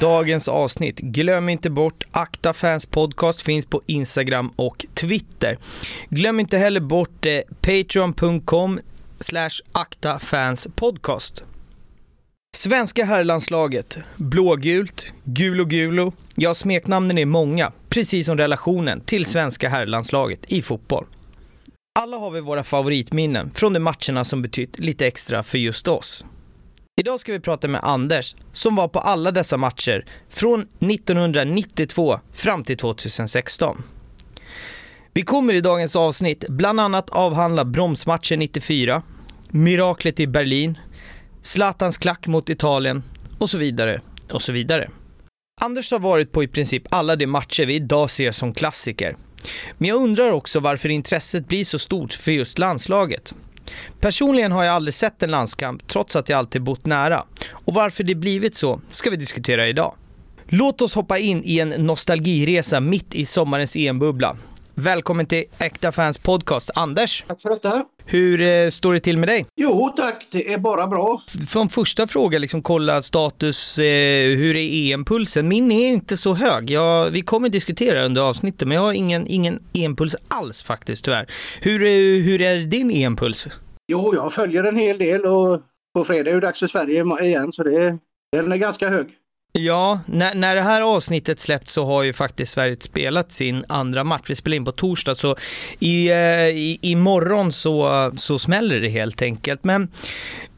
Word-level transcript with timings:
dagens 0.00 0.48
avsnitt. 0.48 0.98
Glöm 0.98 1.48
inte 1.48 1.70
bort 1.70 2.04
Akta 2.10 2.52
Fans 2.52 2.86
Podcast 2.86 3.42
finns 3.42 3.66
på 3.66 3.82
Instagram 3.86 4.50
och 4.56 4.86
Twitter. 4.94 5.58
Glöm 6.08 6.40
inte 6.40 6.58
heller 6.58 6.80
bort 6.80 7.26
eh, 7.26 7.40
patreon.com 7.60 8.80
slash 9.18 9.50
Akta 9.72 10.18
Fans 10.18 10.68
Podcast. 10.76 11.42
Svenska 12.56 13.04
herrlandslaget, 13.04 13.98
blågult, 14.16 15.12
gul 15.24 15.60
och 15.60 15.70
gulo. 15.70 16.12
Ja, 16.34 16.54
smeknamnen 16.54 17.18
är 17.18 17.26
många, 17.26 17.72
precis 17.88 18.26
som 18.26 18.38
relationen 18.38 19.00
till 19.00 19.26
svenska 19.26 19.68
herrlandslaget 19.68 20.52
i 20.52 20.62
fotboll. 20.62 21.06
Alla 21.98 22.16
har 22.16 22.30
vi 22.30 22.40
våra 22.40 22.62
favoritminnen 22.62 23.50
från 23.54 23.72
de 23.72 23.80
matcherna 23.80 24.24
som 24.24 24.42
betytt 24.42 24.78
lite 24.78 25.06
extra 25.06 25.42
för 25.42 25.58
just 25.58 25.88
oss. 25.88 26.24
Idag 27.00 27.20
ska 27.20 27.32
vi 27.32 27.40
prata 27.40 27.68
med 27.68 27.80
Anders 27.84 28.36
som 28.52 28.76
var 28.76 28.88
på 28.88 28.98
alla 28.98 29.30
dessa 29.30 29.56
matcher 29.56 30.06
från 30.28 30.60
1992 30.60 32.20
fram 32.32 32.64
till 32.64 32.76
2016. 32.76 33.82
Vi 35.12 35.22
kommer 35.22 35.54
i 35.54 35.60
dagens 35.60 35.96
avsnitt 35.96 36.44
bland 36.48 36.80
annat 36.80 37.10
avhandla 37.10 37.64
bromsmatchen 37.64 38.38
94, 38.38 39.02
miraklet 39.48 40.20
i 40.20 40.26
Berlin, 40.26 40.78
Zlatans 41.42 41.98
klack 41.98 42.26
mot 42.26 42.50
Italien 42.50 43.02
och 43.38 43.50
så 43.50 43.58
vidare 43.58 44.00
och 44.30 44.42
så 44.42 44.52
vidare. 44.52 44.90
Anders 45.60 45.90
har 45.90 45.98
varit 45.98 46.32
på 46.32 46.44
i 46.44 46.48
princip 46.48 46.82
alla 46.90 47.16
de 47.16 47.26
matcher 47.26 47.66
vi 47.66 47.74
idag 47.74 48.10
ser 48.10 48.32
som 48.32 48.54
klassiker. 48.54 49.16
Men 49.78 49.88
jag 49.88 50.02
undrar 50.02 50.30
också 50.30 50.60
varför 50.60 50.88
intresset 50.88 51.48
blir 51.48 51.64
så 51.64 51.78
stort 51.78 52.12
för 52.12 52.32
just 52.32 52.58
landslaget. 52.58 53.34
Personligen 54.00 54.52
har 54.52 54.64
jag 54.64 54.74
aldrig 54.74 54.94
sett 54.94 55.22
en 55.22 55.30
landskamp 55.30 55.86
trots 55.88 56.16
att 56.16 56.28
jag 56.28 56.38
alltid 56.38 56.62
bott 56.62 56.86
nära. 56.86 57.24
Och 57.50 57.74
varför 57.74 58.04
det 58.04 58.14
blivit 58.14 58.56
så 58.56 58.80
ska 58.90 59.10
vi 59.10 59.16
diskutera 59.16 59.68
idag. 59.68 59.94
Låt 60.48 60.80
oss 60.80 60.94
hoppa 60.94 61.18
in 61.18 61.42
i 61.44 61.58
en 61.58 61.68
nostalgiresa 61.68 62.80
mitt 62.80 63.14
i 63.14 63.24
sommarens 63.24 63.76
EM-bubbla. 63.76 64.36
Välkommen 64.78 65.26
till 65.26 65.44
Äkta 65.58 65.92
Fans 65.92 66.18
Podcast, 66.18 66.70
Anders. 66.74 67.24
Tack 67.26 67.42
för 67.42 67.50
detta. 67.50 67.84
Hur 68.04 68.40
eh, 68.40 68.68
står 68.68 68.94
det 68.94 69.00
till 69.00 69.18
med 69.18 69.28
dig? 69.28 69.46
Jo 69.56 69.92
tack, 69.96 70.26
det 70.32 70.52
är 70.52 70.58
bara 70.58 70.86
bra. 70.86 71.22
Från 71.48 71.68
första 71.68 72.06
fråga, 72.06 72.38
liksom 72.38 72.62
kolla 72.62 73.02
status, 73.02 73.78
eh, 73.78 74.36
hur 74.36 74.56
är 74.56 74.92
EM-pulsen? 74.92 75.48
Min 75.48 75.72
är 75.72 75.88
inte 75.88 76.16
så 76.16 76.34
hög. 76.34 76.70
Jag, 76.70 77.10
vi 77.10 77.22
kommer 77.22 77.48
diskutera 77.48 78.04
under 78.04 78.22
avsnittet, 78.22 78.68
men 78.68 78.74
jag 78.74 78.82
har 78.82 78.92
ingen, 78.92 79.26
ingen 79.26 79.62
EM-puls 79.72 80.16
alls 80.28 80.62
faktiskt 80.62 81.04
tyvärr. 81.04 81.26
Hur, 81.60 81.82
eh, 81.82 82.24
hur 82.24 82.42
är 82.42 82.56
din 82.58 82.90
EM-puls? 82.90 83.46
Jo, 83.88 84.14
jag 84.14 84.32
följer 84.32 84.64
en 84.64 84.76
hel 84.76 84.98
del 84.98 85.26
och 85.26 85.60
på 85.94 86.04
fredag 86.04 86.30
är 86.30 86.34
det 86.34 86.40
dags 86.40 86.60
för 86.60 86.66
Sverige 86.66 87.04
igen 87.22 87.52
så 87.52 87.62
det, 87.62 87.98
den 88.32 88.52
är 88.52 88.56
ganska 88.56 88.88
hög. 88.88 89.06
Ja, 89.58 90.00
när, 90.06 90.34
när 90.34 90.54
det 90.54 90.62
här 90.62 90.82
avsnittet 90.82 91.40
släppts 91.40 91.72
så 91.72 91.84
har 91.84 92.02
ju 92.02 92.12
faktiskt 92.12 92.52
Sverige 92.52 92.76
spelat 92.80 93.32
sin 93.32 93.64
andra 93.68 94.04
match. 94.04 94.22
Vi 94.26 94.36
spelar 94.36 94.56
in 94.56 94.64
på 94.64 94.72
torsdag, 94.72 95.14
så 95.14 95.36
i, 95.78 96.08
eh, 96.08 96.48
i, 96.48 96.78
imorgon 96.82 97.52
så, 97.52 98.10
så 98.16 98.38
smäller 98.38 98.80
det 98.80 98.88
helt 98.88 99.22
enkelt. 99.22 99.64
Men 99.64 99.82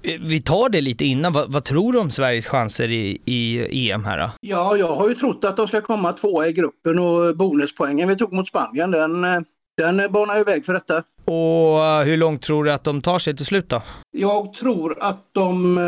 eh, 0.03 0.20
vi 0.20 0.42
tar 0.42 0.69
det 0.69 0.81
lite 0.81 1.04
innan. 1.04 1.32
Vad, 1.32 1.53
vad 1.53 1.64
tror 1.64 1.92
du 1.92 1.98
om 1.98 2.10
Sveriges 2.10 2.47
chanser 2.47 2.91
i, 2.91 3.19
i 3.25 3.91
EM 3.91 4.04
här 4.04 4.19
då? 4.19 4.31
Ja, 4.41 4.76
jag 4.76 4.97
har 4.97 5.09
ju 5.09 5.15
trott 5.15 5.44
att 5.44 5.56
de 5.56 5.69
ska 5.69 5.80
komma 5.80 6.12
tvåa 6.12 6.48
i 6.48 6.53
gruppen 6.53 6.98
och 6.98 7.36
bonuspoängen 7.36 8.09
vi 8.09 8.16
tog 8.16 8.32
mot 8.32 8.48
Spanien, 8.48 8.91
den, 8.91 9.25
eh, 9.25 9.41
den 9.76 10.12
banar 10.12 10.38
ju 10.38 10.44
väg 10.44 10.65
för 10.65 10.72
detta. 10.72 11.03
Och 11.25 12.04
hur 12.04 12.16
långt 12.16 12.42
tror 12.42 12.65
du 12.65 12.72
att 12.72 12.84
de 12.84 13.03
tar 13.03 13.19
sig 13.19 13.36
till 13.36 13.47
slut 13.47 13.69
då? 13.69 13.82
Jag 14.10 14.53
tror 14.53 14.97
att 15.00 15.25
de 15.32 15.78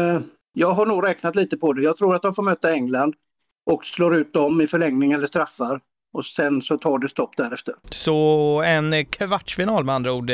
jag 0.53 0.72
har 0.72 0.87
nog 0.87 1.06
räknat 1.06 1.37
lite 1.37 1.56
på 1.56 1.72
det. 1.72 1.83
Jag 1.83 1.97
tror 1.97 2.15
att 2.15 2.22
de 2.22 2.34
får 2.34 2.43
möta 2.43 2.72
England 2.72 3.15
och 3.66 3.84
slår 3.84 4.16
ut 4.16 4.33
dem 4.33 4.61
i 4.61 4.66
förlängning 4.66 5.12
eller 5.12 5.27
straffar. 5.27 5.81
Och 6.12 6.27
sen 6.27 6.62
så 6.62 6.78
tar 6.78 6.99
det 6.99 7.09
stopp 7.09 7.37
därefter. 7.37 7.75
Så 7.91 8.62
en 8.66 9.06
kvartsfinal 9.06 9.84
med 9.84 9.94
andra 9.94 10.12
ord. 10.12 10.31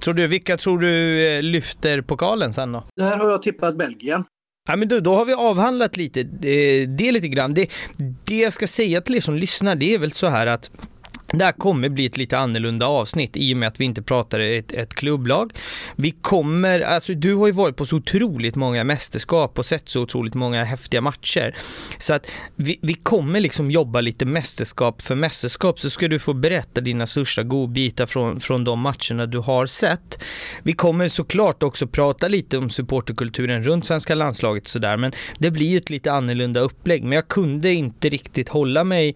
Tror 0.00 0.14
du, 0.14 0.26
vilka 0.26 0.56
tror 0.56 0.78
du 0.78 1.26
eh, 1.26 1.42
lyfter 1.42 2.00
pokalen 2.00 2.52
sen 2.54 2.72
då? 2.72 2.84
Där 2.96 3.18
har 3.18 3.30
jag 3.30 3.42
tippat 3.42 3.76
Belgien. 3.76 4.24
Ja, 4.68 4.76
men 4.76 4.88
du, 4.88 5.00
då 5.00 5.14
har 5.14 5.24
vi 5.24 5.34
avhandlat 5.34 5.96
lite, 5.96 6.22
det, 6.22 6.86
det 6.86 7.12
lite 7.12 7.28
grann. 7.28 7.54
Det, 7.54 7.70
det 8.24 8.38
jag 8.38 8.52
ska 8.52 8.66
säga 8.66 9.00
till 9.00 9.14
er 9.14 9.20
som 9.20 9.34
lyssnar, 9.34 9.74
det 9.74 9.94
är 9.94 9.98
väl 9.98 10.12
så 10.12 10.26
här 10.26 10.46
att 10.46 10.70
det 11.32 11.44
här 11.44 11.52
kommer 11.52 11.88
bli 11.88 12.06
ett 12.06 12.16
lite 12.16 12.38
annorlunda 12.38 12.86
avsnitt 12.86 13.36
i 13.36 13.54
och 13.54 13.56
med 13.56 13.66
att 13.66 13.80
vi 13.80 13.84
inte 13.84 14.02
pratar 14.02 14.40
ett, 14.40 14.72
ett 14.72 14.94
klubblag. 14.94 15.52
Vi 15.96 16.10
kommer, 16.10 16.80
alltså 16.80 17.14
du 17.14 17.34
har 17.34 17.46
ju 17.46 17.52
varit 17.52 17.76
på 17.76 17.86
så 17.86 17.96
otroligt 17.96 18.56
många 18.56 18.84
mästerskap 18.84 19.58
och 19.58 19.66
sett 19.66 19.88
så 19.88 20.02
otroligt 20.02 20.34
många 20.34 20.64
häftiga 20.64 21.00
matcher. 21.00 21.56
Så 21.98 22.12
att 22.12 22.26
vi, 22.56 22.78
vi 22.82 22.94
kommer 22.94 23.40
liksom 23.40 23.70
jobba 23.70 24.00
lite 24.00 24.24
mästerskap 24.24 25.02
för 25.02 25.14
mästerskap 25.14 25.80
så 25.80 25.90
ska 25.90 26.08
du 26.08 26.18
få 26.18 26.32
berätta 26.32 26.80
dina 26.80 27.06
största 27.06 27.42
godbitar 27.42 28.06
från, 28.06 28.40
från 28.40 28.64
de 28.64 28.80
matcherna 28.80 29.26
du 29.26 29.38
har 29.38 29.66
sett. 29.66 30.24
Vi 30.62 30.72
kommer 30.72 31.08
såklart 31.08 31.62
också 31.62 31.86
prata 31.86 32.28
lite 32.28 32.58
om 32.58 32.70
supporterkulturen 32.70 33.62
runt 33.62 33.86
svenska 33.86 34.14
landslaget 34.14 34.68
sådär 34.68 34.96
men 34.96 35.12
det 35.38 35.50
blir 35.50 35.66
ju 35.66 35.76
ett 35.76 35.90
lite 35.90 36.12
annorlunda 36.12 36.60
upplägg 36.60 37.02
men 37.02 37.12
jag 37.12 37.28
kunde 37.28 37.72
inte 37.72 38.08
riktigt 38.08 38.48
hålla 38.48 38.84
mig 38.84 39.14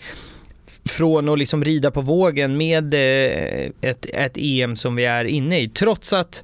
från 0.85 1.29
att 1.29 1.39
liksom 1.39 1.65
rida 1.65 1.91
på 1.91 2.01
vågen 2.01 2.57
med 2.57 2.95
eh, 2.95 3.71
ett, 3.81 4.07
ett 4.13 4.37
EM 4.37 4.77
som 4.77 4.97
vi 4.97 5.05
är 5.05 5.25
inne 5.25 5.61
i. 5.61 5.69
Trots 5.69 6.13
att 6.13 6.43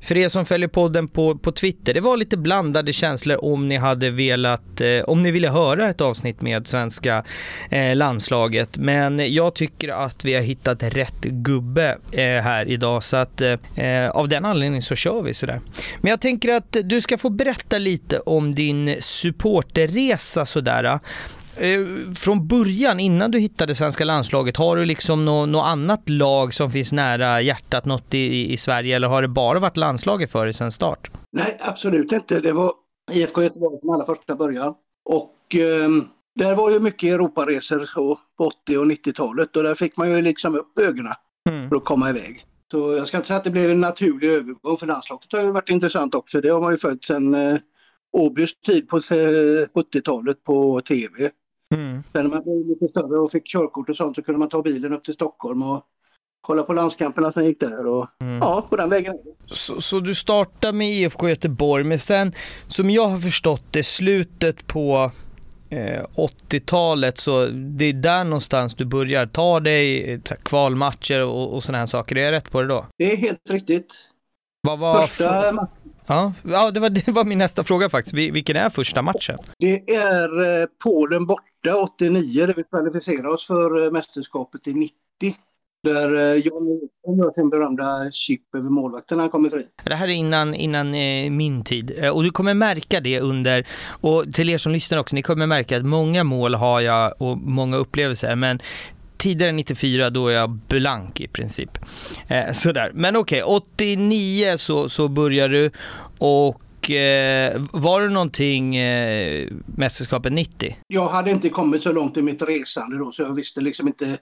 för 0.00 0.16
er 0.16 0.28
som 0.28 0.46
följer 0.46 0.68
podden 0.68 1.08
på, 1.08 1.38
på 1.38 1.52
Twitter, 1.52 1.94
det 1.94 2.00
var 2.00 2.16
lite 2.16 2.36
blandade 2.36 2.92
känslor 2.92 3.44
om 3.44 3.68
ni 3.68 3.76
hade 3.76 4.10
velat, 4.10 4.80
eh, 4.80 5.00
om 5.00 5.22
ni 5.22 5.30
ville 5.30 5.48
höra 5.48 5.88
ett 5.88 6.00
avsnitt 6.00 6.42
med 6.42 6.66
svenska 6.66 7.24
eh, 7.70 7.96
landslaget. 7.96 8.78
Men 8.78 9.34
jag 9.34 9.54
tycker 9.54 9.88
att 9.88 10.24
vi 10.24 10.34
har 10.34 10.42
hittat 10.42 10.82
rätt 10.82 11.22
gubbe 11.22 11.98
här 12.16 12.68
idag 12.68 13.04
så 13.04 13.16
att 13.16 13.42
av 14.10 14.28
den 14.28 14.44
anledningen 14.44 14.82
så 14.82 14.94
kör 14.96 15.22
vi 15.22 15.34
sådär. 15.34 15.60
Men 16.00 16.10
jag 16.10 16.20
tänker 16.20 16.54
att 16.54 16.76
du 16.84 17.00
ska 17.00 17.18
få 17.18 17.30
berätta 17.30 17.78
lite 17.78 18.18
om 18.18 18.54
din 18.54 18.96
supporterresa 19.00 20.46
sådär. 20.46 21.00
Eh, 21.56 22.14
från 22.16 22.48
början, 22.48 23.00
innan 23.00 23.30
du 23.30 23.38
hittade 23.38 23.74
svenska 23.74 24.04
landslaget, 24.04 24.56
har 24.56 24.76
du 24.76 24.84
liksom 24.84 25.24
något 25.24 25.48
nå 25.48 25.60
annat 25.60 26.08
lag 26.08 26.54
som 26.54 26.70
finns 26.70 26.92
nära 26.92 27.40
hjärtat, 27.40 27.84
något 27.84 28.14
i, 28.14 28.52
i 28.52 28.56
Sverige, 28.56 28.96
eller 28.96 29.08
har 29.08 29.22
det 29.22 29.28
bara 29.28 29.58
varit 29.58 29.76
landslaget 29.76 30.32
för 30.32 30.44
dig 30.44 30.54
sedan 30.54 30.72
start? 30.72 31.10
Nej, 31.32 31.56
absolut 31.60 32.12
inte. 32.12 32.40
Det 32.40 32.52
var 32.52 32.72
IFK 33.12 33.42
Göteborg 33.42 33.80
från 33.80 33.94
allra 33.94 34.06
första 34.06 34.34
början. 34.34 34.74
Och 35.04 35.54
eh, 35.54 35.88
där 36.34 36.54
var 36.54 36.70
ju 36.70 36.80
mycket 36.80 37.14
Europaresor 37.14 37.90
på 37.96 38.18
80 38.64 38.78
och 38.78 38.86
90-talet 38.86 39.56
och 39.56 39.62
där 39.62 39.74
fick 39.74 39.96
man 39.96 40.10
ju 40.10 40.22
liksom 40.22 40.54
upp 40.54 40.78
ögonen 40.78 41.12
mm. 41.50 41.68
för 41.68 41.76
att 41.76 41.84
komma 41.84 42.10
iväg. 42.10 42.44
Så 42.70 42.92
jag 42.92 43.08
ska 43.08 43.16
inte 43.16 43.26
säga 43.26 43.36
att 43.36 43.44
det 43.44 43.50
blev 43.50 43.70
en 43.70 43.80
naturlig 43.80 44.28
övergång 44.30 44.76
för 44.76 44.86
landslaget. 44.86 45.26
Det 45.30 45.36
har 45.36 45.44
ju 45.44 45.52
varit 45.52 45.68
intressant 45.68 46.14
också. 46.14 46.40
Det 46.40 46.48
har 46.48 46.60
man 46.60 46.72
ju 46.72 46.78
följt 46.78 47.04
sedan 47.04 47.34
eh, 47.34 47.58
Åbys 48.12 48.60
tid 48.66 48.88
på 48.88 49.00
70-talet 49.00 50.36
eh, 50.36 50.42
på 50.44 50.80
tv. 50.80 51.30
Mm. 51.72 52.02
Sen 52.12 52.22
när 52.22 52.30
man 52.30 52.42
blev 52.42 52.66
lite 52.66 52.88
större 52.88 53.18
och 53.18 53.30
fick 53.30 53.46
körkort 53.46 53.88
och 53.88 53.96
sånt 53.96 54.16
så 54.16 54.22
kunde 54.22 54.38
man 54.38 54.48
ta 54.48 54.62
bilen 54.62 54.92
upp 54.92 55.04
till 55.04 55.14
Stockholm 55.14 55.62
och 55.62 55.86
kolla 56.40 56.62
på 56.62 56.72
landskamperna 56.72 57.32
som 57.32 57.44
gick 57.44 57.60
där 57.60 57.86
och 57.86 58.06
mm. 58.20 58.38
ja, 58.38 58.66
på 58.70 58.76
den 58.76 58.90
vägen. 58.90 59.14
Så, 59.46 59.80
så, 59.80 60.00
du 60.00 60.14
startar 60.14 60.72
med 60.72 60.88
IFK 60.88 61.28
Göteborg, 61.28 61.84
men 61.84 61.98
sen 61.98 62.32
som 62.66 62.90
jag 62.90 63.06
har 63.06 63.18
förstått 63.18 63.62
det, 63.70 63.82
slutet 63.82 64.66
på 64.66 65.10
eh, 65.70 66.04
80-talet, 66.14 67.18
så 67.18 67.46
det 67.46 67.84
är 67.84 67.92
där 67.92 68.24
någonstans 68.24 68.74
du 68.74 68.84
börjar 68.84 69.26
ta 69.26 69.60
dig 69.60 70.20
kvalmatcher 70.42 71.22
och, 71.22 71.54
och 71.54 71.64
sådana 71.64 71.78
här 71.78 71.86
saker. 71.86 72.16
Är 72.16 72.24
jag 72.24 72.32
rätt 72.32 72.50
på 72.50 72.62
det 72.62 72.68
då? 72.68 72.86
Det 72.98 73.12
är 73.12 73.16
helt 73.16 73.50
riktigt. 73.50 74.08
Vad 74.60 74.78
var 74.78 75.06
Första 75.06 75.52
matchen 75.52 75.82
Ja, 76.06 76.32
ja 76.42 76.70
det, 76.70 76.80
var, 76.80 76.90
det 77.06 77.08
var 77.08 77.24
min 77.24 77.38
nästa 77.38 77.64
fråga 77.64 77.90
faktiskt. 77.90 78.14
Vilken 78.14 78.56
är 78.56 78.70
första 78.70 79.02
matchen? 79.02 79.38
Det 79.58 79.94
är 79.94 80.60
eh, 80.60 80.66
Polen 80.84 81.26
borta 81.26 81.51
89 81.70 82.46
där 82.46 82.54
vi 82.54 82.64
kvalificerar 82.64 83.26
oss 83.28 83.46
för 83.46 83.84
eh, 83.84 83.90
mästerskapet 83.90 84.68
i 84.68 84.74
90. 84.74 84.94
Där 85.82 86.14
eh, 86.14 86.34
John 86.34 86.64
Nilsson 86.64 87.18
gör 87.18 87.32
sin 87.32 87.50
berömda 87.50 88.10
chip 88.12 88.54
över 88.54 88.70
målvakten 88.70 89.16
när 89.16 89.22
han 89.22 89.30
kommer 89.30 89.50
fri. 89.50 89.66
Det 89.84 89.94
här 89.94 90.08
är 90.08 90.12
innan, 90.12 90.54
innan 90.54 90.94
eh, 90.94 91.30
min 91.30 91.64
tid. 91.64 91.92
Eh, 91.98 92.10
och 92.10 92.22
du 92.22 92.30
kommer 92.30 92.54
märka 92.54 93.00
det 93.00 93.20
under, 93.20 93.66
och 94.00 94.32
till 94.34 94.50
er 94.50 94.58
som 94.58 94.72
lyssnar 94.72 94.98
också, 94.98 95.14
ni 95.14 95.22
kommer 95.22 95.46
märka 95.46 95.76
att 95.76 95.86
många 95.86 96.24
mål 96.24 96.54
har 96.54 96.80
jag 96.80 97.14
och 97.18 97.38
många 97.38 97.76
upplevelser, 97.76 98.36
men 98.36 98.60
tidigare 99.16 99.52
94 99.52 100.10
då 100.10 100.28
är 100.28 100.34
jag 100.34 100.50
blank 100.50 101.20
i 101.20 101.28
princip. 101.28 101.78
Eh, 102.28 102.52
sådär. 102.52 102.90
Men 102.94 103.16
okej, 103.16 103.42
okay, 103.42 103.56
89 103.56 104.56
så, 104.56 104.88
så 104.88 105.08
börjar 105.08 105.48
du 105.48 105.70
och 106.18 106.62
eh, 106.90 107.62
var 107.72 108.00
det 108.00 108.08
någonting 108.08 108.76
eh, 108.76 109.48
mästerskapet 109.66 110.32
90? 110.32 110.76
Jag 110.86 111.08
hade 111.08 111.30
inte 111.30 111.48
kommit 111.48 111.82
så 111.82 111.92
långt 111.92 112.16
i 112.16 112.22
mitt 112.22 112.42
resande 112.42 112.98
då 112.98 113.12
så 113.12 113.22
jag 113.22 113.34
visste 113.34 113.60
liksom 113.60 113.88
inte 113.88 114.18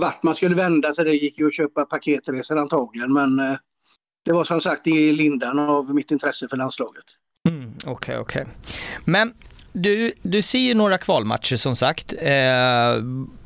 vart 0.00 0.22
man 0.22 0.34
skulle 0.34 0.54
vända 0.54 0.94
sig. 0.94 1.04
Det 1.04 1.14
gick 1.14 1.38
ju 1.38 1.46
att 1.46 1.54
köpa 1.54 1.84
paketresor 1.84 2.58
antagligen 2.58 3.12
men 3.12 3.38
eh, 3.38 3.56
det 4.24 4.32
var 4.32 4.44
som 4.44 4.60
sagt 4.60 4.86
i 4.86 5.12
lindan 5.12 5.58
av 5.58 5.94
mitt 5.94 6.10
intresse 6.10 6.48
för 6.48 6.56
landslaget. 6.56 7.04
Okej, 7.44 7.58
mm, 7.58 7.74
okej. 7.86 8.18
Okay, 8.18 8.42
okay. 8.42 8.54
Men 9.04 9.32
du, 9.72 10.12
du 10.22 10.42
ser 10.42 10.58
ju 10.58 10.74
några 10.74 10.98
kvalmatcher 10.98 11.56
som 11.56 11.76
sagt. 11.76 12.12
Eh, 12.12 12.96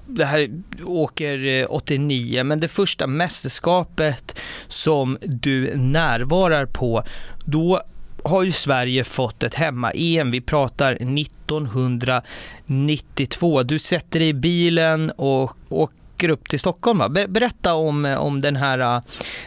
det 0.06 0.24
här 0.24 0.62
åker 0.84 1.66
89, 1.72 2.44
men 2.44 2.60
det 2.60 2.68
första 2.68 3.06
mästerskapet 3.06 4.38
som 4.68 5.18
du 5.20 5.76
närvarar 5.76 6.66
på, 6.66 7.04
då 7.46 7.82
har 8.28 8.42
ju 8.42 8.52
Sverige 8.52 9.04
fått 9.04 9.42
ett 9.42 9.54
hemma-EM. 9.54 10.30
Vi 10.30 10.40
pratar 10.40 10.92
1992. 10.92 13.62
Du 13.62 13.78
sätter 13.78 14.19
dig 14.19 14.28
i 14.28 14.34
bilen 14.34 15.10
och 15.10 15.56
åker 15.69 16.28
upp 16.28 16.48
till 16.48 16.60
Stockholm. 16.60 16.98
Va? 16.98 17.08
Berätta 17.08 17.75
om, 17.75 18.04
om 18.04 18.40
den 18.40 18.56
här 18.56 18.78
äh, 18.78 19.00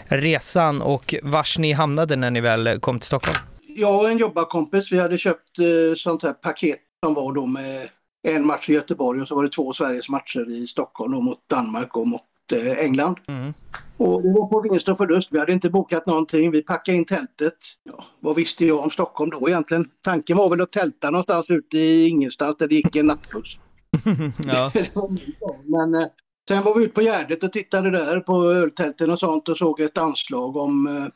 resan 0.08 0.82
och 0.82 1.16
vars 1.24 1.58
ni 1.58 1.72
hamnade 1.72 2.16
när 2.16 2.32
ni 2.32 2.42
väl 2.42 2.80
kom 2.80 3.00
till 3.00 3.08
Stockholm. 3.08 3.38
Jag 3.68 4.00
och 4.00 4.10
en 4.10 4.18
jobbarkompis, 4.18 4.92
vi 4.92 5.00
hade 5.00 5.18
köpt 5.18 5.60
eh, 5.60 5.66
sånt 5.96 6.24
här 6.24 6.34
paket 6.34 6.80
som 7.06 7.14
var 7.14 7.34
då 7.34 7.46
med 7.46 7.90
en 8.28 8.46
match 8.46 8.70
i 8.70 8.74
Göteborg 8.74 9.22
och 9.22 9.28
så 9.28 9.36
var 9.36 9.44
det 9.44 9.50
två 9.50 9.74
Sveriges 9.74 10.10
matcher 10.10 10.50
i 10.50 10.68
Stockholm 10.68 11.24
mot 11.24 11.50
Danmark 11.50 11.98
och 11.98 12.08
mot 12.08 12.22
eh, 12.54 12.80
England. 12.80 13.18
Mm. 13.28 13.54
Och 14.02 14.22
det 14.22 14.32
var 14.32 14.48
på 14.48 14.62
vinst 14.62 14.90
och 14.90 14.98
förlust. 14.98 15.30
Vi 15.32 15.40
hade 15.40 15.54
inte 15.54 15.70
bokat 15.70 16.06
någonting. 16.06 16.52
Vi 16.52 16.62
packade 16.62 16.98
in 16.98 17.06
tältet. 17.06 17.54
Ja, 17.84 18.06
vad 18.20 18.36
visste 18.36 18.66
jag 18.66 18.80
om 18.80 18.90
Stockholm 18.90 19.30
då 19.30 19.50
egentligen? 19.50 19.90
Tanken 20.04 20.38
var 20.38 20.50
väl 20.50 20.62
att 20.62 20.72
tälta 20.72 21.10
någonstans 21.10 21.50
ute 21.50 21.78
i 21.78 22.08
ingenstans 22.08 22.58
där 22.58 22.68
det 22.68 22.76
gick 22.76 22.96
en 22.96 23.06
nattbuss. 23.06 23.60
ja. 24.46 24.72
Men 25.66 25.96
eh, 25.96 26.08
sen 26.48 26.64
var 26.64 26.76
vi 26.76 26.84
ute 26.84 26.94
på 26.94 27.02
Gärdet 27.02 27.44
och 27.44 27.54
tittade 27.54 27.92
där 27.92 28.20
på 28.20 28.44
öltälten 28.44 29.12
och 29.12 29.20
sånt 29.20 29.50
och 29.50 29.58
såg 29.58 29.80
ett 29.80 29.98
anslag 29.98 30.58
om 30.58 30.88
eh, 30.88 31.08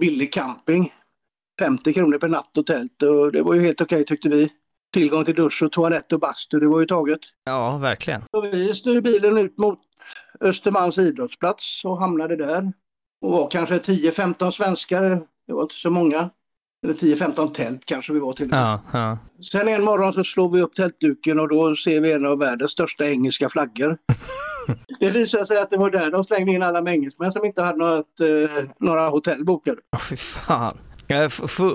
billig 0.00 0.32
camping. 0.32 0.92
50 1.60 1.92
kronor 1.92 2.18
per 2.18 2.28
natt 2.28 2.58
och 2.58 2.66
tält 2.66 3.02
och 3.02 3.32
det 3.32 3.42
var 3.42 3.54
ju 3.54 3.60
helt 3.60 3.80
okej 3.80 4.04
tyckte 4.04 4.28
vi. 4.28 4.50
Tillgång 4.92 5.24
till 5.24 5.34
dusch 5.34 5.62
och 5.62 5.72
toalett 5.72 6.12
och 6.12 6.20
bastu, 6.20 6.60
det 6.60 6.68
var 6.68 6.80
ju 6.80 6.86
taget. 6.86 7.20
Ja, 7.44 7.78
verkligen. 7.78 8.22
Så 8.30 8.40
vi 8.40 8.74
styrde 8.74 9.02
bilen 9.02 9.38
ut 9.38 9.58
mot 9.58 9.78
Östermalms 10.42 10.98
idrottsplats 10.98 11.84
och 11.84 11.98
hamnade 11.98 12.36
där. 12.36 12.72
Och 13.20 13.32
var 13.32 13.50
kanske 13.50 13.74
10-15 13.74 14.50
svenskar, 14.50 15.02
det 15.46 15.52
var 15.52 15.62
inte 15.62 15.74
så 15.74 15.90
många. 15.90 16.30
Eller 16.84 16.94
10-15 16.94 17.52
tält 17.52 17.86
kanske 17.86 18.12
vi 18.12 18.18
var 18.18 18.32
till. 18.32 18.48
Ja, 18.50 18.80
ja. 18.92 19.18
Sen 19.52 19.68
en 19.68 19.84
morgon 19.84 20.12
så 20.12 20.24
slår 20.24 20.48
vi 20.48 20.62
upp 20.62 20.74
tältduken 20.74 21.40
och 21.40 21.48
då 21.48 21.76
ser 21.76 22.00
vi 22.00 22.12
en 22.12 22.26
av 22.26 22.38
världens 22.38 22.70
största 22.70 23.10
engelska 23.10 23.48
flaggor. 23.48 23.98
det 25.00 25.10
visade 25.10 25.46
sig 25.46 25.58
att 25.58 25.70
det 25.70 25.76
var 25.76 25.90
där 25.90 26.10
de 26.10 26.24
slängde 26.24 26.52
in 26.52 26.62
alla 26.62 26.90
engelsmän 26.90 27.32
som 27.32 27.44
inte 27.44 27.62
hade 27.62 27.78
något, 27.78 28.20
eh, 28.20 28.64
några 28.80 29.08
hotell 29.08 29.44
bokade. 29.44 29.80
Oh, 29.92 30.00
fy 30.00 30.16
fan. 30.16 30.78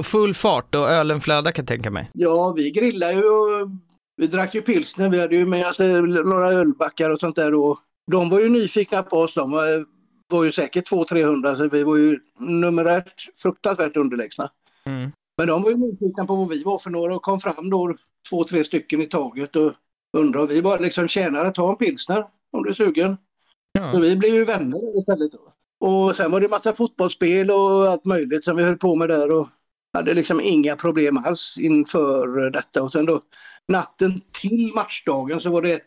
Full 0.03 0.33
fart 0.33 0.75
och 0.75 0.89
ölen 0.89 1.21
flödade 1.21 1.51
kan 1.51 1.63
jag 1.63 1.67
tänka 1.67 1.91
mig. 1.91 2.09
Ja, 2.13 2.51
vi 2.51 2.71
grillade 2.71 3.13
ju 3.13 3.29
och 3.29 3.69
vi 4.17 4.27
drack 4.27 4.55
ju 4.55 4.61
pilsner. 4.61 5.09
Vi 5.09 5.19
hade 5.19 5.35
ju 5.35 5.45
med 5.45 5.67
oss 5.67 5.79
några 5.79 6.53
ölbackar 6.53 7.09
och 7.09 7.19
sånt 7.19 7.35
där. 7.35 7.53
Och 7.53 7.79
de 8.11 8.29
var 8.29 8.39
ju 8.39 8.49
nyfikna 8.49 9.03
på 9.03 9.17
oss. 9.17 9.33
De 9.33 9.51
var, 9.51 9.85
var 10.27 10.43
ju 10.43 10.51
säkert 10.51 10.91
200-300 10.91 11.55
så 11.55 11.69
vi 11.69 11.83
var 11.83 11.97
ju 11.97 12.19
numerärt 12.39 13.29
fruktansvärt 13.35 13.97
underlägsna. 13.97 14.49
Mm. 14.85 15.11
Men 15.37 15.47
de 15.47 15.63
var 15.63 15.69
ju 15.69 15.77
nyfikna 15.77 16.25
på 16.25 16.35
vad 16.35 16.49
vi 16.49 16.63
var 16.63 16.77
för 16.77 16.89
några 16.89 17.15
och 17.15 17.21
kom 17.21 17.39
fram 17.39 17.69
då 17.69 17.95
två, 18.29 18.43
tre 18.43 18.63
stycken 18.63 19.01
i 19.01 19.05
taget 19.05 19.55
och 19.55 19.73
undrade. 20.17 20.53
Vi 20.53 20.61
bara 20.61 20.79
liksom 20.79 21.07
tjänare, 21.07 21.51
ta 21.51 21.69
en 21.69 21.77
pilsner 21.77 22.25
om 22.51 22.63
du 22.63 22.69
är 22.69 22.73
sugen. 22.73 23.17
Ja. 23.71 23.91
Så 23.91 23.99
vi 23.99 24.15
blev 24.15 24.33
ju 24.33 24.45
vänner 24.45 24.99
istället. 24.99 25.31
Då. 25.31 25.53
Och 25.87 26.15
sen 26.15 26.31
var 26.31 26.41
det 26.41 26.47
massa 26.47 26.73
fotbollsspel 26.73 27.51
och 27.51 27.87
allt 27.87 28.05
möjligt 28.05 28.43
som 28.43 28.57
vi 28.57 28.63
höll 28.63 28.77
på 28.77 28.95
med 28.95 29.09
där 29.09 29.31
och 29.31 29.47
hade 29.93 30.13
liksom 30.13 30.41
inga 30.41 30.75
problem 30.75 31.17
alls 31.17 31.57
inför 31.57 32.49
detta. 32.49 32.83
Och 32.83 32.91
sen 32.91 33.05
då 33.05 33.21
natten 33.67 34.21
till 34.31 34.71
matchdagen 34.75 35.41
så 35.41 35.49
var 35.49 35.61
det 35.61 35.73
ett 35.73 35.83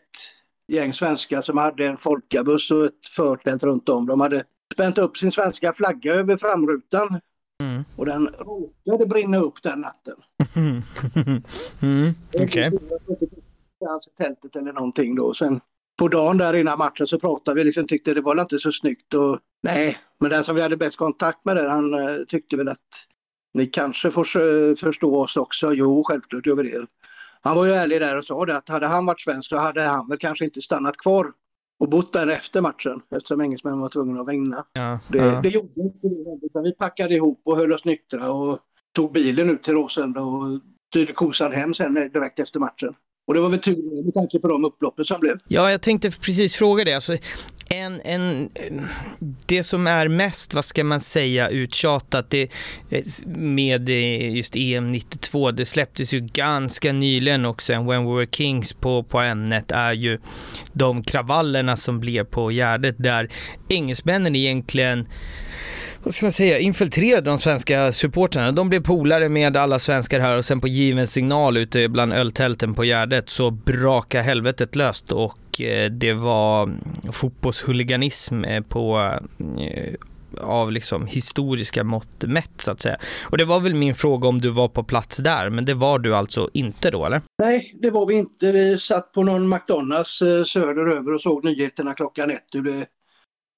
gäng 0.71 0.93
svenskar 0.93 1.41
som 1.41 1.57
hade 1.57 1.85
en 1.85 1.97
folkabuss 1.97 2.71
och 2.71 2.85
ett 2.85 3.07
förtält 3.15 3.63
runt 3.63 3.89
om. 3.89 4.07
De 4.07 4.21
hade 4.21 4.43
spänt 4.73 4.97
upp 4.97 5.17
sin 5.17 5.31
svenska 5.31 5.73
flagga 5.73 6.13
över 6.13 6.37
framrutan. 6.37 7.19
Mm. 7.63 7.83
Och 7.95 8.05
den 8.05 8.27
råkade 8.85 9.05
brinna 9.05 9.37
upp 9.37 9.63
den 9.63 9.81
natten. 9.81 10.15
Mm. 11.81 12.13
Okej. 12.33 12.67
Okay. 12.67 12.79
Alltså 13.89 14.09
tältet 14.17 14.55
eller 14.55 14.73
någonting 14.73 15.15
då. 15.15 15.33
Sen 15.33 15.59
på 15.99 16.07
dagen 16.07 16.37
där 16.37 16.53
innan 16.53 16.77
matchen 16.77 17.07
så 17.07 17.19
pratade 17.19 17.55
vi 17.59 17.63
liksom 17.63 17.87
tyckte 17.87 18.13
det 18.13 18.21
var 18.21 18.41
inte 18.41 18.59
så 18.59 18.71
snyggt 18.71 19.13
och 19.13 19.39
nej, 19.63 19.97
men 20.19 20.29
den 20.29 20.43
som 20.43 20.55
vi 20.55 20.61
hade 20.61 20.77
bäst 20.77 20.97
kontakt 20.97 21.45
med 21.45 21.55
där 21.55 21.69
han 21.69 21.93
uh, 21.93 22.25
tyckte 22.27 22.57
väl 22.57 22.67
att 22.69 23.07
ni 23.53 23.65
kanske 23.65 24.11
får 24.11 24.75
förstå 24.75 25.15
oss 25.15 25.37
också. 25.37 25.73
Jo, 25.73 26.03
självklart 26.03 26.45
gör 26.45 26.55
vi 26.55 26.63
det. 26.63 26.87
Han 27.43 27.57
var 27.57 27.65
ju 27.65 27.71
ärlig 27.71 28.01
där 28.01 28.17
och 28.17 28.25
sa 28.25 28.45
det 28.45 28.57
att 28.57 28.69
hade 28.69 28.87
han 28.87 29.05
varit 29.05 29.21
svensk 29.21 29.49
så 29.49 29.57
hade 29.57 29.81
han 29.81 30.07
väl 30.09 30.17
kanske 30.17 30.45
inte 30.45 30.61
stannat 30.61 30.97
kvar 30.97 31.25
och 31.79 31.89
bott 31.89 32.13
där 32.13 32.27
efter 32.27 32.61
matchen 32.61 33.01
eftersom 33.15 33.41
engelsmännen 33.41 33.79
var 33.79 33.89
tvungna 33.89 34.21
att 34.21 34.29
vinna. 34.29 34.65
Ja, 34.73 34.99
det, 35.07 35.17
ja. 35.17 35.41
det 35.43 35.49
gjorde 35.49 35.81
inte 35.81 36.07
det, 36.07 36.45
utan 36.45 36.63
vi 36.63 36.75
packade 36.75 37.15
ihop 37.15 37.41
och 37.45 37.57
höll 37.57 37.73
oss 37.73 37.85
nyktra 37.85 38.31
och 38.31 38.59
tog 38.95 39.11
bilen 39.11 39.49
ut 39.49 39.63
till 39.63 39.73
Råsunda 39.73 40.21
och 40.21 40.59
styrde 40.89 41.13
kosan 41.13 41.51
hem 41.51 41.73
sen 41.73 41.93
direkt 41.93 42.39
efter 42.39 42.59
matchen. 42.59 42.93
Och 43.27 43.33
det 43.33 43.39
var 43.39 43.49
väl 43.49 43.59
tur 43.59 44.03
med 44.05 44.13
tanke 44.13 44.39
på 44.39 44.47
de 44.47 44.65
upploppen 44.65 45.05
som 45.05 45.19
blev. 45.19 45.37
Ja, 45.47 45.71
jag 45.71 45.81
tänkte 45.81 46.11
precis 46.11 46.55
fråga 46.55 46.83
det. 46.83 46.93
Alltså, 46.93 47.17
en, 47.71 48.01
en, 48.01 48.49
det 49.45 49.63
som 49.63 49.87
är 49.87 50.07
mest, 50.07 50.53
vad 50.53 50.65
ska 50.65 50.83
man 50.83 51.01
säga, 51.01 51.49
uttjatat 51.49 52.29
det, 52.29 52.51
med 53.25 53.89
just 54.35 54.55
EM 54.55 54.91
92, 54.91 55.51
det 55.51 55.65
släpptes 55.65 56.13
ju 56.13 56.19
ganska 56.19 56.93
nyligen 56.93 57.45
också, 57.45 57.73
en 57.73 57.85
When 57.85 58.05
We 58.05 58.15
Were 58.15 58.27
Kings 58.31 58.73
på, 58.73 59.03
på 59.03 59.19
ämnet, 59.19 59.71
är 59.71 59.93
ju 59.93 60.19
de 60.73 61.03
kravallerna 61.03 61.77
som 61.77 61.99
blev 61.99 62.23
på 62.23 62.51
Gärdet 62.51 62.95
där 62.97 63.29
engelsmännen 63.69 64.35
egentligen 64.35 65.07
vad 66.03 66.13
ska 66.13 66.25
man 66.25 66.31
säga, 66.31 66.59
infiltrerade 66.59 67.29
de 67.29 67.37
svenska 67.37 67.91
supportrarna. 67.91 68.51
De 68.51 68.69
blev 68.69 68.83
polare 68.83 69.29
med 69.29 69.57
alla 69.57 69.79
svenskar 69.79 70.19
här 70.19 70.37
och 70.37 70.45
sen 70.45 70.61
på 70.61 70.67
given 70.67 71.07
signal 71.07 71.57
ute 71.57 71.89
bland 71.89 72.13
öltälten 72.13 72.73
på 72.73 72.83
Gärdet 72.83 73.29
så 73.29 73.51
braka 73.51 74.21
helvetet 74.21 74.75
löst 74.75 75.11
och 75.11 75.37
och 75.51 75.61
eh, 75.61 75.91
det 75.91 76.13
var 76.13 76.69
fotbollshuliganism 77.11 78.43
eh, 78.43 78.63
på 78.63 78.99
eh, 79.59 79.93
av 80.41 80.71
liksom 80.71 81.05
historiska 81.05 81.83
mått 81.83 82.23
mätt 82.23 82.51
så 82.57 82.71
att 82.71 82.81
säga. 82.81 82.97
Och 83.29 83.37
det 83.37 83.45
var 83.45 83.59
väl 83.59 83.73
min 83.73 83.95
fråga 83.95 84.27
om 84.27 84.41
du 84.41 84.49
var 84.49 84.67
på 84.67 84.83
plats 84.83 85.17
där, 85.17 85.49
men 85.49 85.65
det 85.65 85.73
var 85.73 85.99
du 85.99 86.15
alltså 86.15 86.49
inte 86.53 86.91
då 86.91 87.05
eller? 87.05 87.21
Nej, 87.41 87.75
det 87.81 87.91
var 87.91 88.07
vi 88.07 88.15
inte. 88.15 88.51
Vi 88.51 88.77
satt 88.77 89.11
på 89.11 89.23
någon 89.23 89.49
McDonalds 89.49 90.19
söderöver 90.45 91.13
och 91.13 91.21
såg 91.21 91.45
nyheterna 91.45 91.93
klockan 91.93 92.31
ett 92.31 92.45
hur 92.53 92.63
det 92.63 92.85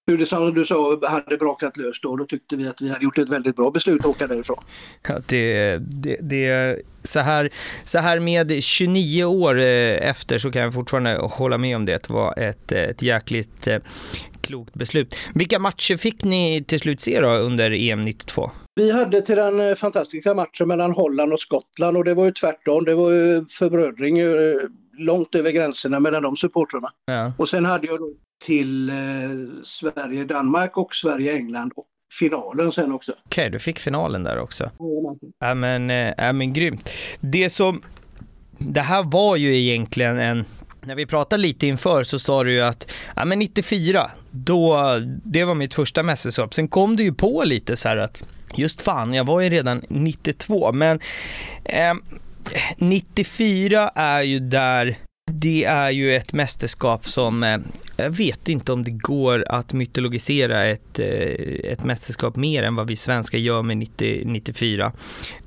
hur 0.07 0.17
det 0.17 0.25
som 0.25 0.53
du 0.53 0.65
sa 0.65 0.99
hade 1.07 1.37
brakat 1.37 1.77
löst 1.77 2.03
då. 2.03 2.15
Då 2.15 2.25
tyckte 2.25 2.55
vi 2.55 2.67
att 2.67 2.81
vi 2.81 2.89
hade 2.89 3.03
gjort 3.03 3.17
ett 3.17 3.29
väldigt 3.29 3.55
bra 3.55 3.71
beslut 3.71 3.99
att 3.99 4.05
åka 4.05 4.27
därifrån. 4.27 4.63
Ja, 5.07 5.19
det, 5.27 5.77
det, 5.77 6.17
det, 6.21 6.81
så, 7.03 7.19
här, 7.19 7.49
så 7.83 7.97
här 7.97 8.19
med 8.19 8.63
29 8.63 9.23
år 9.23 9.59
eh, 9.59 10.09
efter 10.09 10.39
så 10.39 10.51
kan 10.51 10.61
jag 10.61 10.73
fortfarande 10.73 11.17
hålla 11.17 11.57
med 11.57 11.75
om 11.75 11.85
det. 11.85 12.07
Det 12.07 12.13
var 12.13 12.39
ett, 12.39 12.71
ett 12.71 13.01
jäkligt 13.01 13.67
eh, 13.67 13.79
klokt 14.41 14.73
beslut. 14.73 15.15
Vilka 15.33 15.59
matcher 15.59 15.97
fick 15.97 16.23
ni 16.23 16.63
till 16.67 16.79
slut 16.79 17.01
se 17.01 17.21
då 17.21 17.29
under 17.29 17.71
EM 17.71 18.01
92? 18.01 18.51
Vi 18.75 18.91
hade 18.91 19.21
till 19.21 19.35
den 19.35 19.69
eh, 19.69 19.75
fantastiska 19.75 20.33
matchen 20.33 20.67
mellan 20.67 20.91
Holland 20.91 21.33
och 21.33 21.39
Skottland 21.39 21.97
och 21.97 22.03
det 22.03 22.13
var 22.13 22.25
ju 22.25 22.31
tvärtom. 22.31 22.85
Det 22.85 22.95
var 22.95 23.11
ju 23.11 23.45
förbrödring 23.49 24.17
långt 24.97 25.35
över 25.35 25.51
gränserna 25.51 25.99
mellan 25.99 26.23
de 26.23 26.37
supportrarna. 26.37 26.89
Ja. 27.05 27.33
Och 27.37 27.49
sen 27.49 27.65
hade 27.65 27.87
jag 27.87 27.99
då 27.99 28.13
till 28.43 28.89
eh, 28.89 28.95
Sverige-Danmark 29.63 30.77
och 30.77 30.95
Sverige-England 30.95 31.71
och 31.75 31.85
finalen 32.19 32.71
sen 32.71 32.91
också. 32.91 33.11
Okej, 33.11 33.25
okay, 33.25 33.49
du 33.49 33.59
fick 33.59 33.79
finalen 33.79 34.23
där 34.23 34.39
också. 34.39 34.71
Ja 35.39 35.53
men, 35.53 35.89
äh, 35.89 36.33
men 36.33 36.53
grymt. 36.53 36.89
Det 37.19 37.49
som, 37.49 37.81
det 38.57 38.81
här 38.81 39.03
var 39.03 39.35
ju 39.35 39.57
egentligen 39.57 40.19
en 40.19 40.45
när 40.85 40.95
vi 40.95 41.05
pratade 41.05 41.41
lite 41.41 41.67
inför 41.67 42.03
så 42.03 42.19
sa 42.19 42.43
du 42.43 42.51
ju 42.51 42.61
att, 42.61 42.91
ja 43.15 43.25
men 43.25 43.39
94, 43.39 44.11
då, 44.31 44.79
det 45.23 45.43
var 45.43 45.55
mitt 45.55 45.73
första 45.73 46.03
mästerskap. 46.03 46.53
Sen 46.53 46.67
kom 46.67 46.95
du 46.95 47.03
ju 47.03 47.13
på 47.13 47.43
lite 47.43 47.77
så 47.77 47.89
här 47.89 47.97
att, 47.97 48.23
just 48.55 48.81
fan, 48.81 49.13
jag 49.13 49.23
var 49.23 49.41
ju 49.41 49.49
redan 49.49 49.83
92, 49.87 50.71
men 50.71 50.99
eh, 51.65 51.93
94 52.77 53.89
är 53.95 54.21
ju 54.21 54.39
där 54.39 54.97
det 55.43 55.63
är 55.65 55.89
ju 55.89 56.15
ett 56.15 56.33
mästerskap 56.33 57.07
som, 57.07 57.43
eh, 57.43 57.57
jag 57.97 58.09
vet 58.09 58.49
inte 58.49 58.71
om 58.73 58.83
det 58.83 58.91
går 58.91 59.45
att 59.49 59.73
mytologisera 59.73 60.65
ett, 60.65 60.99
eh, 60.99 61.71
ett 61.71 61.83
mästerskap 61.83 62.35
mer 62.35 62.63
än 62.63 62.75
vad 62.75 62.87
vi 62.87 62.95
svenskar 62.95 63.37
gör 63.37 63.61
med 63.61 63.77
90, 63.77 64.23
94. 64.25 64.91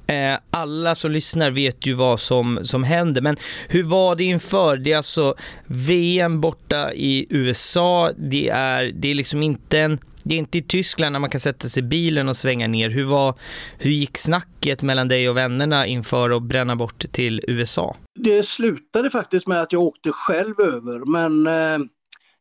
Eh, 0.06 0.38
alla 0.50 0.94
som 0.94 1.10
lyssnar 1.10 1.50
vet 1.50 1.86
ju 1.86 1.92
vad 1.92 2.20
som, 2.20 2.58
som 2.62 2.84
händer, 2.84 3.22
men 3.22 3.36
hur 3.68 3.82
var 3.82 4.16
det 4.16 4.24
inför? 4.24 4.76
Det 4.76 4.92
är 4.92 4.96
alltså 4.96 5.34
VM 5.66 6.40
borta 6.40 6.92
i 6.94 7.26
USA, 7.30 8.12
det 8.16 8.48
är, 8.48 8.92
det 8.94 9.08
är 9.08 9.14
liksom 9.14 9.42
inte 9.42 9.80
en 9.80 9.98
det 10.28 10.34
är 10.34 10.38
inte 10.38 10.58
i 10.58 10.62
Tyskland 10.62 11.12
när 11.12 11.20
man 11.20 11.30
kan 11.30 11.40
sätta 11.40 11.68
sig 11.68 11.82
i 11.82 11.86
bilen 11.86 12.28
och 12.28 12.36
svänga 12.36 12.66
ner. 12.66 12.90
Hur, 12.90 13.04
var, 13.04 13.34
hur 13.78 13.90
gick 13.90 14.18
snacket 14.18 14.82
mellan 14.82 15.08
dig 15.08 15.28
och 15.28 15.36
vännerna 15.36 15.86
inför 15.86 16.30
att 16.30 16.42
bränna 16.42 16.76
bort 16.76 17.12
till 17.12 17.44
USA? 17.48 17.96
Det 18.14 18.42
slutade 18.46 19.10
faktiskt 19.10 19.46
med 19.46 19.62
att 19.62 19.72
jag 19.72 19.82
åkte 19.82 20.12
själv 20.12 20.60
över, 20.60 21.04
men 21.04 21.46
eh, 21.46 21.86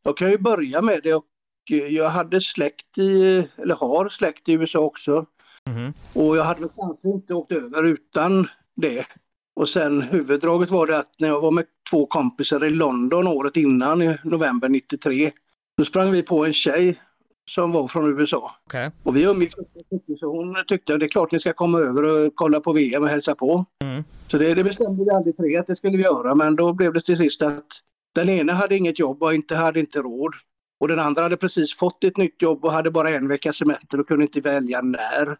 jag 0.03 0.17
kan 0.17 0.31
ju 0.31 0.37
börja 0.37 0.81
med 0.81 0.99
det. 1.03 1.13
Och 1.13 1.25
jag 1.89 2.09
hade 2.09 2.41
släkt 2.41 2.97
i, 2.97 3.47
eller 3.57 3.75
har 3.75 4.09
släkt 4.09 4.49
i 4.49 4.53
USA 4.53 4.79
också. 4.79 5.25
Mm. 5.69 5.93
Och 6.13 6.37
jag 6.37 6.43
hade 6.43 6.69
kanske 6.75 7.07
inte 7.07 7.33
åkt 7.33 7.51
över 7.51 7.83
utan 7.83 8.47
det. 8.75 9.05
Och 9.55 9.69
sen 9.69 10.01
huvuddraget 10.01 10.69
var 10.69 10.87
det 10.87 10.97
att 10.97 11.11
när 11.19 11.27
jag 11.27 11.41
var 11.41 11.51
med 11.51 11.65
två 11.91 12.05
kompisar 12.05 12.65
i 12.65 12.69
London 12.69 13.27
året 13.27 13.57
innan, 13.57 14.01
i 14.01 14.17
november 14.23 14.69
93, 14.69 15.31
då 15.77 15.85
sprang 15.85 16.11
vi 16.11 16.23
på 16.23 16.45
en 16.45 16.53
tjej 16.53 16.99
som 17.49 17.71
var 17.71 17.87
från 17.87 18.19
USA. 18.19 18.51
Okay. 18.65 18.89
Och 19.03 19.15
vi 19.15 19.23
umgicks 19.23 19.55
så 20.19 20.31
hon 20.31 20.55
tyckte 20.67 20.93
att 20.93 20.99
det 20.99 21.05
är 21.05 21.09
klart 21.09 21.31
ni 21.31 21.39
ska 21.39 21.53
komma 21.53 21.79
över 21.79 22.03
och 22.03 22.31
kolla 22.35 22.59
på 22.59 22.73
VM 22.73 23.03
och 23.03 23.09
hälsa 23.09 23.35
på. 23.35 23.65
Mm. 23.83 24.03
Så 24.27 24.37
det, 24.37 24.53
det 24.53 24.63
bestämde 24.63 25.03
vi 25.03 25.09
aldrig 25.09 25.37
tre 25.37 25.57
att 25.57 25.67
det 25.67 25.75
skulle 25.75 25.97
vi 25.97 26.03
göra 26.03 26.35
men 26.35 26.55
då 26.55 26.73
blev 26.73 26.93
det 26.93 27.01
till 27.01 27.17
sist 27.17 27.41
att 27.41 27.67
den 28.15 28.29
ena 28.29 28.53
hade 28.53 28.77
inget 28.77 28.99
jobb 28.99 29.23
och 29.23 29.33
inte 29.33 29.55
hade 29.55 29.79
inte 29.79 29.99
råd. 29.99 30.33
Och 30.79 30.87
den 30.87 30.99
andra 30.99 31.21
hade 31.21 31.37
precis 31.37 31.73
fått 31.73 32.03
ett 32.03 32.17
nytt 32.17 32.41
jobb 32.41 32.65
och 32.65 32.71
hade 32.71 32.91
bara 32.91 33.09
en 33.09 33.27
veckas 33.27 33.57
semester 33.57 33.99
och 33.99 34.07
kunde 34.07 34.23
inte 34.23 34.41
välja 34.41 34.81
när. 34.81 35.37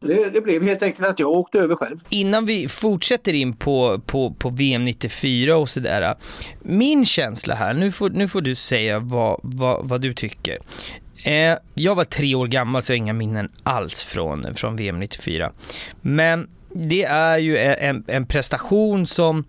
Det, 0.00 0.30
det, 0.30 0.40
blev 0.40 0.62
helt 0.62 0.82
enkelt 0.82 1.08
att 1.08 1.18
jag 1.18 1.30
åkte 1.30 1.58
över 1.58 1.74
själv. 1.74 1.96
Innan 2.08 2.46
vi 2.46 2.68
fortsätter 2.68 3.32
in 3.32 3.56
på, 3.56 4.00
på, 4.06 4.34
på 4.38 4.50
VM 4.50 4.84
94 4.84 5.56
och 5.56 5.68
sådär. 5.68 6.14
Min 6.62 7.06
känsla 7.06 7.54
här, 7.54 7.74
nu 7.74 7.92
får, 7.92 8.10
nu 8.10 8.28
får 8.28 8.40
du 8.40 8.54
säga 8.54 8.98
vad, 8.98 9.40
vad, 9.42 9.88
vad 9.88 10.00
du 10.00 10.14
tycker. 10.14 10.58
Eh, 11.22 11.56
jag 11.74 11.94
var 11.94 12.04
tre 12.04 12.34
år 12.34 12.46
gammal 12.46 12.82
så 12.82 12.92
jag 12.92 12.94
har 12.94 12.98
inga 12.98 13.12
minnen 13.12 13.52
alls 13.62 14.04
från, 14.04 14.54
från 14.54 14.76
VM 14.76 14.98
94. 14.98 15.52
Men 16.00 16.48
det 16.74 17.04
är 17.04 17.38
ju 17.38 17.56
e-, 17.56 17.86
en, 17.88 18.04
en 18.06 18.26
prestation 18.26 19.06
som, 19.06 19.44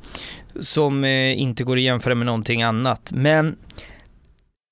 som 0.60 1.04
eh, 1.04 1.42
inte 1.42 1.64
går 1.64 1.76
att 1.76 1.82
jämföra 1.82 2.16
med 2.16 2.26
någonting 2.26 2.64
annat. 2.64 3.12
Men 3.12 3.56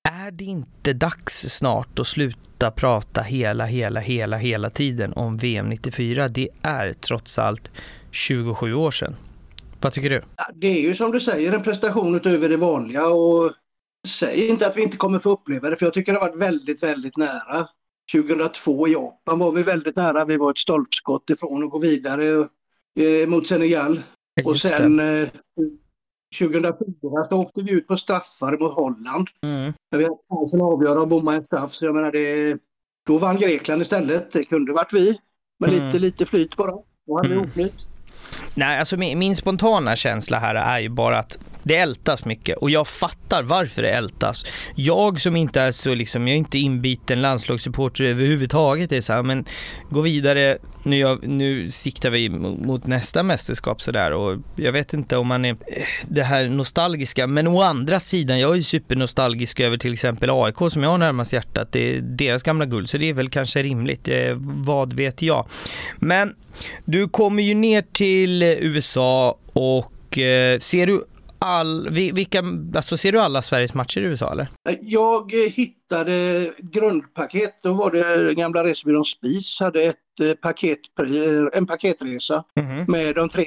är 0.08 0.30
det 0.30 0.44
inte 0.44 0.92
dags 0.92 1.40
snart 1.48 1.98
att 1.98 2.06
sluta 2.06 2.70
prata 2.70 3.22
hela, 3.22 3.66
hela, 3.66 4.00
hela, 4.00 4.36
hela 4.36 4.70
tiden 4.70 5.12
om 5.12 5.36
VM 5.36 5.68
94? 5.68 6.28
Det 6.28 6.48
är 6.62 6.92
trots 6.92 7.38
allt 7.38 7.70
27 8.10 8.74
år 8.74 8.90
sedan. 8.90 9.16
Vad 9.80 9.92
tycker 9.92 10.10
du? 10.10 10.22
Det 10.54 10.66
är 10.66 10.80
ju 10.80 10.94
som 10.94 11.10
du 11.10 11.20
säger 11.20 11.52
en 11.52 11.62
prestation 11.62 12.14
utöver 12.14 12.48
det 12.48 12.56
vanliga 12.56 13.06
och 13.06 13.52
säg 14.06 14.48
inte 14.48 14.66
att 14.66 14.76
vi 14.76 14.82
inte 14.82 14.96
kommer 14.96 15.18
få 15.18 15.30
uppleva 15.30 15.70
det 15.70 15.76
för 15.76 15.86
jag 15.86 15.94
tycker 15.94 16.12
det 16.12 16.18
har 16.18 16.28
varit 16.28 16.42
väldigt, 16.42 16.82
väldigt 16.82 17.16
nära. 17.16 17.68
2002 18.12 18.88
i 18.88 18.92
Japan 18.92 19.38
var 19.38 19.52
vi 19.52 19.62
väldigt 19.62 19.96
nära. 19.96 20.24
Vi 20.24 20.36
var 20.36 20.50
ett 20.50 20.58
stolpskott 20.58 21.30
ifrån 21.30 21.64
att 21.64 21.70
gå 21.70 21.78
vidare 21.78 22.48
eh, 23.00 23.28
mot 23.28 23.46
Senegal. 23.46 24.00
och 24.44 24.58
sen 24.58 25.00
eh, 25.00 25.28
2004 26.38 27.28
så 27.28 27.36
åkte 27.36 27.62
vi 27.62 27.72
ut 27.72 27.86
på 27.86 27.96
straffar 27.96 28.58
mot 28.58 28.72
Holland. 28.72 29.28
Mm. 29.42 29.72
När 29.90 29.98
vi 29.98 30.04
hade 30.04 30.16
chansen 30.28 30.60
att 30.60 30.72
avgöra 30.72 31.00
och 31.00 31.08
bomma 31.08 31.34
en 31.34 31.44
straff. 31.44 31.72
Så 31.72 31.84
jag 31.84 31.94
menar 31.94 32.12
det, 32.12 32.58
då 33.06 33.18
vann 33.18 33.38
Grekland 33.38 33.82
istället. 33.82 34.32
Det 34.32 34.44
kunde 34.44 34.72
varit 34.72 34.92
vi. 34.92 35.18
Med 35.58 35.70
mm. 35.70 35.86
lite, 35.86 35.98
lite 35.98 36.26
flyt 36.26 36.56
bara. 36.56 36.72
Då 37.06 37.16
hade 37.16 37.28
mm. 37.28 37.38
vi 37.38 37.46
oflyt. 37.46 37.74
Nej, 38.54 38.78
alltså 38.78 38.96
min, 38.96 39.18
min, 39.18 39.36
spontana 39.36 39.96
känsla 39.96 40.38
här 40.38 40.54
är 40.54 40.78
ju 40.78 40.88
bara 40.88 41.18
att 41.18 41.38
det 41.62 41.76
ältas 41.76 42.24
mycket 42.24 42.56
och 42.56 42.70
jag 42.70 42.88
fattar 42.88 43.42
varför 43.42 43.82
det 43.82 43.90
ältas. 43.90 44.44
Jag 44.74 45.20
som 45.20 45.36
inte 45.36 45.60
är 45.60 45.72
så 45.72 45.94
liksom, 45.94 46.28
jag 46.28 46.34
är 46.34 46.38
inte 46.38 46.58
inbiten 46.58 47.22
landslagssupporter 47.22 48.04
överhuvudtaget, 48.04 48.90
det 48.90 48.96
är 48.96 49.00
så 49.00 49.12
här, 49.12 49.22
men 49.22 49.44
gå 49.88 50.00
vidare, 50.00 50.58
nu, 50.82 50.98
jag, 50.98 51.26
nu 51.26 51.70
siktar 51.70 52.10
vi 52.10 52.28
mot 52.28 52.86
nästa 52.86 53.22
mästerskap 53.22 53.82
sådär 53.82 54.12
och 54.12 54.38
jag 54.56 54.72
vet 54.72 54.92
inte 54.92 55.16
om 55.16 55.26
man 55.26 55.44
är 55.44 55.50
eh, 55.50 55.82
det 56.08 56.22
här 56.22 56.48
nostalgiska, 56.48 57.26
men 57.26 57.46
å 57.46 57.62
andra 57.62 58.00
sidan, 58.00 58.38
jag 58.38 58.50
är 58.50 58.56
ju 58.56 58.62
supernostalgisk 58.62 59.60
över 59.60 59.76
till 59.76 59.92
exempel 59.92 60.30
AIK 60.30 60.56
som 60.72 60.82
jag 60.82 60.90
har 60.90 60.98
närmast 60.98 61.32
hjärtat, 61.32 61.72
det 61.72 61.96
är 61.96 62.00
deras 62.00 62.42
gamla 62.42 62.66
guld, 62.66 62.90
så 62.90 62.98
det 62.98 63.08
är 63.08 63.14
väl 63.14 63.30
kanske 63.30 63.62
rimligt, 63.62 64.08
eh, 64.08 64.34
vad 64.40 64.92
vet 64.92 65.22
jag. 65.22 65.48
Men 65.96 66.34
du 66.84 67.08
kommer 67.08 67.42
ju 67.42 67.54
ner 67.54 67.84
till 67.92 68.17
USA 68.60 69.38
och 69.52 70.18
eh, 70.18 70.58
ser 70.58 70.86
du 70.86 71.04
all, 71.38 71.90
vilka, 71.90 72.42
alltså 72.74 72.96
ser 72.96 73.12
du 73.12 73.20
alla 73.20 73.42
Sveriges 73.42 73.74
matcher 73.74 74.00
i 74.00 74.04
USA 74.04 74.32
eller? 74.32 74.48
Jag 74.80 75.32
hittade 75.32 76.50
grundpaket, 76.58 77.62
då 77.62 77.72
var 77.72 77.90
det 77.90 78.34
gamla 78.34 78.64
resebyrån 78.64 79.04
Spis 79.04 79.60
hade 79.60 79.82
ett 79.82 79.96
eh, 80.22 80.32
paket, 80.32 80.78
en 81.52 81.66
paketresa 81.66 82.44
mm 82.56 82.84
med 82.88 83.14
de 83.14 83.28
tre 83.28 83.44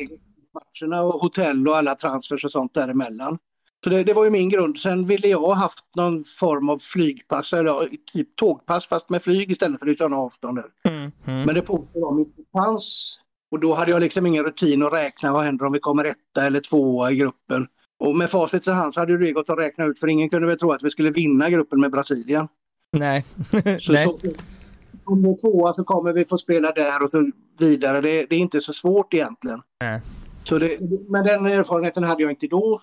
matcherna 0.54 1.04
och 1.04 1.22
hotell 1.22 1.68
och 1.68 1.78
alla 1.78 1.96
transfers 1.96 2.46
och 2.46 2.52
sånt 2.52 2.74
däremellan. 2.74 3.38
Så 3.84 3.90
det, 3.90 4.04
det, 4.04 4.14
var 4.14 4.24
ju 4.24 4.30
min 4.30 4.50
grund. 4.50 4.80
Sen 4.80 5.08
ville 5.08 5.28
jag 5.28 5.40
ha 5.40 5.54
haft 5.54 5.86
någon 5.96 6.24
form 6.24 6.70
av 6.70 6.80
flygpass, 6.80 7.54
eller 7.54 7.90
typ 8.14 8.36
tågpass 8.36 8.88
fast 8.88 9.10
med 9.10 9.24
flyg 9.24 9.52
istället 9.52 9.80
för 9.80 9.86
utan 9.86 10.14
avstånd. 10.14 10.60
Mm, 10.88 11.12
mm. 11.26 11.46
Men 11.46 11.56
det 11.56 11.62
påstod 11.62 12.02
de 12.02 12.20
inte 12.20 12.42
fanns. 12.54 13.20
Och 13.52 13.60
då 13.60 13.74
hade 13.74 13.92
jag 13.92 14.00
liksom 14.00 14.26
ingen 14.26 14.44
rutin 14.44 14.84
att 14.84 14.94
räkna 14.94 15.34
vad 15.34 15.44
händer 15.44 15.66
om 15.66 15.74
vi 15.74 15.80
kommer 15.80 16.06
etta 16.06 16.46
eller 16.46 16.60
tvåa 16.60 17.12
i 17.12 17.16
gruppen. 17.16 17.68
Och 18.00 18.16
med 18.16 18.30
facit 18.30 18.68
i 18.68 18.72
hand 18.72 18.94
så 18.94 19.00
hade 19.00 19.18
det 19.18 19.32
gått 19.32 19.50
att 19.50 19.58
räkna 19.58 19.86
ut 19.86 20.00
för 20.00 20.08
ingen 20.08 20.30
kunde 20.30 20.48
väl 20.48 20.60
tro 20.60 20.72
att 20.72 20.84
vi 20.84 20.90
skulle 20.90 21.12
vinna 21.12 21.50
gruppen 21.50 21.82
med 21.82 21.92
Brasilien. 21.92 22.48
Nej. 22.92 23.26
så, 23.80 23.92
Nej. 23.92 24.08
så 24.08 24.18
om 25.04 25.24
vi 25.24 25.30
är 25.30 25.38
tvåa 25.42 25.74
så 25.74 25.84
kommer 25.84 26.14
vi 26.14 26.26
få 26.26 26.38
spela 26.38 26.72
där 26.72 27.04
och 27.04 27.12
så 27.12 27.32
vidare. 27.60 28.02
Det, 28.02 28.26
det 28.30 28.36
är 28.36 28.40
inte 28.40 28.62
så 28.62 28.74
svårt 28.74 29.14
egentligen. 29.14 29.62
Nej. 29.82 30.02
Så 30.44 30.58
det, 30.58 30.78
men 31.10 31.24
den 31.24 31.46
erfarenheten 31.46 32.04
hade 32.04 32.24
jag 32.24 32.32
inte 32.32 32.48
då. 32.48 32.82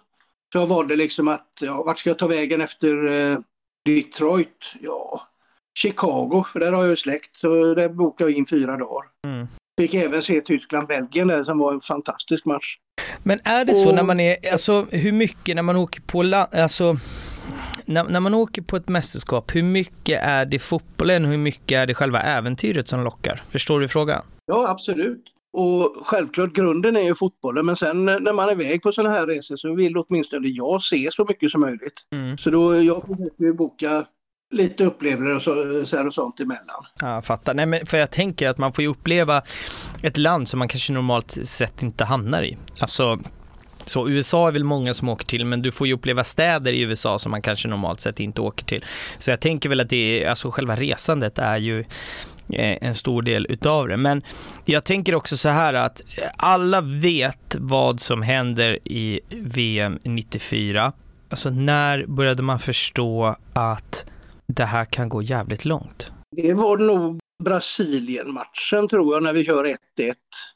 Så 0.53 0.59
jag 0.59 0.67
valde 0.67 0.97
liksom 0.97 1.29
att, 1.29 1.53
ja, 1.61 1.83
vart 1.87 1.99
ska 1.99 2.11
jag 2.11 2.19
ta 2.19 2.27
vägen 2.27 2.61
efter 2.61 3.07
eh, 3.07 3.39
Detroit? 3.85 4.73
Ja, 4.81 5.21
Chicago, 5.79 6.45
för 6.53 6.61
där 6.61 6.73
har 6.73 6.83
jag 6.83 6.91
ju 6.91 6.97
släkt. 6.97 7.37
Så 7.37 7.75
där 7.75 7.89
bokade 7.89 8.31
jag 8.31 8.39
in 8.39 8.47
fyra 8.47 8.77
dagar. 8.77 9.05
Mm. 9.27 9.47
Fick 9.79 9.95
även 9.95 10.23
se 10.23 10.41
Tyskland-Belgien 10.41 11.29
där 11.29 11.45
som 11.45 11.59
var 11.59 11.73
en 11.73 11.81
fantastisk 11.81 12.45
match. 12.45 12.77
Men 13.23 13.41
är 13.45 13.65
det 13.65 13.75
så 13.75 13.93
när 13.93 14.03
man 14.03 14.21
är, 14.21 14.53
alltså 14.53 14.87
hur 14.91 15.13
mycket 15.13 15.57
när 15.57 15.63
man 15.63 15.77
åker 15.77 16.01
på, 16.01 16.47
alltså 16.53 16.97
när, 17.85 18.05
när, 18.05 18.21
man 18.21 18.35
åker 18.35 18.63
på 18.63 18.77
ett 18.77 18.89
mästerskap, 18.89 19.55
hur 19.55 19.63
mycket 19.63 20.23
är 20.23 20.45
det 20.45 20.59
fotbollen 20.59 21.25
och 21.25 21.31
hur 21.31 21.39
mycket 21.39 21.77
är 21.77 21.87
det 21.87 21.95
själva 21.95 22.21
äventyret 22.21 22.89
som 22.89 23.05
lockar? 23.05 23.43
Förstår 23.51 23.81
du 23.81 23.89
frågan? 23.89 24.23
Ja, 24.47 24.69
absolut. 24.69 25.25
Och 25.53 25.93
självklart 26.07 26.53
grunden 26.53 26.97
är 26.97 27.01
ju 27.01 27.15
fotbollen 27.15 27.67
men 27.67 27.77
sen 27.77 28.05
när 28.05 28.33
man 28.33 28.49
är 28.49 28.53
iväg 28.53 28.83
på 28.83 28.93
sådana 28.93 29.15
här 29.15 29.27
resor 29.27 29.57
så 29.57 29.75
vill 29.75 29.97
åtminstone 29.97 30.49
jag 30.49 30.83
se 30.83 31.09
så 31.13 31.25
mycket 31.29 31.51
som 31.51 31.61
möjligt. 31.61 32.07
Mm. 32.13 32.39
Så 32.39 32.51
då 32.51 32.83
jag 32.83 33.03
försöker 33.03 33.53
boka 33.53 34.05
lite 34.51 34.85
upplevelser 34.85 35.81
och, 35.83 35.89
så, 35.89 36.07
och 36.07 36.15
sånt 36.15 36.41
emellan. 36.41 36.85
Ja, 37.01 37.15
jag 37.15 37.25
fattar. 37.25 37.55
Nej, 37.55 37.67
men 37.67 37.87
för 37.87 37.99
jag 37.99 38.11
tänker 38.11 38.49
att 38.49 38.59
man 38.59 38.73
får 38.73 38.83
ju 38.83 38.89
uppleva 38.89 39.43
ett 40.03 40.17
land 40.17 40.49
som 40.49 40.59
man 40.59 40.69
kanske 40.69 40.93
normalt 40.93 41.31
sett 41.31 41.83
inte 41.83 42.05
hamnar 42.05 42.43
i. 42.43 42.57
Alltså, 42.81 43.19
så 43.85 44.09
USA 44.09 44.49
är 44.49 44.53
väl 44.53 44.65
många 44.65 44.95
som 44.95 45.09
åker 45.09 45.27
till, 45.27 45.45
men 45.45 45.63
du 45.63 45.73
får 45.73 45.87
ju 45.87 45.93
uppleva 45.93 46.25
städer 46.25 46.73
i 46.73 46.81
USA 46.81 47.19
som 47.19 47.31
man 47.31 47.43
kanske 47.43 47.69
normalt 47.69 48.01
sett 48.01 48.21
inte 48.21 48.41
åker 48.41 48.65
till. 48.65 48.85
Så 49.19 49.31
jag 49.31 49.41
tänker 49.41 49.69
väl 49.69 49.81
att 49.81 49.91
det 49.91 50.25
är, 50.25 50.31
alltså 50.31 50.51
själva 50.51 50.77
resandet 50.77 51.39
är 51.39 51.57
ju 51.57 51.81
eh, 52.49 52.79
en 52.81 52.95
stor 52.95 53.23
del 53.23 53.47
utav 53.49 53.89
det. 53.89 53.97
Men 53.97 54.23
jag 54.65 54.85
tänker 54.85 55.15
också 55.15 55.37
så 55.37 55.49
här 55.49 55.75
att 55.75 56.03
alla 56.37 56.81
vet 56.81 57.57
vad 57.59 58.01
som 58.01 58.23
händer 58.23 58.79
i 58.85 59.21
VM 59.31 59.99
94. 60.05 60.93
Alltså 61.31 61.51
när 61.51 62.07
började 62.07 62.43
man 62.43 62.59
förstå 62.59 63.37
att 63.53 64.05
det 64.49 64.65
här 64.65 64.85
kan 64.85 65.09
gå 65.09 65.23
jävligt 65.23 65.65
långt. 65.65 66.13
Det 66.37 66.55
var 66.55 66.77
nog 66.77 67.19
Brasilien-matchen 67.45 68.89
tror 68.89 69.15
jag 69.15 69.23
när 69.23 69.33
vi 69.33 69.45
kör 69.45 69.65
1-1. 69.65 69.75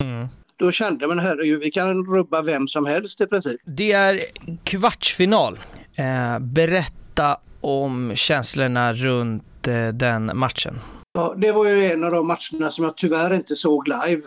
Mm. 0.01 0.29
Då 0.57 0.73
kände 0.73 1.07
man 1.07 1.19
herregud, 1.19 1.61
vi 1.61 1.71
kan 1.71 2.05
rubba 2.05 2.43
vem 2.43 2.69
som 2.69 2.87
helst 2.87 3.21
i 3.21 3.27
princip. 3.27 3.61
Det 3.65 3.93
är 3.93 4.21
kvartsfinal. 4.65 5.59
Eh, 5.95 6.39
berätta 6.39 7.41
om 7.61 8.13
känslorna 8.15 8.93
runt 8.93 9.69
eh, 9.69 9.89
den 9.89 10.31
matchen. 10.35 10.79
Ja, 11.13 11.35
det 11.37 11.53
var 11.53 11.67
ju 11.67 11.85
en 11.85 12.05
av 12.05 12.11
de 12.11 12.27
matcherna 12.27 12.71
som 12.71 12.85
jag 12.85 12.97
tyvärr 12.97 13.35
inte 13.35 13.57
såg 13.57 13.89
live. 13.89 14.23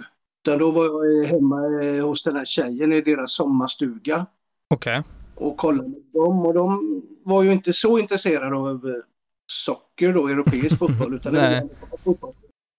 Utan 0.46 0.60
då 0.60 0.72
var 0.72 0.86
jag 0.86 1.26
hemma 1.26 1.84
eh, 1.84 2.06
hos 2.06 2.24
den 2.24 2.36
här 2.36 2.46
tjejen 2.46 2.94
i 2.94 3.02
deras 3.02 3.32
sommarstuga. 3.32 4.26
Okej. 4.74 5.00
Okay. 5.00 5.48
Och 5.48 5.58
kollade 5.58 5.90
med 5.90 6.02
dem 6.14 6.46
och 6.46 6.54
de 6.54 7.02
var 7.24 7.44
ju 7.44 7.52
inte 7.52 7.74
så 7.74 8.00
intresserade 8.00 8.56
av 8.56 9.02
socker 9.48 10.14
då, 10.14 10.28
europeisk 10.28 10.80
fotboll. 10.80 11.14
Utan 11.14 11.34
det 11.34 11.70
fotboll. 12.04 12.34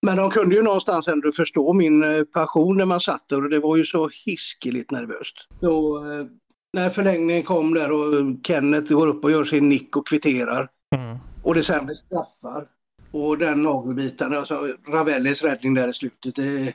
Men 0.07 0.17
de 0.17 0.31
kunde 0.31 0.55
ju 0.55 0.63
någonstans 0.63 1.09
ändå 1.09 1.33
förstå 1.33 1.73
min 1.73 2.03
eh, 2.03 2.25
passion 2.25 2.77
när 2.77 2.85
man 2.85 3.01
satt 3.01 3.29
där 3.29 3.45
och 3.45 3.51
det 3.51 3.61
var 3.61 3.77
ju 3.77 3.85
så 3.85 4.11
hiskeligt 4.25 4.91
nervöst. 4.91 5.35
Så, 5.61 5.97
eh, 6.11 6.27
när 6.73 6.91
förlängningen 6.91 7.43
kom 7.43 7.75
där 7.75 7.93
och 7.93 8.37
Kenneth 8.47 8.93
går 8.93 9.07
upp 9.07 9.25
och 9.25 9.31
gör 9.31 9.45
sin 9.45 9.69
nick 9.69 9.97
och 9.97 10.07
kvitterar. 10.09 10.69
Mm. 10.97 11.19
Och 11.43 11.55
det 11.55 11.65
sen 11.65 11.87
blir 11.87 11.97
straffar. 11.97 12.67
Och 13.11 13.39
den 13.39 13.63
nagelbiten, 13.63 14.37
alltså 14.37 14.69
Ravellis 14.89 15.43
räddning 15.43 15.75
där 15.75 15.89
i 15.89 15.93
slutet, 15.93 16.35
det, 16.35 16.75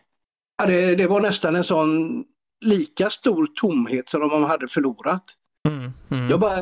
ja, 0.57 0.65
det, 0.67 0.95
det, 0.95 1.07
var 1.07 1.21
nästan 1.21 1.55
en 1.55 1.63
sån 1.63 2.24
lika 2.65 3.10
stor 3.10 3.48
tomhet 3.55 4.10
som 4.10 4.24
om 4.24 4.41
man 4.41 4.50
hade 4.50 4.67
förlorat. 4.67 5.24
Mm, 5.67 5.91
mm. 6.10 6.29
Jag 6.29 6.39
bara, 6.39 6.57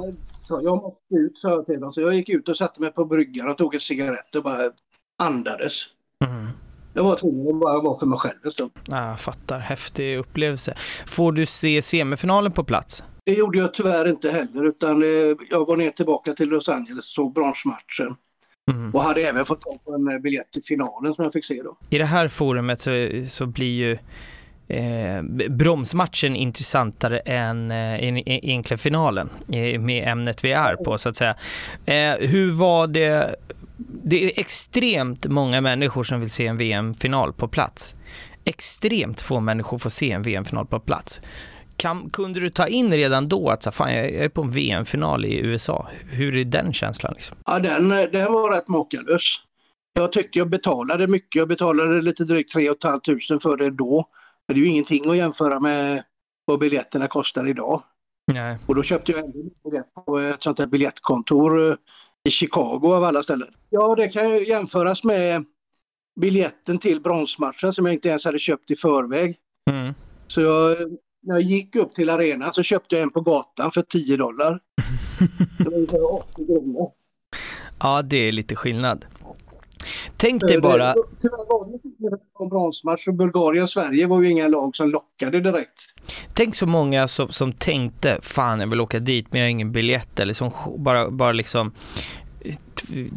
så 0.50 0.62
jag 0.64 0.82
måste 0.82 1.16
ut, 1.16 1.38
sa 1.38 1.50
jag 1.50 1.66
till 1.66 1.80
dem. 1.80 1.94
Så 1.94 2.02
jag 2.02 2.14
gick 2.14 2.30
ut 2.30 2.50
och 2.50 2.58
satte 2.58 2.82
mig 2.82 2.92
på 2.92 3.06
bryggan 3.06 3.50
och 3.50 3.58
tog 3.58 3.74
en 3.74 3.80
cigarett 3.80 4.36
och 4.36 4.44
bara 4.44 4.72
andades. 5.20 5.74
Mm. 6.26 6.48
Jag 6.94 7.04
var 7.04 7.16
tvungen 7.16 7.56
att 7.56 7.60
bara 7.60 7.82
vara 7.82 8.00
för 8.00 8.06
mig 8.06 8.20
själv 8.20 8.36
en 8.44 8.52
stund. 8.52 8.72
Jag 8.88 9.20
fattar, 9.20 9.60
häftig 9.60 10.18
upplevelse. 10.18 10.74
Får 11.08 11.32
du 11.32 11.46
se 11.46 11.82
semifinalen 11.82 12.52
på 12.52 12.64
plats? 12.64 13.04
Det 13.26 13.34
gjorde 13.34 13.58
jag 13.58 13.74
tyvärr 13.74 14.08
inte 14.08 14.32
heller 14.32 14.66
utan 14.66 15.04
eh, 15.04 15.10
jag 15.50 15.68
var 15.68 15.78
ner 15.78 15.90
tillbaka 15.90 16.34
till 16.34 16.50
Los 16.50 16.70
Angeles 16.70 16.98
och 16.98 17.04
såg 17.04 17.34
bronsmatchen. 17.34 18.16
Mm. 18.72 18.92
Och 18.92 19.04
hade 19.04 19.22
även 19.22 19.46
fått 19.46 19.62
tag 19.62 19.86
på 19.86 19.94
en 19.94 20.08
eh, 20.08 20.20
biljett 20.20 20.52
till 20.52 20.64
finalen 20.64 21.14
som 21.14 21.24
jag 21.24 21.34
fick 21.34 21.46
se 21.46 21.62
då. 21.64 21.78
I 21.90 21.98
det 21.98 22.06
här 22.06 22.28
forumet 22.28 22.82
så, 22.82 22.92
så 23.28 23.46
blir 23.46 23.76
ju 23.76 23.98
eh, 24.70 25.22
bromsmatchen 25.50 26.36
intressantare 26.36 27.20
än 27.20 27.72
eh, 27.72 28.04
egentligen 28.26 28.78
finalen 28.78 29.30
eh, 29.52 29.80
med 29.80 30.08
ämnet 30.08 30.44
vi 30.44 30.52
är 30.52 30.76
på 30.76 30.98
så 30.98 31.10
att 31.10 31.18
säga. 31.18 31.36
Eh, 31.86 32.28
hur 32.28 32.52
var 32.52 32.88
det? 32.88 33.36
Det 34.04 34.24
är 34.24 34.40
extremt 34.40 35.28
många 35.28 35.62
människor 35.62 36.04
som 36.04 36.20
vill 36.20 36.30
se 36.30 36.48
en 36.48 36.58
VM-final 36.58 37.34
på 37.34 37.48
plats. 37.48 37.96
Extremt 38.46 39.22
få 39.22 39.40
människor 39.40 39.78
får 39.78 39.90
se 39.90 40.12
en 40.12 40.22
VM-final 40.22 40.66
på 40.66 40.80
plats. 40.80 41.22
Kan, 41.78 42.10
kunde 42.10 42.40
du 42.40 42.50
ta 42.50 42.68
in 42.68 42.94
redan 42.94 43.30
då 43.30 43.50
att 43.50 43.64
så, 43.64 43.72
fan, 43.72 43.96
jag 43.96 44.10
är 44.10 44.30
på 44.30 44.42
en 44.42 44.52
VM-final 44.52 45.26
i 45.26 45.38
USA? 45.38 45.88
Hur 46.10 46.36
är 46.36 46.46
den 46.46 46.74
känslan? 46.74 47.14
Liksom? 47.14 47.38
Ja, 47.46 47.60
den, 47.60 47.90
den 47.90 48.34
var 48.34 48.56
rätt 48.56 48.68
makalös. 48.68 49.24
Jag 49.94 50.12
tyckte 50.12 50.40
jag 50.40 50.50
betalade 50.50 51.08
mycket. 51.08 51.36
Jag 51.36 51.48
betalade 51.48 52.02
lite 52.02 52.24
drygt 52.24 52.52
3 52.52 52.70
500 52.84 53.40
för 53.42 53.58
det 53.58 53.70
då. 53.70 54.08
Men 54.50 54.56
det 54.56 54.62
är 54.62 54.66
ju 54.66 54.70
ingenting 54.70 55.10
att 55.10 55.18
jämföra 55.18 55.60
med 55.60 56.04
vad 56.46 56.60
biljetterna 56.60 57.08
kostar 57.08 57.48
idag. 57.48 57.84
Nej. 58.28 58.58
Och 58.66 58.76
då 58.76 58.84
köpte 58.84 59.12
jag 59.12 59.22
en 59.22 59.32
biljett 59.32 59.94
på 60.06 60.20
ett 60.20 60.44
sånt 60.44 60.60
här 60.60 60.68
biljettkontor 60.68 61.70
eh, 61.70 61.76
i 62.28 62.30
Chicago 62.30 62.94
av 62.94 63.04
alla 63.04 63.24
ställen. 63.24 63.48
Ja, 63.70 63.96
det 63.96 64.08
kan 64.08 64.30
ju 64.30 64.48
jämföras 64.48 65.04
med 65.04 65.46
biljetten 66.22 66.78
till 66.78 67.02
bronsmatchen 67.02 67.74
som 67.74 67.86
jag 67.86 67.94
inte 67.94 68.10
ens 68.10 68.26
hade 68.26 68.40
köpt 68.40 68.72
i 68.72 68.76
förväg. 68.76 69.38
Mm. 69.70 69.94
Så 70.28 70.42
jag 70.42 70.78
när 71.22 71.36
jag 71.36 71.42
gick 71.42 71.76
upp 71.76 71.94
till 71.94 72.10
arenan 72.10 72.54
så 72.54 72.64
köpte 72.64 72.96
jag 72.96 73.04
en 73.04 73.12
på 73.12 73.22
gatan 73.22 73.72
för 73.72 73.82
10 73.82 74.18
dollar. 74.18 74.60
det 75.58 75.64
var 75.64 75.74
ungefär 75.74 76.14
80 76.14 76.46
kronor. 76.46 76.92
Ja, 77.80 78.02
det 78.02 78.18
är 78.18 78.32
lite 78.32 78.56
skillnad. 78.56 79.06
Tänk 80.20 80.48
dig 80.48 80.62
bara... 80.62 80.94
Tyvärr 81.22 81.50
var 81.50 81.72
det 81.72 82.18
en 82.40 82.50
bronsmatch 82.50 83.08
och 83.08 83.14
Bulgarien-Sverige 83.14 84.08
var 84.08 84.22
ju 84.22 84.30
inga 84.30 84.48
lag 84.48 84.76
som 84.76 84.90
lockade 84.90 85.40
direkt. 85.40 85.82
Tänk 86.34 86.56
så 86.56 86.66
många 86.66 87.08
som, 87.08 87.30
som 87.30 87.54
tänkte, 87.54 88.18
fan 88.22 88.60
jag 88.60 88.68
vill 88.68 88.82
åka 88.82 89.00
dit 89.00 89.28
men 89.32 89.42
jag 89.42 89.46
har 89.46 89.50
ingen 89.50 89.72
biljett 89.72 90.20
eller 90.20 90.34
som 90.34 90.52
bara, 90.78 91.12
bara 91.12 91.32
liksom 91.32 91.72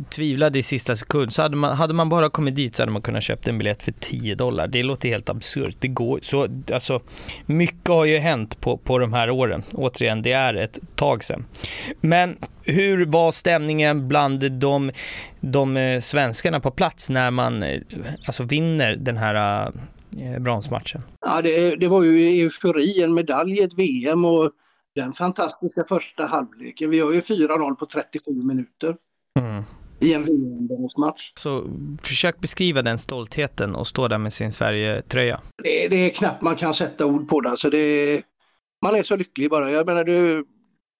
tvivlade 0.09 0.59
i 0.59 0.63
sista 0.63 0.97
sekund. 0.97 1.33
Så 1.33 1.43
hade 1.43 1.57
man, 1.57 1.77
hade 1.77 1.95
man 1.95 2.09
bara 2.09 2.31
kommit 2.31 2.57
dit 2.57 2.77
så 2.77 2.83
hade 2.83 2.93
man 2.93 3.03
kunnat 3.03 3.23
köpa 3.23 3.51
en 3.51 3.59
biljett 3.59 3.83
för 3.83 3.93
10 3.93 4.35
dollar. 4.35 4.67
Det 4.67 4.83
låter 4.83 5.09
helt 5.09 5.29
absurt. 5.29 5.77
Det 5.79 5.89
går, 5.89 6.19
så, 6.23 6.49
alltså, 6.73 7.01
mycket 7.47 7.89
har 7.89 8.05
ju 8.05 8.19
hänt 8.19 8.61
på, 8.61 8.77
på 8.77 8.99
de 8.99 9.13
här 9.13 9.31
åren. 9.31 9.63
Återigen, 9.73 10.23
det 10.23 10.33
är 10.33 10.55
ett 10.55 10.79
tag 10.95 11.25
sedan. 11.25 11.45
Men 12.01 12.37
hur 12.63 13.07
var 13.07 13.33
stämningen 13.33 14.09
bland 14.09 14.53
de, 14.53 14.91
de 15.41 15.77
eh, 15.77 16.01
svenskarna 16.01 16.61
på 16.61 16.71
plats 16.71 17.11
när 17.11 17.31
man 17.31 17.63
eh, 17.63 17.81
alltså, 18.27 18.43
vinner 18.43 18.97
den 18.97 19.17
här 19.17 19.67
eh, 20.21 20.41
bronsmatchen? 20.41 21.03
Ja, 21.21 21.43
det, 21.43 21.77
det 21.77 21.89
var 21.89 22.03
ju 22.03 22.43
eufori, 22.43 23.03
en 23.03 23.15
medalj 23.15 23.59
i 23.59 23.63
ett 23.63 23.79
VM 23.79 24.25
och 24.25 24.51
den 24.95 25.13
fantastiska 25.13 25.85
första 25.89 26.27
halvleken. 26.27 26.91
Vi 26.91 27.01
har 27.01 27.13
ju 27.13 27.21
4-0 27.21 27.75
på 27.75 27.87
37 27.87 28.33
minuter. 28.33 28.97
Mm. 29.41 29.65
I 30.01 30.15
en 30.15 30.25
VM-match. 30.25 31.33
Så 31.37 31.65
försök 32.03 32.41
beskriva 32.41 32.83
den 32.83 32.99
stoltheten 32.99 33.75
och 33.75 33.87
stå 33.87 34.09
där 34.09 34.19
med 34.19 34.33
sin 34.33 34.53
Sverige-tröja. 34.53 35.41
Det, 35.63 35.89
det, 35.89 35.97
är 35.97 36.11
knappt 36.11 36.43
man 36.43 36.57
kan 36.57 36.75
sätta 36.75 37.07
ord 37.07 37.29
på 37.29 37.41
det. 37.41 37.51
Alltså 37.51 37.71
det 37.71 38.23
man 38.83 38.95
är 38.95 39.03
så 39.03 39.17
lycklig 39.17 39.51
bara. 39.51 39.71
Jag 39.71 39.87
menar, 39.87 40.05
du, 40.05 40.45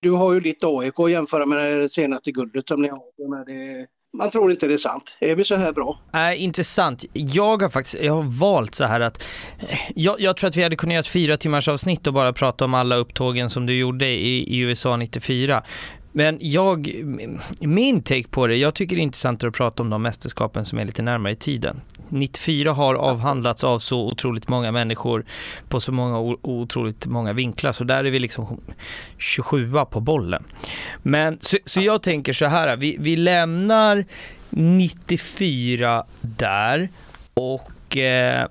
du 0.01 0.11
har 0.11 0.33
ju 0.33 0.41
ditt 0.41 0.65
AIK 0.65 1.01
att 1.01 1.11
jämföra 1.11 1.47
med 1.47 1.79
det 1.79 1.89
senaste 1.89 2.33
guldet 2.33 2.69
som 2.69 2.83
ni 2.83 2.89
har. 2.89 3.47
Det, 3.47 3.87
man 4.19 4.31
tror 4.31 4.51
inte 4.51 4.67
det 4.69 4.75
är 4.75 4.79
sant. 4.79 5.17
Är 5.21 5.35
vi 5.35 5.45
så 5.45 5.55
här 5.55 5.73
bra? 5.73 5.99
Äh, 6.15 6.43
intressant. 6.43 7.05
Jag 7.13 7.63
har 7.63 7.69
faktiskt 7.69 8.03
jag 8.03 8.15
har 8.15 8.23
valt 8.23 8.75
så 8.75 8.85
här 8.85 9.01
att 9.01 9.25
jag, 9.95 10.21
jag 10.21 10.37
tror 10.37 10.49
att 10.49 10.57
vi 10.57 10.63
hade 10.63 10.77
kunnat 10.77 10.93
göra 10.93 11.01
ett 11.01 11.07
fyra 11.07 11.37
timmars 11.37 11.69
avsnitt 11.69 12.07
och 12.07 12.13
bara 12.13 12.33
prata 12.33 12.65
om 12.65 12.75
alla 12.75 12.97
upptågen 12.97 13.51
som 13.51 13.67
du 13.67 13.79
gjorde 13.79 14.07
i, 14.07 14.57
i 14.57 14.59
USA 14.59 14.97
94. 14.97 15.63
Men 16.13 16.39
jag, 16.41 17.05
min 17.61 18.03
take 18.03 18.29
på 18.29 18.47
det, 18.47 18.57
jag 18.57 18.75
tycker 18.75 18.97
det 18.97 19.01
är 19.01 19.03
intressant 19.03 19.45
att 19.45 19.55
prata 19.55 19.83
om 19.83 19.91
de 19.91 20.03
mästerskapen 20.03 20.67
som 20.67 20.79
är 20.79 20.85
lite 20.85 21.03
närmare 21.03 21.33
i 21.33 21.37
tiden. 21.37 21.81
94 22.09 22.73
har 22.73 22.95
avhandlats 22.95 23.65
av 23.65 23.79
så 23.79 24.07
otroligt 24.07 24.49
många 24.49 24.73
människor 24.73 25.25
på 25.69 25.81
så 25.81 25.93
många 25.93 26.37
otroligt 26.43 27.07
många 27.07 27.33
vinklar, 27.33 27.73
så 27.73 27.85
där 27.85 28.05
är 28.05 28.11
vi 28.11 28.19
liksom 28.19 28.61
27 29.19 29.73
på 29.91 30.01
bollen. 30.01 30.45
Men 31.03 31.39
så, 31.41 31.57
så 31.65 31.81
jag 31.81 32.03
tänker 32.03 32.33
så 32.33 32.47
här, 32.47 32.77
vi, 32.77 32.97
vi 33.01 33.17
lämnar 33.17 34.05
94 34.51 36.05
där 36.21 36.89
och 37.35 37.97
eh, 37.97 38.47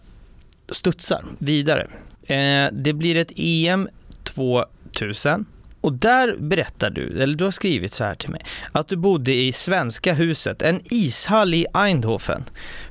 studsar 0.70 1.24
vidare. 1.40 1.88
Eh, 2.24 2.68
det 2.72 2.94
blir 2.94 3.16
ett 3.16 3.32
EM 3.36 3.90
2000 4.24 5.46
och 5.82 5.94
där 5.94 6.36
berättar 6.40 6.90
du, 6.90 7.22
eller 7.22 7.36
du 7.36 7.44
har 7.44 7.52
skrivit 7.52 7.94
så 7.94 8.04
här 8.04 8.16
till 8.16 8.30
mig, 8.30 8.42
att 8.72 8.88
du 8.88 8.96
bodde 8.96 9.34
i 9.34 9.52
Svenska 9.52 10.14
huset, 10.14 10.62
en 10.62 10.80
ishall 10.92 11.54
i 11.54 11.66
Eindhoven. 11.74 12.44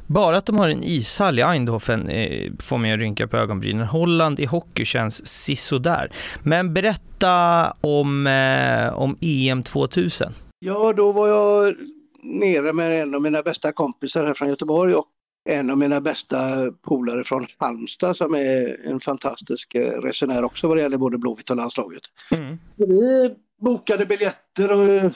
Bara 0.06 0.36
att 0.36 0.46
de 0.46 0.58
har 0.58 0.68
en 0.68 0.84
ishall 0.84 1.38
i 1.38 1.42
Eindhoven 1.42 2.08
eh, 2.08 2.52
får 2.58 2.78
mig 2.78 2.92
att 2.92 3.00
rynka 3.00 3.26
på 3.26 3.36
ögonbrynen. 3.36 3.86
Holland 3.86 4.40
i 4.40 4.44
hockey 4.44 4.84
känns 4.84 5.26
sisådär. 5.26 6.12
Men 6.42 6.74
berätta 6.74 7.70
om, 7.80 8.26
eh, 8.26 8.98
om 8.98 9.16
EM 9.20 9.62
2000. 9.62 10.32
Ja, 10.58 10.92
då 10.92 11.12
var 11.12 11.28
jag 11.28 11.74
nere 12.22 12.72
med 12.72 13.02
en 13.02 13.14
av 13.14 13.22
mina 13.22 13.42
bästa 13.42 13.72
kompisar 13.72 14.26
här 14.26 14.34
från 14.34 14.48
Göteborg 14.48 14.94
och 14.94 15.06
en 15.50 15.70
av 15.70 15.78
mina 15.78 16.00
bästa 16.00 16.36
polare 16.82 17.24
från 17.24 17.46
Halmstad 17.58 18.16
som 18.16 18.34
är 18.34 18.86
en 18.86 19.00
fantastisk 19.00 19.74
eh, 19.74 20.00
resenär 20.02 20.44
också 20.44 20.68
vad 20.68 20.76
det 20.76 20.82
gäller 20.82 20.96
både 20.96 21.18
Blåvitt 21.18 21.50
och 21.50 21.56
landslaget. 21.56 22.02
Mm. 22.30 22.58
Vi 22.76 23.34
bokade 23.60 24.06
biljetter 24.06 24.72
och 24.72 25.12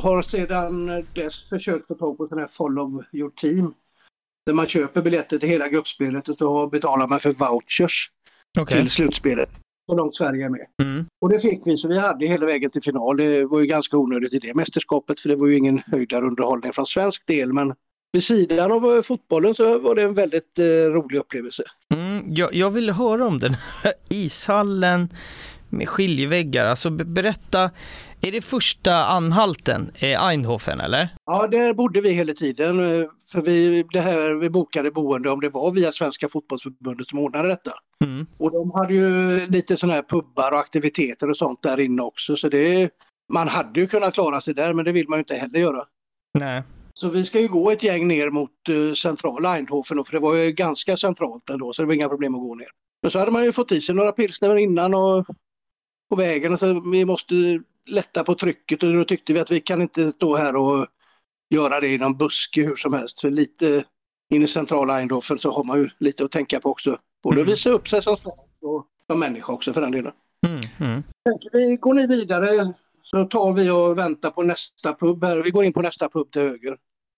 har 0.00 0.22
sedan 0.22 1.04
dess 1.14 1.48
försökt 1.48 1.88
få 1.88 1.94
tag 1.94 2.16
på 2.16 2.28
sån 2.28 2.38
här 2.38 2.46
Follow 2.46 3.04
your 3.12 3.30
team. 3.30 3.74
Där 4.46 4.52
man 4.52 4.66
köper 4.66 5.02
biljetter 5.02 5.38
till 5.38 5.48
hela 5.48 5.68
gruppspelet 5.68 6.28
och 6.28 6.38
så 6.38 6.66
betalar 6.66 7.08
man 7.08 7.20
för 7.20 7.32
vouchers 7.32 8.10
okay. 8.60 8.80
till 8.80 8.90
slutspelet. 8.90 9.50
Så 9.86 9.96
långt 9.96 10.16
Sverige 10.16 10.44
är 10.44 10.48
med. 10.48 10.66
Mm. 10.82 11.06
Och 11.20 11.28
det 11.28 11.38
fick 11.38 11.66
vi, 11.66 11.76
så 11.76 11.88
vi 11.88 11.98
hade 11.98 12.26
hela 12.26 12.46
vägen 12.46 12.70
till 12.70 12.82
final. 12.82 13.16
Det 13.16 13.44
var 13.44 13.60
ju 13.60 13.66
ganska 13.66 13.96
onödigt 13.96 14.34
i 14.34 14.38
det 14.38 14.54
mästerskapet 14.54 15.20
för 15.20 15.28
det 15.28 15.36
var 15.36 15.46
ju 15.46 15.56
ingen 15.56 15.78
höjdarunderhållning 15.78 16.72
från 16.72 16.86
svensk 16.86 17.26
del 17.26 17.52
men 17.52 17.74
vid 18.12 18.24
sidan 18.24 18.72
av 18.72 18.94
eh, 18.94 19.02
fotbollen 19.02 19.54
så 19.54 19.78
var 19.78 19.94
det 19.94 20.02
en 20.02 20.14
väldigt 20.14 20.58
eh, 20.58 20.92
rolig 20.92 21.18
upplevelse. 21.18 21.62
Mm, 21.94 22.24
jag, 22.28 22.54
jag 22.54 22.70
vill 22.70 22.90
höra 22.90 23.26
om 23.26 23.38
den 23.38 23.54
här 23.82 23.92
ishallen 24.10 25.08
med 25.68 25.88
skiljeväggar. 25.88 26.66
Alltså 26.66 26.90
berätta, 26.90 27.70
är 28.20 28.32
det 28.32 28.40
första 28.40 29.04
anhalten 29.04 29.90
eh, 29.94 30.28
Eindhoven 30.28 30.80
eller? 30.80 31.08
Ja, 31.26 31.46
där 31.46 31.74
bodde 31.74 32.00
vi 32.00 32.10
hela 32.10 32.32
tiden. 32.32 33.00
Eh, 33.00 33.06
för 33.32 33.42
vi, 33.42 33.84
det 33.92 34.00
här, 34.00 34.34
vi 34.34 34.50
bokade 34.50 34.90
boende 34.90 35.30
om 35.30 35.40
det 35.40 35.48
var 35.48 35.70
via 35.70 35.92
Svenska 35.92 36.28
fotbollsförbundet 36.28 37.08
som 37.08 37.18
ordnade 37.18 37.48
detta. 37.48 37.70
Mm. 38.04 38.26
Och 38.38 38.52
de 38.52 38.70
hade 38.70 38.94
ju 38.94 39.40
lite 39.46 39.76
sådana 39.76 39.94
här 39.94 40.02
pubbar 40.02 40.52
och 40.52 40.58
aktiviteter 40.58 41.30
och 41.30 41.36
sånt 41.36 41.62
där 41.62 41.80
inne 41.80 42.02
också. 42.02 42.36
Så 42.36 42.48
det, 42.48 42.90
man 43.32 43.48
hade 43.48 43.80
ju 43.80 43.86
kunnat 43.86 44.14
klara 44.14 44.40
sig 44.40 44.54
där 44.54 44.74
men 44.74 44.84
det 44.84 44.92
vill 44.92 45.08
man 45.08 45.16
ju 45.16 45.20
inte 45.20 45.34
heller 45.34 45.58
göra. 45.58 45.84
Nej. 46.38 46.62
Så 46.94 47.08
vi 47.08 47.24
ska 47.24 47.40
ju 47.40 47.48
gå 47.48 47.70
ett 47.70 47.82
gäng 47.82 48.08
ner 48.08 48.30
mot 48.30 48.50
uh, 48.68 48.94
centrala 48.94 49.56
Eindhoven 49.56 50.04
för 50.04 50.12
det 50.12 50.18
var 50.18 50.36
ju 50.36 50.52
ganska 50.52 50.96
centralt 50.96 51.50
ändå 51.50 51.72
så 51.72 51.82
det 51.82 51.86
var 51.86 51.94
inga 51.94 52.08
problem 52.08 52.34
att 52.34 52.40
gå 52.40 52.54
ner. 52.54 52.68
Men 53.02 53.10
så 53.10 53.18
hade 53.18 53.30
man 53.30 53.44
ju 53.44 53.52
fått 53.52 53.72
i 53.72 53.80
sig 53.80 53.94
några 53.94 54.12
pilsner 54.12 54.56
innan 54.56 54.94
och 54.94 55.26
på 56.10 56.16
vägen 56.16 56.58
så 56.58 56.90
vi 56.90 57.04
måste 57.04 57.34
lätta 57.86 58.24
på 58.24 58.34
trycket 58.34 58.82
och 58.82 58.92
då 58.92 59.04
tyckte 59.04 59.32
vi 59.32 59.40
att 59.40 59.50
vi 59.50 59.60
kan 59.60 59.82
inte 59.82 60.10
stå 60.10 60.36
här 60.36 60.56
och 60.56 60.86
göra 61.50 61.80
det 61.80 61.88
i 61.88 61.98
någon 61.98 62.16
buske 62.16 62.62
hur 62.62 62.76
som 62.76 62.92
helst. 62.92 63.20
För 63.20 63.30
lite 63.30 63.84
in 64.30 64.42
i 64.42 64.46
centrala 64.46 65.00
Eindhoven 65.00 65.38
så 65.38 65.52
har 65.52 65.64
man 65.64 65.78
ju 65.78 65.88
lite 65.98 66.24
att 66.24 66.30
tänka 66.30 66.60
på 66.60 66.70
också. 66.70 66.98
Både 67.22 67.36
mm. 67.36 67.46
visa 67.46 67.70
upp 67.70 67.88
sig 67.88 68.02
som 68.02 68.16
svensk 68.16 68.62
och 68.62 68.86
som 69.06 69.20
människa 69.20 69.52
också 69.52 69.72
för 69.72 69.80
den 69.80 69.90
delen. 69.90 70.12
Mm. 70.46 70.60
Mm. 70.80 71.02
Vi 71.52 71.76
går 71.76 71.94
ni 71.94 72.06
vidare 72.06 72.46
så 73.16 73.24
tar 73.24 73.52
vi 73.52 73.70
och 73.70 73.98
väntar 73.98 74.30
på 74.30 74.42
nästa 74.42 74.94
pub 74.94 75.24
här. 75.24 75.42
Vi 75.42 75.50
går 75.50 75.64
in 75.64 75.72
på 75.72 75.82
nästa 75.82 76.08
pub 76.08 76.30
till 76.30 76.42
höger. 76.42 76.76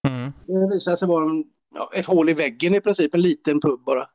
Mm. 0.09 0.33
Det 0.46 0.74
visade 0.74 0.96
sig 0.96 1.09
vara 1.09 1.24
en, 1.24 1.44
ja, 1.74 1.90
ett 1.94 2.07
hål 2.07 2.28
i 2.28 2.33
väggen 2.33 2.74
i 2.74 2.80
princip, 2.80 3.14
en 3.14 3.22
liten 3.22 3.61
pub 3.61 3.85
bara. 3.85 4.07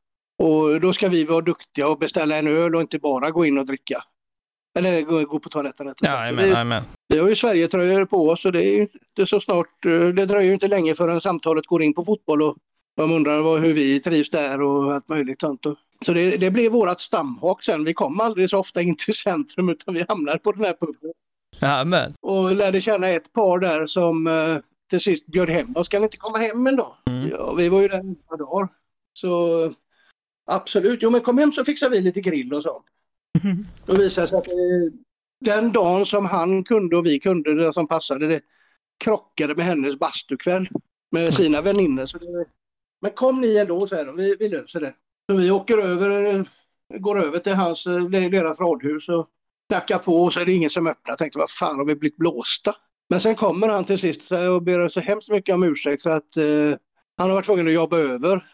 Och 0.44 0.82
då 0.82 0.94
ska 0.94 1.10
vi 1.10 1.26
vara 1.26 1.42
duktiga 1.42 1.88
och 1.88 2.00
beställa 2.00 2.38
en 2.38 2.48
öl 2.48 2.76
och 2.76 2.82
inte 2.82 3.00
bara 3.00 3.32
gå 3.32 3.46
in 3.46 3.58
och 3.58 3.66
dricka. 3.66 4.04
Eller 4.80 5.02
gå, 5.02 5.26
gå 5.26 5.40
på 5.40 5.50
toaletten 5.50 5.88
rättare 5.88 6.10
ja, 6.10 6.30
amen, 6.30 6.46
vi, 6.46 6.54
amen. 6.54 6.84
vi 7.08 7.20
har 7.20 7.30
ju 7.30 7.36
Sverigetröjor 7.36 8.06
på 8.06 8.30
oss 8.30 8.46
och 8.46 8.52
det 8.52 8.64
är 8.64 8.82
inte 8.82 9.26
så 9.26 9.40
snart, 9.40 9.86
eh, 9.86 10.08
det 10.08 10.26
dröjer 10.26 10.54
inte 10.54 10.68
länge 10.68 10.96
förrän 10.96 11.22
samtalet 11.22 11.66
går 11.66 11.84
in 11.84 11.94
på 11.94 12.06
fotboll 12.06 12.42
och 12.42 12.58
de 12.96 13.12
undrar 13.12 13.42
vad, 13.42 13.62
hur 13.62 13.74
vi 13.74 14.00
trivs 14.00 14.30
där 14.30 14.62
och 14.62 14.94
allt 14.94 15.08
möjligt 15.08 15.42
sånt. 15.42 15.62
Så 16.06 16.14
det, 16.14 16.38
det 16.38 16.52
blev 16.52 16.72
vårt 16.72 17.00
stamhak 17.00 17.64
sen. 17.64 17.84
Vi 17.84 17.94
kom 17.94 18.20
aldrig 18.20 18.50
så 18.50 18.58
ofta 18.58 18.82
in 18.82 18.96
till 18.96 19.14
centrum 19.14 19.70
utan 19.70 19.94
vi 19.94 20.06
hamnade 20.08 20.40
på 20.40 20.52
den 20.52 20.64
här 20.64 20.74
puben. 20.74 21.12
Amen. 21.62 22.14
Och 22.22 22.56
lärde 22.56 22.82
känna 22.82 23.10
ett 23.10 23.34
par 23.34 23.60
där 23.60 23.86
som 23.86 24.28
eh, 24.28 24.58
till 24.90 25.02
sist 25.02 25.26
bjöd 25.26 25.50
hem 25.50 25.76
oss. 25.76 25.88
Ska 25.88 26.00
ni 26.00 26.04
inte 26.04 26.18
komma 26.18 26.38
hem 26.38 26.68
en 26.68 26.76
dag? 26.76 26.96
Mm. 27.06 27.30
Ja, 27.30 27.54
vi 27.54 27.70
var 27.70 27.82
ju 27.82 27.88
där 27.88 28.04
några 28.04 28.38
dagar. 28.38 28.68
Så 29.14 29.74
absolut, 30.52 31.00
jo 31.04 31.10
men 31.10 31.22
kom 31.22 31.38
hem 31.38 31.52
så 31.52 31.66
fixar 31.66 31.90
vi 31.90 32.02
lite 32.02 32.22
grill 32.22 32.54
och 32.54 32.64
sånt. 32.64 32.86
Då 33.86 33.98
visade 33.98 34.28
sig 34.28 34.38
att 34.38 34.48
eh, 34.48 34.54
den 35.40 35.72
dagen 35.72 36.06
som 36.06 36.26
han 36.26 36.64
kunde 36.64 36.98
och 36.98 37.06
vi 37.06 37.20
kunde, 37.20 37.56
det 37.56 37.74
som 37.74 37.88
passade, 37.88 38.28
det 38.28 38.42
krockade 39.04 39.56
med 39.56 39.66
hennes 39.66 40.00
bastukväll 40.00 40.68
med 41.12 41.34
sina 41.34 41.62
väninnor. 41.62 42.06
Så 42.06 42.18
det, 42.18 42.46
men 43.02 43.12
kom 43.12 43.42
ni 43.42 43.58
ändå, 43.58 43.88
säger 43.88 44.06
de, 44.06 44.16
vi, 44.16 44.36
vi 44.40 44.50
löser 44.50 44.82
det. 44.82 44.94
Så 45.32 45.38
vi 45.38 45.52
åker 45.52 45.78
över, 45.78 46.46
går 47.00 47.24
över 47.24 47.40
till 47.40 47.54
hans, 47.54 47.84
deras 48.10 48.60
radhus 48.60 49.10
och 49.10 49.30
knackar 49.70 49.98
på 49.98 50.24
och 50.24 50.34
så 50.34 50.40
är 50.40 50.46
det 50.46 50.54
ingen 50.54 50.70
som 50.70 50.88
öppnar. 50.88 51.12
Jag 51.12 51.18
tänkte, 51.18 51.40
vad 51.40 51.52
fan 51.52 51.78
har 51.78 51.86
vi 51.86 51.96
blivit 51.96 52.18
blåsta? 52.18 52.76
Men 53.10 53.20
sen 53.20 53.36
kommer 53.36 53.68
han 53.68 53.86
till 53.86 54.00
sist 54.00 54.32
och 54.32 54.64
ber 54.64 54.90
så 54.90 55.00
hemskt 55.00 55.30
mycket 55.30 55.56
om 55.56 55.64
ursäkt 55.64 56.04
för 56.04 56.10
att 56.10 56.38
eh, 56.38 56.78
han 57.18 57.30
har 57.30 57.36
varit 57.36 57.46
tvungen 57.46 57.68
att 57.68 57.74
jobba 57.74 57.98
över. 57.98 58.46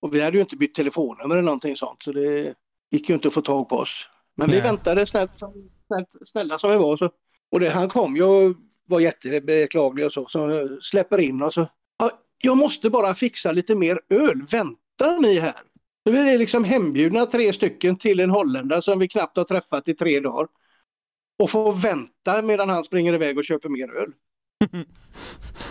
Och 0.00 0.14
vi 0.14 0.20
hade 0.20 0.36
ju 0.36 0.40
inte 0.40 0.56
bytt 0.56 0.74
telefonnummer 0.74 1.34
eller 1.34 1.42
någonting 1.42 1.76
sånt 1.76 2.02
så 2.02 2.12
det 2.12 2.54
gick 2.90 3.08
ju 3.08 3.14
inte 3.14 3.28
att 3.28 3.34
få 3.34 3.42
tag 3.42 3.68
på 3.68 3.76
oss. 3.76 4.06
Men 4.36 4.48
Nej. 4.48 4.56
vi 4.56 4.62
väntade 4.62 5.06
snällt, 5.06 5.32
snällt, 5.36 6.08
snälla 6.24 6.58
som 6.58 6.70
vi 6.70 6.76
var. 6.76 6.96
Så. 6.96 7.10
Och 7.50 7.60
det, 7.60 7.70
han 7.70 7.88
kom 7.88 8.16
ju 8.16 8.22
och 8.22 8.56
var 8.86 9.00
jättebeklaglig 9.00 10.06
och 10.06 10.12
så, 10.12 10.26
så 10.28 10.68
släpper 10.82 11.20
in 11.20 11.42
oss. 11.42 11.56
Ja, 11.98 12.10
jag 12.42 12.56
måste 12.56 12.90
bara 12.90 13.14
fixa 13.14 13.52
lite 13.52 13.74
mer 13.74 14.00
öl, 14.08 14.46
väntar 14.50 15.20
ni 15.20 15.38
här? 15.38 15.54
Är 16.04 16.12
vi 16.12 16.38
liksom 16.38 16.64
hembjudna 16.64 17.26
tre 17.26 17.52
stycken 17.52 17.96
till 17.96 18.20
en 18.20 18.30
holländare 18.30 18.82
som 18.82 18.98
vi 18.98 19.08
knappt 19.08 19.36
har 19.36 19.44
träffat 19.44 19.88
i 19.88 19.94
tre 19.94 20.20
dagar. 20.20 20.48
Och 21.42 21.50
får 21.50 21.72
vänta 21.72 22.42
medan 22.42 22.68
han 22.68 22.84
springer 22.84 23.14
iväg 23.14 23.38
och 23.38 23.44
köper 23.44 23.68
mer 23.68 23.96
öl. 23.96 24.08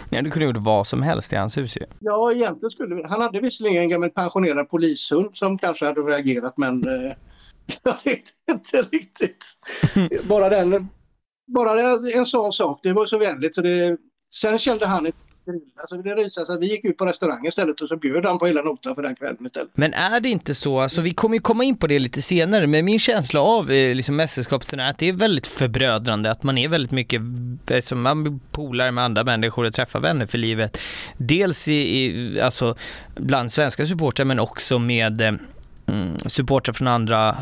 ja, 0.10 0.22
du 0.22 0.32
kunde 0.32 0.46
gjort 0.46 0.58
vad 0.58 0.88
som 0.88 1.02
helst 1.02 1.34
i 1.34 1.36
hans 1.36 1.58
hus 1.58 1.78
ju. 1.78 1.86
Ja, 2.00 2.32
egentligen 2.32 2.72
skulle 2.72 2.96
vi. 2.96 3.04
Han 3.04 3.22
hade 3.22 3.42
visserligen 3.42 3.84
en 3.84 3.90
gammal 3.90 4.10
pensionerad 4.10 4.70
polishund 4.70 5.30
som 5.34 5.58
kanske 5.58 5.86
hade 5.86 6.02
reagerat 6.02 6.58
men 6.58 6.88
eh, 6.88 7.12
jag 7.84 7.98
vet 8.04 8.24
inte 8.52 8.82
riktigt. 8.82 9.46
Bara 10.30 10.50
den, 10.50 10.90
bara 11.48 11.82
en 12.16 12.26
sån 12.26 12.54
sak, 12.54 12.80
det 12.84 12.94
var 12.94 13.06
så 13.06 13.18
vänligt 13.18 13.56
så 13.56 13.62
det, 13.62 13.98
sen 14.36 14.58
kände 14.58 14.86
han 14.86 15.06
ett 15.06 15.16
Alltså 15.76 15.96
det 15.98 16.16
visade 16.16 16.46
sig 16.46 16.56
att 16.56 16.62
vi 16.62 16.72
gick 16.72 16.86
ut 16.86 16.98
på 16.98 17.06
restaurang 17.06 17.48
istället 17.48 17.82
och 17.82 17.88
så 17.88 17.98
bjöd 17.98 18.26
han 18.26 18.38
på 18.38 18.46
hela 18.46 18.62
notan 18.62 18.96
för 18.96 19.02
den 19.02 19.16
kvällen 19.16 19.46
istället. 19.46 19.70
Men 19.74 19.94
är 19.94 20.20
det 20.20 20.30
inte 20.30 20.56
så, 20.56 20.80
alltså 20.80 21.02
vi 21.02 21.14
kommer 21.14 21.36
ju 21.36 21.42
komma 21.42 21.64
in 21.64 21.78
på 21.78 21.88
det 21.88 22.00
lite 22.00 22.22
senare, 22.22 22.68
men 22.68 22.86
min 22.86 23.00
känsla 23.00 23.42
av 23.42 23.72
eh, 23.72 23.96
liksom 23.96 24.16
mästerskapet 24.16 24.74
är 24.74 24.90
att 24.90 24.98
det 24.98 25.10
är 25.10 25.14
väldigt 25.14 25.48
förbrödrande, 25.48 26.32
att 26.32 26.44
man 26.44 26.58
är 26.58 26.68
väldigt 26.68 26.92
mycket, 26.92 27.22
som 27.82 28.02
man 28.02 28.40
polar 28.52 28.92
med 28.92 29.04
andra 29.04 29.24
människor 29.24 29.66
och 29.66 29.74
träffar 29.74 30.00
vänner 30.00 30.26
för 30.26 30.38
livet. 30.38 30.78
Dels 31.18 31.68
i, 31.68 31.74
i 31.74 32.42
alltså 32.42 32.76
bland 33.16 33.52
svenska 33.52 33.88
supportrar 33.88 34.26
men 34.26 34.40
också 34.40 34.80
med 34.80 35.22
eh, 35.22 35.34
mm, 35.88 36.20
supportrar 36.26 36.74
från 36.74 36.88
andra 36.88 37.38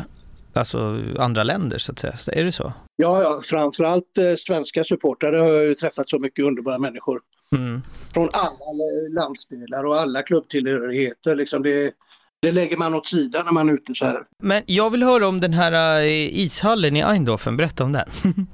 alltså 0.56 1.02
andra 1.18 1.44
länder 1.44 1.78
så 1.78 1.92
att 1.92 1.98
säga. 1.98 2.14
Är 2.32 2.44
det 2.44 2.52
så? 2.52 2.72
Ja, 2.96 3.22
ja 3.22 3.40
framförallt 3.42 4.18
eh, 4.18 4.36
svenska 4.38 4.84
supportrar 4.84 5.32
har 5.32 5.52
jag 5.52 5.64
ju 5.64 5.74
träffat 5.74 6.10
så 6.10 6.18
mycket 6.18 6.44
underbara 6.44 6.78
människor. 6.78 7.20
Mm. 7.52 7.82
Från 8.14 8.28
alla 8.32 9.20
landsdelar 9.22 9.84
och 9.84 9.96
alla 9.96 10.22
klubbtillhörigheter. 10.22 11.36
Liksom 11.36 11.62
det, 11.62 11.94
det 12.42 12.52
lägger 12.52 12.76
man 12.76 12.94
åt 12.94 13.06
sidan 13.06 13.44
när 13.44 13.52
man 13.52 13.68
är 13.68 13.72
ute 13.72 13.94
så 13.94 14.04
här. 14.04 14.26
Men 14.42 14.62
jag 14.66 14.90
vill 14.90 15.02
höra 15.02 15.28
om 15.28 15.40
den 15.40 15.52
här 15.52 16.02
eh, 16.02 16.38
ishallen 16.38 16.96
i 16.96 17.00
Eindhoven, 17.00 17.56
berätta 17.56 17.84
om 17.84 17.92
den. 17.92 18.08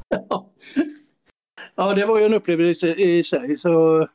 ja, 1.74 1.94
det 1.94 2.06
var 2.06 2.18
ju 2.18 2.24
en 2.24 2.34
upplevelse 2.34 2.86
i 2.86 3.24
sig. 3.24 3.58
Så, 3.58 4.08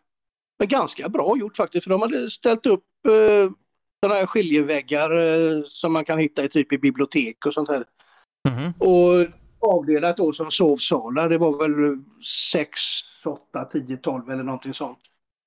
men 0.60 0.68
ganska 0.68 1.10
bra 1.10 1.38
gjort 1.38 1.58
faktiskt, 1.58 1.84
för 1.84 1.90
de 1.90 2.02
hade 2.02 2.32
ställt 2.32 2.66
upp 2.66 2.86
eh, 3.08 3.52
sådana 4.04 4.20
här 4.20 4.26
skiljeväggar 4.26 5.12
eh, 5.18 5.64
som 5.68 5.94
man 5.94 6.06
kan 6.06 6.20
hitta 6.20 6.44
i 6.44 6.50
typ 6.50 6.74
i 6.74 6.78
bibliotek 6.78 7.46
och 7.46 7.54
sånt 7.54 7.70
här. 7.70 7.86
Mm. 8.50 8.72
Och 8.72 9.28
avdelat 9.60 10.18
då 10.18 10.34
som 10.34 10.52
sovsalar, 10.52 11.30
det 11.30 11.38
var 11.38 11.58
väl 11.58 12.04
6, 12.52 12.80
8, 13.26 13.66
10, 13.66 13.98
12 13.98 14.30
eller 14.30 14.44
någonting 14.44 14.74
sånt. 14.74 15.00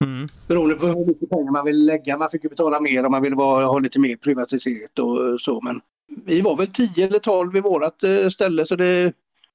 Mm. 0.05 0.29
Beroende 0.49 0.75
på 0.75 0.87
hur 0.87 1.07
mycket 1.07 1.31
pengar 1.31 1.53
man 1.53 1.65
vill 1.65 1.87
lägga. 1.87 2.19
Man 2.19 2.31
fick 2.31 2.45
ju 2.45 2.51
betala 2.51 2.81
mer 2.81 3.05
om 3.07 3.11
man 3.11 3.23
ville 3.23 3.37
vara, 3.37 3.67
ha 3.67 3.79
lite 3.79 4.01
mer 4.01 4.17
privatitet 4.17 4.99
och 4.99 5.41
så. 5.41 5.61
Men 5.61 5.81
vi 6.25 6.41
var 6.41 6.57
väl 6.57 6.67
10 6.67 7.07
eller 7.07 7.19
12 7.19 7.57
i 7.57 7.61
vårat 7.61 8.03
eh, 8.03 8.29
ställe 8.29 8.67
så 8.67 8.77
det, 8.77 9.13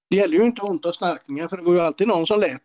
det 0.09 0.15
gäller 0.15 0.37
ju 0.37 0.43
inte 0.43 0.61
ont 0.61 0.85
och 0.85 0.95
snarkningar 0.95 1.47
för 1.47 1.57
det 1.57 1.63
var 1.63 1.73
ju 1.73 1.79
alltid 1.79 2.07
någon 2.07 2.27
som 2.27 2.39
lät. 2.39 2.61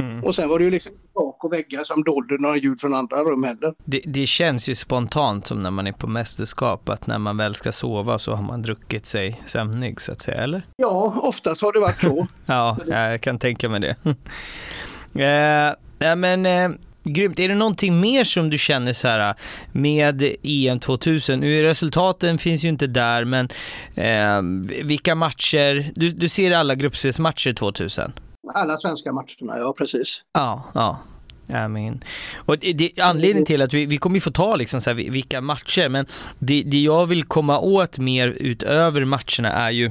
Mm. 0.00 0.24
Och 0.24 0.34
sen 0.34 0.48
var 0.48 0.58
det 0.58 0.64
ju 0.64 0.70
liksom 0.70 0.92
tak 1.36 1.44
och 1.44 1.52
väggar 1.52 1.84
som 1.84 2.04
dolde 2.04 2.38
några 2.38 2.56
ljud 2.56 2.80
från 2.80 2.94
andra 2.94 3.16
rum 3.24 3.44
heller. 3.44 3.74
Det, 3.84 4.00
det, 4.04 4.26
känns 4.26 4.68
ju 4.68 4.74
spontant 4.74 5.46
som 5.46 5.62
när 5.62 5.70
man 5.70 5.86
är 5.86 5.92
på 5.92 6.06
mästerskap 6.06 6.88
att 6.88 7.06
när 7.06 7.18
man 7.18 7.36
väl 7.36 7.54
ska 7.54 7.72
sova 7.72 8.18
så 8.18 8.34
har 8.34 8.42
man 8.42 8.62
druckit 8.62 9.06
sig 9.06 9.42
sömnig 9.46 10.00
så 10.00 10.12
att 10.12 10.20
säga, 10.20 10.42
eller? 10.42 10.66
Ja, 10.76 11.20
oftast 11.22 11.62
har 11.62 11.72
det 11.72 11.80
varit 11.80 12.00
så. 12.00 12.26
ja, 12.46 12.76
jag 12.86 13.20
kan 13.20 13.38
tänka 13.38 13.68
mig 13.68 13.80
det. 13.80 13.96
eh, 15.24 15.74
ja, 15.98 16.16
men 16.16 16.46
eh, 16.46 16.68
Grymt. 17.08 17.38
Är 17.38 17.48
det 17.48 17.54
någonting 17.54 18.00
mer 18.00 18.24
som 18.24 18.50
du 18.50 18.58
känner 18.58 18.92
så 18.92 19.08
här 19.08 19.34
med 19.72 20.36
EM 20.42 20.80
2000? 20.80 21.40
Nu 21.40 21.62
resultaten 21.62 22.38
finns 22.38 22.64
ju 22.64 22.68
inte 22.68 22.86
där, 22.86 23.24
men 23.24 23.48
eh, 23.94 24.42
vilka 24.84 25.14
matcher? 25.14 25.92
Du, 25.94 26.10
du 26.10 26.28
ser 26.28 26.50
alla 26.50 26.74
gruppspelsmatcher 26.74 27.52
2000? 27.52 28.12
Alla 28.54 28.76
svenska 28.76 29.12
matcherna, 29.12 29.58
ja 29.58 29.74
precis. 29.78 30.22
Ja, 30.32 30.64
ja. 30.74 30.98
I 31.48 31.68
mean. 31.68 32.04
Och 32.36 32.58
det, 32.58 32.72
det, 32.72 33.00
anledningen 33.00 33.46
till 33.46 33.62
att 33.62 33.74
vi, 33.74 33.86
vi 33.86 33.98
kommer 33.98 34.16
ju 34.16 34.20
få 34.20 34.30
ta 34.30 34.56
liksom 34.56 34.80
så 34.80 34.90
här, 34.90 35.10
vilka 35.10 35.40
matcher, 35.40 35.88
men 35.88 36.06
det, 36.38 36.62
det 36.62 36.82
jag 36.82 37.06
vill 37.06 37.24
komma 37.24 37.58
åt 37.58 37.98
mer 37.98 38.28
utöver 38.28 39.04
matcherna 39.04 39.52
är 39.52 39.70
ju, 39.70 39.86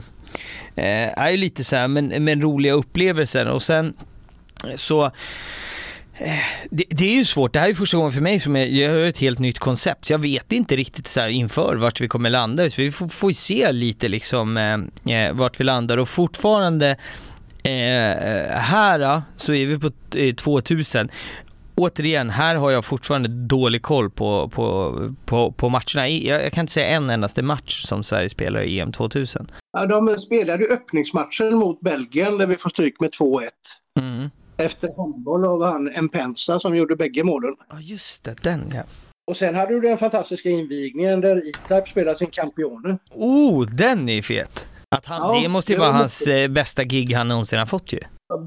eh, 0.75 1.19
är 1.19 1.29
ju 1.29 1.37
lite 1.37 1.63
så 1.63 1.75
här, 1.75 1.87
men, 1.87 2.23
men 2.23 2.41
roliga 2.41 2.73
upplevelser 2.73 3.45
och 3.47 3.61
sen 3.61 3.93
så 4.75 5.05
eh, 5.05 5.11
det, 6.69 6.83
det, 6.89 7.05
är 7.05 7.15
ju 7.15 7.25
svårt, 7.25 7.53
det 7.53 7.59
här 7.59 7.69
är 7.69 7.73
första 7.73 7.97
gången 7.97 8.13
för 8.13 8.21
mig 8.21 8.39
som 8.39 8.55
jag, 8.55 8.69
jag 8.69 8.91
har 8.91 8.99
ett 8.99 9.17
helt 9.17 9.39
nytt 9.39 9.59
koncept, 9.59 10.05
så 10.05 10.13
jag 10.13 10.19
vet 10.19 10.51
inte 10.51 10.75
riktigt 10.75 11.07
så 11.07 11.27
inför 11.27 11.75
vart 11.75 12.01
vi 12.01 12.07
kommer 12.07 12.29
landa, 12.29 12.69
så 12.69 12.81
vi 12.81 12.91
får, 12.91 13.07
får 13.07 13.31
se 13.31 13.71
lite 13.71 14.07
liksom 14.07 14.57
eh, 14.57 15.15
eh 15.15 15.33
vart 15.33 15.59
vi 15.59 15.63
landar 15.63 15.97
och 15.97 16.09
fortfarande 16.09 16.97
Eh, 17.65 18.11
eh 18.11 18.59
här 18.59 19.21
så 19.35 19.53
är 19.53 19.65
vi 19.65 19.79
på 19.79 19.91
2000. 20.35 21.09
Återigen, 21.77 22.29
här 22.29 22.55
har 22.55 22.71
jag 22.71 22.85
fortfarande 22.85 23.27
dålig 23.27 23.81
koll 23.81 24.09
på, 24.09 24.49
på, 24.49 24.93
på, 25.25 25.51
på 25.51 25.69
matcherna. 25.69 26.07
Jag, 26.07 26.43
jag, 26.43 26.53
kan 26.53 26.61
inte 26.61 26.73
säga 26.73 26.87
en 26.87 27.09
endaste 27.09 27.41
match 27.41 27.85
som 27.85 28.03
Sverige 28.03 28.29
spelar 28.29 28.61
i 28.61 28.79
EM 28.79 28.91
2000. 28.91 29.51
Ja, 29.77 29.85
de 29.85 30.09
spelade 30.19 30.63
ju 30.63 30.69
öppningsmatchen 30.69 31.55
mot 31.55 31.81
Belgien 31.81 32.37
där 32.37 32.47
vi 32.47 32.55
får 32.55 32.69
stryk 32.69 32.99
med 32.99 33.09
2-1. 33.09 33.49
Mm. 33.99 34.29
Efter 34.57 34.89
handboll 34.97 35.45
av 35.45 35.63
han 35.63 35.89
Mpensa 36.01 36.59
som 36.59 36.75
gjorde 36.75 36.95
bägge 36.95 37.23
målen. 37.23 37.55
Ja, 37.69 37.79
just 37.79 38.23
det, 38.23 38.43
den 38.43 38.71
ja. 38.75 38.83
Och 39.27 39.37
sen 39.37 39.55
hade 39.55 39.73
du 39.73 39.81
den 39.81 39.97
fantastiska 39.97 40.49
invigningen 40.49 41.21
där 41.21 41.37
E-Type 41.37 41.89
spelade 41.89 42.17
sin 42.17 42.29
Campione. 42.31 42.97
Oh, 43.11 43.65
den 43.65 44.09
är 44.09 44.21
fet! 44.21 44.67
Att 44.97 45.05
han, 45.05 45.35
ja, 45.35 45.41
det 45.41 45.47
måste 45.47 45.73
ju 45.73 45.79
vara 45.79 45.91
hans 45.91 46.21
mycket. 46.21 46.49
Eh, 46.49 46.53
bästa 46.53 46.83
gig 46.83 47.13
han 47.13 47.27
någonsin 47.27 47.59
har 47.59 47.65
fått 47.65 47.93
ju. 47.93 47.99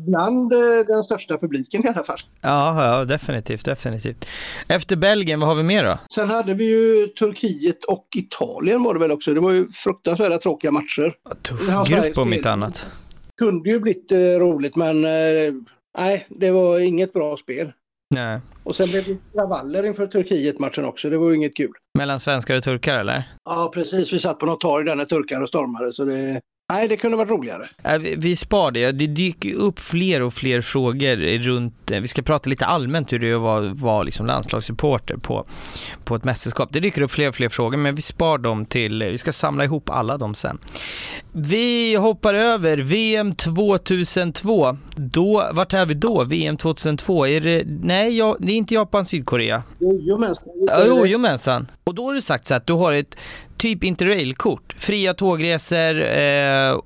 Bland 0.07 0.53
eh, 0.53 0.59
den 0.87 1.05
största 1.05 1.39
publiken 1.39 1.85
i 1.87 1.89
alla 1.89 2.05
fall. 2.05 2.19
Ja, 2.41 2.85
ja, 2.99 3.05
definitivt, 3.05 3.65
definitivt. 3.65 4.27
Efter 4.69 4.97
Belgien, 4.97 5.41
vad 5.41 5.49
har 5.49 5.57
vi 5.57 5.63
mer 5.63 5.85
då? 5.85 5.99
Sen 6.15 6.29
hade 6.29 6.55
vi 6.55 6.65
ju 6.65 7.07
Turkiet 7.07 7.85
och 7.85 8.07
Italien 8.17 8.83
var 8.83 8.95
det 8.95 9.01
väl 9.01 9.13
också. 9.13 9.35
Det 9.35 9.41
var 9.41 9.53
ju 9.53 9.69
fruktansvärda 9.69 10.39
tråkiga 10.39 10.71
matcher. 10.71 11.15
Tuff 11.43 11.89
grupp 11.89 12.19
om 12.19 12.33
inte 12.33 12.51
annat. 12.51 12.87
Kunde 13.39 13.71
ju 13.71 13.81
blivit 13.81 14.13
eh, 14.13 14.19
roligt 14.19 14.77
men 14.77 15.01
nej, 15.99 16.27
det 16.29 16.51
var 16.51 16.81
inget 16.81 17.13
bra 17.13 17.37
spel. 17.37 17.73
Nej. 18.15 18.41
Och 18.63 18.77
sen 18.77 18.89
blev 18.89 19.05
det 19.05 19.17
kravaller 19.33 19.87
inför 19.87 20.07
Turkiet-matchen 20.07 20.85
också. 20.85 21.11
Det 21.11 21.19
var 21.19 21.31
ju 21.31 21.37
inget 21.37 21.57
kul. 21.57 21.73
Mellan 21.99 22.21
svenskar 22.21 22.57
och 22.57 22.63
turkar 22.63 22.99
eller? 22.99 23.23
Ja, 23.45 23.71
precis. 23.75 24.13
Vi 24.13 24.19
satt 24.19 24.39
på 24.39 24.47
något 24.47 24.61
torg 24.61 24.85
där 24.85 24.97
när 24.97 25.05
turkar 25.05 25.43
och 25.43 25.49
stormade 25.49 25.93
så 25.93 26.05
det... 26.05 26.41
Nej, 26.73 26.89
det 26.89 26.97
kunde 26.97 27.17
varit 27.17 27.31
roligare. 27.31 27.69
Äh, 27.83 27.99
vi 27.99 28.37
spar 28.37 28.71
det. 28.71 28.93
Det 28.93 29.07
dyker 29.07 29.55
upp 29.55 29.81
fler 29.81 30.23
och 30.23 30.35
fler 30.35 30.61
frågor 30.61 31.39
runt, 31.39 31.91
eh, 31.91 32.01
vi 32.01 32.09
ska 32.09 32.23
prata 32.23 32.51
lite 32.51 32.67
allmänt 32.67 33.13
hur 33.13 33.19
det 33.19 33.31
är 33.31 33.35
att 33.35 33.41
vara, 33.41 33.75
vara 33.75 34.03
liksom 34.03 34.27
landslagssupporter 34.27 35.17
på, 35.17 35.47
på 36.05 36.15
ett 36.15 36.25
mästerskap. 36.25 36.69
Det 36.73 36.81
dyker 36.81 37.03
upp 37.03 37.11
fler 37.11 37.29
och 37.29 37.35
fler 37.35 37.49
frågor, 37.49 37.77
men 37.77 37.95
vi 37.95 38.03
spar 38.03 38.39
dem 38.39 38.67
till, 38.67 39.03
vi 39.03 39.19
ska 39.19 39.33
samla 39.33 39.65
ihop 39.65 39.91
alla 39.91 40.19
dem 40.19 40.35
sen. 40.35 40.59
Vi 41.33 41.95
hoppar 41.95 42.35
över 42.35 42.77
VM 42.77 43.35
2002. 43.35 44.77
Då, 44.97 45.51
vart 45.53 45.75
är 45.75 45.87
vi 45.87 45.95
då? 45.95 46.25
VM 46.25 46.57
2002? 46.57 47.27
Är 47.27 47.41
det, 47.41 47.65
nej, 47.67 48.19
ja, 48.19 48.37
det 48.39 48.53
är 48.53 48.57
inte 48.57 48.75
Japan, 48.75 49.05
Sydkorea. 49.05 49.63
Jojomensan. 50.87 51.67
Och 51.78 51.78
då 51.99 52.07
har 52.07 52.15
du 52.15 52.23
sagt 52.23 52.47
så 52.47 52.55
att 52.55 52.67
du 52.67 52.73
har 52.73 52.93
ett 52.93 53.17
typ 53.57 53.85
interrailkort, 53.85 54.75
fria 54.79 55.15
tågresor 55.15 56.01
eh, 56.01 56.81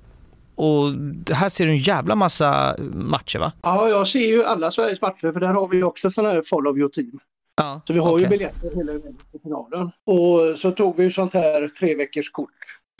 och 0.55 0.89
här 1.31 1.49
ser 1.49 1.67
du 1.67 1.73
en 1.73 1.79
jävla 1.79 2.15
massa 2.15 2.77
matcher 2.93 3.39
va? 3.39 3.53
Ja, 3.63 3.89
jag 3.89 4.09
ser 4.09 4.27
ju 4.31 4.45
alla 4.45 4.71
Sveriges 4.71 5.03
matcher 5.03 5.33
för 5.33 5.41
där 5.41 5.55
har 5.55 5.69
vi 5.69 5.83
också 5.83 6.11
sådana 6.11 6.35
här 6.35 6.43
follow 6.43 6.79
your 6.79 6.89
team. 6.89 7.19
Ja, 7.57 7.81
så 7.87 7.93
vi 7.93 7.99
har 7.99 8.13
okay. 8.13 8.23
ju 8.23 8.29
biljetter 8.29 8.77
hela 8.77 8.93
vägen 8.93 9.17
till 9.31 9.41
finalen. 9.41 9.91
Och 10.07 10.59
så 10.59 10.71
tog 10.71 10.97
vi 10.97 11.11
sånt 11.11 11.35
här 11.35 11.69
tre 11.69 11.95
veckors 11.97 12.31
kort 12.31 12.51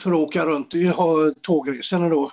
för 0.03 0.11
att 0.11 0.17
åka 0.17 0.45
runt 0.45 0.73
och 0.73 0.79
ha 0.79 1.33
tågresorna 1.41 2.09
då. 2.09 2.31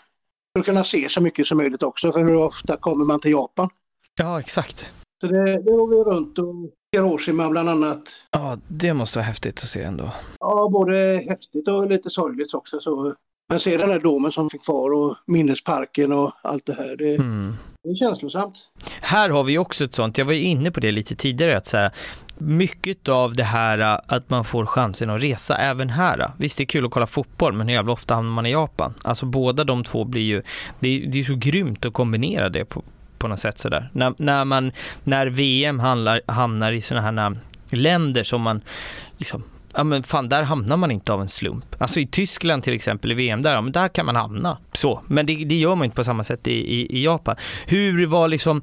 För 0.53 0.61
att 0.61 0.67
kunna 0.67 0.85
se 0.85 1.09
så 1.09 1.21
mycket 1.21 1.47
som 1.47 1.59
möjligt 1.59 1.83
också, 1.83 2.13
för 2.13 2.21
hur 2.21 2.37
ofta 2.37 2.77
kommer 2.77 3.05
man 3.05 3.21
till 3.21 3.31
Japan? 3.31 3.69
Ja, 4.17 4.41
exakt. 4.41 4.87
Så 5.21 5.27
det, 5.27 5.63
det 5.63 5.71
var 5.71 5.87
vi 5.87 5.97
runt 5.97 6.39
och 6.39 6.55
Hiroshima 6.97 7.51
bland 7.51 7.69
annat. 7.69 8.03
Ja, 8.31 8.59
det 8.69 8.95
måste 8.95 9.19
vara 9.19 9.27
häftigt 9.27 9.61
att 9.63 9.69
se 9.69 9.83
ändå. 9.83 10.13
Ja, 10.41 10.69
både 10.73 11.25
häftigt 11.29 11.69
och 11.69 11.91
lite 11.91 12.11
sorgligt 12.11 12.55
också. 12.55 12.81
Så. 12.81 13.15
Men 13.49 13.61
se 13.61 13.77
den 13.77 13.89
där 13.89 14.01
domen 14.01 14.33
som 14.33 14.51
fick 14.51 14.65
kvar 14.65 14.93
och 14.93 15.17
minnesparken 15.27 16.13
och 16.13 16.33
allt 16.43 16.67
det 16.67 16.75
här. 16.75 16.97
Det, 16.97 17.15
mm. 17.15 17.55
det 17.83 17.91
är 17.91 17.95
känslosamt. 17.95 18.71
Här 19.01 19.31
har 19.31 19.45
vi 19.45 19.59
också 19.59 19.85
ett 19.85 19.95
sånt, 19.95 20.19
jag 20.19 20.25
var 20.25 20.33
ju 20.33 20.43
inne 20.43 20.71
på 20.71 20.81
det 20.81 20.91
lite 20.91 21.17
tidigare, 21.17 21.57
att 21.57 21.67
säga 21.67 21.91
mycket 22.39 23.09
av 23.09 23.35
det 23.35 23.45
här 23.45 24.01
att 24.07 24.31
man 24.31 24.45
får 24.45 24.67
chansen 24.67 25.11
att 25.11 25.23
resa 25.23 25.57
även 25.57 25.91
här. 25.91 26.31
Visst, 26.39 26.59
det 26.59 26.65
är 26.65 26.67
kul 26.67 26.85
att 26.87 26.91
kolla 26.91 27.07
fotboll, 27.07 27.53
men 27.53 27.69
hur 27.69 27.75
jävla 27.75 27.93
ofta 27.93 28.15
hamnar 28.15 28.33
man 28.33 28.47
i 28.47 28.51
Japan? 28.51 28.95
Alltså 29.03 29.27
båda 29.27 29.65
de 29.65 29.85
två 29.85 30.05
blir 30.05 30.23
ju, 30.23 30.43
det 30.81 30.89
är, 30.89 31.07
det 31.07 31.21
är 31.21 31.25
så 31.25 31.35
grymt 31.35 31.85
att 31.85 31.93
kombinera 31.93 32.49
det 32.49 32.65
på, 32.65 32.83
på 33.21 33.29
något 33.29 33.41
sätt 33.41 33.59
sådär. 33.59 33.91
När, 33.93 34.15
när, 34.17 34.45
man, 34.45 34.73
när 35.05 35.27
VM 35.27 35.79
handlar, 35.79 36.21
hamnar 36.27 36.73
i 36.73 36.81
sådana 36.81 37.23
här 37.23 37.37
länder 37.71 38.25
som 38.25 38.43
man 38.43 38.61
liksom 39.19 39.45
Ja 39.75 39.85
men 39.85 40.03
fan, 40.03 40.29
där 40.29 40.43
hamnar 40.43 40.77
man 40.77 40.91
inte 40.91 41.13
av 41.13 41.21
en 41.21 41.29
slump. 41.29 41.77
Alltså 41.79 42.01
i 42.01 42.07
Tyskland 42.07 42.63
till 42.63 42.73
exempel 42.73 43.13
i 43.13 43.15
VM, 43.15 43.43
där, 43.43 43.55
ja, 43.55 43.61
men 43.61 43.73
där 43.73 43.89
kan 43.89 44.07
man 44.07 44.17
hamna. 44.17 44.59
Så, 44.73 45.03
men 45.07 45.27
det, 45.27 45.45
det 45.45 45.55
gör 45.55 45.75
man 45.75 45.85
inte 45.85 45.97
på 45.97 46.05
samma 46.05 46.25
sätt 46.25 46.47
i, 46.47 46.53
i, 46.53 46.97
i 46.99 47.05
Japan. 47.05 47.37
Hur 47.67 48.07
var 48.07 48.29
liksom, 48.29 48.63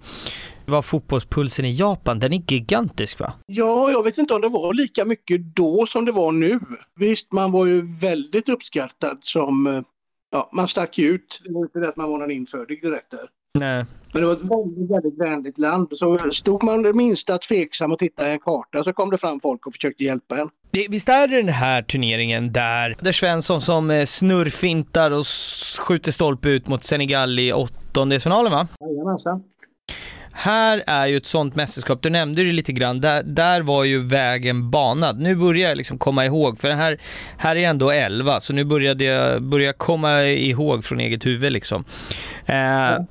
var 0.65 0.81
fotbollspulsen 0.81 1.65
i 1.65 1.71
Japan? 1.71 2.19
Den 2.19 2.33
är 2.33 2.41
gigantisk 2.51 3.19
va? 3.19 3.33
Ja, 3.45 3.91
jag 3.91 4.03
vet 4.03 4.17
inte 4.17 4.33
om 4.33 4.41
det 4.41 4.49
var 4.49 4.73
lika 4.73 5.05
mycket 5.05 5.55
då 5.55 5.85
som 5.89 6.05
det 6.05 6.11
var 6.11 6.31
nu. 6.31 6.59
Visst, 6.95 7.31
man 7.31 7.51
var 7.51 7.65
ju 7.65 7.99
väldigt 7.99 8.49
uppskattad 8.49 9.17
som, 9.21 9.83
ja, 10.31 10.49
man 10.53 10.67
stack 10.67 10.99
ut. 10.99 11.41
Det 11.43 11.53
var 11.53 11.61
inte 11.61 11.79
det 11.79 11.89
att 11.89 11.97
man 11.97 12.09
var 12.09 12.17
någon 12.17 12.31
infödig 12.31 12.81
direkt 12.81 13.11
där. 13.11 13.29
Nej. 13.59 13.85
Men 14.17 14.21
det 14.21 14.27
var 14.27 14.35
ett 14.35 14.41
väldigt, 14.41 14.91
väldigt 14.91 15.19
vänligt 15.19 15.57
land. 15.57 15.87
Så 15.91 16.17
stod 16.31 16.63
man 16.63 16.81
det 16.81 16.93
minsta 16.93 17.37
tveksam 17.37 17.91
och 17.91 17.99
tittade 17.99 18.29
i 18.29 18.33
en 18.33 18.39
karta 18.39 18.83
så 18.83 18.93
kom 18.93 19.09
det 19.09 19.17
fram 19.17 19.39
folk 19.39 19.67
och 19.67 19.73
försökte 19.73 20.03
hjälpa 20.03 20.37
en. 20.37 20.49
Det, 20.71 20.87
visst 20.89 21.09
är 21.09 21.27
det 21.27 21.35
den 21.35 21.49
här 21.49 21.81
turneringen 21.81 22.51
där, 22.51 22.95
där 22.99 23.11
Svensson 23.11 23.61
som 23.61 23.91
eh, 23.91 24.05
snurrfintar 24.05 25.11
och 25.11 25.25
skjuter 25.79 26.11
stolpe 26.11 26.49
ut 26.49 26.67
mot 26.67 26.83
Senegal 26.83 27.39
i 27.39 27.53
åttondelsfinalen 27.53 28.51
va? 28.51 28.67
Jajamensan. 28.79 29.43
Här 30.31 30.83
är 30.87 31.05
ju 31.05 31.17
ett 31.17 31.25
sånt 31.25 31.55
mästerskap, 31.55 32.01
du 32.01 32.09
nämnde 32.09 32.43
det 32.43 32.51
lite 32.51 32.71
grann, 32.71 33.01
där, 33.01 33.23
där 33.23 33.61
var 33.61 33.83
ju 33.83 34.03
vägen 34.03 34.71
banad. 34.71 35.19
Nu 35.19 35.35
börjar 35.35 35.69
jag 35.69 35.77
liksom 35.77 35.97
komma 35.97 36.25
ihåg, 36.25 36.59
för 36.59 36.67
den 36.67 36.77
här, 36.77 36.99
här 37.37 37.55
är 37.55 37.69
ändå 37.69 37.91
11, 37.91 38.39
så 38.39 38.53
nu 38.53 38.63
började 38.63 39.03
jag 39.03 39.43
börja 39.43 39.73
komma 39.73 40.23
ihåg 40.23 40.83
från 40.83 40.99
eget 40.99 41.25
huvud 41.25 41.51
liksom. 41.51 41.83
Eh, 42.45 42.55
ja. 42.55 43.05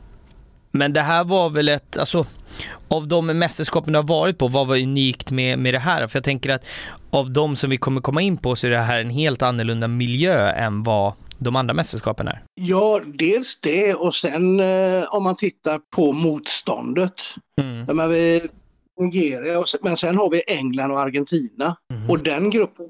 Men 0.76 0.92
det 0.92 1.00
här 1.00 1.24
var 1.24 1.50
väl 1.50 1.68
ett, 1.68 1.96
alltså 1.96 2.26
av 2.88 3.08
de 3.08 3.26
mästerskapen 3.26 3.92
du 3.92 3.98
har 3.98 4.06
varit 4.06 4.38
på, 4.38 4.48
vad 4.48 4.66
var 4.66 4.76
unikt 4.76 5.30
med, 5.30 5.58
med 5.58 5.74
det 5.74 5.78
här? 5.78 6.06
För 6.06 6.16
jag 6.16 6.24
tänker 6.24 6.50
att 6.50 6.64
av 7.10 7.30
de 7.30 7.56
som 7.56 7.70
vi 7.70 7.76
kommer 7.76 8.00
komma 8.00 8.22
in 8.22 8.36
på 8.36 8.56
så 8.56 8.66
är 8.66 8.70
det 8.70 8.78
här 8.78 9.00
en 9.00 9.10
helt 9.10 9.42
annorlunda 9.42 9.88
miljö 9.88 10.50
än 10.50 10.82
vad 10.82 11.12
de 11.38 11.56
andra 11.56 11.74
mästerskapen 11.74 12.28
är. 12.28 12.42
Ja, 12.54 13.00
dels 13.04 13.60
det 13.60 13.94
och 13.94 14.14
sen 14.14 14.60
eh, 14.60 15.04
om 15.08 15.22
man 15.24 15.36
tittar 15.36 15.80
på 15.96 16.12
motståndet. 16.12 17.12
Mm. 17.60 17.96
Men 17.96 18.08
vi, 18.08 18.48
Nigeria, 19.00 19.64
men 19.82 19.96
sen 19.96 20.16
har 20.16 20.30
vi 20.30 20.42
England 20.46 20.90
och 20.92 21.00
Argentina. 21.00 21.76
Mm. 21.94 22.10
Och 22.10 22.18
den 22.18 22.50
gruppen 22.50 22.86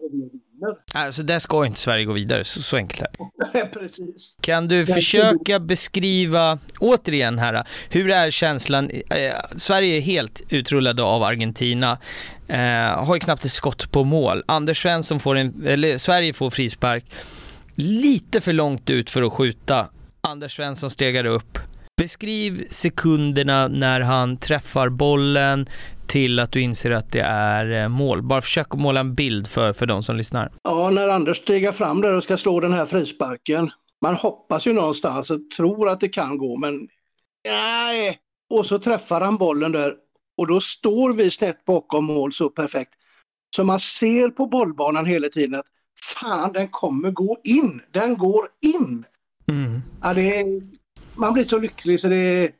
vinner. 0.56 0.76
Alltså 0.92 1.22
där 1.22 1.38
ska 1.38 1.66
inte 1.66 1.80
Sverige 1.80 2.04
gå 2.04 2.12
vidare, 2.12 2.44
så, 2.44 2.62
så 2.62 2.76
enkelt 2.76 3.02
är 3.02 3.08
det. 3.52 3.66
Precis. 3.80 4.38
Kan 4.40 4.68
du 4.68 4.86
försöka 4.86 5.60
beskriva, 5.60 6.58
återigen 6.80 7.38
här, 7.38 7.64
hur 7.88 8.10
är 8.10 8.30
känslan? 8.30 8.90
Eh, 8.90 9.34
Sverige 9.56 9.96
är 9.96 10.00
helt 10.00 10.42
utrullade 10.48 11.02
av 11.02 11.22
Argentina. 11.22 11.98
Eh, 12.48 13.04
har 13.04 13.14
ju 13.14 13.20
knappt 13.20 13.44
ett 13.44 13.52
skott 13.52 13.92
på 13.92 14.04
mål. 14.04 14.42
Anders 14.46 14.82
Svensson 14.82 15.20
får 15.20 15.36
en, 15.36 15.66
eller 15.66 15.98
Sverige 15.98 16.32
får 16.32 16.50
frispark. 16.50 17.04
Lite 17.74 18.40
för 18.40 18.52
långt 18.52 18.90
ut 18.90 19.10
för 19.10 19.22
att 19.22 19.32
skjuta. 19.32 19.86
Anders 20.20 20.56
Svensson 20.56 20.90
stegar 20.90 21.24
upp. 21.24 21.58
Beskriv 21.96 22.66
sekunderna 22.70 23.68
när 23.68 24.00
han 24.00 24.36
träffar 24.36 24.88
bollen, 24.88 25.66
till 26.08 26.40
att 26.40 26.52
du 26.52 26.60
inser 26.60 26.90
att 26.90 27.12
det 27.12 27.20
är 27.20 27.82
eh, 27.82 27.88
mål? 27.88 28.22
Bara 28.22 28.42
försök 28.42 28.66
att 28.70 28.80
måla 28.80 29.00
en 29.00 29.14
bild 29.14 29.46
för, 29.46 29.72
för 29.72 29.86
de 29.86 30.02
som 30.02 30.16
lyssnar. 30.16 30.52
Ja, 30.62 30.90
när 30.90 31.08
Anders 31.08 31.36
stiger 31.36 31.72
fram 31.72 32.00
där 32.00 32.16
och 32.16 32.22
ska 32.22 32.36
slå 32.36 32.60
den 32.60 32.72
här 32.72 32.86
frisparken. 32.86 33.70
Man 34.02 34.14
hoppas 34.14 34.66
ju 34.66 34.72
någonstans 34.72 35.30
och 35.30 35.50
tror 35.56 35.88
att 35.88 36.00
det 36.00 36.08
kan 36.08 36.38
gå, 36.38 36.56
men 36.56 36.88
nej. 37.48 38.18
Och 38.50 38.66
så 38.66 38.78
träffar 38.78 39.20
han 39.20 39.36
bollen 39.36 39.72
där 39.72 39.94
och 40.36 40.46
då 40.46 40.60
står 40.60 41.12
vi 41.12 41.30
snett 41.30 41.64
bakom 41.64 42.04
mål 42.04 42.32
så 42.32 42.48
perfekt. 42.48 42.94
Så 43.56 43.64
man 43.64 43.80
ser 43.80 44.28
på 44.28 44.46
bollbanan 44.46 45.06
hela 45.06 45.28
tiden 45.28 45.54
att 45.54 45.66
fan, 46.20 46.52
den 46.52 46.68
kommer 46.68 47.10
gå 47.10 47.38
in. 47.44 47.80
Den 47.92 48.16
går 48.16 48.48
in. 48.60 49.04
Mm. 49.48 49.82
Ja, 50.02 50.10
är, 50.10 50.62
man 51.14 51.32
blir 51.32 51.44
så 51.44 51.58
lycklig 51.58 52.00
så 52.00 52.08
det 52.08 52.16
är 52.16 52.50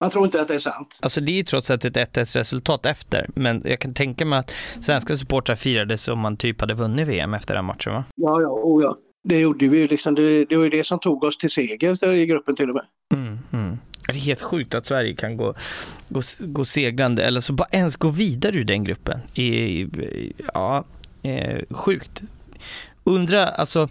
man 0.00 0.10
tror 0.10 0.24
inte 0.24 0.40
att 0.40 0.48
det 0.48 0.54
är 0.54 0.58
sant. 0.58 0.98
Alltså 1.02 1.20
det 1.20 1.38
är 1.38 1.42
trots 1.42 1.70
allt 1.70 1.84
ett 1.84 1.96
1-1 1.96 2.36
resultat 2.36 2.86
efter, 2.86 3.30
men 3.34 3.62
jag 3.64 3.78
kan 3.78 3.94
tänka 3.94 4.24
mig 4.24 4.38
att 4.38 4.52
svenska 4.80 5.16
supportrar 5.16 5.56
firade 5.56 5.98
som 5.98 6.18
man 6.18 6.36
typ 6.36 6.60
hade 6.60 6.74
vunnit 6.74 7.08
VM 7.08 7.34
efter 7.34 7.54
den 7.54 7.64
matchen 7.64 7.92
va? 7.92 8.04
Ja, 8.16 8.40
ja, 8.40 8.48
oh 8.48 8.82
ja. 8.82 8.96
Det 9.24 9.38
gjorde 9.38 9.68
vi 9.68 9.78
ju 9.78 9.86
liksom. 9.86 10.14
Det, 10.14 10.44
det 10.44 10.56
var 10.56 10.64
ju 10.64 10.70
det 10.70 10.86
som 10.86 10.98
tog 10.98 11.24
oss 11.24 11.38
till 11.38 11.50
seger 11.50 12.14
i 12.14 12.26
gruppen 12.26 12.56
till 12.56 12.68
och 12.68 12.74
med. 12.74 12.84
Mm, 13.14 13.38
mm. 13.52 13.78
Det 14.06 14.12
är 14.12 14.18
helt 14.18 14.42
sjukt 14.42 14.74
att 14.74 14.86
Sverige 14.86 15.14
kan 15.14 15.36
gå, 15.36 15.54
gå, 16.08 16.20
gå 16.40 16.64
segrande, 16.64 17.24
eller 17.24 17.40
så 17.40 17.52
bara 17.52 17.68
ens 17.70 17.96
gå 17.96 18.08
vidare 18.08 18.56
ur 18.56 18.64
den 18.64 18.84
gruppen. 18.84 19.20
I, 19.34 19.86
ja, 20.54 20.84
eh, 21.22 21.60
sjukt. 21.70 22.22
Undra, 23.04 23.46
alltså, 23.46 23.88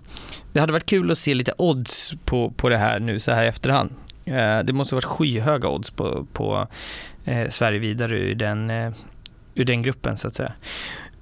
det 0.54 0.60
hade 0.60 0.74
varit 0.74 0.86
kul 0.86 1.12
att 1.12 1.18
se 1.18 1.34
lite 1.34 1.54
odds 1.58 2.14
på, 2.26 2.52
på 2.52 2.70
det 2.70 2.78
här 2.78 3.00
nu 3.00 3.20
så 3.20 3.32
här 3.32 3.46
i 3.46 3.48
efterhand. 3.48 3.90
Eh, 4.26 4.60
det 4.64 4.74
måste 4.74 4.96
ha 4.96 4.98
varit 4.98 5.06
skyhöga 5.06 5.70
odds 5.70 5.92
på, 5.92 6.28
på 6.34 6.68
eh, 7.26 7.50
Sverige 7.50 7.80
vidare 7.80 8.20
ur 8.20 8.36
den, 8.36 8.70
eh, 8.70 8.92
ur 9.56 9.66
den 9.66 9.82
gruppen 9.82 10.18
så 10.18 10.28
att 10.28 10.36
säga. 10.36 10.54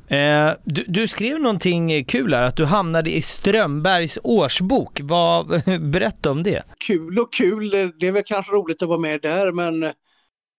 Eh, 0.07 0.53
du, 0.63 0.83
du, 0.87 1.07
skrev 1.07 1.39
någonting 1.39 2.05
kul 2.05 2.33
här, 2.33 2.41
att 2.41 2.55
du 2.55 2.65
hamnade 2.65 3.15
i 3.15 3.21
Strömbergs 3.21 4.19
årsbok. 4.23 4.99
Vad, 5.03 5.47
berätta 5.81 6.31
om 6.31 6.43
det. 6.43 6.63
Kul 6.87 7.19
och 7.19 7.33
kul, 7.33 7.69
det 7.99 8.07
är 8.07 8.11
väl 8.11 8.23
kanske 8.25 8.51
roligt 8.51 8.81
att 8.81 8.89
vara 8.89 8.99
med 8.99 9.21
där, 9.21 9.51
men 9.51 9.93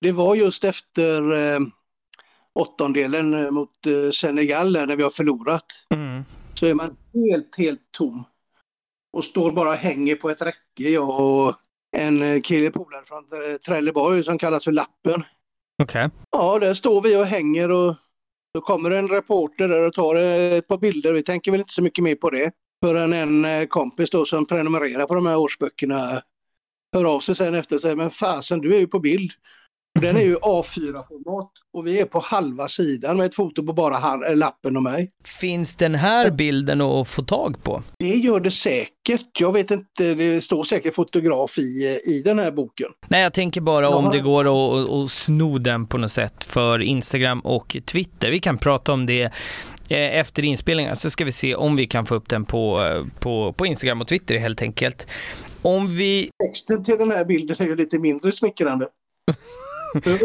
det 0.00 0.12
var 0.12 0.34
just 0.34 0.64
efter 0.64 1.32
eh, 1.32 1.60
åttondelen 2.52 3.54
mot 3.54 3.86
eh, 3.86 4.10
Senegal 4.10 4.72
när 4.72 4.96
vi 4.96 5.02
har 5.02 5.10
förlorat. 5.10 5.66
Mm. 5.90 6.24
Så 6.54 6.66
är 6.66 6.74
man 6.74 6.96
helt, 7.14 7.56
helt 7.58 7.92
tom. 7.98 8.24
Och 9.12 9.24
står 9.24 9.52
bara 9.52 9.68
och 9.68 9.76
hänger 9.76 10.16
på 10.16 10.30
ett 10.30 10.42
räcke, 10.42 10.90
jag 10.90 11.20
och 11.20 11.54
en 11.94 12.22
eh, 12.22 12.40
kille 12.40 12.70
polare 12.70 13.02
från 13.06 13.24
Trelleborg 13.66 14.24
som 14.24 14.38
kallas 14.38 14.64
för 14.64 14.72
Lappen. 14.72 15.24
Okej. 15.82 16.06
Okay. 16.06 16.10
Ja, 16.30 16.58
där 16.58 16.74
står 16.74 17.02
vi 17.02 17.16
och 17.16 17.26
hänger 17.26 17.70
och 17.70 17.94
då 18.54 18.60
kommer 18.60 18.90
en 18.90 19.08
reporter 19.08 19.68
där 19.68 19.86
och 19.86 19.92
tar 19.92 20.16
eh, 20.16 20.52
ett 20.52 20.68
par 20.68 20.78
bilder. 20.78 21.12
Vi 21.12 21.22
tänker 21.22 21.50
väl 21.50 21.60
inte 21.60 21.74
så 21.74 21.82
mycket 21.82 22.04
mer 22.04 22.14
på 22.14 22.30
det. 22.30 22.52
Förrän 22.84 23.12
en 23.12 23.44
eh, 23.44 23.66
kompis 23.66 24.10
då 24.10 24.24
som 24.24 24.46
prenumererar 24.46 25.06
på 25.06 25.14
de 25.14 25.26
här 25.26 25.36
årsböckerna 25.36 26.22
hör 26.92 27.14
av 27.14 27.20
sig 27.20 27.34
sen 27.34 27.54
efter 27.54 27.76
och 27.76 27.82
säger 27.82 27.96
men 27.96 28.10
fasen 28.10 28.60
du 28.60 28.74
är 28.74 28.78
ju 28.78 28.86
på 28.86 28.98
bild. 28.98 29.30
Den 30.00 30.16
är 30.16 30.20
ju 30.20 30.36
A4-format 30.36 31.50
och 31.72 31.86
vi 31.86 32.00
är 32.00 32.04
på 32.04 32.18
halva 32.18 32.68
sidan 32.68 33.16
med 33.16 33.26
ett 33.26 33.34
foto 33.34 33.66
på 33.66 33.72
bara 33.72 33.94
han, 33.94 34.24
äh, 34.24 34.36
lappen 34.36 34.76
och 34.76 34.82
mig. 34.82 35.10
Finns 35.24 35.76
den 35.76 35.94
här 35.94 36.30
bilden 36.30 36.80
att 36.80 37.08
få 37.08 37.22
tag 37.22 37.62
på? 37.62 37.82
Det 37.98 38.14
gör 38.14 38.40
det 38.40 38.50
säkert. 38.50 39.40
Jag 39.40 39.52
vet 39.52 39.70
inte, 39.70 40.14
det 40.14 40.40
står 40.40 40.64
säkert 40.64 40.94
fotograf 40.94 41.58
i, 41.58 42.00
i 42.04 42.22
den 42.24 42.38
här 42.38 42.50
boken. 42.50 42.88
Nej, 43.08 43.22
jag 43.22 43.32
tänker 43.32 43.60
bara 43.60 43.88
om 43.88 44.10
det 44.10 44.20
går 44.20 44.44
att, 44.44 44.90
att 44.90 45.10
sno 45.10 45.58
den 45.58 45.86
på 45.86 45.98
något 45.98 46.12
sätt 46.12 46.44
för 46.44 46.82
Instagram 46.82 47.40
och 47.40 47.76
Twitter. 47.86 48.30
Vi 48.30 48.38
kan 48.38 48.58
prata 48.58 48.92
om 48.92 49.06
det 49.06 49.22
eh, 49.88 50.18
efter 50.18 50.44
inspelningen 50.44 50.96
så 50.96 51.10
ska 51.10 51.24
vi 51.24 51.32
se 51.32 51.54
om 51.54 51.76
vi 51.76 51.86
kan 51.86 52.06
få 52.06 52.14
upp 52.14 52.28
den 52.28 52.44
på, 52.44 52.84
eh, 52.84 53.20
på, 53.20 53.52
på 53.52 53.66
Instagram 53.66 54.00
och 54.00 54.08
Twitter 54.08 54.38
helt 54.38 54.62
enkelt. 54.62 55.06
Om 55.62 55.96
vi... 55.96 56.30
Texten 56.46 56.84
till 56.84 56.98
den 56.98 57.10
här 57.10 57.24
bilden 57.24 57.56
är 57.58 57.66
ju 57.66 57.76
lite 57.76 57.98
mindre 57.98 58.32
smickrande. 58.32 58.88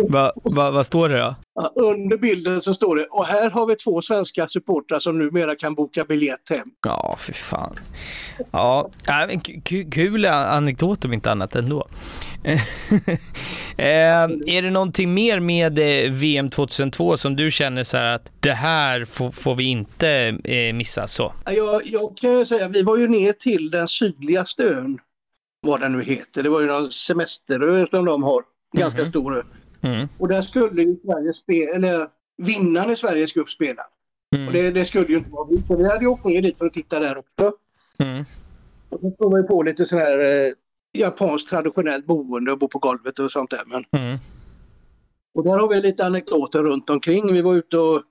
Vad 0.10 0.32
va, 0.44 0.72
va 0.72 0.84
står 0.84 1.10
det 1.10 1.18
då? 1.18 1.36
Ja, 1.56 1.74
under 1.76 2.18
bilden 2.18 2.62
så 2.62 2.74
står 2.74 2.96
det 2.96 3.06
och 3.06 3.26
här 3.26 3.50
har 3.50 3.68
vi 3.68 3.76
två 3.76 4.02
svenska 4.02 4.48
supportrar 4.48 5.00
som 5.00 5.20
numera 5.20 5.56
kan 5.56 5.76
boka 5.76 6.06
biljett 6.06 6.50
hem. 6.50 6.68
Ja, 6.86 7.16
för 7.20 7.34
fan. 7.34 7.80
Ja, 8.52 8.90
kul 9.92 10.26
anekdot 10.26 11.06
om 11.06 11.14
inte 11.14 11.32
annat 11.32 11.56
ändå. 11.56 11.88
eh, 13.78 14.24
är 14.48 14.62
det 14.62 14.70
någonting 14.70 15.14
mer 15.14 15.40
med 15.40 15.80
eh, 15.80 16.12
VM 16.12 16.50
2002 16.50 17.18
som 17.18 17.36
du 17.36 17.52
känner 17.52 17.84
så 17.84 17.98
här 17.98 18.16
att 18.16 18.32
det 18.40 18.54
här 18.54 19.06
får, 19.06 19.32
får 19.32 19.56
vi 19.56 19.64
inte 19.64 20.10
eh, 20.44 20.74
missa 20.74 21.08
så? 21.08 21.34
Jag, 21.46 21.82
jag 21.86 22.18
kan 22.18 22.46
säga, 22.46 22.68
vi 22.68 22.84
var 22.84 22.98
ju 22.98 23.08
ner 23.08 23.34
till 23.34 23.72
den 23.72 23.88
sydligaste 23.88 24.64
ön, 24.64 25.00
vad 25.62 25.80
den 25.80 25.92
nu 25.92 26.04
heter. 26.04 26.44
Det 26.44 26.50
var 26.50 26.62
ju 26.62 26.68
någon 26.68 26.92
semesterö 26.92 27.88
som 27.88 28.06
de 28.06 28.24
har, 28.24 28.44
ganska 28.78 29.00
mm 29.00 29.08
-hmm. 29.08 29.12
stor 29.12 29.38
ö. 29.38 29.44
Mm. 29.82 30.08
Och 30.18 30.28
där 30.28 30.42
skulle 30.42 30.82
ju 30.82 30.98
Sverige 31.06 31.34
spela, 31.34 31.72
eller 31.72 32.08
vinnaren 32.38 32.92
i 32.92 32.96
Sveriges 32.96 33.34
grupp 33.34 33.50
spela. 33.50 33.82
Mm. 34.36 34.48
Och 34.48 34.54
det, 34.54 34.72
det, 34.72 34.86
skulle 34.86 35.08
ju 35.08 35.18
inte 35.18 35.30
vara 35.30 35.48
vi. 35.50 35.62
Så 35.68 35.76
vi 35.76 35.90
hade 35.90 36.02
ju 36.02 36.08
åkt 36.08 36.26
ner 36.26 36.42
dit 36.42 36.58
för 36.58 36.66
att 36.66 36.74
titta 36.74 37.00
där 37.00 37.18
också. 37.18 37.58
Mm. 37.98 38.26
Och 38.90 39.00
så 39.00 39.12
står 39.12 39.32
man 39.32 39.42
ju 39.42 39.48
på 39.48 39.64
lite 39.64 39.86
sån 39.86 40.00
här 40.00 40.20
eh, 40.20 40.54
japanskt 40.94 41.50
traditionellt 41.50 42.06
boende 42.06 42.52
och 42.52 42.60
bo 42.60 42.68
på 42.68 42.80
golvet 42.80 43.20
och 43.20 43.32
sånt 43.32 43.50
där. 43.50 43.64
Men... 43.66 44.04
Mm. 44.04 44.18
Och 45.34 45.44
där 45.44 45.60
har 45.60 45.68
vi 45.68 45.82
lite 45.82 46.06
anekdoter 46.06 46.64
runt 46.64 46.90
omkring. 46.90 47.34
Vi 47.34 47.42
var 47.42 47.56
ute 47.56 47.78
och 47.78 48.04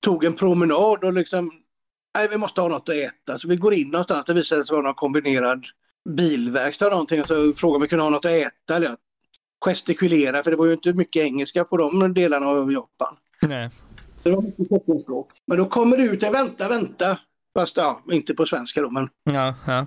tog 0.00 0.24
en 0.24 0.34
promenad 0.34 1.04
och 1.04 1.12
liksom, 1.12 1.50
nej 2.18 2.28
vi 2.28 2.36
måste 2.36 2.60
ha 2.60 2.68
något 2.68 2.88
att 2.88 2.94
äta. 2.94 3.38
Så 3.38 3.48
vi 3.48 3.56
går 3.56 3.74
in 3.74 3.88
någonstans, 3.88 4.24
det 4.24 4.34
visade 4.34 4.64
sig 4.64 4.74
vara 4.74 4.86
någon 4.86 4.94
kombinerad 4.94 5.66
bilverkstad 6.08 6.88
någonting. 6.88 7.20
Och 7.20 7.26
så 7.26 7.52
frågade 7.52 7.76
om 7.76 7.82
vi 7.82 7.88
kunde 7.88 8.04
ha 8.04 8.10
något 8.10 8.24
att 8.24 8.30
äta. 8.30 8.76
Eller 8.76 8.96
gestikulera, 9.64 10.42
för 10.42 10.50
det 10.50 10.56
var 10.56 10.66
ju 10.66 10.72
inte 10.72 10.92
mycket 10.92 11.22
engelska 11.22 11.64
på 11.64 11.76
de 11.76 12.14
delarna 12.14 12.46
av 12.46 12.72
Japan. 12.72 13.16
Nej. 13.42 13.70
Det 14.22 14.30
var 14.30 14.42
mycket 14.42 14.68
teckenspråk. 14.68 15.30
Men 15.46 15.58
då 15.58 15.66
kommer 15.66 15.96
det 15.96 16.02
ut 16.02 16.22
en 16.22 16.32
vänta, 16.32 16.68
vänta. 16.68 17.18
Fast 17.58 17.76
ja, 17.76 18.00
inte 18.10 18.34
på 18.34 18.46
svenska 18.46 18.82
då, 18.82 18.90
men... 18.90 19.08
Ja, 19.24 19.54
ja. 19.66 19.86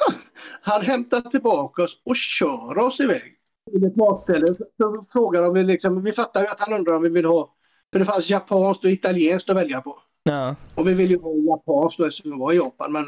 Han 0.60 0.82
hämtar 0.82 1.20
tillbaka 1.20 1.82
oss 1.82 2.02
och 2.04 2.16
kör 2.16 2.78
oss 2.78 3.00
iväg. 3.00 3.34
Till 3.70 3.84
ett 3.84 3.96
matställe. 3.96 4.54
Så 4.76 5.06
frågar 5.12 5.48
om 5.48 5.54
vi 5.54 5.64
liksom, 5.64 6.02
vi 6.02 6.12
fattar 6.12 6.40
ju 6.40 6.46
att 6.46 6.60
han 6.60 6.74
undrar 6.74 6.94
om 6.94 7.02
vi 7.02 7.08
vill 7.08 7.24
ha, 7.24 7.54
för 7.92 7.98
det 7.98 8.04
fanns 8.04 8.30
japanskt 8.30 8.84
och 8.84 8.90
italienskt 8.90 9.50
att 9.50 9.56
välja 9.56 9.80
på. 9.80 9.98
Ja. 10.22 10.56
Och 10.74 10.88
vi 10.88 10.94
ville 10.94 11.14
ju 11.14 11.20
ha 11.20 11.34
japanskt 11.34 12.00
eftersom 12.00 12.30
vi 12.30 12.38
var 12.38 12.52
i 12.52 12.56
Japan, 12.56 12.92
men 12.92 13.06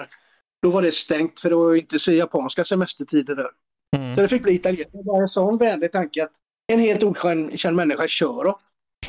då 0.62 0.70
var 0.70 0.82
det 0.82 0.92
stängt 0.92 1.40
för 1.40 1.50
det 1.50 1.56
var 1.56 1.72
ju 1.72 1.80
inte 1.80 1.98
så 1.98 2.12
japanska 2.12 2.64
semestertider 2.64 3.34
där. 3.34 3.50
Mm. 3.96 4.16
Så 4.16 4.22
det 4.22 4.28
fick 4.28 4.42
bli 4.42 4.54
italienskt. 4.54 4.92
Det 4.92 5.02
var 5.04 5.22
en 5.22 5.28
sån 5.28 5.58
vänlig 5.58 5.92
tanke 5.92 6.24
att 6.24 6.30
en 6.72 6.80
helt 6.80 7.02
okänd 7.02 7.76
människa 7.76 8.08
kör 8.08 8.46
oss. 8.46 8.56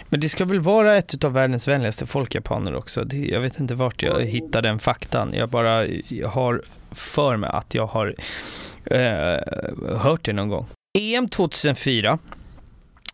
Men 0.10 0.20
det 0.20 0.30
ska 0.30 0.46
väl 0.46 0.60
vara 0.60 0.98
ett 0.98 1.24
av 1.24 1.34
världens 1.34 1.68
vänligaste 1.68 2.06
folk, 2.06 2.36
japaner 2.36 2.76
också. 2.76 3.04
Det, 3.04 3.18
jag 3.18 3.42
vet 3.42 3.60
inte 3.60 3.76
vart 3.76 4.04
jag 4.04 4.22
hittade 4.22 4.68
den 4.68 4.80
faktan. 4.80 5.34
Jag 5.34 5.50
bara 5.50 5.88
jag 6.08 6.28
har 6.28 6.62
för 6.92 7.38
mig 7.38 7.50
att 7.54 7.76
jag 7.76 7.88
har 7.88 8.16
eh, 8.92 9.98
hört 9.98 10.26
det 10.26 10.34
någon 10.34 10.50
gång. 10.50 10.66
EM 11.00 11.30
2004 11.30 12.20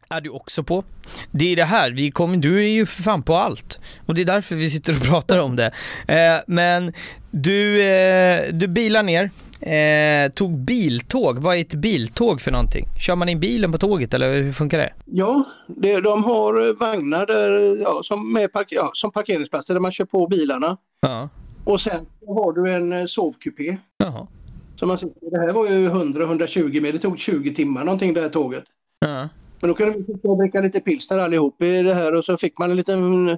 är 0.09 0.21
du 0.21 0.29
också 0.29 0.63
på. 0.63 0.83
Det 1.31 1.51
är 1.51 1.55
det 1.55 1.63
här, 1.63 1.91
vi 1.91 2.11
kommer, 2.11 2.37
du 2.37 2.63
är 2.63 2.67
ju 2.67 2.85
för 2.85 3.03
fan 3.03 3.23
på 3.23 3.35
allt. 3.35 3.79
Och 4.05 4.15
det 4.15 4.21
är 4.21 4.25
därför 4.25 4.55
vi 4.55 4.69
sitter 4.69 4.95
och 4.95 5.03
pratar 5.03 5.39
om 5.39 5.55
det. 5.55 5.71
Eh, 6.07 6.41
men 6.47 6.93
du, 7.31 7.83
eh, 7.83 8.53
du 8.53 8.67
bilar 8.67 9.03
ner 9.03 9.29
Eh, 9.65 10.31
tog 10.31 10.59
biltåg. 10.59 11.39
Vad 11.39 11.55
är 11.55 11.61
ett 11.61 11.75
biltåg 11.75 12.41
för 12.41 12.51
någonting? 12.51 12.87
Kör 12.99 13.15
man 13.15 13.29
in 13.29 13.39
bilen 13.39 13.71
på 13.71 13.77
tåget 13.77 14.13
eller 14.13 14.41
hur 14.41 14.53
funkar 14.53 14.77
det? 14.77 14.93
Ja, 15.05 15.43
det, 15.67 16.01
de 16.01 16.23
har 16.23 16.67
eh, 16.67 16.73
vagnar 16.73 17.25
där, 17.25 17.81
ja, 17.81 18.01
som, 18.03 18.33
med 18.33 18.53
park, 18.53 18.67
ja, 18.71 18.91
som 18.93 19.11
parkeringsplatser 19.11 19.73
där 19.73 19.81
man 19.81 19.91
kör 19.91 20.05
på 20.05 20.27
bilarna. 20.27 20.77
Ja. 21.01 21.29
Och 21.63 21.81
sen 21.81 22.05
har 22.27 22.53
du 22.53 22.71
en 22.71 22.93
eh, 22.93 23.05
sovkupé. 23.05 23.77
Jaha. 23.97 24.27
Så 24.75 24.85
man, 24.85 24.97
det 25.31 25.39
här 25.39 25.53
var 25.53 25.69
ju 25.69 25.89
100-120 25.89 26.81
meter, 26.81 26.93
det 26.93 26.99
tog 26.99 27.19
20 27.19 27.55
timmar 27.55 27.83
någonting 27.83 28.13
det 28.13 28.21
här 28.21 28.29
tåget. 28.29 28.63
Ja. 28.99 29.29
Men 29.61 29.67
då 29.69 29.73
kunde 29.73 29.97
vi 29.97 30.35
dricka 30.39 30.61
lite 30.61 30.79
pilsner 30.79 31.17
allihop 31.17 31.61
i 31.61 31.81
det 31.81 31.93
här 31.93 32.15
och 32.15 32.25
så 32.25 32.37
fick 32.37 32.57
man 32.57 32.71
en 32.71 32.77
liten 32.77 33.37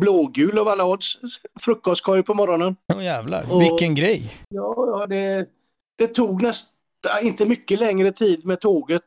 blågul 0.00 0.58
av 0.58 0.68
alla 0.68 0.84
odds 0.84 1.18
frukostkorg 1.60 2.22
på 2.22 2.34
morgonen. 2.34 2.76
Åh 2.92 2.98
oh, 2.98 3.04
jävlar, 3.04 3.52
och, 3.52 3.62
vilken 3.62 3.94
grej! 3.94 4.36
Ja, 4.48 4.74
ja 4.76 5.06
det, 5.06 5.46
det 5.98 6.06
tog 6.06 6.42
nästan 6.42 6.72
inte 7.22 7.46
mycket 7.46 7.80
längre 7.80 8.12
tid 8.12 8.46
med 8.46 8.60
tåget. 8.60 9.04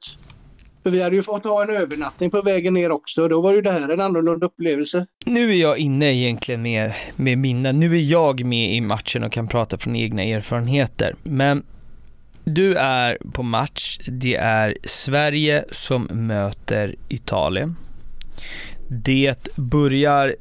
För 0.83 0.91
vi 0.91 1.01
hade 1.01 1.15
ju 1.15 1.23
fått 1.23 1.43
ha 1.43 1.63
en 1.63 1.69
övernattning 1.69 2.31
på 2.31 2.41
vägen 2.41 2.73
ner 2.73 2.91
också. 2.91 3.27
Då 3.27 3.41
var 3.41 3.53
ju 3.53 3.61
det 3.61 3.71
här 3.71 3.89
en 3.89 4.01
annorlunda 4.01 4.45
upplevelse. 4.45 5.05
Nu 5.25 5.51
är 5.51 5.61
jag 5.61 5.77
inne 5.77 6.13
egentligen 6.13 6.61
med, 6.61 6.93
med 7.15 7.37
mina, 7.37 7.71
nu 7.71 7.95
är 7.95 8.01
jag 8.01 8.45
med 8.45 8.75
i 8.75 8.81
matchen 8.81 9.23
och 9.23 9.31
kan 9.31 9.47
prata 9.47 9.77
från 9.77 9.95
egna 9.95 10.23
erfarenheter. 10.23 11.15
Men 11.23 11.63
du 12.43 12.75
är 12.75 13.17
på 13.33 13.43
match, 13.43 13.99
det 14.07 14.35
är 14.35 14.77
Sverige 14.83 15.65
som 15.71 16.03
möter 16.03 16.95
Italien. 17.07 17.75
Det 18.89 19.47
börjar 19.55 20.35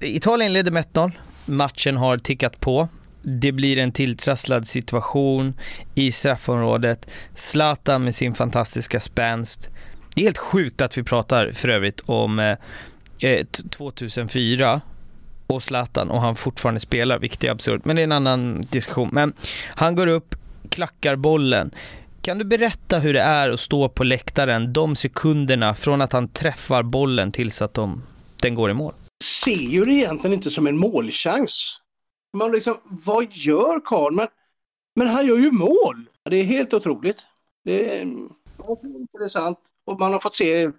Italien 0.00 0.52
leder 0.52 0.72
med 0.72 0.84
1-0. 0.84 1.12
Matchen 1.46 1.96
har 1.96 2.18
tickat 2.18 2.60
på. 2.60 2.88
Det 3.22 3.52
blir 3.52 3.78
en 3.78 3.92
tilltrasslad 3.92 4.66
situation 4.66 5.54
i 5.94 6.12
straffområdet. 6.12 7.06
Zlatan 7.34 8.04
med 8.04 8.14
sin 8.14 8.34
fantastiska 8.34 9.00
spänst. 9.00 9.68
Det 10.14 10.20
är 10.20 10.24
helt 10.24 10.38
sjukt 10.38 10.80
att 10.80 10.98
vi 10.98 11.02
pratar 11.02 11.52
för 11.52 11.68
övrigt 11.68 12.00
om 12.00 12.38
eh, 12.38 12.56
eh 13.20 13.46
2004 13.46 14.80
och 15.46 15.62
Zlatan 15.62 16.10
och 16.10 16.20
han 16.20 16.36
fortfarande 16.36 16.80
spelar, 16.80 17.18
vilket 17.18 17.44
är 17.44 17.50
absurt. 17.50 17.84
Men 17.84 17.96
det 17.96 18.02
är 18.02 18.04
en 18.04 18.12
annan 18.12 18.66
diskussion. 18.70 19.08
Men 19.12 19.32
han 19.66 19.94
går 19.94 20.06
upp, 20.06 20.34
klackar 20.68 21.16
bollen. 21.16 21.70
Kan 22.22 22.38
du 22.38 22.44
berätta 22.44 22.98
hur 22.98 23.14
det 23.14 23.20
är 23.20 23.50
att 23.50 23.60
stå 23.60 23.88
på 23.88 24.04
läktaren 24.04 24.72
de 24.72 24.96
sekunderna 24.96 25.74
från 25.74 26.00
att 26.00 26.12
han 26.12 26.28
träffar 26.28 26.82
bollen 26.82 27.32
tills 27.32 27.62
att 27.62 27.74
de, 27.74 28.02
den 28.36 28.54
går 28.54 28.70
i 28.70 28.74
mål? 28.74 28.92
Ser 29.24 29.50
ju 29.50 29.84
det 29.84 29.94
egentligen 29.94 30.34
inte 30.34 30.50
som 30.50 30.66
en 30.66 30.76
målchans. 30.76 31.80
Man 32.36 32.52
liksom, 32.52 32.76
vad 32.84 33.32
gör 33.32 33.80
Karl? 33.84 34.14
Men, 34.14 34.28
men 34.96 35.06
han 35.06 35.26
gör 35.26 35.36
ju 35.36 35.50
mål! 35.50 35.96
Det 36.30 36.36
är 36.36 36.44
helt 36.44 36.74
otroligt. 36.74 37.26
Det 37.64 37.98
är 37.98 38.06
intressant 38.84 39.58
och 39.86 40.00
man 40.00 40.12
har 40.12 40.20
fått 40.20 40.36
se 40.36 40.70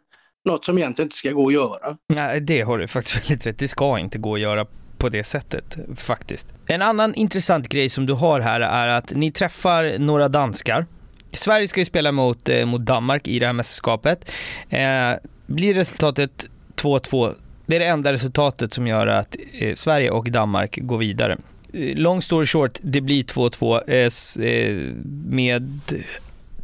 något 0.45 0.65
som 0.65 0.77
egentligen 0.77 1.05
inte 1.05 1.15
ska 1.15 1.31
gå 1.31 1.47
att 1.47 1.53
göra. 1.53 1.97
Nej, 2.07 2.41
det 2.41 2.61
har 2.61 2.77
du 2.77 2.87
faktiskt 2.87 3.17
väldigt 3.17 3.45
rätt. 3.45 3.59
Det 3.59 3.67
ska 3.67 3.99
inte 3.99 4.17
gå 4.17 4.33
att 4.33 4.39
göra 4.39 4.67
på 4.97 5.09
det 5.09 5.23
sättet 5.23 5.77
faktiskt. 5.95 6.47
En 6.65 6.81
annan 6.81 7.15
intressant 7.15 7.69
grej 7.69 7.89
som 7.89 8.05
du 8.05 8.13
har 8.13 8.39
här 8.39 8.61
är 8.61 8.87
att 8.87 9.13
ni 9.13 9.31
träffar 9.31 9.99
några 9.99 10.29
danskar. 10.29 10.85
Sverige 11.33 11.67
ska 11.67 11.79
ju 11.79 11.85
spela 11.85 12.11
mot, 12.11 12.49
eh, 12.49 12.65
mot 12.65 12.81
Danmark 12.81 13.27
i 13.27 13.39
det 13.39 13.45
här 13.45 13.53
mästerskapet. 13.53 14.25
Eh, 14.69 15.13
blir 15.45 15.73
resultatet 15.73 16.45
2-2 16.75 17.35
det 17.71 17.77
är 17.77 17.79
det 17.79 17.85
enda 17.85 18.13
resultatet 18.13 18.73
som 18.73 18.87
gör 18.87 19.07
att 19.07 19.35
eh, 19.53 19.73
Sverige 19.73 20.11
och 20.11 20.31
Danmark 20.31 20.79
går 20.81 20.97
vidare. 20.97 21.37
Eh, 21.73 21.95
long 21.95 22.21
story 22.21 22.45
short, 22.45 22.79
det 22.81 23.01
blir 23.01 23.23
2-2 23.23 23.89
eh, 23.89 24.45
eh, 24.47 24.95
med 25.25 25.81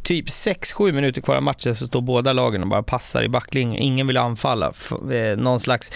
typ 0.02 0.26
6-7 0.26 0.92
minuter 0.92 1.20
kvar 1.20 1.36
av 1.36 1.42
matchen 1.42 1.76
så 1.76 1.86
står 1.86 2.00
båda 2.00 2.32
lagen 2.32 2.62
och 2.62 2.68
bara 2.68 2.82
passar 2.82 3.22
i 3.22 3.28
backlinjen. 3.28 3.82
Ingen 3.82 4.06
vill 4.06 4.16
anfalla. 4.16 4.72
Eh, 5.12 5.38
någon 5.38 5.60
slags 5.60 5.92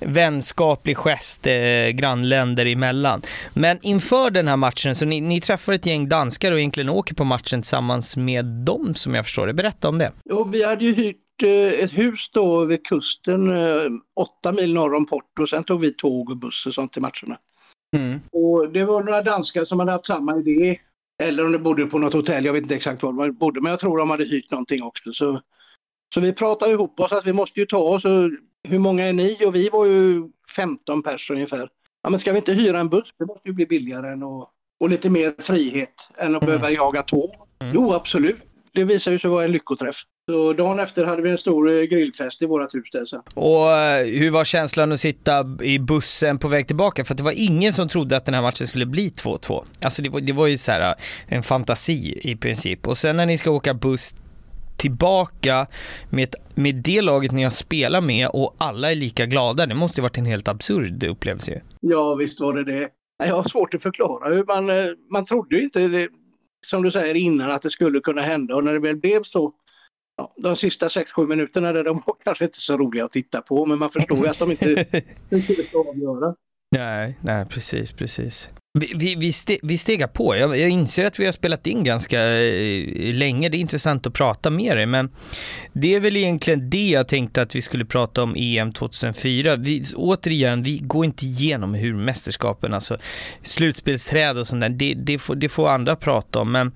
vänskaplig 0.00 0.96
gest 0.96 1.46
eh, 1.46 1.88
grannländer 1.88 2.66
emellan. 2.66 3.22
Men 3.52 3.78
inför 3.82 4.30
den 4.30 4.48
här 4.48 4.56
matchen, 4.56 4.94
så 4.94 5.04
ni, 5.04 5.20
ni 5.20 5.40
träffar 5.40 5.72
ett 5.72 5.86
gäng 5.86 6.08
danskar 6.08 6.52
och 6.52 6.58
egentligen 6.58 6.88
åker 6.88 7.14
på 7.14 7.24
matchen 7.24 7.62
tillsammans 7.62 8.16
med 8.16 8.44
dem 8.44 8.94
som 8.94 9.14
jag 9.14 9.24
förstår 9.24 9.46
det. 9.46 9.52
Berätta 9.52 9.88
om 9.88 9.98
det. 9.98 10.12
Jo, 10.24 10.44
vi 10.44 10.64
hade 10.64 10.84
ju 10.84 10.94
hyrt 10.94 11.23
ett 11.48 11.98
hus 11.98 12.30
då 12.32 12.64
vid 12.64 12.86
kusten, 12.86 13.56
eh, 13.56 13.90
åtta 14.16 14.52
mil 14.52 14.74
norr 14.74 14.94
om 14.94 15.06
Porto. 15.06 15.46
Sen 15.46 15.64
tog 15.64 15.80
vi 15.80 15.92
tåg 15.92 16.30
och 16.30 16.36
buss 16.36 16.66
och 16.66 16.74
sånt 16.74 16.92
till 16.92 17.02
matcherna. 17.02 17.38
Mm. 17.96 18.20
Och 18.32 18.72
det 18.72 18.84
var 18.84 19.02
några 19.02 19.22
danskar 19.22 19.64
som 19.64 19.78
hade 19.78 19.92
haft 19.92 20.06
samma 20.06 20.36
idé. 20.36 20.78
Eller 21.22 21.46
om 21.46 21.52
de 21.52 21.58
bodde 21.58 21.86
på 21.86 21.98
något 21.98 22.12
hotell, 22.12 22.44
jag 22.44 22.52
vet 22.52 22.62
inte 22.62 22.74
exakt 22.74 23.02
var 23.02 23.26
de 23.26 23.32
bodde, 23.32 23.60
men 23.60 23.70
jag 23.70 23.80
tror 23.80 23.98
de 23.98 24.10
hade 24.10 24.24
hyrt 24.24 24.50
någonting 24.50 24.82
också. 24.82 25.12
Så, 25.12 25.40
Så 26.14 26.20
vi 26.20 26.32
pratade 26.32 26.72
ihop 26.72 27.00
oss 27.00 27.12
att 27.12 27.26
vi 27.26 27.32
måste 27.32 27.60
ju 27.60 27.66
ta 27.66 27.78
oss, 27.78 28.04
och 28.04 28.30
hur 28.68 28.78
många 28.78 29.04
är 29.04 29.12
ni? 29.12 29.38
Och 29.46 29.54
vi 29.54 29.68
var 29.68 29.86
ju 29.86 30.30
15 30.56 31.02
pers 31.02 31.30
ungefär. 31.30 31.68
Ja, 32.02 32.10
men 32.10 32.20
ska 32.20 32.32
vi 32.32 32.38
inte 32.38 32.52
hyra 32.52 32.78
en 32.78 32.88
buss? 32.88 33.14
Det 33.18 33.26
måste 33.26 33.48
ju 33.48 33.54
bli 33.54 33.66
billigare 33.66 34.08
än 34.08 34.22
och, 34.22 34.50
och 34.80 34.88
lite 34.88 35.10
mer 35.10 35.34
frihet 35.38 36.10
än 36.16 36.36
att 36.36 36.42
mm. 36.42 36.46
behöva 36.46 36.70
jaga 36.70 37.02
tåg. 37.02 37.34
Mm. 37.62 37.74
Jo, 37.74 37.92
absolut. 37.92 38.36
Det 38.72 38.84
visar 38.84 39.12
ju 39.12 39.18
sig 39.18 39.30
vara 39.30 39.44
en 39.44 39.52
lyckoträff. 39.52 39.96
Så 40.30 40.52
dagen 40.52 40.78
efter 40.78 41.04
hade 41.04 41.22
vi 41.22 41.30
en 41.30 41.38
stor 41.38 41.70
eh, 41.70 41.82
grillfest 41.82 42.42
i 42.42 42.46
vårt 42.46 42.74
hus 42.74 42.90
där 42.92 43.04
sen. 43.04 43.22
Och 43.34 43.72
eh, 43.72 44.06
hur 44.06 44.30
var 44.30 44.44
känslan 44.44 44.92
att 44.92 45.00
sitta 45.00 45.46
i 45.62 45.78
bussen 45.78 46.38
på 46.38 46.48
väg 46.48 46.66
tillbaka? 46.66 47.04
För 47.04 47.14
det 47.14 47.22
var 47.22 47.34
ingen 47.36 47.72
som 47.72 47.88
trodde 47.88 48.16
att 48.16 48.24
den 48.24 48.34
här 48.34 48.42
matchen 48.42 48.66
skulle 48.66 48.86
bli 48.86 49.08
2-2. 49.08 49.64
Alltså 49.80 50.02
det 50.02 50.08
var, 50.08 50.20
det 50.20 50.32
var 50.32 50.46
ju 50.46 50.58
så 50.58 50.72
här 50.72 50.80
eh, 50.80 50.94
en 51.26 51.42
fantasi 51.42 52.18
i 52.22 52.36
princip. 52.36 52.88
Och 52.88 52.98
sen 52.98 53.16
när 53.16 53.26
ni 53.26 53.38
ska 53.38 53.50
åka 53.50 53.74
buss 53.74 54.14
tillbaka 54.76 55.66
med, 56.10 56.34
med 56.54 56.74
det 56.74 57.02
laget 57.02 57.32
ni 57.32 57.42
har 57.42 57.50
spelat 57.50 58.04
med 58.04 58.28
och 58.28 58.54
alla 58.58 58.90
är 58.90 58.94
lika 58.94 59.26
glada. 59.26 59.66
Det 59.66 59.74
måste 59.74 60.00
ju 60.00 60.02
varit 60.02 60.18
en 60.18 60.26
helt 60.26 60.48
absurd 60.48 61.04
upplevelse. 61.04 61.62
Ja, 61.80 62.14
visst 62.14 62.40
var 62.40 62.54
det 62.54 62.64
det. 62.64 62.88
Jag 63.24 63.34
har 63.34 63.48
svårt 63.48 63.74
att 63.74 63.82
förklara 63.82 64.34
hur 64.34 64.44
man, 64.44 64.96
man 65.12 65.24
trodde 65.24 65.56
ju 65.56 65.64
inte 65.64 65.88
det, 65.88 66.08
som 66.66 66.82
du 66.82 66.90
säger 66.90 67.14
innan 67.14 67.50
att 67.50 67.62
det 67.62 67.70
skulle 67.70 68.00
kunna 68.00 68.22
hända 68.22 68.54
och 68.54 68.64
när 68.64 68.72
det 68.72 68.80
väl 68.80 68.96
blev 68.96 69.22
så 69.22 69.52
ja, 70.16 70.32
de 70.36 70.56
sista 70.56 70.88
6-7 70.88 71.26
minuterna 71.26 71.72
där 71.72 71.84
de 71.84 72.02
var 72.06 72.16
kanske 72.24 72.44
inte 72.44 72.60
så 72.60 72.76
roliga 72.76 73.04
att 73.04 73.10
titta 73.10 73.42
på 73.42 73.66
men 73.66 73.78
man 73.78 73.90
förstår 73.90 74.18
ju 74.18 74.26
att 74.26 74.38
de 74.38 74.50
inte 74.50 74.84
skulle 75.42 75.88
avgöra. 75.90 76.34
Nej, 76.78 77.18
nej 77.20 77.44
precis, 77.44 77.92
precis. 77.92 78.48
Vi, 78.78 78.92
vi, 78.96 79.14
vi, 79.14 79.32
ste, 79.32 79.58
vi 79.62 79.78
stegar 79.78 80.06
på. 80.06 80.36
Jag, 80.36 80.58
jag, 80.58 80.68
inser 80.68 81.04
att 81.04 81.18
vi 81.18 81.24
har 81.24 81.32
spelat 81.32 81.66
in 81.66 81.84
ganska 81.84 82.20
eh, 82.20 83.14
länge. 83.14 83.48
Det 83.48 83.56
är 83.56 83.60
intressant 83.60 84.06
att 84.06 84.12
prata 84.12 84.50
med 84.50 84.76
dig, 84.76 84.86
men 84.86 85.10
det 85.72 85.94
är 85.94 86.00
väl 86.00 86.16
egentligen 86.16 86.70
det 86.70 86.88
jag 86.88 87.08
tänkte 87.08 87.42
att 87.42 87.54
vi 87.54 87.62
skulle 87.62 87.84
prata 87.84 88.22
om 88.22 88.34
EM 88.36 88.72
2004. 88.72 89.56
Vi, 89.56 89.82
återigen, 89.96 90.62
vi 90.62 90.78
går 90.78 91.04
inte 91.04 91.26
igenom 91.26 91.74
hur 91.74 91.94
mästerskapen, 91.94 92.74
alltså 92.74 92.98
slutspelsträd 93.42 94.38
och 94.38 94.46
sånt 94.46 94.60
där, 94.60 94.68
det, 94.68 94.94
det, 94.94 95.18
får, 95.18 95.34
det 95.34 95.48
får 95.48 95.68
andra 95.68 95.96
prata 95.96 96.40
om. 96.40 96.52
Men 96.52 96.72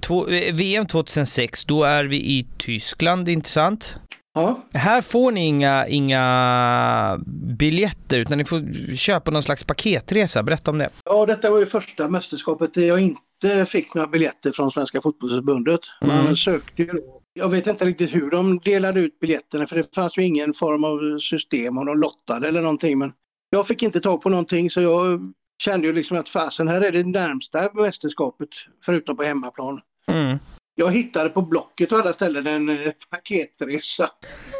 två, 0.00 0.28
eh, 0.28 0.54
VM 0.54 0.86
2006, 0.86 1.64
då 1.64 1.84
är 1.84 2.04
vi 2.04 2.16
i 2.16 2.46
Tyskland, 2.58 3.28
intressant. 3.28 3.94
Ja. 4.34 4.60
Här 4.72 5.02
får 5.02 5.32
ni 5.32 5.46
inga, 5.46 5.86
inga 5.88 7.20
biljetter 7.58 8.18
utan 8.18 8.38
ni 8.38 8.44
får 8.44 8.96
köpa 8.96 9.30
någon 9.30 9.42
slags 9.42 9.64
paketresa. 9.64 10.42
Berätta 10.42 10.70
om 10.70 10.78
det. 10.78 10.90
Ja, 11.04 11.26
detta 11.26 11.50
var 11.50 11.58
ju 11.58 11.66
första 11.66 12.08
mästerskapet 12.08 12.74
där 12.74 12.82
jag 12.82 13.00
inte 13.00 13.66
fick 13.66 13.94
några 13.94 14.08
biljetter 14.08 14.50
från 14.50 14.70
Svenska 14.70 15.00
fotbollsförbundet. 15.00 15.80
Man 16.00 16.20
mm. 16.20 16.36
sökte 16.36 16.82
ju 16.82 16.90
jag 17.34 17.48
vet 17.48 17.66
inte 17.66 17.84
riktigt 17.84 18.14
hur 18.14 18.30
de 18.30 18.58
delade 18.58 19.00
ut 19.00 19.20
biljetterna 19.20 19.66
för 19.66 19.76
det 19.76 19.94
fanns 19.94 20.18
ju 20.18 20.22
ingen 20.22 20.54
form 20.54 20.84
av 20.84 21.18
system 21.18 21.78
om 21.78 21.86
de 21.86 21.98
lottade 21.98 22.48
eller 22.48 22.62
någonting. 22.62 22.98
Men 22.98 23.12
jag 23.50 23.66
fick 23.66 23.82
inte 23.82 24.00
tag 24.00 24.22
på 24.22 24.28
någonting 24.28 24.70
så 24.70 24.80
jag 24.80 25.32
kände 25.62 25.86
ju 25.86 25.92
liksom 25.92 26.18
att 26.18 26.28
fasen 26.28 26.68
här 26.68 26.80
är 26.80 26.92
det 26.92 27.04
närmsta 27.04 27.68
mästerskapet 27.74 28.48
förutom 28.84 29.16
på 29.16 29.22
hemmaplan. 29.22 29.80
Mm. 30.06 30.38
Jag 30.74 30.92
hittade 30.92 31.30
på 31.30 31.42
Blocket 31.42 31.92
och 31.92 31.98
alla 31.98 32.12
ställen 32.12 32.46
en 32.46 32.68
eh, 32.68 32.92
paketresa 33.10 34.10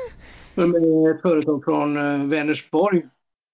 med 0.54 0.74
ett 1.10 1.22
företag 1.22 1.64
från 1.64 1.96
eh, 1.96 2.26
Vänersborg. 2.26 3.02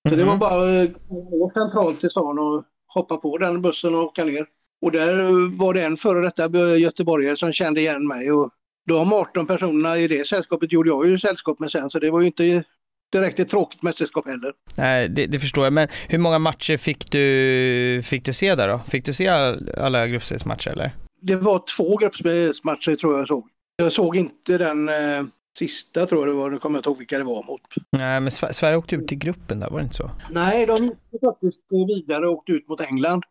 Så 0.08 0.16
det 0.16 0.24
var 0.24 0.32
mhm. 0.32 0.40
bara 0.40 0.82
att 0.82 0.90
gå 1.08 1.50
centralt 1.54 2.00
till 2.00 2.10
stan 2.10 2.38
och 2.38 2.64
hoppa 2.86 3.16
på 3.16 3.38
den 3.38 3.62
bussen 3.62 3.94
och 3.94 4.02
åka 4.02 4.24
ner. 4.24 4.46
Och 4.82 4.92
där 4.92 5.56
var 5.58 5.74
det 5.74 5.82
en 5.82 5.96
före 5.96 6.20
detta 6.20 6.76
göteborgare 6.76 7.36
som 7.36 7.52
kände 7.52 7.80
igen 7.80 8.06
mig. 8.06 8.32
Och 8.32 8.50
de 8.86 9.12
18 9.12 9.46
personerna 9.46 9.98
i 9.98 10.08
det 10.08 10.26
sällskapet 10.26 10.72
gjorde 10.72 10.88
jag 10.88 11.06
ju 11.06 11.18
sällskap 11.18 11.58
med 11.58 11.70
sen, 11.70 11.90
så 11.90 11.98
det 11.98 12.10
var 12.10 12.20
ju 12.20 12.26
inte 12.26 12.64
direkt 13.12 13.38
ett 13.38 13.48
tråkigt 13.48 13.82
mästerskap 13.82 14.26
heller. 14.26 14.52
Nej, 14.76 15.08
det, 15.08 15.26
det, 15.26 15.40
förstår 15.40 15.64
jag. 15.64 15.72
Men 15.72 15.88
hur 16.08 16.18
många 16.18 16.38
matcher 16.38 16.76
fick 16.76 17.10
du, 17.10 18.02
fick 18.04 18.24
du 18.24 18.32
se 18.32 18.54
där 18.54 18.68
då? 18.68 18.78
Fick 18.78 19.04
du 19.04 19.14
se 19.14 19.28
alla 19.76 20.06
gruppspelsmatcher 20.06 20.70
eller? 20.70 20.92
Det 21.20 21.36
var 21.36 21.62
två 21.76 21.96
gruppspelsmatcher 21.96 22.96
tror 22.96 23.18
jag 23.18 23.28
såg. 23.28 23.48
Jag 23.76 23.92
såg 23.92 24.16
inte 24.16 24.58
den 24.58 24.88
eh, 24.88 25.24
sista 25.58 26.06
tror 26.06 26.26
jag 26.26 26.34
det 26.34 26.38
var, 26.38 26.50
nu 26.50 26.58
kommer 26.58 26.76
jag 26.76 26.80
inte 26.80 26.88
ihåg 26.88 26.98
vilka 26.98 27.18
det 27.18 27.24
var 27.24 27.42
mot. 27.46 27.60
Nej, 27.92 28.20
men 28.20 28.30
Sverige 28.30 28.76
åkte 28.76 28.96
ut 28.96 29.08
till 29.08 29.18
gruppen 29.18 29.60
där, 29.60 29.70
var 29.70 29.78
det 29.78 29.84
inte 29.84 29.96
så? 29.96 30.10
Nej, 30.30 30.66
de 30.66 30.76
gick 30.84 31.20
faktiskt 31.20 31.60
vidare 31.70 32.26
och 32.26 32.32
åkte 32.32 32.52
ut 32.52 32.68
mot 32.68 32.80
England. 32.80 33.22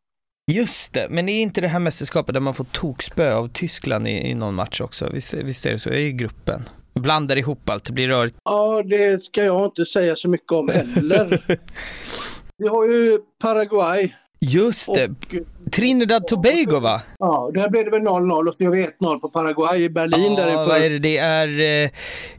Just 0.51 0.93
det, 0.93 1.07
men 1.09 1.29
är 1.29 1.41
inte 1.41 1.61
det 1.61 1.67
här 1.67 1.79
mästerskapet 1.79 2.33
där 2.33 2.39
man 2.39 2.53
får 2.53 2.63
tokspö 2.63 3.33
av 3.33 3.47
Tyskland 3.47 4.07
i, 4.07 4.11
i 4.11 4.33
någon 4.33 4.55
match 4.55 4.81
också? 4.81 5.09
Visst, 5.09 5.33
visst 5.33 5.65
är 5.65 5.71
det 5.71 5.79
så? 5.79 5.89
Är 5.89 5.95
i 5.95 6.11
gruppen? 6.11 6.69
Blandar 6.93 7.35
ihop 7.35 7.69
allt, 7.69 7.85
det 7.85 7.93
blir 7.93 8.07
rörigt. 8.07 8.35
Ja, 8.43 8.83
det 8.85 9.23
ska 9.23 9.43
jag 9.43 9.65
inte 9.65 9.85
säga 9.85 10.15
så 10.15 10.29
mycket 10.29 10.51
om 10.51 10.69
heller. 10.69 11.43
Vi 12.57 12.67
har 12.67 12.85
ju 12.85 13.19
Paraguay 13.41 14.13
Just 14.41 14.93
det. 14.93 15.05
Och, 15.05 15.71
Trinidad 15.71 16.27
Tobago 16.27 16.79
va? 16.79 17.01
Ja, 17.19 17.51
där 17.53 17.69
blev 17.69 17.85
det 17.85 17.91
väl 17.91 18.01
0-0 18.01 18.47
och 18.47 18.55
vi 18.57 18.65
har 18.65 18.75
1-0 18.75 19.19
på 19.19 19.29
Paraguay 19.29 19.83
i 19.83 19.89
Berlin 19.89 20.33
ja, 20.33 20.35
därifrån. 20.35 20.67
Vad 20.67 20.81
är 20.81 20.89
det? 20.89 20.99
det 20.99 21.17
är, 21.17 21.47
eh, 21.47 21.89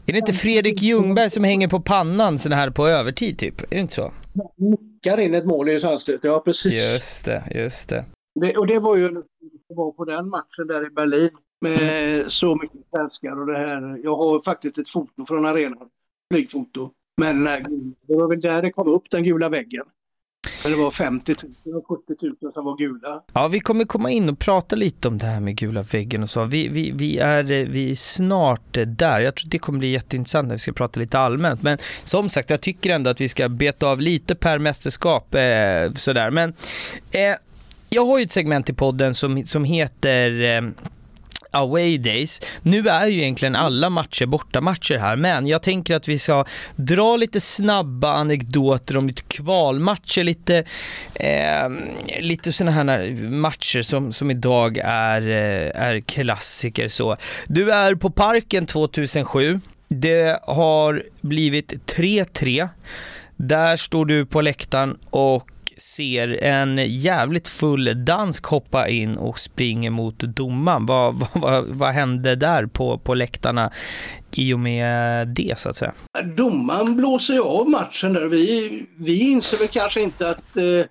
är 0.05 0.13
det 0.13 0.17
inte 0.17 0.33
Fredrik 0.33 0.81
Ljungberg 0.81 1.29
som 1.29 1.43
hänger 1.43 1.67
på 1.67 1.79
pannan 1.79 2.39
sån 2.39 2.51
här 2.51 2.69
på 2.69 2.87
övertid 2.87 3.37
typ? 3.37 3.61
Är 3.61 3.67
det 3.69 3.79
inte 3.79 3.93
så? 3.93 4.13
Nickar 4.57 5.19
in 5.19 5.33
ett 5.33 5.45
mål 5.45 5.69
i 5.69 5.79
sandstöt, 5.79 6.19
ja 6.23 6.39
precis. 6.39 6.73
Just 6.73 7.25
det, 7.25 7.43
just 7.55 7.89
det. 7.89 8.05
det. 8.41 8.57
Och 8.57 8.67
det 8.67 8.79
var 8.79 8.95
ju 8.95 9.23
var 9.75 9.91
på 9.91 10.05
den 10.05 10.29
matchen 10.29 10.67
där 10.67 10.87
i 10.87 10.89
Berlin 10.89 11.29
med 11.61 11.81
mm. 11.81 12.29
så 12.29 12.55
mycket 12.55 12.79
svenskar 12.95 13.39
och 13.39 13.47
det 13.47 13.57
här. 13.57 13.99
Jag 14.03 14.15
har 14.15 14.39
faktiskt 14.39 14.77
ett 14.77 14.89
foto 14.89 15.25
från 15.27 15.45
arenan, 15.45 15.87
flygfoto. 16.33 16.91
Men 17.17 17.43
det 17.43 18.15
var 18.15 18.27
väl 18.27 18.41
där 18.41 18.61
det 18.61 18.71
kom 18.71 18.87
upp, 18.87 19.03
den 19.11 19.23
gula 19.23 19.49
väggen. 19.49 19.85
Men 20.63 20.71
det 20.71 20.77
var 20.77 20.91
50 20.91 21.35
000 21.63 21.75
och 21.75 21.87
70 21.87 22.25
000 22.41 22.53
som 22.53 22.65
var 22.65 22.77
gula. 22.77 23.23
Ja, 23.33 23.47
vi 23.47 23.59
kommer 23.59 23.85
komma 23.85 24.11
in 24.11 24.29
och 24.29 24.39
prata 24.39 24.75
lite 24.75 25.07
om 25.07 25.17
det 25.17 25.25
här 25.25 25.39
med 25.39 25.55
gula 25.55 25.81
väggen 25.81 26.23
och 26.23 26.29
så. 26.29 26.43
Vi, 26.43 26.67
vi, 26.67 26.91
vi, 26.91 27.17
är, 27.17 27.43
vi 27.43 27.91
är 27.91 27.95
snart 27.95 28.77
där. 28.87 29.19
Jag 29.19 29.35
tror 29.35 29.49
det 29.49 29.59
kommer 29.59 29.79
bli 29.79 29.91
jätteintressant 29.91 30.47
när 30.47 30.55
vi 30.55 30.59
ska 30.59 30.73
prata 30.73 30.99
lite 30.99 31.19
allmänt. 31.19 31.61
Men 31.61 31.77
som 32.03 32.29
sagt, 32.29 32.49
jag 32.49 32.61
tycker 32.61 32.89
ändå 32.89 33.09
att 33.09 33.21
vi 33.21 33.29
ska 33.29 33.49
beta 33.49 33.87
av 33.87 34.01
lite 34.01 34.35
per 34.35 34.59
mästerskap. 34.59 35.35
Eh, 35.35 35.93
sådär. 35.95 36.31
Men 36.31 36.53
eh, 37.11 37.35
jag 37.89 38.05
har 38.05 38.17
ju 38.17 38.23
ett 38.23 38.31
segment 38.31 38.69
i 38.69 38.73
podden 38.73 39.13
som, 39.13 39.45
som 39.45 39.63
heter 39.63 40.41
eh, 40.41 40.61
away 41.51 41.97
days. 41.97 42.41
Nu 42.61 42.87
är 42.87 43.07
ju 43.07 43.21
egentligen 43.21 43.55
alla 43.55 43.89
matcher 43.89 44.25
bortamatcher 44.25 44.97
här, 44.97 45.15
men 45.15 45.47
jag 45.47 45.61
tänker 45.61 45.95
att 45.95 46.07
vi 46.07 46.19
ska 46.19 46.45
dra 46.75 47.17
lite 47.17 47.41
snabba 47.41 48.13
anekdoter 48.13 48.97
om 48.97 49.07
lite 49.07 49.21
kvalmatcher, 49.21 50.23
lite, 50.23 50.63
eh, 51.13 51.69
lite 52.19 52.51
sådana 52.51 52.71
här 52.71 53.11
matcher 53.29 53.81
som, 53.81 54.13
som 54.13 54.31
idag 54.31 54.77
är, 54.83 55.21
eh, 55.21 55.81
är 55.81 55.99
klassiker 55.99 56.89
så. 56.89 57.17
Du 57.47 57.71
är 57.71 57.95
på 57.95 58.09
Parken 58.09 58.65
2007. 58.65 59.59
Det 59.87 60.39
har 60.43 61.03
blivit 61.21 61.85
3-3. 61.85 62.69
Där 63.35 63.77
står 63.77 64.05
du 64.05 64.25
på 64.25 64.41
läktaren 64.41 64.97
och 65.09 65.47
ser 65.81 66.43
en 66.43 66.77
jävligt 66.87 67.47
full 67.47 68.05
dansk 68.05 68.45
hoppa 68.45 68.87
in 68.87 69.17
och 69.17 69.39
springer 69.39 69.89
mot 69.89 70.19
domaren. 70.19 70.85
Vad, 70.91 71.27
vad, 71.35 71.65
vad 71.65 71.93
hände 71.93 72.35
där 72.35 72.65
på, 72.65 72.97
på 72.97 73.13
läktarna 73.13 73.71
i 74.35 74.53
och 74.53 74.59
med 74.59 75.27
det 75.27 75.59
så 75.59 75.69
att 75.69 75.75
säga? 75.75 75.93
Domaren 76.37 76.97
blåser 76.97 77.33
ju 77.33 77.41
av 77.41 77.69
matchen 77.69 78.13
där. 78.13 78.27
Vi, 78.27 78.85
vi 78.97 79.31
inser 79.31 79.57
väl 79.57 79.67
kanske 79.67 80.01
inte 80.01 80.29
att 80.29 80.57
eh, 80.57 80.85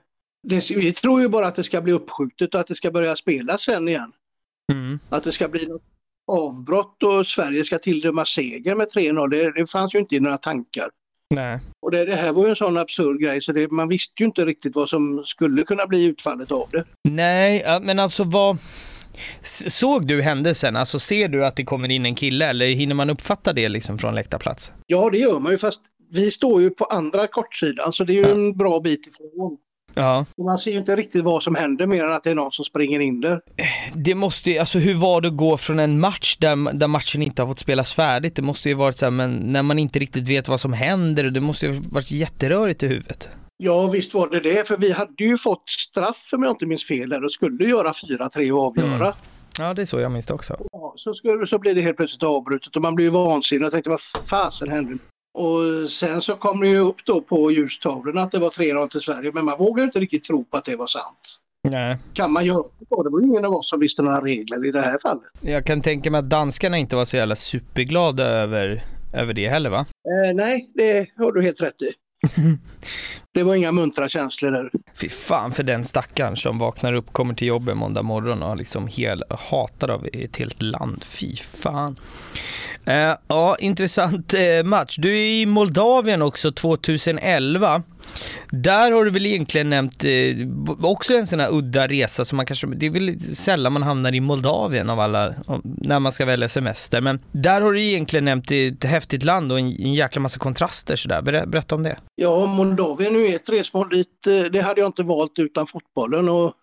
det, 0.49 0.71
vi 0.71 0.93
tror 0.93 1.21
ju 1.21 1.29
bara 1.29 1.47
att 1.47 1.55
det 1.55 1.65
ska 1.65 1.81
bli 1.81 1.93
uppskjutet 1.93 2.55
och 2.55 2.61
att 2.61 2.67
det 2.67 2.75
ska 2.75 2.91
börja 2.91 3.17
spelas 3.17 3.63
sen 3.63 3.89
igen. 3.89 4.13
Mm. 4.73 4.99
Att 5.09 5.25
det 5.25 5.33
ska 5.33 5.49
bli 5.49 5.67
något 5.67 5.83
avbrott 6.27 7.03
och 7.03 7.27
Sverige 7.27 7.65
ska 7.65 7.79
tilldöma 7.79 8.25
seger 8.25 8.75
med 8.75 8.89
3-0. 8.89 9.31
Det, 9.31 9.53
det 9.53 9.67
fanns 9.67 9.95
ju 9.95 9.99
inte 9.99 10.17
i 10.17 10.21
några 10.21 10.37
tankar. 10.37 10.89
Nej. 11.35 11.59
Och 11.83 11.91
det, 11.91 12.05
det, 12.05 12.17
här 12.17 12.33
var 12.33 12.45
ju 12.45 12.51
en 12.51 12.57
sån 12.57 12.79
absurd 12.79 13.21
grej 13.21 13.43
så 13.43 13.53
det, 13.53 13.71
man 13.71 13.89
visste 13.89 14.23
ju 14.23 14.27
inte 14.27 14.45
riktigt 14.45 14.77
vad 14.77 14.89
som 14.89 15.25
skulle 15.25 15.63
kunna 15.63 15.87
bli 15.87 16.05
utfallet 16.05 16.53
av 16.53 16.69
det. 16.73 16.85
Nej, 17.09 17.65
men 17.83 17.99
alltså 17.99 18.25
vad... 18.25 18.59
Såg 19.69 20.07
du 20.07 20.23
händelsen? 20.23 20.77
Alltså 20.77 20.99
ser 20.99 21.29
du 21.29 21.47
att 21.47 21.57
det 21.57 21.65
kommer 21.65 21.91
in 21.91 22.07
en 22.07 22.15
kille 22.15 22.47
eller 22.47 22.67
hinner 22.67 22.95
man 22.95 23.11
uppfatta 23.11 23.53
det 23.53 23.69
liksom 23.69 23.99
från 23.99 24.15
läktarplats? 24.15 24.73
Ja, 24.87 25.11
det 25.11 25.19
gör 25.19 25.39
man 25.39 25.53
ju 25.53 25.59
fast 25.59 25.81
vi 26.13 26.31
står 26.31 26.63
ju 26.63 26.71
på 26.71 26.85
andra 26.85 27.27
kortsidan 27.27 27.93
så 27.93 28.05
det 28.05 28.13
är 28.13 28.15
ju 28.15 28.21
ja. 28.21 28.29
en 28.29 28.57
bra 28.57 28.81
bit 28.81 29.07
ifrån. 29.07 29.59
Ja. 29.95 30.27
man 30.39 30.59
ser 30.59 30.71
ju 30.71 30.79
inte 30.79 30.97
riktigt 30.97 31.25
vad 31.25 31.43
som 31.43 31.55
händer 31.55 31.87
mer 31.87 32.05
än 32.05 32.13
att 32.13 32.23
det 32.23 32.31
är 32.31 32.35
någon 32.35 32.53
som 32.53 32.65
springer 32.65 33.01
in 33.01 33.21
där. 33.21 33.41
Det 33.95 34.15
måste 34.15 34.51
ju, 34.51 34.59
alltså 34.59 34.79
hur 34.79 34.95
var 34.95 35.21
det 35.21 35.29
att 35.29 35.37
gå 35.37 35.57
från 35.57 35.79
en 35.79 36.01
match 36.01 36.37
där, 36.37 36.73
där 36.73 36.87
matchen 36.87 37.23
inte 37.23 37.43
har 37.43 37.47
fått 37.47 37.59
spelas 37.59 37.95
färdigt? 37.95 38.37
Det 38.37 38.43
måste 38.43 38.69
ju 38.69 38.75
varit 38.75 38.97
så 38.97 39.07
här, 39.07 39.11
men 39.11 39.37
när 39.37 39.63
man 39.63 39.79
inte 39.79 39.99
riktigt 39.99 40.29
vet 40.29 40.49
vad 40.49 40.61
som 40.61 40.73
händer, 40.73 41.25
det 41.25 41.41
måste 41.41 41.67
ju 41.67 41.73
varit 41.73 42.11
jätterörigt 42.11 42.83
i 42.83 42.87
huvudet. 42.87 43.29
Ja 43.63 43.91
visst 43.93 44.15
var 44.15 44.29
det 44.29 44.41
det, 44.41 44.69
för 44.69 44.77
vi 44.77 44.93
hade 44.93 45.25
ju 45.25 45.39
fått 45.39 45.63
straff 45.69 46.31
om 46.33 46.43
jag 46.43 46.53
inte 46.53 46.67
minns 46.67 46.89
fel 46.89 47.09
där 47.09 47.25
och 47.25 47.33
skulle 47.33 47.65
göra 47.65 47.93
4-3 47.93 48.53
och 48.53 48.67
avgöra. 48.67 49.07
Mm. 49.07 49.13
Ja, 49.59 49.75
det 49.75 49.83
är 49.83 49.87
så 49.87 50.01
jag 50.01 50.13
minns 50.13 50.27
det 50.27 50.35
också. 50.35 50.57
Ja, 50.73 50.95
så, 50.97 51.15
skulle, 51.15 51.47
så 51.47 51.59
blir 51.59 51.75
det 51.75 51.81
helt 51.81 51.97
plötsligt 51.97 52.23
avbrutet 52.23 52.77
och 52.77 52.83
man 52.83 52.95
blir 52.95 53.05
ju 53.05 53.11
vansinnig 53.11 53.67
och 53.67 53.73
tänkte 53.73 53.91
vad 53.91 54.01
fasen 54.31 54.71
hände? 54.71 54.99
Och 55.41 55.91
sen 55.91 56.21
så 56.21 56.37
kom 56.37 56.61
det 56.61 56.69
ju 56.69 56.79
upp 56.79 56.97
då 57.05 57.21
på 57.21 57.53
ljustavlorna 57.53 58.23
att 58.23 58.33
det 58.33 58.39
var 58.39 58.49
3-0 58.49 58.89
till 58.89 59.01
Sverige 59.01 59.31
men 59.35 59.45
man 59.45 59.59
vågar 59.59 59.85
inte 59.85 60.01
riktigt 60.01 60.25
tro 60.25 60.45
på 60.45 60.57
att 60.57 60.65
det 60.65 60.77
var 60.77 60.87
sant. 60.87 61.39
Nej. 61.69 61.99
Kan 62.15 62.33
man 62.33 62.45
göra 62.45 62.63
det? 62.63 63.03
Det 63.05 63.11
var 63.11 63.25
ingen 63.25 63.45
av 63.45 63.53
oss 63.53 63.71
som 63.71 63.81
visste 63.81 64.03
några 64.03 64.21
regler 64.21 64.69
i 64.69 64.71
det 64.71 64.83
här 64.83 64.99
fallet. 65.03 65.23
Jag 65.41 65.67
kan 65.67 65.83
tänka 65.83 66.11
mig 66.11 66.19
att 66.19 66.31
danskarna 66.31 66.79
inte 66.79 66.97
var 66.97 67.05
så 67.05 67.17
jävla 67.17 67.37
superglada 67.37 68.25
över, 68.25 68.85
över 69.15 69.33
det 69.33 69.49
heller 69.49 69.71
va? 69.71 69.79
Eh, 69.79 70.35
nej, 70.37 70.71
det 70.75 71.07
har 71.17 71.33
du 71.33 71.43
helt 71.43 71.63
rätt 71.63 71.83
i. 71.83 71.93
det 73.33 73.43
var 73.43 73.55
inga 73.55 73.73
muntra 73.73 74.09
känslor 74.09 74.51
där. 74.51 74.71
Fy 75.01 75.09
fan 75.09 75.53
för 75.53 75.63
den 75.63 75.85
stackaren 75.85 76.37
som 76.37 76.59
vaknar 76.59 76.93
upp, 76.93 77.13
kommer 77.13 77.35
till 77.35 77.49
jobbet 77.49 77.77
måndag 77.77 78.03
morgon 78.03 78.43
och 78.43 78.57
liksom 78.57 78.87
hel, 78.87 79.23
hatad 79.51 79.91
av 79.91 80.07
ett 80.13 80.37
helt 80.37 80.63
land. 80.63 81.05
Fy 81.05 81.37
fan. 81.37 81.97
Uh, 82.89 83.17
ja, 83.29 83.57
intressant 83.61 84.35
uh, 84.35 84.65
match. 84.65 84.97
Du 84.99 85.11
är 85.11 85.41
i 85.43 85.47
Moldavien 85.47 86.23
också 86.23 86.53
2011. 86.53 87.83
Där 88.51 88.93
har 88.93 89.05
du 89.05 89.11
väl 89.11 89.27
egentligen 89.27 89.71
nämnt 89.71 90.05
uh, 90.05 90.49
också 90.81 91.15
en 91.15 91.27
sån 91.27 91.41
här 91.41 91.49
udda 91.53 91.87
resa 91.87 92.25
som 92.25 92.37
man 92.37 92.47
kanske, 92.47 92.67
det 92.67 92.87
är 92.87 92.91
väl 92.91 93.21
sällan 93.21 93.73
man 93.73 93.83
hamnar 93.83 94.15
i 94.15 94.21
Moldavien 94.21 94.91
av 94.91 95.01
alla, 95.01 95.35
när 95.63 95.99
man 95.99 96.13
ska 96.13 96.25
välja 96.25 96.49
semester. 96.49 97.01
Men 97.01 97.21
där 97.33 97.61
har 97.61 97.73
du 97.73 97.83
egentligen 97.83 98.25
nämnt 98.25 98.51
ett 98.51 98.85
häftigt 98.85 99.23
land 99.23 99.53
och 99.53 99.59
en, 99.59 99.67
en 99.67 99.95
jäkla 99.95 100.21
massa 100.21 100.39
kontraster 100.39 100.97
sådär. 100.97 101.23
Ber, 101.23 101.47
berätta 101.47 101.75
om 101.75 101.83
det. 101.83 101.97
Ja, 102.17 102.47
Moldavien 102.47 103.20
är 103.27 103.37
ett 103.37 103.49
resmål 103.49 103.89
dit, 103.89 104.23
det 104.53 104.61
hade 104.61 104.81
jag 104.81 104.89
inte 104.89 105.03
valt 105.03 105.39
utan 105.39 105.67
fotbollen 105.67 106.29
och 106.29 106.55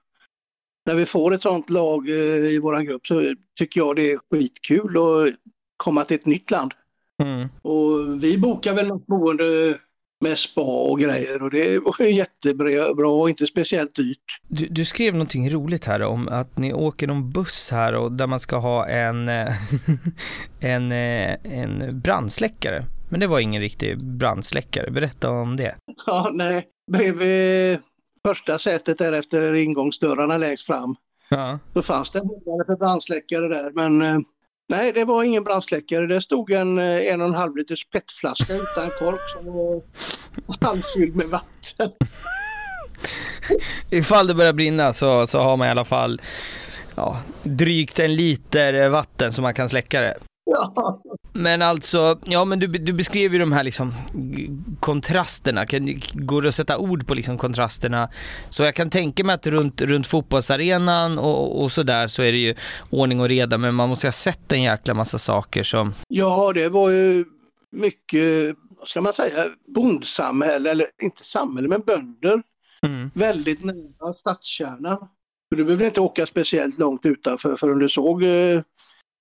när 0.86 0.96
vi 0.96 1.06
får 1.06 1.34
ett 1.34 1.42
sånt 1.42 1.70
lag 1.70 2.10
i 2.10 2.60
våran 2.60 2.86
grupp 2.86 3.08
så 3.08 3.36
tycker 3.60 3.80
jag 3.80 3.96
det 3.96 4.12
är 4.12 4.20
skitkul 4.32 4.98
och 4.98 5.30
komma 5.78 6.04
till 6.04 6.16
ett 6.16 6.26
nytt 6.26 6.52
land. 6.52 6.74
Mm. 7.24 7.48
Och 7.62 8.24
vi 8.24 8.38
bokar 8.38 8.74
väl 8.74 8.88
något 8.88 9.08
boende 9.08 9.78
med 10.22 10.38
spa 10.38 10.62
och 10.62 11.00
grejer 11.00 11.44
och 11.44 11.52
det 11.52 11.80
var 11.80 12.06
jättebra 12.06 13.08
och 13.08 13.30
inte 13.30 13.48
speciellt 13.48 13.96
dyrt. 13.96 14.42
Du, 14.48 14.66
du, 14.66 14.86
skrev 14.86 15.14
någonting 15.14 15.50
roligt 15.50 15.86
här 15.86 16.02
om 16.02 16.28
att 16.28 16.58
ni 16.58 16.74
åker 16.74 17.08
någon 17.08 17.32
buss 17.32 17.70
här 17.72 17.94
och 17.94 18.12
där 18.12 18.28
man 18.28 18.40
ska 18.40 18.58
ha 18.58 18.88
en, 18.88 19.30
en, 20.60 20.92
en 20.92 22.02
brandsläckare. 22.02 22.86
Men 23.10 23.20
det 23.20 23.28
var 23.28 23.40
ingen 23.40 23.62
riktig 23.62 24.04
brandsläckare. 24.04 24.92
Berätta 24.92 25.30
om 25.30 25.56
det. 25.56 25.76
Ja, 26.06 26.32
nej. 26.34 26.68
Bredvid 26.92 27.80
första 28.26 28.58
sätet 28.58 28.98
där 28.98 29.14
efter 29.14 29.56
ingångsdörrarna 29.56 30.38
längst 30.38 30.66
fram 30.66 30.96
ja. 31.30 31.60
så 31.74 31.82
fanns 31.82 32.12
det 32.12 32.20
en 32.20 32.30
för 32.66 32.78
brandsläckare 32.78 33.48
där 33.48 33.72
men 33.76 34.02
eh, 34.02 34.20
Nej, 34.70 34.94
det 34.94 35.06
var 35.06 35.24
ingen 35.24 35.44
brandsläckare. 35.44 36.08
Det 36.08 36.22
stod 36.22 36.52
en 36.52 36.80
eh, 36.80 37.14
en 37.14 37.22
och 37.22 37.28
en 37.28 37.34
halv 37.34 37.56
liters 37.56 37.90
petflaska 37.90 38.54
utan 38.54 38.90
kork 39.00 39.30
som 39.30 39.46
var 39.54 39.82
halvfylld 40.68 41.16
med 41.16 41.26
vatten. 41.26 41.92
Ifall 43.90 44.28
det 44.28 44.36
börjar 44.36 44.54
brinna 44.54 44.94
så, 44.94 45.28
så 45.28 45.40
har 45.40 45.58
man 45.58 45.68
i 45.68 45.72
alla 45.72 45.86
fall 45.86 46.22
ja, 46.96 47.22
drygt 47.44 48.00
en 48.00 48.16
liter 48.16 48.90
vatten 48.90 49.34
som 49.34 49.42
man 49.42 49.54
kan 49.54 49.70
släcka 49.70 50.02
det. 50.02 50.18
Ja. 50.50 50.94
Men 51.34 51.62
alltså, 51.62 52.20
ja 52.26 52.46
men 52.46 52.60
du, 52.60 52.68
du 52.68 52.94
beskrev 52.94 53.34
ju 53.34 53.40
de 53.40 53.52
här 53.52 53.64
liksom 53.64 53.94
kontrasterna, 54.80 55.66
kan, 55.66 56.00
går 56.14 56.42
det 56.42 56.48
att 56.48 56.56
sätta 56.56 56.78
ord 56.78 57.08
på 57.08 57.14
liksom 57.14 57.38
kontrasterna? 57.38 58.10
Så 58.50 58.64
jag 58.64 58.76
kan 58.76 58.90
tänka 58.90 59.24
mig 59.24 59.34
att 59.34 59.48
runt, 59.48 59.82
runt 59.82 60.08
fotbollsarenan 60.08 61.18
och, 61.18 61.64
och 61.64 61.72
sådär 61.72 62.08
så 62.08 62.22
är 62.22 62.32
det 62.32 62.38
ju 62.38 62.56
ordning 62.90 63.20
och 63.20 63.30
reda, 63.30 63.58
men 63.58 63.76
man 63.76 63.90
måste 63.90 64.08
ha 64.08 64.12
sett 64.12 64.52
en 64.52 64.64
jäkla 64.64 64.94
massa 64.94 65.18
saker 65.18 65.64
som... 65.64 65.94
Ja, 66.08 66.52
det 66.54 66.70
var 66.70 66.90
ju 66.90 67.26
mycket, 67.72 68.56
vad 68.80 68.88
ska 68.88 69.02
man 69.02 69.14
säga, 69.14 69.46
bondsamhälle, 69.76 70.72
eller 70.72 70.88
inte 71.02 71.24
samhälle, 71.24 71.68
men 71.68 71.82
bönder. 71.82 72.44
Mm. 72.82 73.12
Väldigt 73.14 73.64
nära 73.64 74.14
stadskärnan. 74.20 74.98
Du 75.56 75.64
behöver 75.64 75.86
inte 75.86 76.02
åka 76.02 76.26
speciellt 76.26 76.80
långt 76.80 77.06
utanför 77.06 77.56
förrän 77.56 77.80
du 77.80 77.90
såg 77.90 78.24
eh, 78.24 78.62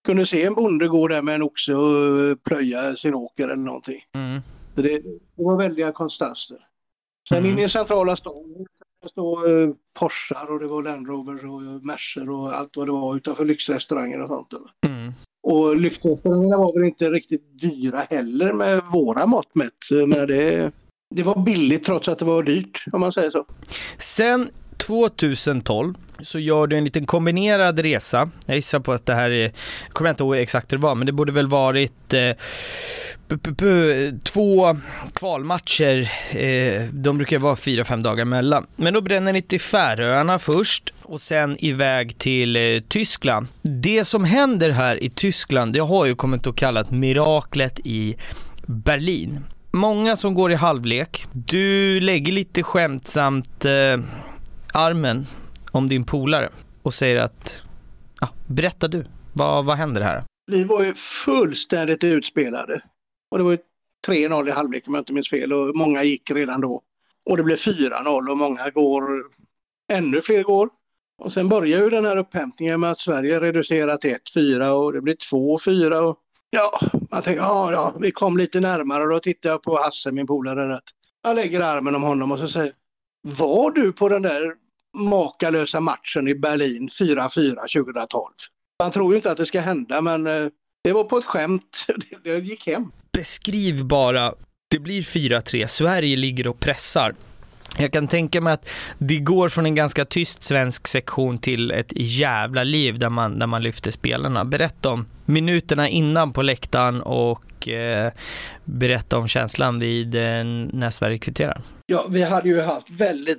kunde 0.07 0.27
se 0.27 0.45
en 0.45 0.55
bonde 0.55 0.89
gå 0.89 1.09
där 1.09 1.23
med 1.23 1.35
en 1.35 1.43
oxe 1.43 1.75
och 1.75 2.43
plöja 2.43 2.97
sin 2.97 3.15
åker 3.15 3.45
eller 3.45 3.57
någonting. 3.57 4.01
Mm. 4.15 4.41
det, 4.75 4.99
det 5.37 5.45
var 5.45 5.57
väldiga 5.57 5.93
kontraster. 5.93 6.59
Sen 7.29 7.39
mm. 7.39 7.51
inne 7.51 7.65
i 7.65 7.69
centrala 7.69 8.17
stan 8.17 8.67
stod 9.11 9.39
eh, 9.39 9.69
Porschar 9.99 10.53
och 10.53 10.61
det 10.61 10.67
var 10.67 10.83
Land 10.83 11.09
Rovers 11.09 11.43
och 11.43 11.87
Mercer 11.87 12.31
och 12.31 12.53
allt 12.53 12.77
vad 12.77 12.89
det 12.89 12.93
var 12.93 13.17
utanför 13.17 13.45
lyxrestauranger 13.45 14.23
och 14.23 14.29
sånt. 14.29 14.53
Mm. 14.87 15.13
Och 15.43 15.77
lyxrestaurangerna 15.77 16.57
var 16.57 16.79
väl 16.79 16.89
inte 16.89 17.11
riktigt 17.11 17.61
dyra 17.61 17.99
heller 18.11 18.53
med 18.53 18.83
våra 18.93 19.27
mått 19.27 19.55
mätt. 19.55 19.91
Men 19.91 20.29
det, 20.29 20.73
det 21.15 21.23
var 21.23 21.45
billigt 21.45 21.85
trots 21.85 22.09
att 22.09 22.19
det 22.19 22.25
var 22.25 22.43
dyrt 22.43 22.85
om 22.93 23.01
man 23.01 23.13
säger 23.13 23.31
så. 23.31 23.47
Sen 23.99 24.49
2012 24.77 25.95
så 26.23 26.39
gör 26.39 26.67
du 26.67 26.77
en 26.77 26.85
liten 26.85 27.07
kombinerad 27.07 27.79
resa. 27.79 28.31
Jag 28.47 28.57
gissar 28.57 28.81
på 28.81 28.93
att 28.93 29.07
det 29.07 29.15
här 29.15 29.31
är, 29.31 29.43
jag 29.43 29.93
kommer 29.93 30.11
inte 30.11 30.23
ihåg 30.23 30.37
exakt 30.37 30.73
hur 30.73 30.77
det 30.77 30.83
var, 30.83 30.95
men 30.95 31.07
det 31.07 31.13
borde 31.13 31.33
väl 31.33 31.47
varit 31.47 32.15
eh, 32.15 32.31
två 34.23 34.77
kvalmatcher. 35.15 36.11
Eh, 36.31 36.83
de 36.93 37.17
brukar 37.17 37.39
vara 37.39 37.57
fyra, 37.57 37.85
fem 37.85 38.03
dagar 38.03 38.25
mellan. 38.25 38.67
Men 38.77 38.95
då 38.95 39.01
bränner 39.01 39.33
ni 39.33 39.43
till 39.43 39.61
Färöarna 39.61 40.39
först 40.39 40.93
och 41.03 41.21
sen 41.21 41.65
iväg 41.65 42.19
till 42.19 42.57
eh, 42.57 42.81
Tyskland. 42.89 43.47
Det 43.63 44.05
som 44.05 44.25
händer 44.25 44.71
här 44.71 45.03
i 45.03 45.09
Tyskland, 45.09 45.73
det 45.73 45.79
har 45.79 46.07
ju 46.07 46.15
kommit 46.15 46.47
att 46.47 46.57
kallas 46.57 46.91
miraklet 46.91 47.81
i 47.85 48.17
Berlin. 48.67 49.45
Många 49.73 50.17
som 50.17 50.35
går 50.35 50.53
i 50.53 50.55
halvlek. 50.55 51.27
Du 51.33 52.01
lägger 52.01 52.33
lite 52.33 52.63
skämtsamt 52.63 53.65
eh, 53.65 53.99
armen 54.73 55.27
om 55.77 55.89
din 55.89 56.05
polare 56.05 56.49
och 56.83 56.95
säger 56.95 57.17
att, 57.17 57.63
ja, 58.21 58.29
berätta 58.47 58.89
du, 58.89 59.07
vad, 59.33 59.65
vad 59.65 59.77
händer 59.77 60.01
här? 60.01 60.25
Vi 60.47 60.65
var 60.65 60.85
ju 60.85 60.95
fullständigt 60.95 62.05
utspelade. 62.05 62.83
Och 63.31 63.39
det 63.39 63.45
var 63.45 63.51
ju 63.51 63.59
3-0 64.09 64.49
i 64.49 64.51
halvlek 64.51 64.89
om 64.89 64.95
jag 64.95 65.01
inte 65.01 65.13
minns 65.13 65.31
fel 65.31 65.53
och 65.53 65.77
många 65.77 66.03
gick 66.03 66.31
redan 66.31 66.61
då. 66.61 66.83
Och 67.31 67.37
det 67.37 67.43
blev 67.43 67.57
4-0 67.57 68.31
och 68.31 68.39
många 68.39 68.71
går, 68.71 69.25
ännu 69.93 70.21
fler 70.21 70.43
går. 70.43 70.69
Och 71.19 71.33
sen 71.33 71.49
börjar 71.49 71.79
ju 71.79 71.91
den 71.91 72.05
här 72.05 72.17
upphämtningen 72.17 72.81
med 72.81 72.91
att 72.91 72.99
Sverige 72.99 73.41
reducerar 73.41 73.97
till 73.97 74.17
1-4 74.35 74.69
och 74.69 74.93
det 74.93 75.01
blir 75.01 75.15
2-4. 75.15 75.93
Och 75.93 76.17
ja, 76.51 76.81
man 77.11 77.23
tänker, 77.23 77.43
ja, 77.43 77.73
ja, 77.73 77.95
vi 78.01 78.11
kom 78.11 78.37
lite 78.37 78.61
närmare 78.61 79.03
och 79.03 79.11
då 79.11 79.19
tittar 79.19 79.51
jag 79.51 79.63
på 79.63 79.77
Hasse, 79.77 80.13
min 80.13 80.27
polare. 80.27 80.81
Jag 81.23 81.37
lägger 81.37 81.61
armen 81.61 81.95
om 81.95 82.03
honom 82.03 82.33
och 82.33 82.39
så 82.39 82.49
säger 82.49 82.73
var 83.23 83.71
du 83.71 83.93
på 83.93 84.09
den 84.09 84.23
där 84.23 84.55
makalösa 84.97 85.81
matchen 85.81 86.29
i 86.29 86.35
Berlin 86.35 86.89
4-4 86.89 87.83
2012. 87.85 88.23
Man 88.83 88.91
tror 88.93 89.13
ju 89.13 89.17
inte 89.17 89.31
att 89.31 89.37
det 89.37 89.47
ska 89.47 89.61
hända 89.61 90.01
men 90.01 90.27
eh, 90.27 90.47
det 90.85 90.93
var 90.93 91.05
på 91.05 91.19
ett 91.19 91.25
skämt. 91.25 91.87
Det 92.25 92.39
gick 92.39 92.67
hem. 92.67 92.93
Beskriv 93.13 93.85
bara. 93.85 94.35
Det 94.71 94.79
blir 94.79 95.03
4-3. 95.03 95.67
Sverige 95.67 96.17
ligger 96.17 96.49
och 96.49 96.61
pressar. 96.61 97.15
Jag 97.79 97.93
kan 97.93 98.09
tänka 98.09 98.41
mig 98.41 98.53
att 98.53 98.69
det 98.99 99.19
går 99.19 99.49
från 99.49 99.67
en 99.67 99.75
ganska 99.75 100.05
tyst 100.05 100.43
svensk 100.43 100.87
sektion 100.87 101.39
till 101.39 101.71
ett 101.71 101.93
jävla 101.95 102.65
liv 102.65 102.99
där 102.99 103.11
man, 103.11 103.39
där 103.39 103.47
man 103.47 103.63
lyfter 103.63 103.91
spelarna. 103.91 104.45
Berätta 104.45 104.89
om 104.89 105.07
minuterna 105.25 105.89
innan 105.89 106.33
på 106.33 106.43
läktaren 106.43 107.03
och 107.03 107.69
eh, 107.69 108.13
berätta 108.65 109.19
om 109.19 109.29
känslan 109.29 109.79
vid 109.79 110.15
eh, 110.15 110.45
när 110.73 110.91
Sverige 110.91 111.19
kvitterar. 111.19 111.61
Ja, 111.87 112.07
vi 112.11 112.23
hade 112.23 112.49
ju 112.49 112.61
haft 112.61 112.91
väldigt, 112.91 113.39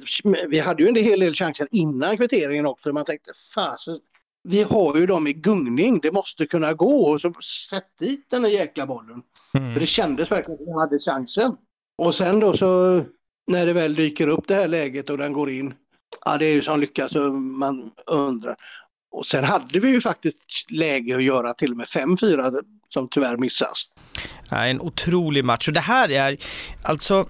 vi 0.50 0.60
hade 0.60 0.84
ju 0.84 0.90
en 0.90 0.96
hel 0.96 1.20
del 1.20 1.34
chanser 1.34 1.68
innan 1.72 2.18
kvitteringen 2.18 2.66
också. 2.66 2.94
Man 2.94 3.06
tänkte 3.06 3.32
fasen, 3.56 4.00
vi 4.44 4.64
har 4.64 4.98
ju 4.98 5.06
dem 5.06 5.28
i 5.28 5.34
gungning, 5.34 6.00
det 6.00 6.12
måste 6.12 6.46
kunna 6.46 6.74
gå. 6.74 7.14
Och 7.14 7.22
så 7.22 7.34
sätt 7.70 7.84
dit 8.00 8.30
den 8.30 8.42
där 8.42 8.50
jäkla 8.50 8.86
bollen. 8.86 9.22
Mm. 9.54 9.74
För 9.74 9.80
det 9.80 9.86
kändes 9.86 10.32
verkligen 10.32 10.62
att 10.62 10.68
vi 10.68 10.80
hade 10.80 11.00
chansen. 11.00 11.56
Och 11.98 12.16
sen 12.16 12.40
då 12.40 12.58
så 12.58 13.04
när 13.48 13.66
det 13.66 13.74
väl 13.74 13.96
dyker 13.96 14.28
upp 14.28 14.48
det 14.48 14.56
här 14.56 14.68
läget 14.68 15.10
och 15.10 15.18
den 15.18 15.34
går 15.34 15.52
in. 15.52 15.74
Ja, 16.26 16.38
det 16.38 16.46
är 16.46 16.54
ju 16.54 16.62
som 16.62 16.80
lyckas 16.80 17.12
så 17.12 17.32
man 17.34 17.92
undrar. 18.08 18.56
Och 19.12 19.26
sen 19.26 19.44
hade 19.44 19.80
vi 19.80 19.92
ju 19.92 20.02
faktiskt 20.02 20.72
läge 20.72 21.16
att 21.16 21.24
göra 21.24 21.54
till 21.54 21.72
och 21.72 21.78
med 21.78 21.88
5-4 21.88 22.54
som 22.90 23.08
tyvärr 23.10 23.38
missas. 23.38 23.86
Ja, 24.50 24.66
en 24.66 24.82
otrolig 24.82 25.46
match 25.46 25.68
och 25.68 25.74
det 25.74 25.80
här 25.80 26.12
är 26.12 26.38
alltså 26.84 27.28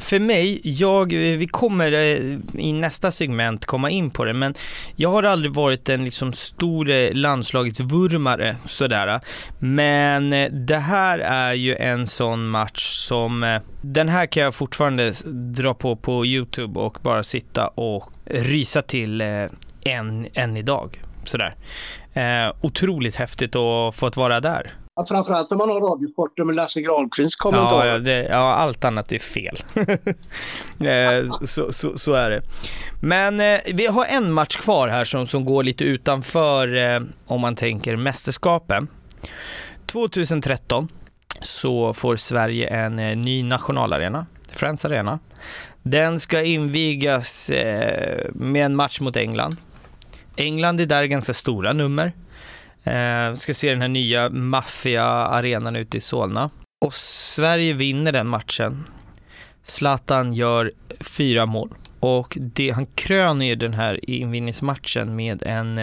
för 0.00 0.18
mig, 0.18 0.60
jag, 0.62 1.06
vi 1.12 1.46
kommer 1.46 1.92
eh, 1.92 2.18
i 2.54 2.72
nästa 2.72 3.10
segment 3.10 3.66
komma 3.66 3.90
in 3.90 4.10
på 4.10 4.24
det, 4.24 4.32
men 4.32 4.54
jag 4.96 5.10
har 5.10 5.22
aldrig 5.22 5.54
varit 5.54 5.88
en 5.88 6.04
liksom 6.04 6.32
stor 6.32 6.90
eh, 6.90 7.12
landslagsvurmare 7.12 8.56
sådär. 8.66 9.20
Men 9.58 10.32
eh, 10.32 10.50
det 10.50 10.78
här 10.78 11.18
är 11.18 11.52
ju 11.52 11.76
en 11.76 12.06
sån 12.06 12.46
match 12.46 12.92
som, 12.92 13.60
den 13.80 14.08
här 14.08 14.26
kan 14.26 14.42
jag 14.42 14.54
fortfarande 14.54 15.12
dra 15.32 15.74
på 15.74 15.96
på 15.96 16.26
Youtube 16.26 16.80
och 16.80 16.98
bara 17.02 17.22
sitta 17.22 17.68
och 17.68 18.12
rysa 18.24 18.82
till 18.82 19.20
än, 19.84 20.26
än 20.34 20.56
idag. 20.56 21.00
Sådär. 21.24 21.54
Eh, 22.14 22.54
otroligt 22.60 23.16
häftigt 23.16 23.56
att 23.56 23.94
få 23.94 24.10
vara 24.14 24.40
där. 24.40 24.72
Ja, 24.96 25.06
framförallt 25.06 25.52
om 25.52 25.58
man 25.58 25.68
har 25.68 25.80
Radiosporten 25.80 26.46
med 26.46 26.56
Lasse 26.56 26.80
Granqvists 26.80 27.36
kommentarer. 27.36 27.92
Ja, 27.92 27.98
det, 27.98 28.26
ja, 28.30 28.54
allt 28.54 28.84
annat 28.84 29.12
är 29.12 29.18
fel. 29.18 29.64
Eh, 30.84 31.32
så, 31.44 31.72
så, 31.72 31.98
så, 31.98 32.12
är 32.12 32.30
det. 32.30 32.42
Men 33.00 33.40
eh, 33.40 33.60
vi 33.74 33.86
har 33.86 34.04
en 34.04 34.32
match 34.32 34.56
kvar 34.56 34.88
här 34.88 35.04
som, 35.04 35.26
som 35.26 35.44
går 35.44 35.62
lite 35.62 35.84
utanför, 35.84 36.76
eh, 36.76 37.00
om 37.26 37.40
man 37.40 37.56
tänker 37.56 37.96
mästerskapen. 37.96 38.88
2013 39.86 40.88
så 41.40 41.92
får 41.92 42.16
Sverige 42.16 42.68
en 42.68 42.98
eh, 42.98 43.16
ny 43.16 43.42
nationalarena, 43.42 44.26
Friends 44.52 44.84
Arena. 44.84 45.18
Den 45.82 46.20
ska 46.20 46.42
invigas 46.42 47.50
eh, 47.50 48.30
med 48.34 48.66
en 48.66 48.76
match 48.76 49.00
mot 49.00 49.16
England. 49.16 49.56
England 50.36 50.80
är 50.80 50.86
där 50.86 51.04
ganska 51.04 51.34
stora 51.34 51.72
nummer. 51.72 52.12
Eh, 52.84 53.34
ska 53.34 53.54
se 53.54 53.70
den 53.70 53.80
här 53.80 53.88
nya 53.88 54.28
maffia-arenan 54.28 55.76
ute 55.76 55.96
i 55.96 56.00
Solna. 56.00 56.50
Och 56.84 56.94
Sverige 56.94 57.72
vinner 57.72 58.12
den 58.12 58.26
matchen. 58.26 58.84
Zlatan 59.62 60.32
gör 60.32 60.72
fyra 61.00 61.46
mål. 61.46 61.74
Och 62.00 62.38
det, 62.40 62.70
han 62.70 62.86
kröner 62.86 63.46
ju 63.46 63.54
den 63.54 63.74
här 63.74 64.10
invigningsmatchen 64.10 65.16
med 65.16 65.42
en 65.42 65.78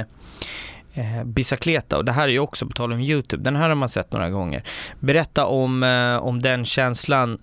eh, 0.94 1.24
bicicleta 1.26 1.98
och 1.98 2.06
det 2.06 2.12
här 2.12 2.28
är 2.28 2.32
ju 2.32 2.40
också 2.40 2.66
på 2.68 2.74
tal 2.74 2.94
om 2.94 3.00
Youtube, 3.00 3.44
den 3.44 3.56
här 3.56 3.70
har 3.70 3.76
man 3.76 3.90
sett 3.90 4.12
några 4.12 4.30
gånger. 4.30 4.64
Berätta 5.00 5.46
om, 5.46 5.84
eh, 5.84 6.18
om 6.18 6.42
den 6.42 6.66
känslan 6.66 7.38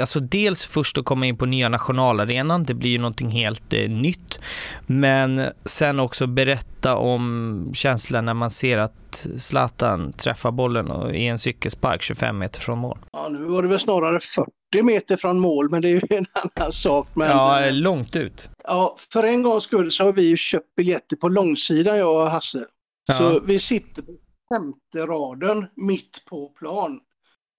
alltså 0.00 0.20
dels 0.20 0.64
först 0.64 0.98
att 0.98 1.04
komma 1.04 1.26
in 1.26 1.36
på 1.36 1.46
nya 1.46 1.68
nationalarenan, 1.68 2.64
det 2.64 2.74
blir 2.74 2.90
ju 2.90 2.98
någonting 2.98 3.30
helt 3.30 3.72
eh, 3.72 3.90
nytt. 3.90 4.40
Men 4.86 5.46
sen 5.64 6.00
också 6.00 6.26
berätta 6.26 6.96
om 6.96 7.70
känslan 7.74 8.24
när 8.24 8.34
man 8.34 8.50
ser 8.50 8.78
att 8.78 9.26
Zlatan 9.38 10.12
träffar 10.12 10.50
bollen 10.50 11.14
i 11.14 11.26
en 11.26 11.38
cykelspark 11.38 12.02
25 12.02 12.38
meter 12.38 12.60
från 12.60 12.78
mål. 12.78 12.98
Ja, 13.12 13.28
nu 13.28 13.44
var 13.44 13.62
det 13.62 13.68
väl 13.68 13.80
snarare 13.80 14.20
40 14.20 14.82
meter 14.82 15.16
från 15.16 15.38
mål, 15.38 15.70
men 15.70 15.82
det 15.82 15.88
är 15.88 15.90
ju 15.90 16.02
en 16.16 16.26
annan 16.32 16.72
sak. 16.72 17.08
Men, 17.14 17.28
ja, 17.28 17.70
långt 17.70 18.16
ut. 18.16 18.48
Ja, 18.64 18.96
för 19.12 19.24
en 19.24 19.42
gångs 19.42 19.64
skull 19.64 19.92
så 19.92 20.04
har 20.04 20.12
vi 20.12 20.28
ju 20.28 20.36
köpt 20.36 20.74
biljetter 20.76 21.16
på 21.16 21.28
långsidan, 21.28 21.98
jag 21.98 22.22
och 22.22 22.30
Hasse. 22.30 22.64
Ja. 23.06 23.14
Så 23.14 23.40
vi 23.40 23.58
sitter 23.58 24.02
på 24.02 24.12
femte 24.54 24.98
raden 25.12 25.66
mitt 25.76 26.24
på 26.30 26.48
plan. 26.48 27.00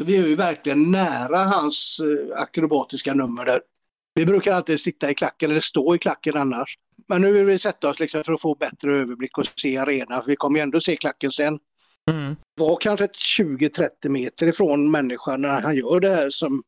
Vi 0.04 0.18
är 0.18 0.28
ju 0.28 0.36
verkligen 0.36 0.92
nära 0.92 1.38
hans 1.38 2.00
eh, 2.00 2.42
akrobatiska 2.42 3.14
nummer 3.14 3.46
där. 3.46 3.62
Vi 4.16 4.26
brukar 4.26 4.54
alltid 4.54 4.80
sitta 4.80 5.10
i 5.12 5.14
klacken 5.14 5.52
eller 5.52 5.60
stå 5.60 5.96
i 5.96 5.98
klacken 5.98 6.38
annars. 6.38 6.78
Men 7.08 7.22
nu 7.22 7.32
vill 7.32 7.46
vi 7.46 7.60
sätta 7.60 7.90
oss 7.90 8.00
liksom 8.00 8.24
för 8.24 8.34
att 8.34 8.42
få 8.42 8.56
bättre 8.56 8.98
överblick 8.98 9.38
och 9.38 9.46
se 9.62 9.78
arenan. 9.78 10.22
För 10.22 10.30
vi 10.30 10.36
kommer 10.36 10.60
ju 10.60 10.64
ändå 10.64 10.82
se 10.82 10.96
klacken 10.96 11.32
sen. 11.32 11.60
Mm. 12.12 12.36
Var 12.60 12.78
kanske 12.82 13.06
20-30 13.06 14.10
meter 14.10 14.48
ifrån 14.48 14.92
människan 14.92 15.42
när 15.42 15.62
han 15.62 15.76
gör 15.76 16.00
det 16.00 16.16
här 16.16 16.30
som 16.30 16.64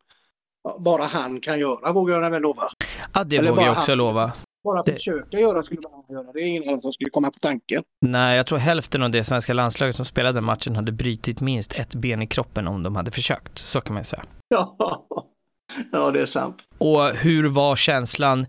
bara 0.79 1.03
han 1.03 1.39
kan 1.41 1.59
göra, 1.59 1.93
vågar 1.93 2.21
jag 2.21 2.31
väl 2.31 2.41
lova. 2.41 2.69
Ja, 3.13 3.23
det 3.23 3.37
Eller 3.37 3.49
vågar 3.49 3.63
jag 3.63 3.77
också 3.77 3.91
han, 3.91 3.97
lova. 3.97 4.31
Bara 4.63 4.83
det... 4.83 4.93
försöka 4.93 5.39
göra 5.39 5.63
skulle 5.63 5.81
man 5.81 6.17
göra. 6.17 6.33
Det 6.33 6.39
är 6.39 6.47
ingen 6.47 6.63
annan 6.63 6.81
som 6.81 6.93
skulle 6.93 7.09
komma 7.09 7.31
på 7.31 7.39
tanken. 7.39 7.83
Nej, 8.01 8.37
jag 8.37 8.47
tror 8.47 8.59
hälften 8.59 9.03
av 9.03 9.11
det 9.11 9.23
svenska 9.23 9.53
landslaget 9.53 9.95
som 9.95 10.05
spelade 10.05 10.41
matchen 10.41 10.75
hade 10.75 10.91
brytit 10.91 11.41
minst 11.41 11.73
ett 11.73 11.95
ben 11.95 12.21
i 12.21 12.27
kroppen 12.27 12.67
om 12.67 12.83
de 12.83 12.95
hade 12.95 13.11
försökt. 13.11 13.57
Så 13.57 13.81
kan 13.81 13.93
man 13.93 14.05
säga. 14.05 14.23
Ja, 14.47 14.75
Ja, 15.91 16.11
det 16.11 16.21
är 16.21 16.25
sant. 16.25 16.63
Och 16.77 17.09
hur 17.09 17.47
var 17.49 17.75
känslan 17.75 18.45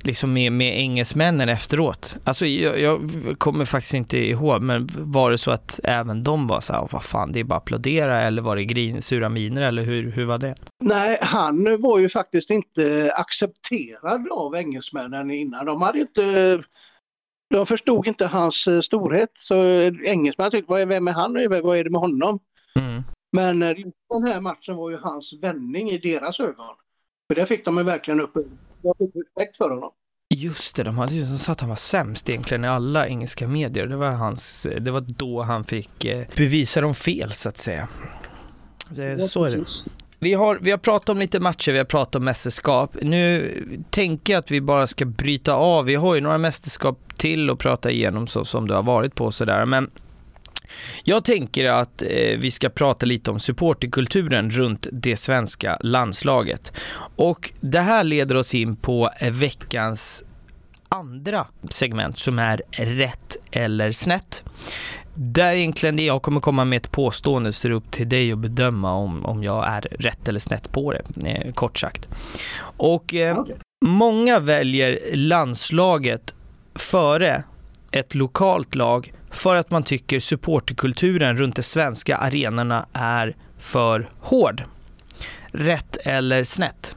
liksom 0.00 0.32
med, 0.32 0.52
med 0.52 0.78
engelsmännen 0.78 1.48
efteråt? 1.48 2.16
Alltså 2.24 2.46
jag, 2.46 2.80
jag, 2.80 3.00
kommer 3.38 3.64
faktiskt 3.64 3.94
inte 3.94 4.18
ihåg, 4.18 4.62
men 4.62 4.88
var 4.92 5.30
det 5.30 5.38
så 5.38 5.50
att 5.50 5.80
även 5.84 6.22
de 6.22 6.46
var 6.46 6.60
så 6.60 6.72
här, 6.72 6.88
vad 6.92 7.04
fan, 7.04 7.32
det 7.32 7.40
är 7.40 7.44
bara 7.44 7.56
att 7.56 7.62
applådera 7.62 8.20
eller 8.20 8.42
var 8.42 8.56
det 8.56 8.64
grin, 8.64 9.02
sura 9.02 9.28
miner 9.28 9.62
eller 9.62 9.82
hur, 9.82 10.10
hur 10.10 10.24
var 10.24 10.38
det? 10.38 10.54
Nej, 10.84 11.18
han 11.22 11.82
var 11.82 11.98
ju 11.98 12.08
faktiskt 12.08 12.50
inte 12.50 13.12
accepterad 13.16 14.28
av 14.30 14.54
engelsmännen 14.54 15.30
innan. 15.30 15.66
De 15.66 15.82
hade 15.82 15.98
inte 15.98 16.62
de 17.50 17.66
förstod 17.66 18.06
inte 18.06 18.26
hans 18.26 18.66
eh, 18.66 18.80
storhet. 18.80 19.30
Så 19.34 19.54
engelsmännen 20.04 20.50
tyckte, 20.50 20.84
vem 20.84 21.08
är 21.08 21.12
han? 21.12 21.32
Vad 21.62 21.78
är 21.78 21.84
det 21.84 21.90
med 21.90 22.00
honom? 22.00 22.38
Mm. 22.74 23.02
Men 23.32 23.62
eh, 23.62 23.76
den 24.10 24.26
här 24.26 24.40
matchen 24.40 24.76
var 24.76 24.90
ju 24.90 24.96
hans 24.96 25.32
vändning 25.42 25.90
i 25.90 25.98
deras 25.98 26.40
ögon. 26.40 26.74
För 27.28 27.34
det 27.34 27.46
fick 27.46 27.64
de 27.64 27.78
ju 27.78 27.84
verkligen 27.84 28.20
upp. 28.20 28.32
Jag 28.82 28.96
fick 28.98 29.10
respekt 29.14 29.56
för 29.56 29.70
honom. 29.70 29.90
Just 30.34 30.76
det, 30.76 30.82
de 30.82 30.98
hade 30.98 31.14
ju 31.14 31.26
sagt 31.26 31.48
att 31.48 31.60
han 31.60 31.68
var 31.68 31.76
sämst 31.76 32.30
egentligen 32.30 32.64
i 32.64 32.68
alla 32.68 33.08
engelska 33.08 33.48
medier. 33.48 33.86
Det 33.86 33.96
var, 33.96 34.10
hans, 34.10 34.66
det 34.80 34.90
var 34.90 35.00
då 35.00 35.42
han 35.42 35.64
fick 35.64 36.04
eh, 36.04 36.26
bevisa 36.36 36.80
dem 36.80 36.94
fel 36.94 37.32
så 37.32 37.48
att 37.48 37.58
säga. 37.58 37.88
Så 39.18 39.44
är 39.44 39.50
det. 39.50 39.64
Vi 40.18 40.34
har, 40.34 40.58
vi 40.62 40.70
har 40.70 40.78
pratat 40.78 41.08
om 41.08 41.18
lite 41.18 41.40
matcher, 41.40 41.72
vi 41.72 41.78
har 41.78 41.84
pratat 41.84 42.14
om 42.14 42.24
mästerskap. 42.24 42.96
Nu 43.02 43.54
tänker 43.90 44.32
jag 44.32 44.40
att 44.40 44.50
vi 44.50 44.60
bara 44.60 44.86
ska 44.86 45.04
bryta 45.04 45.54
av. 45.54 45.84
Vi 45.84 45.94
har 45.94 46.14
ju 46.14 46.20
några 46.20 46.38
mästerskap 46.38 46.98
till 47.18 47.50
att 47.50 47.58
prata 47.58 47.90
igenom 47.90 48.26
så 48.26 48.44
som 48.44 48.68
du 48.68 48.74
har 48.74 48.82
varit 48.82 49.14
på 49.14 49.32
sådär. 49.32 49.66
Men 49.66 49.90
jag 51.04 51.24
tänker 51.24 51.70
att 51.70 52.02
eh, 52.02 52.38
vi 52.38 52.50
ska 52.50 52.68
prata 52.68 53.06
lite 53.06 53.30
om 53.30 53.40
supporterkulturen 53.40 54.50
runt 54.50 54.86
det 54.92 55.16
svenska 55.16 55.78
landslaget. 55.80 56.72
Och 57.16 57.52
det 57.60 57.80
här 57.80 58.04
leder 58.04 58.34
oss 58.34 58.54
in 58.54 58.76
på 58.76 59.10
eh, 59.20 59.32
veckans 59.32 60.22
andra 60.88 61.46
segment 61.70 62.18
som 62.18 62.38
är 62.38 62.62
rätt 62.70 63.36
eller 63.50 63.92
snett. 63.92 64.44
Där 65.14 65.54
egentligen 65.54 65.96
det 65.96 66.04
jag 66.04 66.22
kommer 66.22 66.40
komma 66.40 66.64
med 66.64 66.76
ett 66.76 66.92
påstående 66.92 67.52
så 67.52 67.68
det 67.68 67.74
är 67.74 67.76
upp 67.76 67.90
till 67.90 68.08
dig 68.08 68.32
att 68.32 68.38
bedöma 68.38 68.92
om, 68.92 69.26
om 69.26 69.42
jag 69.44 69.68
är 69.68 69.80
rätt 69.80 70.28
eller 70.28 70.40
snett 70.40 70.72
på 70.72 70.92
det, 70.92 71.30
eh, 71.30 71.52
kort 71.52 71.78
sagt. 71.78 72.08
Och 72.76 73.14
eh, 73.14 73.38
okay. 73.38 73.56
många 73.84 74.38
väljer 74.38 75.00
landslaget 75.12 76.34
före 76.74 77.42
ett 77.90 78.14
lokalt 78.14 78.74
lag 78.74 79.12
för 79.32 79.54
att 79.56 79.70
man 79.70 79.82
tycker 79.82 80.20
supporterkulturen 80.20 81.36
runt 81.36 81.56
de 81.56 81.62
svenska 81.62 82.16
arenorna 82.16 82.86
är 82.92 83.36
för 83.58 84.10
hård. 84.20 84.62
Rätt 85.46 85.96
eller 85.96 86.44
snett? 86.44 86.96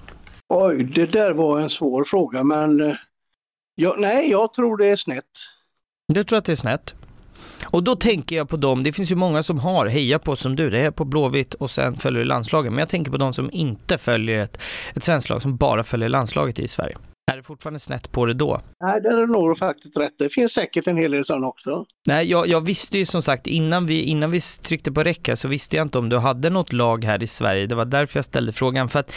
Oj, 0.49 0.83
det 0.83 1.05
där 1.05 1.33
var 1.33 1.59
en 1.59 1.69
svår 1.69 2.03
fråga 2.03 2.43
men 2.43 2.81
eh, 2.81 2.95
ja, 3.75 3.95
nej, 3.97 4.31
jag 4.31 4.53
tror 4.53 4.77
det 4.77 4.87
är 4.87 4.95
snett. 4.95 5.25
Du 6.07 6.23
tror 6.23 6.39
att 6.39 6.45
det 6.45 6.51
är 6.51 6.55
snett? 6.55 6.93
Och 7.65 7.83
då 7.83 7.95
tänker 7.95 8.35
jag 8.35 8.49
på 8.49 8.57
dem, 8.57 8.83
det 8.83 8.93
finns 8.93 9.11
ju 9.11 9.15
många 9.15 9.43
som 9.43 9.59
har 9.59 9.85
heja 9.85 10.19
på 10.19 10.35
som 10.35 10.55
du, 10.55 10.69
det 10.69 10.79
är 10.79 10.91
på 10.91 11.05
Blåvitt 11.05 11.53
och 11.53 11.71
sen 11.71 11.95
följer 11.95 12.25
landslaget. 12.25 12.71
Men 12.71 12.79
jag 12.79 12.89
tänker 12.89 13.11
på 13.11 13.17
de 13.17 13.33
som 13.33 13.49
inte 13.51 13.97
följer 13.97 14.39
ett, 14.39 14.59
ett 14.93 15.03
svenskt 15.03 15.29
lag, 15.29 15.41
som 15.41 15.57
bara 15.57 15.83
följer 15.83 16.09
landslaget 16.09 16.59
i 16.59 16.67
Sverige. 16.67 16.97
Är 17.31 17.37
det 17.37 17.43
fortfarande 17.43 17.79
snett 17.79 18.11
på 18.11 18.25
det 18.25 18.33
då? 18.33 18.61
Nej, 18.81 19.01
det 19.01 19.09
är 19.09 19.27
nog 19.27 19.57
faktiskt 19.57 19.97
rätt. 19.97 20.13
Det 20.17 20.29
finns 20.29 20.53
säkert 20.53 20.87
en 20.87 20.97
hel 20.97 21.11
del 21.11 21.25
sådana 21.25 21.47
också. 21.47 21.85
Nej, 22.07 22.29
jag, 22.31 22.47
jag, 22.47 22.65
visste 22.65 22.97
ju 22.97 23.05
som 23.05 23.21
sagt 23.21 23.47
innan 23.47 23.85
vi, 23.85 24.01
innan 24.01 24.31
vi 24.31 24.41
tryckte 24.41 24.91
på 24.91 25.03
räcka 25.03 25.35
så 25.35 25.47
visste 25.47 25.75
jag 25.75 25.85
inte 25.85 25.97
om 25.97 26.09
du 26.09 26.17
hade 26.17 26.49
något 26.49 26.73
lag 26.73 27.03
här 27.03 27.23
i 27.23 27.27
Sverige. 27.27 27.67
Det 27.67 27.75
var 27.75 27.85
därför 27.85 28.17
jag 28.17 28.25
ställde 28.25 28.51
frågan. 28.51 28.89
För 28.89 28.99
att 28.99 29.11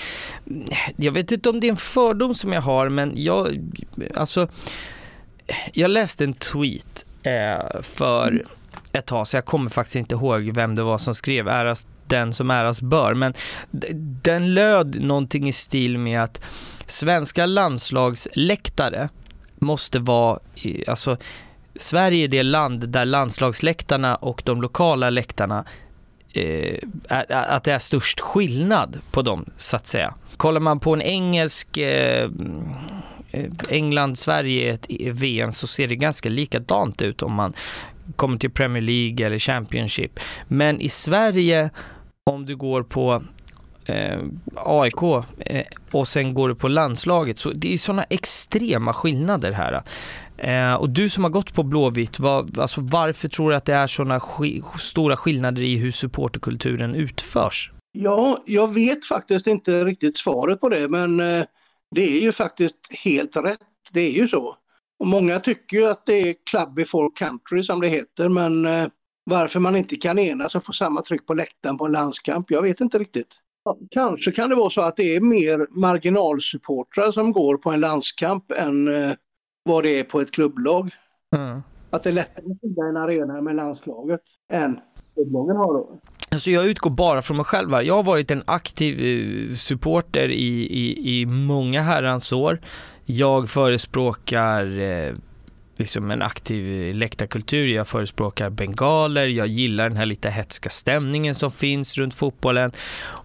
jag 0.96 1.12
vet 1.12 1.32
inte 1.32 1.50
om 1.50 1.60
det 1.60 1.66
är 1.66 1.70
en 1.70 1.76
fördom 1.76 2.34
som 2.34 2.52
jag 2.52 2.62
har, 2.62 2.88
men 2.88 3.12
jag, 3.16 3.72
alltså, 4.14 4.48
jag 5.72 5.90
läste 5.90 6.24
en 6.24 6.34
tweet 6.34 7.06
eh, 7.22 7.80
för 7.82 8.44
ett 8.92 9.06
tag, 9.06 9.26
så 9.26 9.36
jag 9.36 9.44
kommer 9.44 9.70
faktiskt 9.70 9.96
inte 9.96 10.14
ihåg 10.14 10.50
vem 10.54 10.74
det 10.74 10.82
var 10.82 10.98
som 10.98 11.14
skrev 11.14 11.48
äras 11.48 11.86
den 12.08 12.32
som 12.32 12.50
äras 12.50 12.80
bör, 12.80 13.14
men 13.14 13.34
den 14.22 14.54
löd 14.54 15.00
någonting 15.00 15.48
i 15.48 15.52
stil 15.52 15.98
med 15.98 16.22
att 16.22 16.40
svenska 16.86 17.46
landslagsläktare 17.46 19.08
måste 19.58 19.98
vara, 19.98 20.38
alltså 20.86 21.16
Sverige 21.76 22.24
är 22.24 22.28
det 22.28 22.42
land 22.42 22.88
där 22.88 23.04
landslagsläktarna 23.04 24.16
och 24.16 24.42
de 24.44 24.62
lokala 24.62 25.10
läktarna 25.10 25.64
eh, 26.32 26.78
är, 27.08 27.32
att 27.32 27.64
det 27.64 27.72
är 27.72 27.78
störst 27.78 28.20
skillnad 28.20 28.98
på 29.10 29.22
dem 29.22 29.44
så 29.56 29.76
att 29.76 29.86
säga. 29.86 30.14
Kollar 30.36 30.60
man 30.60 30.80
på 30.80 30.94
en 30.94 31.02
engelsk 31.02 31.76
eh, 31.76 32.30
eh 33.30 33.50
England-Sverige 33.68 34.78
i 34.88 35.08
ett 35.08 35.16
VM 35.16 35.52
så 35.52 35.66
ser 35.66 35.88
det 35.88 35.96
ganska 35.96 36.28
likadant 36.28 37.02
ut 37.02 37.22
om 37.22 37.32
man 37.32 37.52
kommer 38.16 38.38
till 38.38 38.50
Premier 38.50 38.82
League 38.82 39.26
eller 39.26 39.38
Championship. 39.38 40.20
Men 40.48 40.80
i 40.80 40.88
Sverige, 40.88 41.70
om 42.28 42.46
du 42.46 42.56
går 42.56 42.82
på 42.82 43.22
eh, 43.86 44.18
AIK 44.54 45.02
eh, 45.38 45.64
och 45.90 46.08
sen 46.08 46.34
går 46.34 46.48
du 46.48 46.54
på 46.54 46.68
landslaget. 46.68 47.38
Så 47.38 47.50
det 47.50 47.72
är 47.72 47.78
sådana 47.78 48.04
extrema 48.04 48.92
skillnader 48.92 49.52
här. 49.52 49.82
Eh, 50.36 50.74
och 50.74 50.90
du 50.90 51.08
som 51.08 51.24
har 51.24 51.30
gått 51.30 51.54
på 51.54 51.62
Blåvitt, 51.62 52.18
vad, 52.18 52.58
alltså 52.58 52.80
varför 52.80 53.28
tror 53.28 53.50
du 53.50 53.56
att 53.56 53.64
det 53.64 53.74
är 53.74 53.86
sådana 53.86 54.20
sk 54.20 54.80
stora 54.80 55.16
skillnader 55.16 55.62
i 55.62 55.76
hur 55.76 55.92
supporterkulturen 55.92 56.94
utförs? 56.94 57.72
Ja, 57.92 58.42
jag 58.46 58.74
vet 58.74 59.04
faktiskt 59.04 59.46
inte 59.46 59.84
riktigt 59.84 60.16
svaret 60.16 60.60
på 60.60 60.68
det, 60.68 60.88
men 60.88 61.20
eh, 61.20 61.44
det 61.94 62.18
är 62.18 62.20
ju 62.20 62.32
faktiskt 62.32 62.76
helt 63.04 63.36
rätt. 63.36 63.58
Det 63.92 64.00
är 64.00 64.12
ju 64.12 64.28
så. 64.28 64.56
Och 65.00 65.06
många 65.06 65.40
tycker 65.40 65.76
ju 65.76 65.86
att 65.86 66.06
det 66.06 66.28
är 66.30 66.34
club 66.50 66.74
before 66.74 67.08
country 67.16 67.62
som 67.62 67.80
det 67.80 67.88
heter, 67.88 68.28
men 68.28 68.66
eh, 68.66 68.88
varför 69.28 69.60
man 69.60 69.76
inte 69.76 69.96
kan 69.96 70.18
enas 70.18 70.54
och 70.54 70.64
få 70.64 70.72
samma 70.72 71.02
tryck 71.02 71.26
på 71.26 71.34
läktaren 71.34 71.78
på 71.78 71.86
en 71.86 71.92
landskamp, 71.92 72.50
jag 72.50 72.62
vet 72.62 72.80
inte 72.80 72.98
riktigt. 72.98 73.36
Kanske 73.90 74.32
kan 74.32 74.48
det 74.48 74.54
vara 74.54 74.70
så 74.70 74.80
att 74.80 74.96
det 74.96 75.16
är 75.16 75.20
mer 75.20 75.66
marginalsupportrar 75.80 77.12
som 77.12 77.32
går 77.32 77.56
på 77.56 77.70
en 77.70 77.80
landskamp 77.80 78.52
än 78.52 78.94
eh, 78.94 79.12
vad 79.62 79.84
det 79.84 79.98
är 79.98 80.04
på 80.04 80.20
ett 80.20 80.30
klubblag. 80.30 80.90
Mm. 81.36 81.62
Att 81.90 82.02
det 82.02 82.08
är 82.08 82.14
lättare 82.14 82.44
att 82.52 82.60
fylla 82.60 82.88
en 82.88 82.96
arena 82.96 83.40
med 83.40 83.56
landslaget 83.56 84.20
än 84.52 84.80
klubblagen 85.14 85.56
har 85.56 85.74
då. 85.74 86.00
Alltså 86.30 86.50
jag 86.50 86.66
utgår 86.66 86.90
bara 86.90 87.22
från 87.22 87.36
mig 87.36 87.46
själv 87.46 87.70
här. 87.70 87.82
Jag 87.82 87.94
har 87.94 88.02
varit 88.02 88.30
en 88.30 88.42
aktiv 88.46 89.00
eh, 89.00 89.54
supporter 89.54 90.28
i, 90.28 90.66
i, 90.66 91.20
i 91.20 91.26
många 91.26 91.82
herrans 91.82 92.32
år. 92.32 92.60
Jag 93.04 93.48
förespråkar 93.48 94.80
eh, 94.80 95.12
liksom 95.78 96.10
en 96.10 96.22
aktiv 96.22 96.94
läktarkultur, 96.94 97.66
jag 97.66 97.88
förespråkar 97.88 98.50
bengaler, 98.50 99.26
jag 99.26 99.46
gillar 99.46 99.88
den 99.88 99.98
här 99.98 100.06
lite 100.06 100.30
hetska 100.30 100.70
stämningen 100.70 101.34
som 101.34 101.52
finns 101.52 101.98
runt 101.98 102.14
fotbollen. 102.14 102.72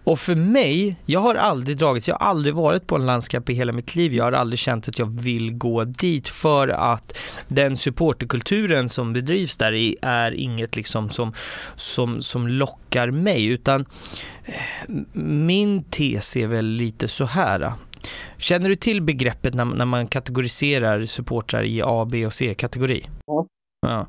Och 0.03 0.19
för 0.19 0.35
mig, 0.35 0.95
jag 1.05 1.19
har 1.19 1.35
aldrig 1.35 1.77
dragits, 1.77 2.07
jag 2.07 2.15
har 2.15 2.27
aldrig 2.27 2.55
varit 2.55 2.87
på 2.87 2.95
en 2.95 3.05
landskamp 3.05 3.49
i 3.49 3.53
hela 3.53 3.73
mitt 3.73 3.95
liv, 3.95 4.13
jag 4.13 4.23
har 4.23 4.31
aldrig 4.31 4.59
känt 4.59 4.87
att 4.87 4.99
jag 4.99 5.21
vill 5.21 5.53
gå 5.53 5.83
dit 5.83 6.29
för 6.29 6.67
att 6.67 7.17
den 7.47 7.77
supporterkulturen 7.77 8.89
som 8.89 9.13
bedrivs 9.13 9.55
där 9.55 9.73
är 10.05 10.31
inget 10.31 10.75
liksom 10.75 11.09
som, 11.09 11.33
som, 11.75 12.21
som 12.21 12.47
lockar 12.47 13.11
mig, 13.11 13.45
utan 13.45 13.85
eh, 14.45 14.53
min 15.23 15.83
tes 15.83 16.37
är 16.37 16.47
väl 16.47 16.65
lite 16.65 17.07
så 17.07 17.25
här. 17.25 17.73
Känner 18.37 18.69
du 18.69 18.75
till 18.75 19.01
begreppet 19.01 19.53
när, 19.53 19.65
när 19.65 19.85
man 19.85 20.07
kategoriserar 20.07 21.05
supportrar 21.05 21.63
i 21.63 21.81
A, 21.85 22.07
B 22.11 22.25
och 22.25 22.33
C-kategori? 22.33 23.09
Ja. 23.25 23.47
ja. 23.81 24.07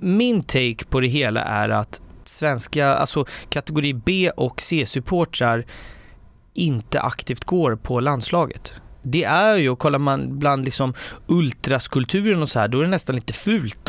Min 0.00 0.42
take 0.42 0.84
på 0.84 1.00
det 1.00 1.08
hela 1.08 1.40
är 1.40 1.68
att 1.68 2.00
svenska, 2.24 2.86
alltså 2.86 3.24
kategori 3.48 3.94
B 3.94 4.30
och 4.30 4.60
C-supportrar 4.60 5.66
inte 6.54 7.00
aktivt 7.00 7.44
går 7.44 7.76
på 7.76 8.00
landslaget 8.00 8.74
det 9.06 9.24
är 9.24 9.56
ju, 9.56 9.70
och 9.70 9.78
kollar 9.78 9.98
man 9.98 10.38
bland 10.38 10.64
liksom 10.64 10.94
ultraskulturen 11.26 12.42
och 12.42 12.48
så 12.48 12.58
här, 12.58 12.68
då 12.68 12.78
är 12.78 12.82
det 12.82 12.90
nästan 12.90 13.14
lite 13.14 13.32
fult 13.32 13.88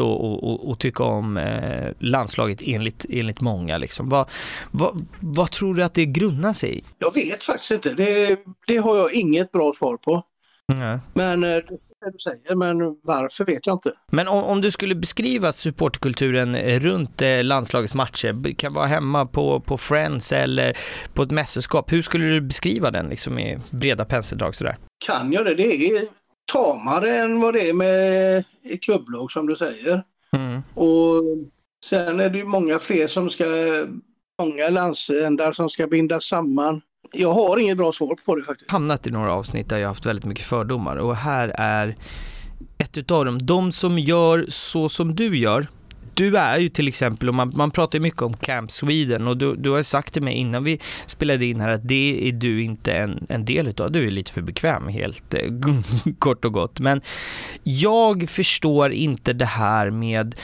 att 0.72 0.80
tycka 0.80 1.04
om 1.04 1.38
eh, 1.38 1.92
landslaget 2.00 2.62
enligt, 2.66 3.06
enligt 3.10 3.42
många. 3.42 3.78
Liksom. 3.78 4.10
Vad, 4.10 4.30
vad, 4.72 5.06
vad 5.20 5.52
tror 5.52 5.76
du 5.76 5.84
att 5.84 5.94
det 5.94 6.06
grundar 6.06 6.54
sig 6.54 6.78
i? 6.78 6.84
Jag 6.98 7.14
vet 7.14 7.44
faktiskt 7.44 7.72
inte. 7.72 7.94
Det, 7.94 8.40
det 8.68 8.78
har 8.78 8.98
jag 8.98 9.14
inget 9.14 9.52
bra 9.52 9.74
svar 9.78 9.98
på. 9.98 10.24
Mm. 10.74 11.00
Men 11.14 11.44
eh, 11.44 11.64
det 12.06 12.12
du 12.12 12.20
säger, 12.20 12.56
men 12.56 12.98
varför 13.04 13.46
vet 13.46 13.68
jag 13.68 13.76
inte. 13.76 13.92
Men 14.12 14.28
om, 14.28 14.44
om 14.44 14.62
du 14.62 14.72
skulle 14.72 14.96
beskriva 14.96 15.52
supportkulturen 15.52 16.80
runt 16.80 17.22
eh, 17.22 17.44
landslagets 17.44 17.94
matcher, 17.94 18.56
kan 18.56 18.74
vara 18.74 18.86
hemma 18.86 19.26
på, 19.26 19.60
på 19.60 19.78
Friends 19.78 20.32
eller 20.32 20.78
på 21.14 21.24
ett 21.24 21.32
mästerskap, 21.32 21.92
hur 21.92 22.02
skulle 22.02 22.26
du 22.26 22.42
beskriva 22.42 22.92
den 22.92 23.10
liksom 23.10 23.40
i 23.40 23.60
breda 23.70 24.06
penseldrag 24.06 24.56
sådär? 24.56 24.78
Kan 25.06 25.32
jag 25.32 25.46
det? 25.46 25.54
Det 25.54 25.88
är 25.88 26.04
tamare 26.52 27.18
än 27.18 27.40
vad 27.40 27.54
det 27.54 27.70
är 27.70 27.74
med 27.74 28.44
i 28.64 28.78
klubblag 28.78 29.32
som 29.32 29.48
du 29.48 29.56
säger. 29.56 30.04
Mm. 30.32 30.62
Och 30.74 31.24
sen 31.86 32.20
är 32.20 32.30
det 32.30 32.38
ju 32.38 32.46
många 32.46 32.80
fler 32.80 33.08
som 33.08 33.30
ska, 33.30 33.46
många 34.42 34.70
landsändar 34.70 35.54
som 35.54 35.70
ska 35.70 35.88
bindas 35.88 36.26
samman. 36.26 36.82
Jag 37.12 37.34
har 37.34 37.60
inget 37.60 37.78
bra 37.78 37.94
svar 37.94 38.16
på 38.26 38.36
det 38.36 38.44
faktiskt. 38.44 38.72
Hamnat 38.72 39.08
i 39.08 39.12
några 39.12 39.34
avsnitt 39.34 39.70
där 39.70 39.78
jag 39.78 39.88
haft 39.88 40.06
väldigt 40.06 40.26
mycket 40.26 40.46
fördomar 40.46 40.96
och 40.96 41.16
här 41.16 41.48
är 41.58 41.96
ett 42.78 42.98
utav 42.98 43.26
dem. 43.26 43.46
De 43.46 43.72
som 43.72 44.00
gör 44.00 44.46
så 44.50 44.90
som 44.90 45.16
du 45.16 45.38
gör, 45.38 45.68
du 46.14 46.38
är 46.38 46.60
ju 46.60 46.70
till 46.70 46.88
exempel, 46.88 47.30
och 47.30 47.36
man, 47.36 47.54
man 47.56 47.72
pratar 47.72 47.98
ju 47.98 48.02
mycket 48.02 48.22
om 48.22 48.34
Camp 48.34 48.72
Sweden 48.72 49.28
och 49.28 49.38
du, 49.38 49.56
du 49.56 49.70
har 49.70 49.84
sagt 49.84 50.14
till 50.14 50.24
mig 50.24 50.34
innan 50.34 50.64
vi 50.64 50.80
spelade 51.08 51.46
in 51.46 51.60
här 51.60 51.70
att 51.70 51.88
det 51.88 52.30
är 52.30 52.32
du 52.32 52.64
inte 52.64 52.94
en, 52.94 53.26
en 53.30 53.46
del 53.46 53.68
utav. 53.68 53.92
Du 53.92 54.08
är 54.08 54.12
lite 54.12 54.32
för 54.32 54.42
bekväm 54.42 54.88
helt 54.88 55.34
eh, 55.34 55.52
kort 56.20 56.46
och 56.46 56.54
gott. 56.54 56.80
Men 56.80 57.02
jag 57.64 58.30
förstår 58.30 58.92
inte 58.92 59.34
det 59.34 59.46
här 59.46 59.90
med 59.90 60.36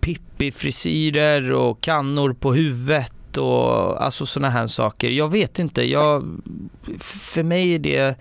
Pippi-frisyrer 0.00 1.52
och 1.52 1.80
kannor 1.80 2.32
på 2.32 2.54
huvudet 2.54 3.12
och 3.38 4.04
alltså 4.04 4.26
sådana 4.26 4.50
här 4.50 4.66
saker. 4.66 5.10
Jag 5.10 5.28
vet 5.28 5.58
inte, 5.58 5.90
jag, 5.90 6.40
för 7.00 7.42
mig 7.42 7.74
är 7.74 7.78
det 7.78 8.18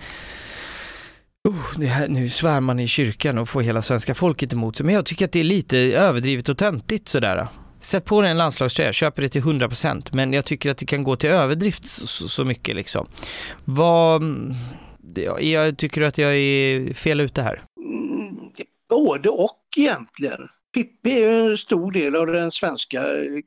Oh, 1.49 1.79
det 1.79 1.85
här, 1.85 2.07
nu 2.07 2.29
svär 2.29 2.59
man 2.59 2.79
i 2.79 2.87
kyrkan 2.87 3.37
och 3.37 3.49
får 3.49 3.61
hela 3.61 3.81
svenska 3.81 4.15
folket 4.15 4.53
emot 4.53 4.75
sig, 4.75 4.85
men 4.85 4.95
jag 4.95 5.05
tycker 5.05 5.25
att 5.25 5.31
det 5.31 5.39
är 5.39 5.43
lite 5.43 5.77
överdrivet 5.77 6.49
och 6.49 6.57
töntigt 6.57 7.07
sådär. 7.07 7.47
Sätt 7.79 8.05
på 8.05 8.21
dig 8.21 8.31
en 8.31 8.37
landslagströja, 8.37 8.93
köper 8.93 9.21
det 9.21 9.29
till 9.29 9.41
100% 9.41 10.09
men 10.11 10.33
jag 10.33 10.45
tycker 10.45 10.71
att 10.71 10.77
det 10.77 10.85
kan 10.85 11.03
gå 11.03 11.15
till 11.15 11.29
överdrift 11.29 11.85
så, 11.85 12.27
så 12.27 12.45
mycket 12.45 12.75
liksom. 12.75 13.07
Vad, 13.65 14.23
jag 15.39 15.77
tycker 15.77 16.01
att 16.01 16.17
jag 16.17 16.35
är 16.35 16.93
fel 16.93 17.19
ute 17.19 17.41
här? 17.41 17.63
Mm, 17.79 18.37
både 18.89 19.29
och 19.29 19.59
egentligen. 19.77 20.49
Pippi 20.73 21.23
är 21.23 21.51
en 21.51 21.57
stor 21.57 21.91
del 21.91 22.15
av 22.15 22.27
den 22.27 22.51
svenska 22.51 23.03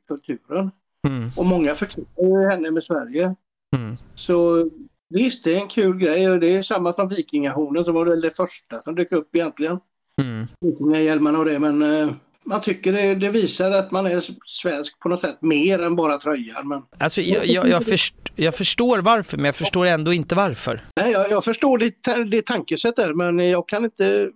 kulturen. 0.07 0.71
Mm. 1.05 1.31
Och 1.35 1.45
många 1.45 1.75
förknippar 1.75 2.49
henne 2.49 2.71
med 2.71 2.83
Sverige. 2.83 3.35
Mm. 3.75 3.97
Så 4.15 4.69
visst, 5.09 5.43
det 5.43 5.55
är 5.55 5.61
en 5.61 5.67
kul 5.67 5.97
grej 5.97 6.29
och 6.29 6.39
det 6.39 6.55
är 6.55 6.63
samma 6.63 6.93
som 6.93 7.09
vikingahornen 7.09 7.85
som 7.85 7.93
var 7.93 8.05
väl 8.05 8.21
det 8.21 8.31
första 8.31 8.81
som 8.81 8.95
dök 8.95 9.11
upp 9.11 9.35
egentligen. 9.35 9.79
Mm. 10.21 10.47
Vikingahjälmarna 10.61 11.39
och 11.39 11.45
det, 11.45 11.59
men 11.59 11.81
eh, 11.81 12.09
man 12.45 12.61
tycker 12.61 12.93
det, 12.93 13.15
det, 13.15 13.29
visar 13.29 13.71
att 13.71 13.91
man 13.91 14.05
är 14.05 14.23
svensk 14.45 14.99
på 14.99 15.09
något 15.09 15.21
sätt 15.21 15.41
mer 15.41 15.83
än 15.83 15.95
bara 15.95 16.17
tröjan. 16.17 16.67
Men... 16.67 16.81
Alltså, 16.97 17.21
jag, 17.21 17.45
jag, 17.45 17.69
jag, 17.69 17.85
först, 17.85 18.15
jag 18.35 18.55
förstår 18.55 18.99
varför, 18.99 19.37
men 19.37 19.45
jag 19.45 19.55
förstår 19.55 19.85
ändå 19.85 20.13
inte 20.13 20.35
varför. 20.35 20.85
Nej, 20.95 21.11
jag, 21.11 21.31
jag 21.31 21.43
förstår 21.43 21.77
ditt, 21.77 22.07
ditt 22.31 22.45
tankesätt 22.45 22.95
där, 22.95 23.13
men 23.13 23.49
jag 23.49 23.67
kan 23.67 23.85
inte 23.85 24.29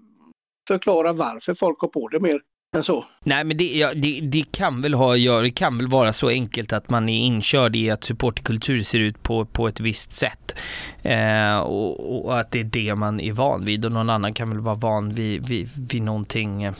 förklara 0.68 1.14
varför 1.14 1.54
folk 1.54 1.80
har 1.80 1.88
på 1.88 2.08
det 2.08 2.20
mer 2.20 2.42
än 2.76 2.84
så. 2.84 3.06
Nej 3.24 3.44
men 3.44 3.58
det, 3.58 3.78
ja, 3.78 3.94
det, 3.96 4.20
det, 4.22 4.52
kan 4.52 4.82
väl 4.82 4.94
ha 4.94 5.14
att 5.14 5.44
det 5.44 5.52
kan 5.52 5.78
väl 5.78 5.88
vara 5.88 6.14
så 6.14 6.30
enkelt 6.30 6.74
att 6.74 6.90
man 6.90 7.10
är 7.10 7.20
inkörd 7.20 7.76
i 7.76 7.90
att 7.90 8.04
supporterkultur 8.04 8.84
ser 8.84 9.00
ut 9.00 9.24
på, 9.24 9.46
på 9.46 9.68
ett 9.68 9.80
visst 9.80 10.16
sätt. 10.16 10.56
Eh, 11.02 11.58
och, 11.58 12.26
och, 12.26 12.40
att 12.40 12.52
det 12.52 12.60
är 12.60 12.64
det 12.64 12.96
man 12.96 13.20
är 13.20 13.32
van 13.32 13.66
vid 13.66 13.86
och 13.86 13.92
någon 13.92 14.10
annan 14.10 14.34
kan 14.34 14.50
väl 14.50 14.60
vara 14.60 14.76
van 14.76 15.10
vid, 15.10 15.48
vid, 15.48 15.70
vid 15.92 16.02
någonting 16.02 16.64
eh, 16.64 16.76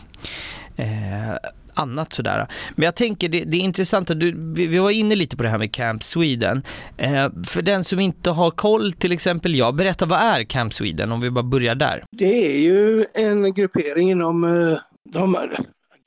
annat 1.74 2.14
sådär. 2.14 2.48
Men 2.76 2.86
jag 2.86 2.96
tänker 2.96 3.30
det, 3.30 3.44
det 3.44 3.58
är 3.58 3.62
intressant 3.62 4.10
att 4.10 4.20
du, 4.20 4.54
vi, 4.56 4.68
vi, 4.68 4.78
var 4.78 4.92
inne 4.92 5.16
lite 5.16 5.38
på 5.38 5.44
det 5.44 5.50
här 5.50 5.58
med 5.58 5.72
Camp 5.72 6.04
Sweden. 6.04 6.64
Eh, 6.98 7.30
för 7.46 7.62
den 7.62 7.84
som 7.84 8.00
inte 8.00 8.30
har 8.30 8.52
koll, 8.52 8.94
till 8.94 9.12
exempel 9.12 9.56
jag, 9.56 9.76
berätta 9.76 10.06
vad 10.06 10.20
är 10.20 10.44
Camp 10.44 10.74
Sweden 10.74 11.12
om 11.12 11.22
vi 11.22 11.30
bara 11.30 11.44
börjar 11.44 11.76
där? 11.76 12.04
Det 12.12 12.56
är 12.56 12.60
ju 12.60 13.06
en 13.14 13.54
gruppering 13.54 14.12
inom 14.12 14.44
eh, 14.44 14.80
de 15.14 15.36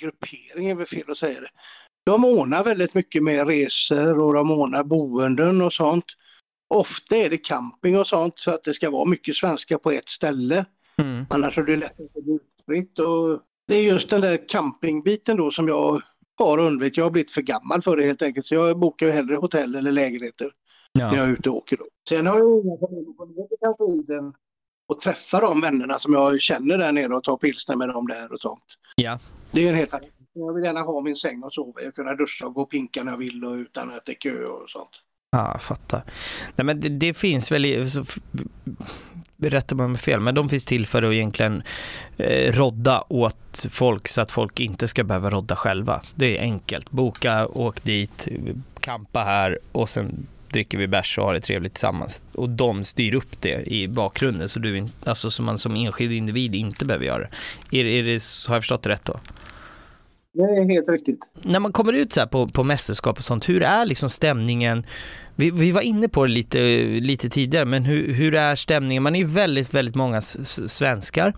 gruppering 0.03 0.71
är 0.71 0.75
väl 0.75 0.87
fel 0.87 1.11
att 1.11 1.19
säga 1.19 1.41
det. 1.41 1.51
De 2.07 2.25
ordnar 2.25 2.65
väldigt 2.65 2.95
mycket 2.95 3.23
med 3.23 3.47
resor 3.47 4.19
och 4.19 4.35
de 4.35 4.51
ordnar 4.51 4.85
boenden 4.85 5.63
och 5.63 5.73
sånt. 5.73 6.05
Ofta 6.75 7.17
är 7.17 7.31
det 7.31 7.39
camping 7.39 7.99
och 7.99 8.07
sånt 8.07 8.39
så 8.39 8.51
att 8.51 8.65
det 8.65 8.75
ska 8.75 8.91
vara 8.91 9.05
mycket 9.05 9.37
svenska 9.37 9.79
på 9.79 9.91
ett 9.91 10.09
ställe. 10.09 10.65
Mm. 10.99 11.27
Annars 11.31 11.59
är 11.59 11.63
det 11.63 11.77
lätt 11.77 12.01
att 12.01 12.25
bli 12.25 12.35
utspritt. 12.35 12.99
Och 12.99 13.41
det 13.69 13.77
är 13.77 13.83
just 13.83 14.11
den 14.11 14.21
där 14.21 14.49
campingbiten 14.49 15.37
då 15.37 15.51
som 15.51 15.69
jag 15.69 16.03
har 16.39 16.59
undvikit. 16.59 16.97
Jag 16.97 17.05
har 17.05 17.11
blivit 17.11 17.31
för 17.31 17.43
gammal 17.43 17.83
för 17.83 17.97
det 17.97 18.07
helt 18.07 18.23
enkelt 18.23 18.47
så 18.47 18.55
jag 18.55 18.79
bokar 18.79 19.07
ju 19.07 19.13
hellre 19.13 19.37
hotell 19.37 19.75
eller 19.75 19.93
lägenheter 19.93 20.51
ja. 20.93 21.11
när 21.11 21.19
jag 21.19 21.29
är 21.29 21.33
ute 21.33 21.51
och 21.51 21.57
åker. 21.57 21.77
Då. 21.77 21.85
Sen 22.09 22.27
har 22.27 22.39
jag 22.39 22.65
inga 22.65 22.79
familjer 22.79 23.73
på 23.73 23.87
ner 23.87 24.33
och 24.89 25.01
träffa 25.01 25.41
de 25.41 25.61
vännerna 25.61 25.95
som 25.95 26.13
jag 26.13 26.41
känner 26.41 26.79
där 26.79 26.93
nere 26.93 27.15
och 27.15 27.25
ta 27.25 27.37
pilsner 27.37 27.77
med 27.77 27.89
dem 27.89 28.07
där 28.07 28.33
och 28.33 28.41
sånt. 28.41 28.65
Ja. 28.97 29.19
Det 29.53 29.65
är 29.65 29.69
en 29.69 29.75
helt 29.75 29.95
annan 29.95 30.09
jag 30.35 30.55
vill 30.55 30.65
gärna 30.65 30.81
ha 30.81 31.01
min 31.01 31.17
säng 31.17 31.43
och 31.43 31.53
sova. 31.53 31.83
Jag 31.83 31.95
kunna 31.95 32.15
duscha 32.15 32.47
och 32.47 32.55
gå 32.55 32.63
och 32.63 32.71
pinka 32.71 33.03
när 33.03 33.13
jag 33.13 33.19
vill 33.19 33.45
och 33.45 33.55
utan 33.55 33.91
att 33.91 34.05
det 34.05 34.13
är 34.13 34.17
kö 34.17 34.45
och 34.45 34.71
sånt. 34.71 34.91
Ja, 35.31 35.51
jag 35.53 35.63
fattar. 35.63 36.03
Nej, 36.57 36.65
men 36.65 36.81
det, 36.81 36.89
det 36.89 37.15
finns 37.15 37.53
väl, 37.53 37.91
så, 37.91 38.05
rättar 39.39 39.77
man 39.77 39.93
mig 39.93 40.01
fel, 40.01 40.21
men 40.21 40.35
de 40.35 40.49
finns 40.49 40.65
till 40.65 40.87
för 40.87 41.03
att 41.03 41.13
egentligen 41.13 41.63
eh, 42.17 42.53
rodda 42.53 43.05
åt 43.09 43.67
folk 43.71 44.09
så 44.09 44.21
att 44.21 44.33
folk 44.33 44.61
inte 44.61 44.89
ska 44.89 45.05
behöva 45.05 45.31
rodda 45.31 45.57
själva. 45.57 46.03
Det 46.15 46.39
är 46.39 46.43
enkelt. 46.43 46.91
Boka, 46.91 47.47
åk 47.47 47.85
dit, 47.85 48.29
kampa 48.81 49.21
här 49.21 49.59
och 49.73 49.89
sen 49.89 50.27
dricker 50.53 50.79
vi 50.79 50.87
bärs 50.87 51.19
och 51.19 51.25
har 51.25 51.35
det 51.35 51.41
trevligt 51.41 51.75
tillsammans. 51.75 52.23
Och 52.33 52.49
de 52.49 52.85
styr 52.85 53.15
upp 53.15 53.41
det 53.41 53.73
i 53.73 53.89
bakgrunden 53.89 54.49
så 54.49 54.59
du, 54.59 54.89
alltså 55.05 55.31
som 55.31 55.45
man 55.45 55.59
som 55.59 55.77
enskild 55.77 56.13
individ 56.13 56.55
inte 56.55 56.85
behöver 56.85 57.05
göra 57.05 57.29
det. 57.71 57.81
Är, 57.81 57.85
är 57.85 58.03
det 58.03 58.23
har 58.49 58.55
jag 58.55 58.63
förstått 58.63 58.83
det 58.83 58.89
rätt 58.89 59.05
då? 59.05 59.21
Det 60.35 60.43
är 60.43 60.73
helt 60.73 60.89
riktigt. 60.89 61.31
När 61.43 61.61
man 61.61 61.73
kommer 61.73 61.93
ut 61.93 62.13
så 62.13 62.21
här 62.21 62.27
på, 62.27 62.49
på 62.49 62.65
mästerskap 62.65 63.19
och 63.19 63.25
sånt, 63.25 63.49
hur 63.49 63.63
är 63.63 63.87
liksom 63.87 64.11
stämningen? 64.11 64.87
Vi, 65.37 65.51
vi 65.51 65.73
var 65.73 65.81
inne 65.81 66.09
på 66.09 66.27
det 66.27 66.33
lite, 66.33 66.59
lite 67.01 67.29
tidigare, 67.29 67.65
men 67.65 67.85
hur, 67.85 68.13
hur 68.13 68.35
är 68.35 68.57
stämningen? 68.57 69.03
Man 69.03 69.15
är 69.17 69.21
ju 69.21 69.27
väldigt, 69.27 69.75
väldigt 69.75 69.95
många 69.95 70.23
svenskar 70.23 71.35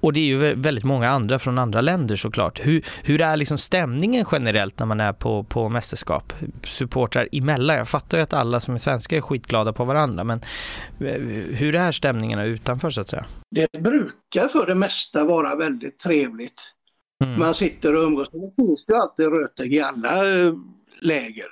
och 0.00 0.12
det 0.12 0.20
är 0.20 0.24
ju 0.24 0.54
väldigt 0.54 0.84
många 0.84 1.08
andra 1.08 1.38
från 1.38 1.58
andra 1.58 1.80
länder 1.80 2.16
såklart. 2.16 2.66
Hur, 2.66 2.84
hur 3.02 3.20
är 3.20 3.36
liksom 3.36 3.58
stämningen 3.58 4.24
generellt 4.32 4.78
när 4.78 4.86
man 4.86 5.00
är 5.00 5.12
på, 5.12 5.44
på 5.44 5.68
mästerskap? 5.68 6.32
Supportrar 6.64 7.28
emellan? 7.32 7.76
Jag 7.76 7.88
fattar 7.88 8.18
ju 8.18 8.22
att 8.22 8.32
alla 8.32 8.60
som 8.60 8.74
är 8.74 8.78
svenskar 8.78 9.16
är 9.16 9.20
skitglada 9.20 9.72
på 9.72 9.84
varandra, 9.84 10.24
men 10.24 10.40
eh, 11.00 11.20
hur 11.56 11.74
är 11.74 11.92
stämningarna 11.92 12.44
utanför 12.44 12.90
så 12.90 13.00
att 13.00 13.08
säga? 13.08 13.26
Det 13.50 13.80
brukar 13.80 14.48
för 14.48 14.66
det 14.66 14.74
mesta 14.74 15.24
vara 15.24 15.56
väldigt 15.56 15.98
trevligt. 15.98 16.74
Mm. 17.24 17.38
Man 17.38 17.54
sitter 17.54 17.96
och 17.96 18.02
umgås. 18.02 18.30
Det 18.32 18.52
finns 18.56 18.84
ju 18.88 18.94
alltid 18.94 19.26
rötägg 19.26 19.74
i 19.74 19.80
alla 19.80 20.38
eh, 20.38 20.54
läger. 21.02 21.46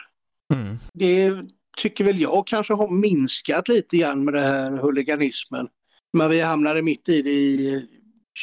Mm. 0.55 0.79
Det 0.93 1.33
tycker 1.79 2.05
väl 2.05 2.21
jag 2.21 2.47
kanske 2.47 2.75
har 2.75 2.89
minskat 2.89 3.69
lite 3.69 3.97
grann 3.97 4.25
med 4.25 4.35
den 4.35 4.45
här 4.45 4.83
huliganismen. 4.83 5.69
Men 6.13 6.31
vi 6.31 6.41
hamnade 6.41 6.83
mitt 6.83 7.09
i 7.09 7.23
det 7.23 7.31
i 7.31 7.89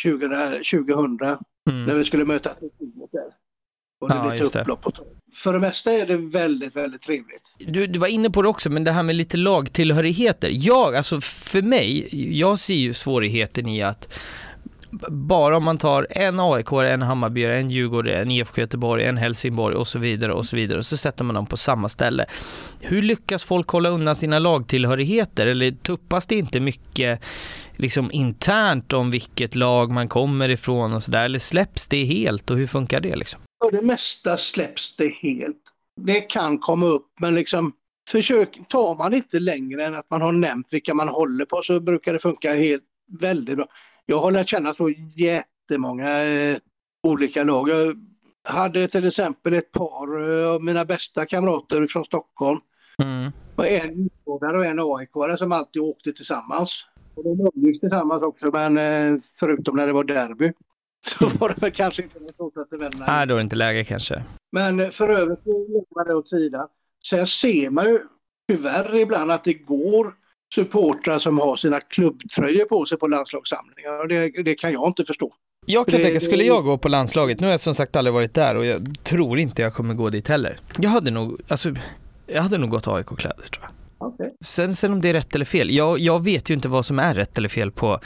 2000 0.02 1.38
mm. 1.70 1.86
när 1.86 1.96
vi 1.96 2.04
skulle 2.04 2.26
möta 2.26 2.50
Turkiet 2.50 3.12
där. 3.12 3.44
Och 4.02 4.10
det 4.10 4.16
ja, 4.16 4.34
lite 4.34 4.60
upplopp 4.60 4.86
och 4.86 4.94
För 5.34 5.54
det 5.54 5.60
mesta 5.60 5.92
är 5.92 6.06
det 6.06 6.18
väldigt, 6.18 6.76
väldigt 6.76 7.02
trevligt. 7.02 7.56
Du, 7.60 7.88
du 7.88 8.00
var 8.00 8.08
inne 8.08 8.30
på 8.30 8.42
det 8.42 8.48
också, 8.48 8.70
men 8.70 8.84
det 8.84 8.92
här 8.92 9.04
med 9.04 9.16
lite 9.16 9.38
lagtillhörigheter. 9.38 10.50
Jag, 10.54 10.96
alltså 10.96 11.22
för 11.22 11.62
mig, 11.62 12.10
jag 12.40 12.60
ser 12.60 12.74
ju 12.74 12.94
svårigheten 12.94 13.68
i 13.68 13.84
att 13.84 14.14
bara 15.10 15.58
om 15.58 15.64
man 15.64 15.78
tar 15.78 16.08
en 16.10 16.40
AIK, 16.40 16.72
en 16.72 17.02
Hammarby, 17.02 17.44
en 17.44 17.70
Djurgården, 17.70 18.22
en 18.22 18.32
IFK 18.32 18.62
Göteborg, 18.62 19.06
en 19.06 19.18
Helsingborg 19.18 19.76
och 19.76 19.88
så 19.88 20.00
vidare 20.00 20.34
och 20.34 20.46
så 20.46 20.56
vidare 20.56 20.78
och 20.78 20.86
så 20.86 20.98
sätter 20.98 21.24
man 21.24 21.36
dem 21.36 21.46
på 21.46 21.58
samma 21.58 21.90
ställe. 21.90 22.26
Hur 22.82 23.02
lyckas 23.02 23.44
folk 23.44 23.70
hålla 23.70 23.90
undan 23.90 24.16
sina 24.16 24.40
lagtillhörigheter 24.40 25.48
eller 25.48 25.72
tuppas 25.72 26.26
det 26.26 26.36
inte 26.36 26.60
mycket 26.60 27.22
liksom 27.78 28.12
internt 28.12 28.94
om 28.94 29.12
vilket 29.12 29.56
lag 29.56 29.92
man 29.92 30.10
kommer 30.10 30.50
ifrån 30.50 30.94
och 30.94 31.04
sådär 31.04 31.26
eller 31.26 31.40
släpps 31.40 31.88
det 31.88 32.04
helt 32.04 32.50
och 32.50 32.58
hur 32.58 32.68
funkar 32.68 33.00
det 33.00 33.16
liksom? 33.16 33.42
För 33.64 33.72
det 33.72 33.82
mesta 33.82 34.38
släpps 34.38 34.96
det 34.96 35.14
helt. 35.22 35.58
Det 36.02 36.22
kan 36.22 36.58
komma 36.58 36.86
upp 36.86 37.08
men 37.20 37.36
liksom 37.36 37.74
försök, 38.10 38.60
tar 38.70 38.96
man 38.96 39.14
inte 39.14 39.40
längre 39.40 39.86
än 39.86 39.96
att 39.96 40.10
man 40.10 40.22
har 40.22 40.32
nämnt 40.32 40.68
vilka 40.72 40.94
man 40.94 41.08
håller 41.08 41.46
på 41.46 41.62
så 41.64 41.80
brukar 41.80 42.14
det 42.14 42.20
funka 42.20 42.54
helt 42.54 42.84
väldigt 43.20 43.56
bra. 43.56 43.68
Jag 44.06 44.20
har 44.20 44.32
lärt 44.32 44.50
känna 44.50 44.74
så 44.74 44.90
jättemånga 45.16 46.24
eh, 46.24 46.58
olika 47.04 47.44
lag. 47.44 47.70
Jag 47.70 47.96
hade 48.44 48.88
till 48.88 49.08
exempel 49.08 49.54
ett 49.54 49.72
par 49.72 50.30
eh, 50.30 50.50
av 50.50 50.64
mina 50.64 50.86
bästa 50.86 51.26
kamrater 51.26 51.88
från 51.88 52.06
Stockholm. 52.06 52.60
Mm. 53.04 53.32
En 53.58 53.98
Djurgårdare 53.98 54.58
och 54.58 54.66
en 54.66 54.80
aik 54.80 55.40
som 55.40 55.52
alltid 55.52 55.82
åkte 55.82 56.12
tillsammans. 56.12 56.86
Och 57.16 57.24
de 57.24 57.50
umgicks 57.56 57.80
tillsammans 57.80 58.24
också 58.24 58.52
men 58.54 58.78
eh, 58.78 59.20
förutom 59.40 59.78
när 59.78 59.88
det 59.88 59.94
var 59.94 60.04
derby. 60.04 60.52
Så 61.06 61.28
var 61.28 61.50
det 61.50 61.62
väl 61.62 61.72
kanske 61.72 62.04
inte 62.04 62.20
de 62.38 62.52
största 62.52 62.78
vännerna. 62.78 63.06
Nej, 63.08 63.28
då 63.28 63.34
är 63.34 63.38
det 63.38 63.44
inte 63.44 63.56
läge 63.56 63.84
kanske. 63.84 64.24
Men 64.52 64.80
eh, 64.80 64.90
för 64.90 65.10
övrigt 65.10 65.46
lägger 65.46 65.96
man 65.96 66.08
det 66.08 66.16
åt 66.16 66.30
sidan. 66.30 66.68
Sen 67.06 67.28
ser 67.28 67.70
man 67.70 67.86
ju 67.86 68.00
tyvärr 68.48 68.96
ibland 68.96 69.32
att 69.32 69.44
det 69.44 69.54
går 69.54 70.14
supportrar 70.56 71.20
som 71.20 71.40
har 71.40 71.56
sina 71.56 71.80
klubbtröjor 71.80 72.66
på 72.66 72.86
sig 72.86 72.98
på 72.98 73.08
landslagssamlingar. 73.08 74.08
Det, 74.08 74.44
det 74.44 74.56
kan 74.56 74.72
jag 74.72 74.88
inte 74.88 75.06
förstå. 75.06 75.34
Jag 75.66 75.88
kan 75.88 76.02
tänka, 76.02 76.20
skulle 76.20 76.44
jag 76.44 76.64
gå 76.64 76.78
på 76.78 76.90
landslaget, 76.90 77.40
nu 77.40 77.48
har 77.48 77.52
jag 77.52 77.60
som 77.60 77.76
sagt 77.76 77.96
aldrig 77.96 78.14
varit 78.14 78.34
där 78.34 78.56
och 78.56 78.66
jag 78.66 79.04
tror 79.04 79.40
inte 79.40 79.62
jag 79.62 79.74
kommer 79.74 79.94
gå 79.94 80.10
dit 80.10 80.28
heller. 80.28 80.60
Jag 80.78 80.90
hade 80.90 81.12
nog, 81.12 81.42
alltså, 81.48 81.74
jag 82.28 82.42
hade 82.42 82.58
nog 82.58 82.70
gått 82.70 82.88
AIK-kläder 82.88 83.48
tror 83.48 83.64
jag. 83.64 83.83
Okay. 84.08 84.30
Sen, 84.42 84.76
sen 84.76 84.94
om 84.94 85.02
det 85.02 85.10
är 85.10 85.14
rätt 85.14 85.36
eller 85.36 85.46
fel, 85.46 85.72
jag, 85.72 86.00
jag 86.00 86.24
vet 86.24 86.50
ju 86.50 86.54
inte 86.54 86.68
vad 86.68 86.86
som 86.86 87.00
är 87.00 87.14
rätt 87.14 87.38
eller 87.38 87.50
fel 87.50 87.72
på 87.72 88.00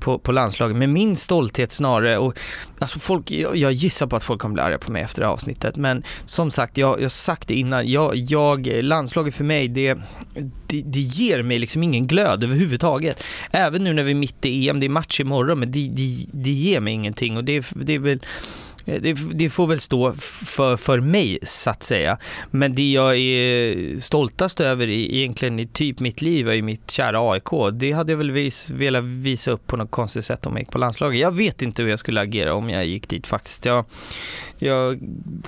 på, 0.00 0.18
på 0.18 0.32
landslaget, 0.32 0.76
men 0.76 0.92
min 0.92 1.16
stolthet 1.16 1.72
snarare 1.72 2.18
och 2.18 2.38
alltså 2.78 2.98
folk, 2.98 3.30
jag, 3.30 3.56
jag, 3.56 3.72
gissar 3.72 4.06
på 4.06 4.16
att 4.16 4.24
folk 4.24 4.40
kommer 4.40 4.52
bli 4.52 4.62
arga 4.62 4.78
på 4.78 4.92
mig 4.92 5.02
efter 5.02 5.20
det 5.20 5.26
här 5.26 5.32
avsnittet, 5.32 5.76
men 5.76 6.02
som 6.24 6.50
sagt, 6.50 6.76
jag 6.76 7.00
har 7.00 7.08
sagt 7.08 7.48
det 7.48 7.54
innan, 7.54 7.90
jag, 7.90 8.16
jag, 8.16 8.66
landslaget 8.66 9.34
för 9.34 9.44
mig, 9.44 9.68
det, 9.68 9.98
det, 10.66 10.82
det, 10.82 11.00
ger 11.00 11.42
mig 11.42 11.58
liksom 11.58 11.82
ingen 11.82 12.06
glöd 12.06 12.44
överhuvudtaget. 12.44 13.22
Även 13.50 13.84
nu 13.84 13.92
när 13.92 14.02
vi 14.02 14.10
är 14.10 14.14
mitt 14.14 14.44
i 14.44 14.68
EM, 14.68 14.80
det 14.80 14.86
är 14.86 14.90
match 14.90 15.20
imorgon, 15.20 15.58
men 15.58 15.72
det, 15.72 15.88
det, 15.88 16.26
det 16.32 16.50
ger 16.50 16.80
mig 16.80 16.94
ingenting 16.94 17.36
och 17.36 17.44
det, 17.44 17.66
det 17.74 17.94
är 17.94 17.98
väl 17.98 18.20
det, 18.88 19.12
det, 19.34 19.50
får 19.50 19.66
väl 19.66 19.80
stå 19.80 20.12
för, 20.12 20.76
för 20.76 21.00
mig, 21.00 21.38
så 21.42 21.70
att 21.70 21.82
säga. 21.82 22.18
Men 22.50 22.74
det 22.74 22.90
jag 22.90 23.16
är 23.16 24.00
stoltast 24.00 24.60
över 24.60 24.86
i, 24.86 25.18
egentligen 25.18 25.58
i 25.58 25.66
typ 25.66 26.00
mitt 26.00 26.22
liv 26.22 26.48
är 26.48 26.52
ju 26.52 26.62
mitt 26.62 26.90
kära 26.90 27.32
AIK. 27.32 27.72
Det 27.72 27.92
hade 27.92 28.12
jag 28.12 28.16
väl 28.16 28.30
vis, 28.30 28.70
velat 28.70 29.04
visa 29.04 29.50
upp 29.50 29.66
på 29.66 29.76
något 29.76 29.90
konstigt 29.90 30.24
sätt 30.24 30.46
om 30.46 30.52
jag 30.52 30.60
gick 30.60 30.70
på 30.70 30.78
landslaget. 30.78 31.20
Jag 31.20 31.36
vet 31.36 31.62
inte 31.62 31.82
hur 31.82 31.90
jag 31.90 31.98
skulle 31.98 32.20
agera 32.20 32.54
om 32.54 32.70
jag 32.70 32.86
gick 32.86 33.08
dit 33.08 33.26
faktiskt. 33.26 33.64
Jag, 33.64 33.84
jag, 34.58 34.98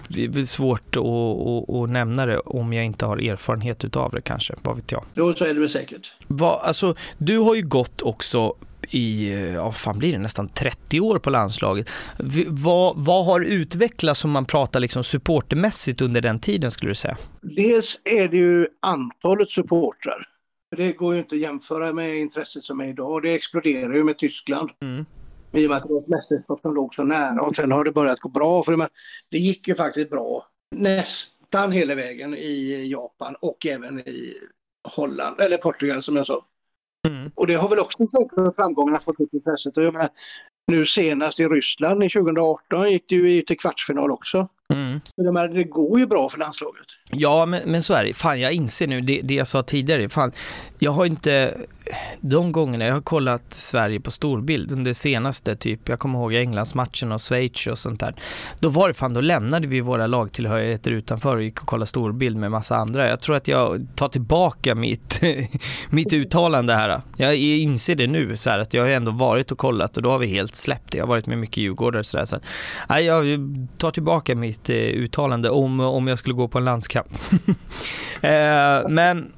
det 0.08 0.24
är 0.24 0.44
svårt 0.44 0.96
att, 0.96 1.04
att, 1.04 1.76
att 1.76 1.88
nämna 1.88 2.26
det 2.26 2.38
om 2.38 2.72
jag 2.72 2.84
inte 2.84 3.06
har 3.06 3.16
erfarenhet 3.16 3.84
utav 3.84 4.10
det 4.12 4.20
kanske, 4.20 4.54
vad 4.62 4.76
vet 4.76 4.92
jag. 4.92 5.04
Jo, 5.14 5.34
så 5.34 5.44
är 5.44 5.54
det 5.54 5.60
väl 5.60 5.68
säkert. 5.68 6.12
Va, 6.26 6.60
alltså, 6.64 6.94
du 7.18 7.38
har 7.38 7.54
ju 7.54 7.62
gått 7.62 8.02
också 8.02 8.54
i, 8.90 9.32
ja 9.54 9.64
vad 9.64 9.76
fan 9.76 9.98
blir 9.98 10.12
det, 10.12 10.18
nästan 10.18 10.48
30 10.48 11.00
år 11.00 11.18
på 11.18 11.30
landslaget. 11.30 11.88
Vad, 12.46 12.96
vad 12.96 13.26
har 13.26 13.40
utvecklats 13.40 14.24
om 14.24 14.30
man 14.30 14.44
pratar 14.44 14.80
liksom 14.80 15.04
supportermässigt 15.04 16.00
under 16.00 16.20
den 16.20 16.40
tiden 16.40 16.70
skulle 16.70 16.90
du 16.90 16.94
säga? 16.94 17.16
Dels 17.42 18.00
är 18.04 18.28
det 18.28 18.36
ju 18.36 18.66
antalet 18.80 19.50
supportrar. 19.50 20.26
Det 20.76 20.92
går 20.92 21.14
ju 21.14 21.20
inte 21.20 21.34
att 21.34 21.40
jämföra 21.40 21.92
med 21.92 22.16
intresset 22.16 22.64
som 22.64 22.80
är 22.80 22.88
idag. 22.88 23.22
Det 23.22 23.34
exploderar 23.34 23.94
ju 23.94 24.04
med 24.04 24.18
Tyskland. 24.18 24.70
Mm. 24.82 25.04
I 25.52 25.66
och 25.66 25.70
med 25.70 25.76
att 25.76 25.82
det 25.82 25.94
var 25.94 26.00
ett 26.00 26.08
mästerskap 26.08 26.60
som 26.60 26.74
låg 26.74 26.94
så 26.94 27.02
nära 27.02 27.42
och 27.42 27.56
sen 27.56 27.72
har 27.72 27.84
det 27.84 27.92
börjat 27.92 28.20
gå 28.20 28.28
bra. 28.28 28.62
För 28.62 28.88
det 29.30 29.38
gick 29.38 29.68
ju 29.68 29.74
faktiskt 29.74 30.10
bra 30.10 30.46
nästan 30.76 31.72
hela 31.72 31.94
vägen 31.94 32.34
i 32.34 32.86
Japan 32.90 33.36
och 33.40 33.66
även 33.66 34.00
i 34.00 34.32
Holland, 34.96 35.40
eller 35.40 35.56
Portugal 35.56 36.02
som 36.02 36.16
jag 36.16 36.26
sa. 36.26 36.44
Mm. 37.08 37.30
Och 37.34 37.46
det 37.46 37.54
har 37.54 37.68
väl 37.68 37.78
också 37.78 37.96
för 38.34 38.52
framgångarna 38.52 38.98
fått 38.98 39.20
upp 39.20 39.34
intresset. 39.34 39.76
Och 39.76 39.84
jag 39.84 39.92
menar, 39.92 40.08
nu 40.66 40.86
senast 40.86 41.40
i 41.40 41.44
Ryssland 41.44 42.04
i 42.04 42.10
2018 42.10 42.90
gick 42.90 43.08
det 43.08 43.14
ju 43.14 43.42
till 43.42 43.58
kvartsfinal 43.58 44.10
också. 44.10 44.48
Mm. 44.70 45.00
Så 45.16 45.46
det 45.46 45.64
går 45.64 45.98
ju 45.98 46.06
bra 46.06 46.28
för 46.28 46.38
landslaget. 46.38 46.86
Ja, 47.10 47.46
men, 47.46 47.60
men 47.66 47.82
så 47.82 47.94
är 47.94 48.04
det. 48.04 48.14
Fan, 48.14 48.40
jag 48.40 48.52
inser 48.52 48.86
nu 48.86 49.00
det, 49.00 49.20
det 49.24 49.34
jag 49.34 49.46
sa 49.46 49.62
tidigare. 49.62 50.08
Fan, 50.08 50.32
jag 50.78 50.90
har 50.90 51.06
inte, 51.06 51.54
de 52.20 52.52
gångerna 52.52 52.84
jag 52.84 52.94
har 52.94 53.00
kollat 53.00 53.54
Sverige 53.54 54.00
på 54.00 54.10
storbild 54.10 54.72
under 54.72 54.92
senaste, 54.92 55.56
typ, 55.56 55.88
jag 55.88 55.98
kommer 55.98 56.18
ihåg 56.18 56.34
Englandsmatchen 56.34 57.12
och 57.12 57.20
Schweiz 57.20 57.66
och 57.66 57.78
sånt 57.78 58.00
där. 58.00 58.14
Då 58.60 58.68
var 58.68 58.88
det 58.88 58.94
fan, 58.94 59.14
då 59.14 59.20
lämnade 59.20 59.66
vi 59.66 59.80
våra 59.80 60.06
lagtillhörigheter 60.06 60.90
utanför 60.90 61.36
och 61.36 61.42
gick 61.42 61.62
och 61.62 61.68
kollade 61.68 61.86
storbild 61.86 62.36
med 62.36 62.50
massa 62.50 62.76
andra. 62.76 63.08
Jag 63.08 63.20
tror 63.20 63.36
att 63.36 63.48
jag 63.48 63.86
tar 63.96 64.08
tillbaka 64.08 64.74
mitt, 64.74 65.20
mitt 65.90 66.12
uttalande 66.12 66.74
här. 66.74 67.00
Jag 67.16 67.36
inser 67.36 67.94
det 67.94 68.06
nu, 68.06 68.36
så 68.36 68.50
här, 68.50 68.58
att 68.58 68.74
jag 68.74 68.82
har 68.82 68.90
ändå 68.90 69.10
varit 69.10 69.52
och 69.52 69.58
kollat 69.58 69.96
och 69.96 70.02
då 70.02 70.10
har 70.10 70.18
vi 70.18 70.26
helt 70.26 70.56
släppt 70.56 70.92
det. 70.92 70.98
Jag 70.98 71.04
har 71.04 71.08
varit 71.08 71.26
med 71.26 71.38
mycket 71.38 71.56
Djurgårdare 71.56 72.04
så 72.04 72.16
där. 72.16 72.24
Så, 72.24 72.38
nej, 72.88 73.04
jag 73.04 73.26
tar 73.78 73.90
tillbaka 73.90 74.34
mitt 74.34 74.59
eh, 74.68 74.76
uttalande 74.76 75.50
om, 75.50 75.80
om 75.80 76.08
jag 76.08 76.18
skulle 76.18 76.34
gå 76.34 76.48
på 76.48 76.58
en 76.58 76.64
landskamp. 76.64 77.08
eh, 78.22 78.88
men 78.88 79.32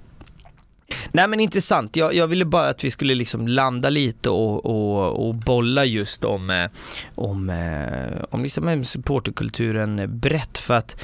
Nej 1.13 1.29
men 1.29 1.41
intressant, 1.41 1.97
jag, 1.97 2.15
jag, 2.15 2.27
ville 2.27 2.45
bara 2.45 2.69
att 2.69 2.85
vi 2.85 2.91
skulle 2.91 3.15
liksom 3.15 3.49
landa 3.49 3.91
lite 3.91 4.31
och, 4.31 4.67
och, 4.67 5.29
och 5.29 5.35
bolla 5.35 5.85
just 5.85 6.25
om, 6.25 6.51
eh, 6.51 6.71
om, 7.15 7.51
eh, 7.51 8.25
om 8.31 8.43
liksom 8.43 8.85
supporterkulturen 8.85 10.19
brett. 10.21 10.59
För 10.59 10.75
att 10.75 10.97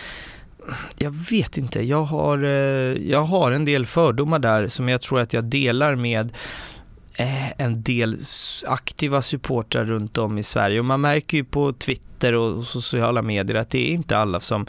jag 0.99 1.11
vet 1.11 1.59
inte, 1.59 1.81
jag 1.81 2.03
har, 2.03 2.45
eh, 2.45 3.11
jag 3.11 3.23
har 3.23 3.53
en 3.53 3.65
del 3.65 3.87
fördomar 3.87 4.39
där 4.39 4.69
som 4.69 4.89
jag 4.89 5.01
tror 5.01 5.21
att 5.21 5.33
jag 5.33 5.45
delar 5.45 5.95
med 5.95 6.33
Eh, 7.21 7.63
en 7.63 7.83
del 7.83 8.19
aktiva 8.67 9.23
supportrar 9.23 9.85
runt 9.85 10.19
om 10.19 10.39
i 10.39 10.43
Sverige 10.43 10.79
och 10.79 10.85
man 10.85 11.01
märker 11.01 11.37
ju 11.37 11.45
på 11.45 11.73
Twitter 11.73 12.35
och 12.35 12.67
sociala 12.67 13.23
medier 13.23 13.57
att 13.57 13.71
det 13.71 13.91
är 13.91 13.93
inte 13.93 14.17
alla 14.17 14.41
som, 14.41 14.67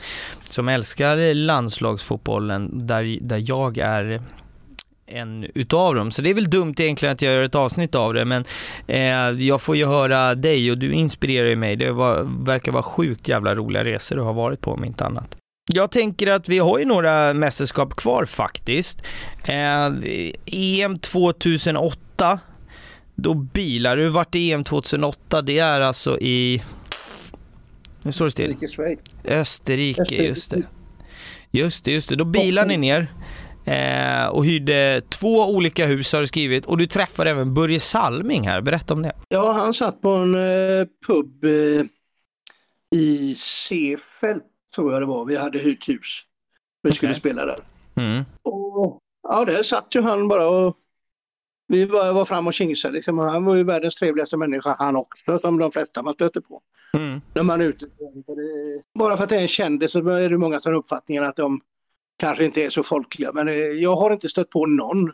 som 0.49 0.69
älskar 0.69 1.33
landslagsfotbollen 1.33 2.87
där, 2.87 3.19
där 3.21 3.43
jag 3.49 3.77
är 3.77 4.21
en 5.05 5.45
utav 5.55 5.95
dem. 5.95 6.11
Så 6.11 6.21
det 6.21 6.29
är 6.29 6.33
väl 6.33 6.49
dumt 6.49 6.75
egentligen 6.77 7.13
att 7.13 7.21
jag 7.21 7.33
gör 7.33 7.43
ett 7.43 7.55
avsnitt 7.55 7.95
av 7.95 8.13
det, 8.13 8.25
men 8.25 8.45
eh, 8.87 9.45
jag 9.47 9.61
får 9.61 9.75
ju 9.75 9.85
höra 9.85 10.35
dig 10.35 10.71
och 10.71 10.77
du 10.77 10.91
inspirerar 10.91 11.47
ju 11.47 11.55
mig. 11.55 11.75
Det 11.75 11.91
var, 11.91 12.45
verkar 12.45 12.71
vara 12.71 12.83
sjukt 12.83 13.27
jävla 13.27 13.55
roliga 13.55 13.83
resor 13.83 14.15
du 14.15 14.21
har 14.21 14.33
varit 14.33 14.61
på 14.61 14.71
om 14.71 14.85
inte 14.85 15.05
annat. 15.05 15.35
Jag 15.73 15.91
tänker 15.91 16.31
att 16.31 16.49
vi 16.49 16.59
har 16.59 16.79
ju 16.79 16.85
några 16.85 17.33
mästerskap 17.33 17.95
kvar 17.95 18.25
faktiskt. 18.25 19.01
Eh, 19.43 19.91
EM 20.45 20.97
2008, 20.97 21.97
då 23.15 23.33
bilar 23.33 23.97
du. 23.97 24.09
Vart 24.09 24.35
är 24.35 24.53
EM 24.53 24.63
2008? 24.63 25.41
Det 25.41 25.59
är 25.59 25.81
alltså 25.81 26.19
i... 26.19 26.63
Nu 28.01 28.11
står 28.11 28.25
det 28.25 28.31
still. 28.31 28.55
Österrike, 28.63 29.01
Österrike, 29.23 30.15
just 30.25 30.51
det. 30.51 30.63
Just 31.51 31.85
det, 31.85 31.91
just 31.91 32.09
det. 32.09 32.15
Då 32.15 32.25
bilar 32.25 32.65
ni 32.65 32.77
ner. 32.77 33.07
eh, 33.65 34.27
och 34.27 34.45
hyrde 34.45 35.01
två 35.09 35.45
olika 35.45 35.85
hus 35.85 36.13
har 36.13 36.21
du 36.21 36.27
skrivit 36.27 36.65
och 36.65 36.77
du 36.77 36.87
träffade 36.87 37.29
även 37.29 37.53
Börje 37.53 37.79
Salming 37.79 38.47
här. 38.47 38.61
Berätta 38.61 38.93
om 38.93 39.01
det. 39.01 39.13
Ja, 39.27 39.51
han 39.51 39.73
satt 39.73 40.01
på 40.01 40.09
en 40.09 40.35
eh, 40.35 40.87
pub 41.07 41.43
eh, 41.43 41.85
i 42.99 43.35
Seefeld, 43.35 44.41
tror 44.75 44.93
jag 44.93 45.01
det 45.01 45.05
var. 45.05 45.25
Vi 45.25 45.35
hade 45.37 45.59
hyrt 45.59 45.89
hus. 45.89 46.21
Vi 46.83 46.91
skulle 46.91 47.11
okay. 47.11 47.19
spela 47.19 47.45
där. 47.45 47.59
Mm. 47.95 48.25
Och, 48.43 48.99
ja, 49.23 49.45
där 49.45 49.63
satt 49.63 49.95
ju 49.95 50.01
han 50.01 50.27
bara 50.27 50.49
och 50.49 50.77
vi 51.69 51.85
var, 51.85 52.13
var 52.13 52.25
fram 52.25 52.47
och 52.47 52.53
kingsade 52.53 52.93
liksom. 52.93 53.17
Han 53.17 53.45
var 53.45 53.55
ju 53.55 53.63
världens 53.63 53.95
trevligaste 53.95 54.37
människa 54.37 54.75
han 54.79 54.95
också, 54.95 55.39
som 55.39 55.59
de 55.59 55.71
flesta 55.71 56.03
man 56.03 56.13
stöter 56.13 56.41
på. 56.41 56.61
Mm. 56.93 57.21
När 57.33 57.43
man 57.43 57.61
är 57.61 57.65
ute. 57.65 57.85
Bara 58.99 59.17
för 59.17 59.23
att 59.23 59.29
det 59.29 59.35
är 59.35 59.41
en 59.41 59.47
kändis 59.47 59.91
så 59.91 60.09
är 60.09 60.29
det 60.29 60.37
många 60.37 60.59
som 60.59 60.73
har 60.73 60.79
uppfattningen 60.79 61.23
att 61.23 61.35
de 61.35 61.61
kanske 62.19 62.45
inte 62.45 62.63
är 62.63 62.69
så 62.69 62.83
folkliga. 62.83 63.31
Men 63.33 63.47
eh, 63.47 63.55
jag 63.55 63.95
har 63.95 64.11
inte 64.11 64.29
stött 64.29 64.49
på 64.49 64.65
någon 64.65 65.03
när 65.03 65.13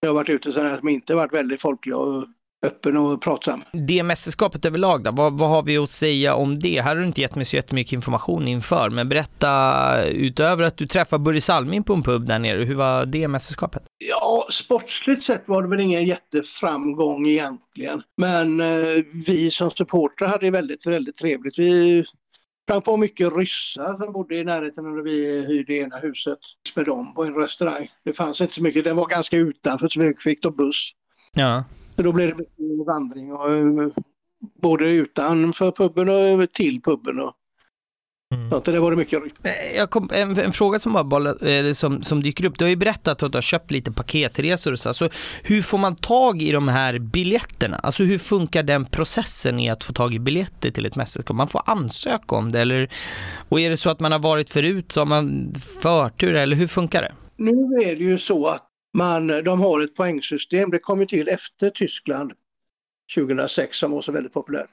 jag 0.00 0.08
har 0.08 0.14
varit 0.14 0.30
ute 0.30 0.52
sådär 0.52 0.76
som 0.76 0.88
inte 0.88 1.14
varit 1.14 1.32
väldigt 1.32 1.60
folkliga 1.60 1.96
och 1.96 2.26
öppen 2.66 2.96
och 2.96 3.22
pratsam. 3.22 3.62
Det 3.72 4.02
mästerskapet 4.02 4.64
överlag 4.64 5.02
då, 5.02 5.10
vad, 5.10 5.38
vad, 5.38 5.48
har 5.48 5.62
vi 5.62 5.78
att 5.78 5.90
säga 5.90 6.34
om 6.34 6.58
det? 6.58 6.80
Här 6.80 6.94
har 6.94 7.02
du 7.02 7.06
inte 7.06 7.20
gett 7.20 7.34
mig 7.34 7.44
så 7.44 7.56
jättemycket 7.56 7.92
information 7.92 8.48
inför, 8.48 8.90
men 8.90 9.08
berätta 9.08 10.02
utöver 10.04 10.64
att 10.64 10.76
du 10.76 10.86
träffade 10.86 11.24
Börje 11.24 11.40
Salming 11.40 11.82
på 11.82 11.94
en 11.94 12.02
pub 12.02 12.26
där 12.26 12.38
nere, 12.38 12.64
hur 12.64 12.74
var 12.74 13.06
det 13.06 13.28
mästerskapet? 13.28 13.82
Ja, 14.10 14.46
sportsligt 14.50 15.22
sett 15.22 15.42
var 15.46 15.62
det 15.62 15.68
väl 15.68 15.80
ingen 15.80 16.04
jätteframgång 16.04 17.26
egentligen, 17.26 18.02
men 18.16 18.60
eh, 18.60 19.04
vi 19.26 19.50
som 19.50 19.70
supportrar 19.70 20.28
hade 20.28 20.50
väldigt, 20.50 20.86
väldigt 20.86 21.14
trevligt. 21.14 21.58
Vi 21.58 22.04
sprang 22.66 22.82
på 22.82 22.96
mycket 22.96 23.36
ryssar 23.36 24.04
som 24.04 24.12
bodde 24.12 24.36
i 24.36 24.44
närheten 24.44 24.84
när 24.84 25.02
vi 25.02 25.46
hyrde 25.46 25.74
ena 25.74 25.96
huset 25.96 26.38
med 26.76 26.84
dem 26.84 27.14
på 27.14 27.24
en 27.24 27.34
restaurang. 27.34 27.88
Det 28.04 28.12
fanns 28.12 28.40
inte 28.40 28.54
så 28.54 28.62
mycket, 28.62 28.84
den 28.84 28.96
var 28.96 29.06
ganska 29.06 29.36
utanför 29.36 29.88
så 29.88 30.00
vi 30.00 30.14
fick 30.18 30.40
ta 30.40 30.50
buss. 30.50 30.92
Ja. 31.34 31.64
Så 31.96 32.02
då 32.02 32.12
blev 32.12 32.28
det 32.28 32.36
mycket 32.36 32.86
vandring 32.86 33.32
och, 33.32 33.52
eh, 33.54 33.88
både 34.62 34.88
utanför 34.88 35.70
puben 35.70 36.08
och 36.08 36.52
till 36.52 36.80
puben. 36.82 37.20
Och, 37.20 37.34
Mm. 38.34 38.50
Så 38.50 38.70
det 38.70 38.80
var 38.80 38.96
mycket 38.96 39.22
eh, 39.42 39.76
jag 39.76 39.90
kom, 39.90 40.10
en, 40.12 40.38
en, 40.38 40.52
fråga 40.52 40.78
som, 40.78 41.08
bara 41.08 41.34
som, 41.74 42.02
som 42.02 42.22
dyker 42.22 42.44
upp. 42.44 42.58
Du 42.58 42.64
har 42.64 42.70
ju 42.70 42.76
berättat 42.76 43.22
att 43.22 43.32
du 43.32 43.36
har 43.36 43.42
köpt 43.42 43.70
lite 43.70 43.92
paketresor. 43.92 44.74
Så 44.74 44.88
alltså, 44.88 45.08
hur 45.42 45.62
får 45.62 45.78
man 45.78 45.96
tag 45.96 46.42
i 46.42 46.52
de 46.52 46.68
här 46.68 46.98
biljetterna? 46.98 47.76
Alltså 47.76 48.02
hur 48.02 48.18
funkar 48.18 48.62
den 48.62 48.84
processen 48.84 49.60
i 49.60 49.70
att 49.70 49.84
få 49.84 49.92
tag 49.92 50.14
i 50.14 50.18
biljetter 50.18 50.70
till 50.70 50.86
ett 50.86 50.96
mästerskap? 50.96 51.36
Man 51.36 51.48
får 51.48 51.62
ansöka 51.66 52.36
om 52.36 52.52
det 52.52 52.60
eller 52.60 52.90
och 53.48 53.60
är 53.60 53.70
det 53.70 53.76
så 53.76 53.90
att 53.90 54.00
man 54.00 54.12
har 54.12 54.18
varit 54.18 54.50
förut 54.50 54.92
så 54.92 55.00
har 55.00 55.06
man 55.06 55.54
förtur 55.82 56.34
eller 56.34 56.56
hur 56.56 56.66
funkar 56.66 57.02
det? 57.02 57.12
Nu 57.36 57.52
är 57.84 57.96
det 57.96 58.04
ju 58.04 58.18
så 58.18 58.46
att 58.46 58.65
man, 58.96 59.26
de 59.26 59.60
har 59.60 59.82
ett 59.82 59.94
poängsystem. 59.94 60.70
Det 60.70 60.78
kom 60.78 61.00
ju 61.00 61.06
till 61.06 61.28
efter 61.28 61.70
Tyskland 61.70 62.32
2006 63.14 63.78
som 63.78 63.90
var 63.90 64.02
så 64.02 64.12
väldigt 64.12 64.32
populärt. 64.32 64.70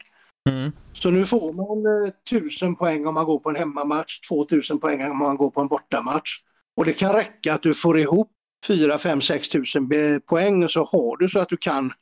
Mm. 0.49 0.71
Så 0.93 1.09
nu 1.09 1.26
får 1.26 1.53
man 1.53 2.11
1000 2.30 2.69
eh, 2.69 2.76
poäng 2.76 3.07
om 3.07 3.13
man 3.13 3.26
går 3.26 3.39
på 3.39 3.49
en 3.49 3.55
hemmamatch, 3.55 4.19
2000 4.19 4.80
poäng 4.80 5.11
om 5.11 5.17
man 5.17 5.38
går 5.38 5.51
på 5.51 5.61
en 5.61 5.67
bortamatch. 5.67 6.39
Och 6.76 6.86
det 6.86 6.93
kan 6.93 7.13
räcka 7.13 7.53
att 7.53 7.63
du 7.63 7.74
får 7.74 7.99
ihop 7.99 8.32
4, 8.67 8.97
5, 8.97 9.21
6 9.21 9.49
tusen 9.49 9.89
poäng 10.26 10.69
så 10.69 10.84
har 10.84 11.17
du 11.17 11.30
så 11.30 11.39
att 11.39 11.49
du 11.49 11.57
kan 11.57 11.93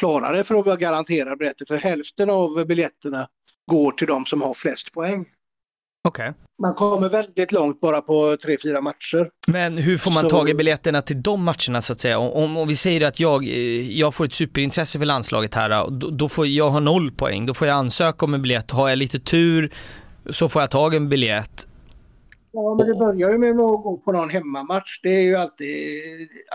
klara 0.00 0.32
det 0.32 0.44
för 0.44 0.54
att 0.54 0.66
vara 0.66 0.76
garanterad 0.76 1.38
biljetter. 1.38 1.66
För 1.66 1.76
hälften 1.76 2.30
av 2.30 2.66
biljetterna 2.66 3.28
går 3.70 3.92
till 3.92 4.06
de 4.06 4.26
som 4.26 4.42
har 4.42 4.54
flest 4.54 4.92
poäng. 4.92 5.26
Okay. 6.08 6.32
Man 6.62 6.74
kommer 6.74 7.08
väldigt 7.08 7.52
långt 7.52 7.80
bara 7.80 8.00
på 8.00 8.36
tre, 8.44 8.56
fyra 8.62 8.80
matcher. 8.80 9.30
Men 9.48 9.78
hur 9.78 9.98
får 9.98 10.10
man 10.10 10.22
så... 10.22 10.30
tag 10.30 10.50
i 10.50 10.54
biljetterna 10.54 11.02
till 11.02 11.22
de 11.22 11.44
matcherna 11.44 11.82
så 11.82 11.92
att 11.92 12.00
säga? 12.00 12.18
Om, 12.18 12.56
om 12.56 12.68
vi 12.68 12.76
säger 12.76 13.06
att 13.06 13.20
jag, 13.20 13.44
eh, 13.44 13.98
jag 13.98 14.14
får 14.14 14.24
ett 14.24 14.32
superintresse 14.32 14.98
för 14.98 15.06
landslaget 15.06 15.54
här, 15.54 15.90
då, 15.90 16.10
då 16.10 16.28
får 16.28 16.46
jag 16.46 16.70
ha 16.70 16.80
noll 16.80 17.12
poäng. 17.12 17.46
Då 17.46 17.54
får 17.54 17.68
jag 17.68 17.76
ansöka 17.76 18.24
om 18.24 18.34
en 18.34 18.42
biljett. 18.42 18.70
Har 18.70 18.88
jag 18.88 18.98
lite 18.98 19.20
tur 19.20 19.72
så 20.30 20.48
får 20.48 20.62
jag 20.62 20.70
tag 20.70 20.94
i 20.94 20.96
en 20.96 21.08
biljett. 21.08 21.66
Ja, 22.52 22.74
men 22.74 22.86
det 22.86 22.94
börjar 22.94 23.32
ju 23.32 23.38
med 23.38 23.50
att 23.50 23.56
gå 23.56 23.96
på 24.04 24.12
någon 24.12 24.30
hemmamatch. 24.30 25.00
Det 25.02 25.08
är 25.08 25.22
ju 25.22 25.36
alltid 25.36 25.68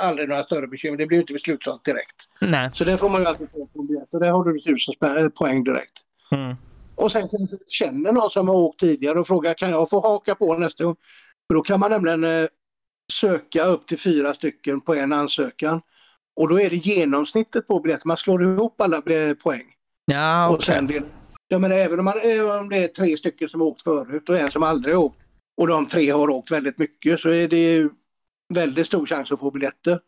aldrig 0.02 0.30
några 0.30 0.44
större 0.44 0.68
bekymmer. 0.68 0.98
Det 0.98 1.06
blir 1.06 1.18
ju 1.18 1.22
inte 1.22 1.34
beslutsamt 1.34 1.86
direkt. 1.86 2.30
Nej. 2.42 2.70
Så 2.74 2.84
det 2.84 2.98
får 2.98 3.10
man 3.10 3.22
ju 3.22 3.28
alltid 3.28 3.50
få 3.52 3.66
på 3.66 3.80
en 3.80 3.88
biljett 3.88 4.14
och 4.14 4.20
där 4.20 4.30
har 4.30 4.44
du 4.44 4.60
tusen 4.60 4.96
poäng 5.38 5.64
direkt. 5.64 6.02
Mm. 6.32 6.56
Och 6.96 7.12
sen 7.12 7.28
kanske 7.30 7.58
känner 7.68 8.12
någon 8.12 8.30
som 8.30 8.48
har 8.48 8.56
åkt 8.56 8.80
tidigare 8.80 9.20
och 9.20 9.28
frågar 9.28 9.54
kan 9.54 9.70
jag 9.70 9.90
få 9.90 10.02
haka 10.02 10.36
på 10.36 10.58
nästa 10.58 10.84
gång? 10.84 10.96
För 11.48 11.54
då 11.54 11.62
kan 11.62 11.80
man 11.80 11.92
nämligen 11.92 12.24
eh, 12.24 12.48
söka 13.14 13.66
upp 13.66 13.88
till 13.88 14.00
fyra 14.00 14.34
stycken 14.34 14.82
på 14.82 14.96
en 14.96 15.14
ansökan. 15.14 15.82
Och 16.36 16.50
då 16.50 16.62
är 16.62 16.70
det 16.70 16.76
genomsnittet 16.76 17.68
på 17.68 17.80
biljetten. 17.80 18.08
Man 18.08 18.18
slår 18.18 18.44
ihop 18.44 18.82
alla 18.82 19.02
poäng. 19.44 19.66
Ja, 20.06 20.50
okay. 20.50 20.58
och 20.58 20.64
sen 20.64 21.04
jag 21.48 21.62
menar, 21.62 21.76
även 21.76 22.00
om, 22.00 22.06
man, 22.06 22.14
om 22.60 22.70
det 22.70 22.84
är 22.84 22.88
tre 22.88 23.18
stycken 23.18 23.50
som 23.50 23.62
har 23.62 23.68
åkt 23.68 23.82
förut 23.82 24.30
och 24.30 24.38
en 24.38 24.52
som 24.52 24.64
aldrig 24.64 24.96
har 24.96 25.04
åkt 25.04 25.20
och 25.58 25.68
de 25.68 25.88
tre 25.88 26.10
har 26.10 26.30
åkt 26.30 26.52
väldigt 26.52 26.78
mycket 26.78 27.20
så 27.20 27.30
är 27.30 27.48
det 27.48 27.90
väldigt 28.54 28.88
stor 28.88 29.06
chans 29.06 29.32
att 29.32 29.40
få 29.40 29.52
biljetter. 29.52 30.00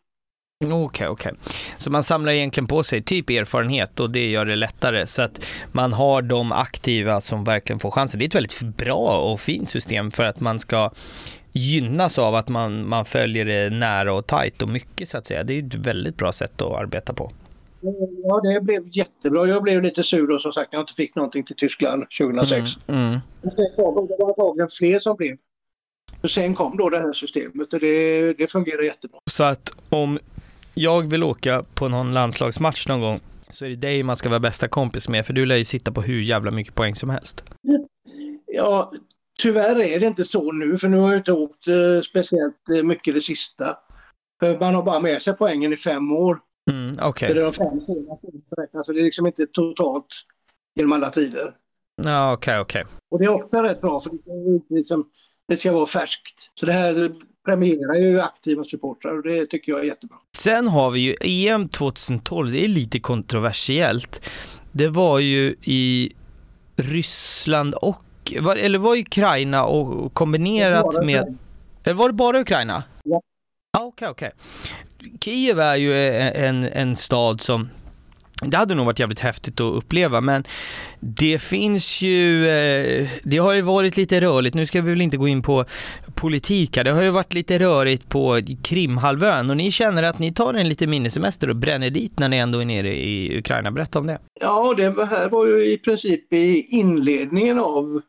Okej, 0.64 0.74
okay, 0.74 1.08
okej. 1.08 1.32
Okay. 1.32 1.52
Så 1.78 1.90
man 1.90 2.02
samlar 2.02 2.32
egentligen 2.32 2.66
på 2.66 2.82
sig 2.82 3.02
typ 3.02 3.30
erfarenhet 3.30 4.00
och 4.00 4.10
det 4.10 4.30
gör 4.30 4.44
det 4.44 4.56
lättare. 4.56 5.06
Så 5.06 5.22
att 5.22 5.46
man 5.72 5.92
har 5.92 6.22
de 6.22 6.52
aktiva 6.52 7.20
som 7.20 7.44
verkligen 7.44 7.80
får 7.80 7.90
chansen. 7.90 8.18
Det 8.18 8.24
är 8.24 8.26
ett 8.26 8.34
väldigt 8.34 8.76
bra 8.76 9.32
och 9.32 9.40
fint 9.40 9.70
system 9.70 10.10
för 10.10 10.24
att 10.24 10.40
man 10.40 10.58
ska 10.58 10.90
gynnas 11.52 12.18
av 12.18 12.34
att 12.34 12.48
man, 12.48 12.88
man 12.88 13.04
följer 13.04 13.44
det 13.44 13.70
nära 13.70 14.14
och 14.14 14.26
tajt 14.26 14.62
och 14.62 14.68
mycket 14.68 15.08
så 15.08 15.18
att 15.18 15.26
säga. 15.26 15.44
Det 15.44 15.58
är 15.58 15.66
ett 15.66 15.74
väldigt 15.74 16.16
bra 16.16 16.32
sätt 16.32 16.62
att 16.62 16.72
arbeta 16.72 17.12
på. 17.12 17.32
Ja, 18.24 18.40
det 18.40 18.60
blev 18.60 18.82
jättebra. 18.96 19.48
Jag 19.48 19.62
blev 19.62 19.82
lite 19.82 20.02
sur 20.02 20.26
då 20.26 20.38
som 20.38 20.52
sagt 20.52 20.72
när 20.72 20.78
jag 20.78 20.82
inte 20.82 20.94
fick 20.94 21.14
någonting 21.14 21.44
till 21.44 21.56
Tyskland 21.56 22.04
2006. 22.18 22.70
Mm, 22.86 23.00
mm. 23.00 23.20
Det 23.42 23.74
var 23.76 24.28
antagligen 24.28 24.68
fler 24.68 24.98
som 24.98 25.16
blev. 25.16 25.36
För 26.20 26.28
sen 26.28 26.54
kom 26.54 26.76
då 26.76 26.88
det 26.88 26.98
här 26.98 27.12
systemet 27.12 27.72
och 27.72 27.80
det, 27.80 28.32
det 28.32 28.46
fungerar 28.46 28.82
jättebra. 28.82 29.18
Så 29.30 29.44
att 29.44 29.76
om 29.88 30.18
jag 30.78 31.10
vill 31.10 31.22
åka 31.22 31.64
på 31.74 31.88
någon 31.88 32.14
landslagsmatch 32.14 32.88
någon 32.88 33.00
gång 33.00 33.20
så 33.50 33.64
är 33.64 33.68
det 33.68 33.76
dig 33.76 34.02
man 34.02 34.16
ska 34.16 34.28
vara 34.28 34.40
bästa 34.40 34.68
kompis 34.68 35.08
med 35.08 35.26
för 35.26 35.32
du 35.32 35.46
lär 35.46 35.56
ju 35.56 35.64
sitta 35.64 35.92
på 35.92 36.02
hur 36.02 36.22
jävla 36.22 36.50
mycket 36.50 36.74
poäng 36.74 36.94
som 36.94 37.10
helst. 37.10 37.44
Ja, 38.48 38.92
tyvärr 39.42 39.80
är 39.80 40.00
det 40.00 40.06
inte 40.06 40.24
så 40.24 40.52
nu 40.52 40.78
för 40.78 40.88
nu 40.88 40.96
har 40.96 41.10
jag 41.10 41.20
inte 41.20 41.32
åkt 41.32 41.68
eh, 41.68 42.00
speciellt 42.10 42.68
eh, 42.76 42.82
mycket 42.84 43.14
det 43.14 43.20
sista. 43.20 43.76
För 44.40 44.58
man 44.58 44.74
har 44.74 44.82
bara 44.82 45.00
med 45.00 45.22
sig 45.22 45.34
poängen 45.36 45.72
i 45.72 45.76
fem 45.76 46.12
år. 46.12 46.40
Mm, 46.70 47.08
okay. 47.08 47.34
Det 47.34 47.40
är 47.40 47.44
de 47.44 47.52
fem 47.52 47.80
senaste 47.80 48.84
så 48.84 48.92
det 48.92 49.00
är 49.00 49.04
liksom 49.04 49.26
inte 49.26 49.46
totalt 49.46 50.06
genom 50.74 50.92
alla 50.92 51.10
tider. 51.10 51.54
Ja, 52.02 52.32
okej, 52.32 52.60
okay, 52.60 52.60
okej. 52.60 52.80
Okay. 52.80 52.92
Och 53.10 53.18
det 53.18 53.24
är 53.24 53.28
också 53.28 53.62
rätt 53.62 53.80
bra 53.80 54.00
för 54.00 54.10
det, 54.10 54.74
liksom, 54.74 55.10
det 55.48 55.56
ska 55.56 55.72
vara 55.72 55.86
färskt. 55.86 56.50
Så 56.54 56.66
det 56.66 56.72
här 56.72 57.12
premierar 57.44 57.94
ju 57.94 58.20
aktiva 58.20 58.64
supportrar 58.64 59.16
och 59.16 59.22
det 59.22 59.46
tycker 59.46 59.72
jag 59.72 59.80
är 59.80 59.84
jättebra. 59.84 60.16
Sen 60.46 60.68
har 60.68 60.90
vi 60.90 61.00
ju 61.00 61.16
EM 61.20 61.68
2012, 61.68 62.52
det 62.52 62.64
är 62.64 62.68
lite 62.68 63.00
kontroversiellt. 63.00 64.20
Det 64.72 64.88
var 64.88 65.18
ju 65.18 65.54
i 65.62 66.12
Ryssland 66.76 67.74
och, 67.74 68.32
eller 68.58 68.78
var 68.78 68.96
Ukraina 68.96 69.64
och 69.64 70.14
kombinerat 70.14 71.04
med... 71.04 71.38
Eller 71.84 71.94
var 71.94 72.08
det 72.08 72.14
bara 72.14 72.40
Ukraina? 72.40 72.82
Ja. 73.04 73.20
Okej, 73.78 74.08
okej. 74.08 74.32
Kiev 75.20 75.60
är 75.60 75.76
ju 75.76 76.14
en, 76.16 76.64
en 76.64 76.96
stad 76.96 77.40
som 77.40 77.68
det 78.42 78.56
hade 78.56 78.74
nog 78.74 78.86
varit 78.86 78.98
jävligt 78.98 79.20
häftigt 79.20 79.60
att 79.60 79.74
uppleva, 79.74 80.20
men 80.20 80.44
det 81.00 81.38
finns 81.38 82.02
ju, 82.02 82.48
eh, 82.48 83.08
det 83.22 83.38
har 83.38 83.52
ju 83.52 83.62
varit 83.62 83.96
lite 83.96 84.20
rörligt, 84.20 84.54
nu 84.54 84.66
ska 84.66 84.82
vi 84.82 84.90
väl 84.90 85.00
inte 85.00 85.16
gå 85.16 85.28
in 85.28 85.42
på 85.42 85.64
politik 86.14 86.76
här, 86.76 86.84
det 86.84 86.90
har 86.90 87.02
ju 87.02 87.10
varit 87.10 87.34
lite 87.34 87.58
rörigt 87.58 88.08
på 88.08 88.40
Krimhalvön 88.62 89.50
och 89.50 89.56
ni 89.56 89.70
känner 89.70 90.02
att 90.02 90.18
ni 90.18 90.32
tar 90.32 90.54
en 90.54 90.68
lite 90.68 90.86
minnesemester 90.86 91.50
och 91.50 91.56
bränner 91.56 91.90
dit 91.90 92.18
när 92.18 92.28
ni 92.28 92.36
ändå 92.36 92.58
är 92.58 92.64
nere 92.64 92.96
i 92.96 93.38
Ukraina, 93.38 93.70
berätta 93.70 93.98
om 93.98 94.06
det. 94.06 94.18
Ja, 94.40 94.74
det 94.76 95.06
här 95.06 95.28
var 95.28 95.46
ju 95.46 95.72
i 95.72 95.78
princip 95.78 96.32
i 96.32 96.66
inledningen 96.70 97.58
av, 97.58 98.00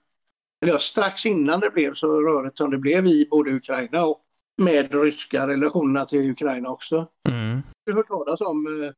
eller 0.66 0.78
strax 0.78 1.26
innan 1.26 1.60
det 1.60 1.70
blev 1.70 1.94
så 1.94 2.22
rörigt 2.22 2.58
som 2.58 2.72
det 2.72 2.78
blev 2.78 3.08
i 3.08 3.28
både 3.32 3.52
Ukraina 3.52 4.06
och 4.06 4.22
med 4.58 5.04
ryska 5.04 5.48
relationerna 5.48 6.06
till 6.06 6.32
Ukraina 6.32 6.70
också. 6.70 7.08
Mm. 7.30 7.62
Du 7.86 7.92
har 7.92 7.98
hört 7.98 8.08
talas 8.08 8.42
om 8.42 8.84
eh, 8.84 8.92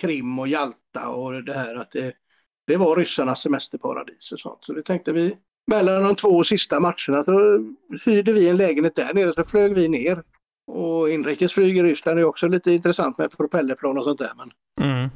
Krim 0.00 0.38
och 0.38 0.48
Jalta 0.48 1.08
och 1.08 1.44
det 1.44 1.54
här 1.54 1.74
att 1.74 1.90
det, 1.90 2.14
det 2.66 2.76
var 2.76 2.96
ryssarnas 2.96 3.42
semesterparadis 3.42 4.32
och 4.32 4.40
sånt. 4.40 4.58
Så 4.60 4.72
det 4.72 4.82
tänkte 4.82 5.12
vi. 5.12 5.36
Mellan 5.66 6.02
de 6.02 6.16
två 6.16 6.44
sista 6.44 6.80
matcherna 6.80 7.24
så 7.24 7.64
hyrde 8.04 8.32
vi 8.32 8.48
en 8.48 8.56
lägenhet 8.56 8.96
där 8.96 9.14
nere 9.14 9.32
så 9.34 9.44
flög 9.44 9.74
vi 9.74 9.88
ner. 9.88 10.22
Och 10.66 11.10
inrikesflyg 11.10 11.78
i 11.78 11.82
Ryssland 11.82 12.18
är 12.18 12.24
också 12.24 12.48
lite 12.48 12.72
intressant 12.72 13.18
med 13.18 13.36
propellerplan 13.36 13.98
och 13.98 14.04
sånt 14.04 14.18
där. 14.18 14.30
Men 14.36 14.50
mm. 14.86 15.10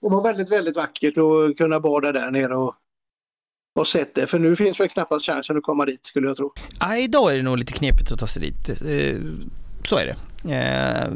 Det 0.00 0.08
var 0.08 0.22
väldigt, 0.22 0.52
väldigt 0.52 0.76
vackert 0.76 1.14
att 1.18 1.56
kunna 1.56 1.80
bada 1.80 2.12
där 2.12 2.30
nere 2.30 2.54
och, 2.54 2.74
och 3.74 3.86
sett 3.86 4.14
det. 4.14 4.26
För 4.26 4.38
nu 4.38 4.56
finns 4.56 4.80
väl 4.80 4.88
knappast 4.88 5.26
chansen 5.26 5.56
att 5.56 5.62
komma 5.62 5.84
dit 5.84 6.06
skulle 6.06 6.28
jag 6.28 6.36
tro. 6.36 6.52
Ja, 6.80 6.96
idag 6.96 7.32
är 7.32 7.36
det 7.36 7.42
nog 7.42 7.58
lite 7.58 7.72
knepigt 7.72 8.12
att 8.12 8.18
ta 8.18 8.26
sig 8.26 8.42
dit. 8.42 8.80
Eh, 9.88 9.90
Så 9.90 9.96
är 9.96 10.06
det. 10.06 10.16
Eh, 10.54 11.08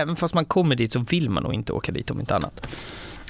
även 0.00 0.16
fast 0.16 0.34
man 0.34 0.44
kommer 0.44 0.76
dit 0.76 0.92
så 0.92 0.98
vill 0.98 1.30
man 1.30 1.42
nog 1.42 1.54
inte 1.54 1.72
åka 1.72 1.92
dit 1.92 2.10
om 2.10 2.20
inte 2.20 2.34
annat. 2.34 2.66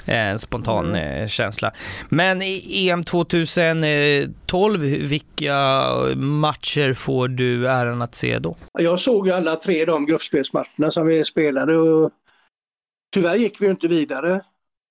En 0.05 0.39
spontan 0.39 0.95
mm. 0.95 1.27
känsla. 1.27 1.71
Men 2.09 2.41
i 2.41 2.89
EM 2.89 3.03
2012, 3.03 4.79
vilka 4.79 5.83
matcher 6.15 6.93
får 6.93 7.27
du 7.27 7.69
äran 7.69 8.01
att 8.01 8.15
se 8.15 8.39
då? 8.39 8.55
Jag 8.79 8.99
såg 8.99 9.29
alla 9.29 9.55
tre 9.55 9.85
de 9.85 10.05
gruppspelsmatcherna 10.05 10.91
som 10.91 11.07
vi 11.07 11.23
spelade 11.23 11.77
och 11.77 12.11
tyvärr 13.13 13.35
gick 13.35 13.61
vi 13.61 13.67
inte 13.67 13.87
vidare. 13.87 14.41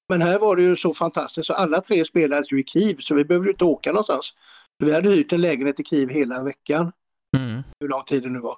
Men 0.08 0.22
här 0.22 0.38
var 0.38 0.56
det 0.56 0.62
ju 0.62 0.76
så 0.76 0.94
fantastiskt 0.94 1.46
så 1.46 1.52
alla 1.52 1.80
tre 1.80 2.04
spelades 2.04 2.52
ju 2.52 2.60
i 2.60 2.64
Kiev 2.64 2.96
så 3.00 3.14
vi 3.14 3.24
behövde 3.24 3.50
inte 3.50 3.64
åka 3.64 3.92
någonstans. 3.92 4.34
Vi 4.78 4.92
hade 4.92 5.10
hyrt 5.10 5.32
en 5.32 5.40
lägenhet 5.40 5.80
i 5.80 5.84
Kiev 5.84 6.08
hela 6.08 6.42
veckan. 6.42 6.92
Mm. 7.36 7.62
Hur 7.80 7.88
lång 7.88 8.04
tid 8.04 8.22
det 8.22 8.28
nu 8.28 8.38
var. 8.38 8.56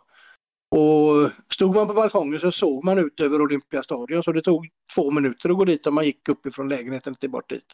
Och 0.72 1.30
stod 1.54 1.74
man 1.74 1.86
på 1.86 1.94
balkongen 1.94 2.40
så 2.40 2.52
såg 2.52 2.84
man 2.84 2.98
ut 2.98 3.20
över 3.20 3.40
Olympiastadion 3.40 4.22
så 4.22 4.32
det 4.32 4.42
tog 4.42 4.68
två 4.94 5.10
minuter 5.10 5.50
att 5.50 5.56
gå 5.56 5.64
dit 5.64 5.86
om 5.86 5.94
man 5.94 6.04
gick 6.04 6.28
uppifrån 6.28 6.68
lägenheten 6.68 7.14
till 7.14 7.30
bort 7.30 7.50
dit. 7.50 7.64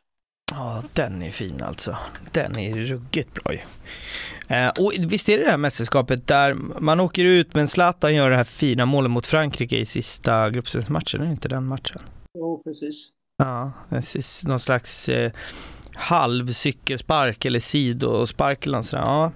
Ja, 0.51 0.83
den 0.93 1.23
är 1.23 1.31
fin 1.31 1.63
alltså. 1.63 1.97
Den 2.33 2.59
är 2.59 2.77
ruggigt 2.77 3.35
bra 3.35 3.53
ju. 3.55 3.61
Eh, 4.57 4.69
och 4.69 4.93
visst 4.99 5.29
är 5.29 5.39
det 5.39 5.45
det 5.45 5.51
här 5.51 5.59
mästerskapet 5.59 6.27
där 6.27 6.55
man 6.81 7.01
åker 7.01 7.25
ut 7.25 7.55
men 7.55 7.69
Zlatan 7.69 8.15
gör 8.15 8.31
det 8.31 8.37
här 8.37 8.45
fina 8.45 8.87
målet 8.87 9.11
mot 9.11 9.27
Frankrike 9.27 9.77
i 9.77 9.87
sista 9.87 10.51
gruppspelsmatchen, 10.51 11.21
är 11.21 11.27
det 11.27 11.33
inte 11.33 11.49
den 11.49 11.67
matchen? 11.67 12.01
Jo, 12.39 12.63
precis. 12.65 13.11
Ja, 13.37 13.73
någon 14.45 14.61
slags 14.61 15.09
eh, 15.09 15.33
halv 15.95 16.53
cykelspark 16.53 17.45
eller 17.45 17.61
sidospark 17.61 18.67
eller 18.67 18.79
något 18.79 18.87
sådär. 18.87 19.03
Ja, 19.05 19.33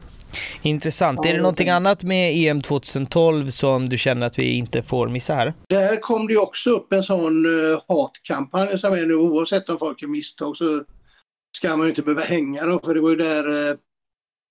Intressant. 0.63 1.21
Ja, 1.23 1.31
är 1.31 1.35
det 1.35 1.41
någonting 1.41 1.69
annat 1.69 2.03
med 2.03 2.33
EM 2.37 2.63
2012 2.63 3.51
som 3.51 3.89
du 3.89 3.99
känner 3.99 4.27
att 4.27 4.39
vi 4.39 4.53
inte 4.53 4.83
får 4.83 5.09
missa 5.09 5.35
här? 5.35 5.55
Där 5.69 5.97
kom 5.97 6.27
det 6.27 6.37
också 6.37 6.71
upp 6.71 6.93
en 6.93 7.03
sån 7.03 7.47
uh, 7.47 7.81
hatkampanj 7.89 8.79
som 8.79 8.93
är 8.93 9.07
nu 9.07 9.15
oavsett 9.15 9.69
om 9.69 9.79
folk 9.79 10.03
är 10.03 10.07
misstag 10.07 10.57
så 10.57 10.85
ska 11.57 11.77
man 11.77 11.87
ju 11.87 11.89
inte 11.89 12.03
behöva 12.03 12.23
hänga 12.23 12.67
dem 12.67 12.81
för 12.85 12.95
det 12.95 13.01
var 13.01 13.11
ju 13.11 13.17
där 13.17 13.49
uh, 13.49 13.77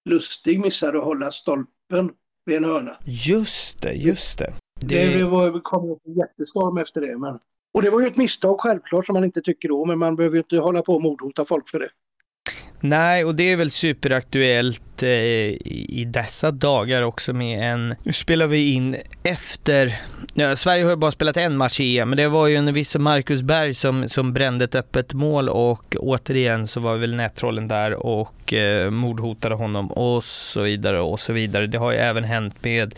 Lustig 0.09 0.59
missade 0.59 0.97
att 0.97 1.03
hålla 1.03 1.31
stolpen 1.31 2.11
vid 2.45 2.57
en 2.57 2.63
hörna. 2.63 2.97
Just 3.05 3.81
det, 3.81 3.93
just 3.93 4.39
det. 4.39 4.53
Det, 4.79 5.17
det 5.17 5.23
var, 5.23 5.59
kom 5.59 5.97
en 6.05 6.13
jättestorm 6.13 6.77
efter 6.77 7.01
det. 7.01 7.17
Men... 7.17 7.39
Och 7.73 7.81
det 7.81 7.89
var 7.89 8.01
ju 8.01 8.07
ett 8.07 8.17
misstag 8.17 8.59
självklart 8.59 9.05
som 9.05 9.13
man 9.13 9.23
inte 9.23 9.41
tycker 9.41 9.69
då 9.69 9.85
men 9.85 9.99
man 9.99 10.15
behöver 10.15 10.35
ju 10.35 10.39
inte 10.39 10.57
hålla 10.57 10.81
på 10.81 10.95
och 10.95 11.01
mordhota 11.01 11.45
folk 11.45 11.69
för 11.69 11.79
det. 11.79 11.89
Nej, 12.83 13.25
och 13.25 13.35
det 13.35 13.51
är 13.51 13.55
väl 13.55 13.71
superaktuellt 13.71 15.03
eh, 15.03 15.09
i 15.09 16.07
dessa 16.07 16.51
dagar 16.51 17.01
också 17.01 17.33
med 17.33 17.71
en... 17.71 17.95
Nu 18.03 18.13
spelar 18.13 18.47
vi 18.47 18.73
in 18.73 18.97
efter... 19.23 20.01
Ja, 20.33 20.55
Sverige 20.55 20.83
har 20.83 20.89
ju 20.89 20.95
bara 20.95 21.11
spelat 21.11 21.37
en 21.37 21.57
match 21.57 21.79
i 21.79 21.99
EM, 21.99 22.09
men 22.09 22.17
det 22.17 22.27
var 22.27 22.47
ju 22.47 22.55
en 22.55 22.73
viss 22.73 22.97
Marcus 22.97 23.41
Berg 23.41 23.73
som, 23.73 24.09
som 24.09 24.33
brände 24.33 24.65
ett 24.65 24.75
öppet 24.75 25.13
mål 25.13 25.49
och 25.49 25.95
återigen 25.99 26.67
så 26.67 26.79
var 26.79 26.97
väl 26.97 27.15
nättrollen 27.15 27.67
där 27.67 27.93
och 27.93 28.53
eh, 28.53 28.89
mordhotade 28.89 29.55
honom 29.55 29.91
och 29.91 30.23
så 30.23 30.61
vidare 30.61 31.01
och 31.01 31.19
så 31.19 31.33
vidare. 31.33 31.67
Det 31.67 31.77
har 31.77 31.91
ju 31.91 31.97
även 31.97 32.23
hänt 32.23 32.63
med 32.63 32.95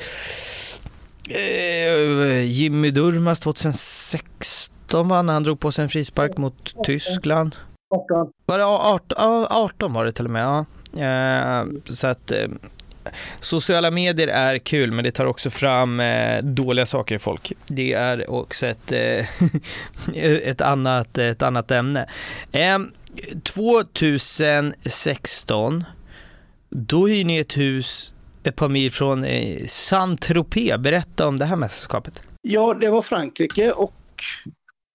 eh, 1.29 2.41
Jimmy 2.41 2.91
Durmaz 2.91 3.39
2016 3.39 5.07
va, 5.07 5.21
när 5.21 5.33
han 5.33 5.43
drog 5.43 5.59
på 5.59 5.71
sig 5.71 5.83
en 5.83 5.89
frispark 5.89 6.37
mot 6.37 6.73
Tyskland. 6.85 7.55
18. 7.89 8.31
Var 8.45 8.57
det 8.57 8.65
18? 8.65 9.17
18 9.49 9.93
var 9.93 10.05
det 10.05 10.11
till 10.11 10.25
och 10.25 10.31
med, 10.31 10.43
ja. 10.43 10.65
Eh, 10.97 11.65
så 11.85 12.07
att 12.07 12.31
eh, 12.31 12.47
sociala 13.39 13.91
medier 13.91 14.27
är 14.27 14.57
kul, 14.57 14.91
men 14.91 15.03
det 15.03 15.11
tar 15.11 15.25
också 15.25 15.49
fram 15.49 15.99
eh, 15.99 16.43
dåliga 16.43 16.85
saker 16.85 17.15
i 17.15 17.19
folk. 17.19 17.53
Det 17.65 17.93
är 17.93 18.29
också 18.29 18.65
ett, 18.65 18.91
ett, 20.15 20.61
annat, 20.61 21.17
ett 21.17 21.41
annat 21.41 21.71
ämne. 21.71 22.07
2016, 23.43 25.83
då 26.69 27.07
hyr 27.07 27.25
ni 27.25 27.37
ett 27.37 27.57
hus 27.57 28.13
ett 28.43 28.55
par 28.55 28.69
mil 28.69 28.91
från 28.91 29.25
Saint-Tropez. 29.67 30.77
Berätta 30.77 31.27
om 31.27 31.39
det 31.39 31.45
här 31.45 31.55
mästerskapet. 31.55 32.21
Ja, 32.41 32.73
det 32.73 32.89
var 32.89 33.01
Frankrike 33.01 33.71
och 33.71 33.93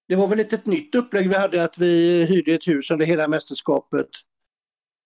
det 0.08 0.16
var 0.16 0.26
väl 0.26 0.40
ett 0.40 0.66
nytt 0.66 0.94
upplägg 0.94 1.28
vi 1.28 1.34
hade 1.34 1.64
att 1.64 1.78
vi 1.78 2.24
hyrde 2.24 2.54
ett 2.54 2.68
hus 2.68 2.90
under 2.90 3.06
hela 3.06 3.28
mästerskapet 3.28 4.08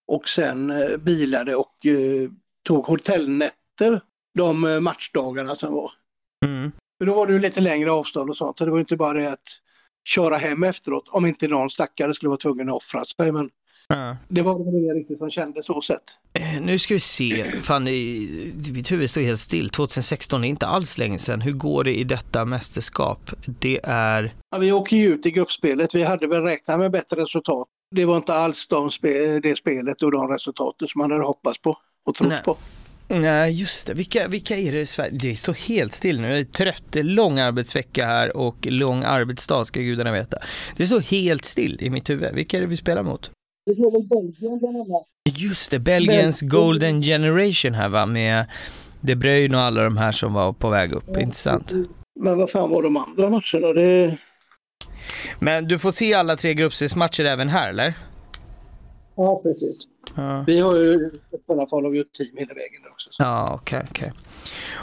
och 0.07 0.29
sen 0.29 0.69
eh, 0.69 0.97
bilade 0.97 1.55
och 1.55 1.85
eh, 1.85 2.29
tog 2.63 2.85
hotellnätter 2.85 4.01
de 4.35 4.63
eh, 4.63 4.79
matchdagarna 4.79 5.55
som 5.55 5.73
var. 5.73 5.91
Mm. 6.45 6.71
För 6.97 7.05
då 7.05 7.13
var 7.13 7.27
det 7.27 7.33
ju 7.33 7.39
lite 7.39 7.61
längre 7.61 7.91
avstånd 7.91 8.29
och 8.29 8.37
sånt. 8.37 8.57
Så 8.57 8.65
det 8.65 8.71
var 8.71 8.79
inte 8.79 8.97
bara 8.97 9.13
det 9.13 9.31
att 9.31 9.59
köra 10.03 10.37
hem 10.37 10.63
efteråt 10.63 11.09
om 11.09 11.25
inte 11.25 11.47
någon 11.47 11.69
stackare 11.69 12.13
skulle 12.13 12.29
vara 12.29 12.37
tvungen 12.37 12.69
att 12.69 12.75
offra 12.75 13.05
sig. 13.05 13.31
Men 13.31 13.49
Ja. 13.93 14.17
Det 14.27 14.41
var 14.41 14.65
väl 14.65 14.83
ingen 14.83 14.95
riktigt 14.95 15.17
som 15.17 15.29
kände 15.29 15.63
så 15.63 15.81
sett. 15.81 16.03
Eh, 16.33 16.61
nu 16.61 16.79
ska 16.79 16.93
vi 16.93 16.99
se, 16.99 17.45
fan 17.61 17.83
mitt 18.73 18.91
huvud 18.91 19.09
står 19.09 19.21
helt 19.21 19.39
still. 19.39 19.69
2016 19.69 20.43
är 20.43 20.47
inte 20.47 20.67
alls 20.67 20.97
länge 20.97 21.19
sedan. 21.19 21.41
Hur 21.41 21.51
går 21.51 21.83
det 21.83 21.95
i 21.95 22.03
detta 22.03 22.45
mästerskap? 22.45 23.31
Det 23.45 23.79
är... 23.83 24.33
Ja, 24.51 24.57
vi 24.57 24.71
åker 24.71 24.97
ju 24.97 25.07
ut 25.07 25.25
i 25.25 25.31
gruppspelet. 25.31 25.95
Vi 25.95 26.03
hade 26.03 26.27
väl 26.27 26.41
räknat 26.41 26.79
med 26.79 26.91
bättre 26.91 27.21
resultat. 27.21 27.67
Det 27.95 28.05
var 28.05 28.17
inte 28.17 28.33
alls 28.33 28.67
de 28.67 28.91
spe 28.91 29.39
det 29.39 29.57
spelet 29.57 30.01
och 30.01 30.11
de 30.11 30.27
resultaten 30.27 30.87
som 30.87 30.99
man 30.99 31.11
hade 31.11 31.23
hoppats 31.23 31.61
på 31.61 31.77
och 32.05 32.15
trott 32.15 32.29
Nej. 32.29 32.43
på. 32.43 32.57
Nej, 33.07 33.51
just 33.51 33.87
det. 33.87 33.93
Vilka, 33.93 34.27
vilka 34.27 34.57
är 34.57 34.71
det 34.71 34.79
i 34.79 34.85
Sverige? 34.85 35.11
Det 35.21 35.35
står 35.35 35.53
helt 35.53 35.93
still 35.93 36.21
nu. 36.21 36.29
Jag 36.29 36.39
är 36.39 36.43
trött. 36.43 36.83
Det 36.89 36.99
är 36.99 37.03
lång 37.03 37.39
arbetsvecka 37.39 38.05
här 38.05 38.37
och 38.37 38.67
lång 38.69 39.03
arbetsdag 39.03 39.65
ska 39.65 39.79
gudarna 39.79 40.11
veta. 40.11 40.37
Det 40.77 40.85
står 40.87 40.99
helt 40.99 41.45
still 41.45 41.77
i 41.81 41.89
mitt 41.89 42.09
huvud. 42.09 42.35
Vilka 42.35 42.57
är 42.57 42.61
det 42.61 42.67
vi 42.67 42.77
spelar 42.77 43.03
mot? 43.03 43.31
Det 43.65 43.73
var 43.77 43.91
väl 43.91 44.07
Belgien 44.07 44.59
bland 44.59 44.75
annat. 44.75 45.07
Just 45.37 45.71
det, 45.71 45.79
Belgiens 45.79 46.41
Men, 46.41 46.49
Golden 46.49 47.01
Generation 47.01 47.73
här 47.73 47.89
va, 47.89 48.05
med 48.05 48.45
De 49.01 49.15
Bruyne 49.15 49.57
och 49.57 49.63
alla 49.63 49.83
de 49.83 49.97
här 49.97 50.11
som 50.11 50.33
var 50.33 50.53
på 50.53 50.69
väg 50.69 50.93
upp, 50.93 51.03
ja, 51.07 51.19
inte 51.19 51.37
sant? 51.37 51.73
Men 52.19 52.37
vad 52.37 52.49
fan 52.49 52.69
var 52.69 52.83
de 52.83 52.97
andra 52.97 53.29
matcherna? 53.29 53.73
Det... 53.73 54.17
Men 55.39 55.67
du 55.67 55.79
får 55.79 55.91
se 55.91 56.13
alla 56.13 56.37
tre 56.37 56.53
gruppspelsmatcher 56.53 57.25
även 57.25 57.49
här, 57.49 57.69
eller? 57.69 57.93
Ja, 59.15 59.41
precis. 59.43 59.87
Ja. 60.15 60.43
Vi 60.47 60.59
har 60.59 60.75
ju 60.75 60.81
i 60.93 61.51
alla 61.51 61.67
fall 61.67 61.85
har 61.85 62.01
ett 62.01 62.13
team 62.13 62.37
hela 62.37 62.53
vägen 62.53 62.81
också. 62.91 63.09
Så. 63.11 63.23
Ja, 63.23 63.53
okej, 63.53 63.81
okay. 63.91 64.09
Okay. 64.09 64.19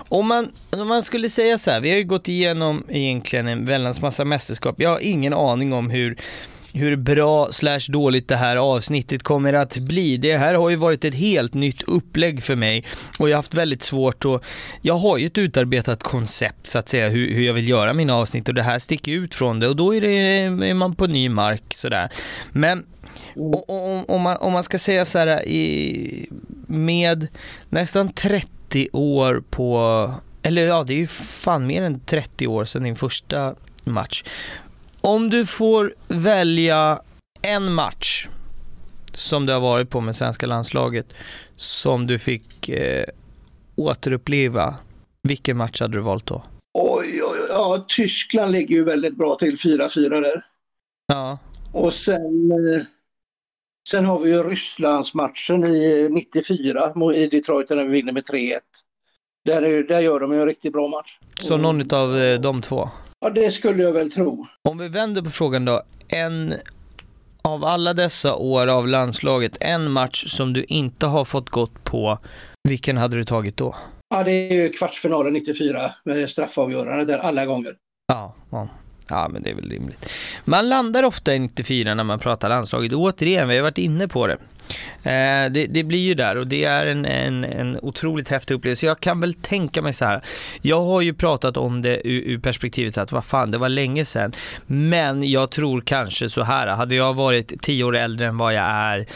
Om 0.09 0.28
man, 0.28 0.48
om 0.70 0.89
man 0.89 1.02
skulle 1.02 1.31
säga 1.31 1.59
så 1.59 1.70
här, 1.70 1.81
vi 1.81 1.90
har 1.90 1.97
ju 1.97 2.05
gått 2.05 2.28
igenom 2.28 2.85
egentligen 2.89 3.48
en 3.48 3.66
väldans 3.66 4.02
massa 4.02 4.24
mästerskap. 4.24 4.81
Jag 4.81 4.90
har 4.90 4.98
ingen 4.98 5.35
aning 5.35 5.73
om 5.73 5.90
hur 5.90 6.19
hur 6.72 6.97
bra 6.97 7.52
slash 7.52 7.80
dåligt 7.88 8.28
det 8.28 8.36
här 8.36 8.56
avsnittet 8.56 9.22
kommer 9.22 9.52
att 9.52 9.78
bli. 9.78 10.16
Det 10.16 10.36
här 10.36 10.55
har 10.55 10.70
ju 10.70 10.76
varit 10.76 11.05
ett 11.05 11.14
helt 11.14 11.55
nytt 11.55 11.82
upplägg 11.82 12.42
för 12.42 12.56
mig 12.56 12.84
och 13.18 13.28
jag 13.28 13.36
har 13.36 13.38
haft 13.38 13.55
väldigt 13.55 13.82
svårt 13.82 14.24
att, 14.24 14.42
jag 14.82 14.94
har 14.94 15.18
ju 15.18 15.26
ett 15.26 15.38
utarbetat 15.38 16.02
koncept 16.02 16.66
så 16.66 16.78
att 16.78 16.88
säga 16.88 17.09
hur, 17.09 17.34
hur 17.34 17.42
jag 17.42 17.55
vill 17.55 17.68
göra 17.68 17.94
mina 17.94 18.14
avsnitt 18.14 18.48
och 18.48 18.55
det 18.55 18.62
här 18.62 18.78
sticker 18.78 19.12
ut 19.12 19.34
från 19.34 19.60
det 19.60 19.68
och 19.68 19.76
då 19.76 19.94
är, 19.94 20.01
det, 20.01 20.09
är 20.68 20.74
man 20.74 20.94
på 20.94 21.06
ny 21.06 21.28
mark 21.28 21.74
sådär. 21.74 22.10
Men 22.52 22.84
om, 23.36 24.05
om, 24.09 24.22
man, 24.22 24.36
om 24.36 24.52
man 24.52 24.62
ska 24.62 24.78
säga 24.78 25.05
så 25.05 25.18
här 25.18 25.48
i, 25.48 26.28
med 26.66 27.28
nästan 27.68 28.09
30 28.09 28.88
år 28.92 29.42
på, 29.51 30.14
eller 30.42 30.62
ja 30.62 30.84
det 30.84 30.94
är 30.94 30.98
ju 30.98 31.06
fan 31.06 31.66
mer 31.66 31.82
än 31.82 32.01
30 32.01 32.47
år 32.47 32.64
sedan 32.64 32.82
din 32.82 32.97
första 32.97 33.55
match. 33.84 34.24
Om 35.02 35.31
du 35.31 35.47
får 35.47 35.94
välja 36.09 37.02
en 37.43 37.72
match 37.72 38.28
som 39.12 39.47
du 39.47 39.52
har 39.52 39.60
varit 39.60 39.90
på 39.90 40.01
med 40.01 40.16
svenska 40.16 40.47
landslaget 40.47 41.06
som 41.56 42.06
du 42.06 42.18
fick 42.18 42.68
eh, 42.68 43.05
återuppleva, 43.77 44.74
vilken 45.22 45.56
match 45.56 45.81
hade 45.81 45.97
du 45.97 46.01
valt 46.01 46.27
då? 46.27 46.43
Oj, 46.72 47.22
oj, 47.22 47.39
ja, 47.48 47.85
Tyskland 47.89 48.52
ligger 48.52 48.74
ju 48.74 48.85
väldigt 48.85 49.16
bra 49.16 49.36
till, 49.36 49.56
4-4 49.56 50.09
där. 50.20 50.47
Ja. 51.06 51.39
Och 51.72 51.94
sen, 51.94 52.51
eh, 52.52 52.82
sen 53.89 54.05
har 54.05 54.18
vi 54.18 54.31
ju 54.31 54.43
Rysslandsmatchen 54.43 55.64
i 55.64 56.09
94 56.10 56.93
i 57.14 57.27
Detroit 57.27 57.70
när 57.70 57.85
vi 57.85 57.90
vinner 57.90 58.12
med 58.12 58.24
3-1. 58.24 58.59
Där, 59.44 59.82
där 59.82 60.01
gör 60.01 60.20
de 60.20 60.32
ju 60.32 60.40
en 60.40 60.47
riktigt 60.47 60.72
bra 60.72 60.89
match. 60.89 61.18
Så 61.40 61.56
någon 61.56 61.94
av 61.94 62.18
eh, 62.18 62.40
de 62.40 62.62
två? 62.62 62.90
Ja, 63.20 63.30
det 63.30 63.51
skulle 63.51 63.82
jag 63.82 63.92
väl 63.92 64.12
tro. 64.12 64.47
Om 64.68 64.78
vi 64.78 64.88
vänder 64.88 65.22
på 65.22 65.30
frågan 65.30 65.64
då. 65.64 65.82
En 66.09 66.55
av 67.42 67.64
alla 67.64 67.94
dessa 67.94 68.34
år 68.34 68.66
av 68.66 68.88
landslaget, 68.88 69.56
en 69.60 69.90
match 69.90 70.24
som 70.26 70.52
du 70.52 70.64
inte 70.64 71.06
har 71.06 71.24
fått 71.24 71.51
gått 71.51 71.84
på, 71.84 72.18
vilken 72.68 72.97
hade 72.97 73.16
du 73.16 73.24
tagit 73.24 73.56
då? 73.56 73.74
Ja, 74.14 74.24
det 74.24 74.30
är 74.32 74.52
ju 74.52 74.68
kvartsfinalen 74.68 75.32
94 75.32 75.94
med 76.05 76.30
straffavgörande 76.30 77.05
där 77.05 77.18
alla 77.18 77.47
gånger. 77.47 77.72
Ja, 78.06 78.34
ja. 78.51 78.68
Ja, 79.10 79.28
men 79.32 79.42
det 79.42 79.50
är 79.50 79.54
väl 79.54 79.70
rimligt. 79.70 80.06
Man 80.44 80.68
landar 80.68 81.02
ofta 81.02 81.34
i 81.34 81.38
94 81.38 81.94
när 81.94 82.04
man 82.04 82.18
pratar 82.18 82.48
landslaget. 82.48 82.92
Återigen, 82.92 83.48
vi 83.48 83.56
har 83.56 83.62
varit 83.62 83.78
inne 83.78 84.08
på 84.08 84.26
det. 84.26 84.36
Eh, 85.02 85.52
det, 85.52 85.66
det, 85.66 85.84
blir 85.84 85.98
ju 85.98 86.14
där 86.14 86.36
och 86.36 86.46
det 86.46 86.64
är 86.64 86.86
en, 86.86 87.04
en, 87.04 87.44
en 87.44 87.78
otroligt 87.82 88.28
häftig 88.28 88.54
upplevelse. 88.54 88.86
Jag 88.86 89.00
kan 89.00 89.20
väl 89.20 89.34
tänka 89.34 89.82
mig 89.82 89.92
så 89.92 90.04
här. 90.04 90.20
Jag 90.62 90.84
har 90.84 91.00
ju 91.00 91.14
pratat 91.14 91.56
om 91.56 91.82
det 91.82 92.08
ur, 92.08 92.22
ur 92.22 92.38
perspektivet 92.38 92.98
att 92.98 93.12
vad 93.12 93.24
fan, 93.24 93.50
det 93.50 93.58
var 93.58 93.68
länge 93.68 94.04
sedan. 94.04 94.32
Men 94.66 95.30
jag 95.30 95.50
tror 95.50 95.80
kanske 95.80 96.30
så 96.30 96.42
här. 96.42 96.66
Hade 96.66 96.94
jag 96.94 97.14
varit 97.14 97.62
tio 97.62 97.84
år 97.84 97.96
äldre 97.96 98.26
än 98.26 98.38
vad 98.38 98.54
jag 98.54 98.64
är 98.64 99.06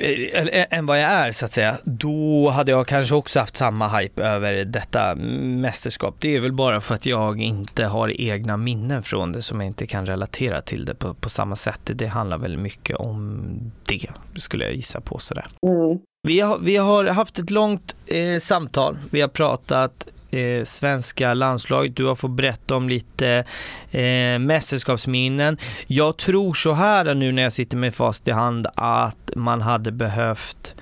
än 0.00 0.86
vad 0.86 1.00
jag 1.00 1.10
är 1.10 1.32
så 1.32 1.44
att 1.44 1.52
säga, 1.52 1.78
då 1.84 2.48
hade 2.48 2.70
jag 2.70 2.86
kanske 2.86 3.14
också 3.14 3.40
haft 3.40 3.56
samma 3.56 3.88
hype 3.88 4.22
över 4.22 4.64
detta 4.64 5.14
mästerskap. 5.14 6.14
Det 6.18 6.36
är 6.36 6.40
väl 6.40 6.52
bara 6.52 6.80
för 6.80 6.94
att 6.94 7.06
jag 7.06 7.40
inte 7.40 7.84
har 7.84 8.20
egna 8.20 8.56
minnen 8.56 9.02
från 9.02 9.32
det 9.32 9.42
som 9.42 9.60
jag 9.60 9.66
inte 9.66 9.86
kan 9.86 10.06
relatera 10.06 10.60
till 10.60 10.84
det 10.84 10.94
på, 10.94 11.14
på 11.14 11.30
samma 11.30 11.56
sätt. 11.56 11.80
Det 11.84 12.06
handlar 12.06 12.38
väl 12.38 12.58
mycket 12.58 12.96
om 12.96 13.42
det, 13.86 14.10
skulle 14.36 14.64
jag 14.64 14.74
gissa 14.74 15.00
på 15.00 15.18
sådär. 15.18 15.46
Mm. 15.66 15.98
Vi, 16.22 16.40
har, 16.40 16.58
vi 16.58 16.76
har 16.76 17.04
haft 17.04 17.38
ett 17.38 17.50
långt 17.50 17.96
eh, 18.06 18.40
samtal, 18.40 18.98
vi 19.10 19.20
har 19.20 19.28
pratat 19.28 20.06
eh, 20.30 20.64
svenska 20.64 21.34
landslaget. 21.34 21.96
Du 21.96 22.04
har 22.04 22.14
fått 22.14 22.30
berätta 22.30 22.76
om 22.76 22.88
lite 22.88 23.44
eh, 23.90 24.38
mästerskapsminnen. 24.38 25.58
Jag 25.86 26.16
tror 26.16 26.54
så 26.54 26.72
här 26.72 27.14
nu 27.14 27.32
när 27.32 27.42
jag 27.42 27.52
sitter 27.52 27.76
med 27.76 27.94
fast 27.94 28.28
i 28.28 28.30
hand 28.30 28.66
att 28.74 29.30
man 29.36 29.62
hade 29.62 29.92
behövt 29.92 30.74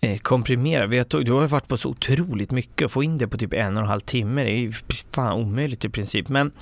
eh, 0.00 0.18
komprimera. 0.18 0.86
Vi 0.86 0.98
har, 0.98 1.24
du 1.24 1.32
har 1.32 1.46
varit 1.46 1.68
på 1.68 1.76
så 1.76 1.88
otroligt 1.88 2.50
mycket, 2.50 2.84
att 2.84 2.92
få 2.92 3.02
in 3.02 3.18
det 3.18 3.28
på 3.28 3.38
typ 3.38 3.52
en 3.52 3.76
och 3.76 3.82
en 3.82 3.88
halv 3.88 4.00
timme, 4.00 4.44
det 4.44 4.50
är 4.50 4.58
ju 4.58 4.72
fan 5.14 5.32
omöjligt 5.32 5.84
i 5.84 5.88
princip. 5.88 6.28
Men 6.28 6.52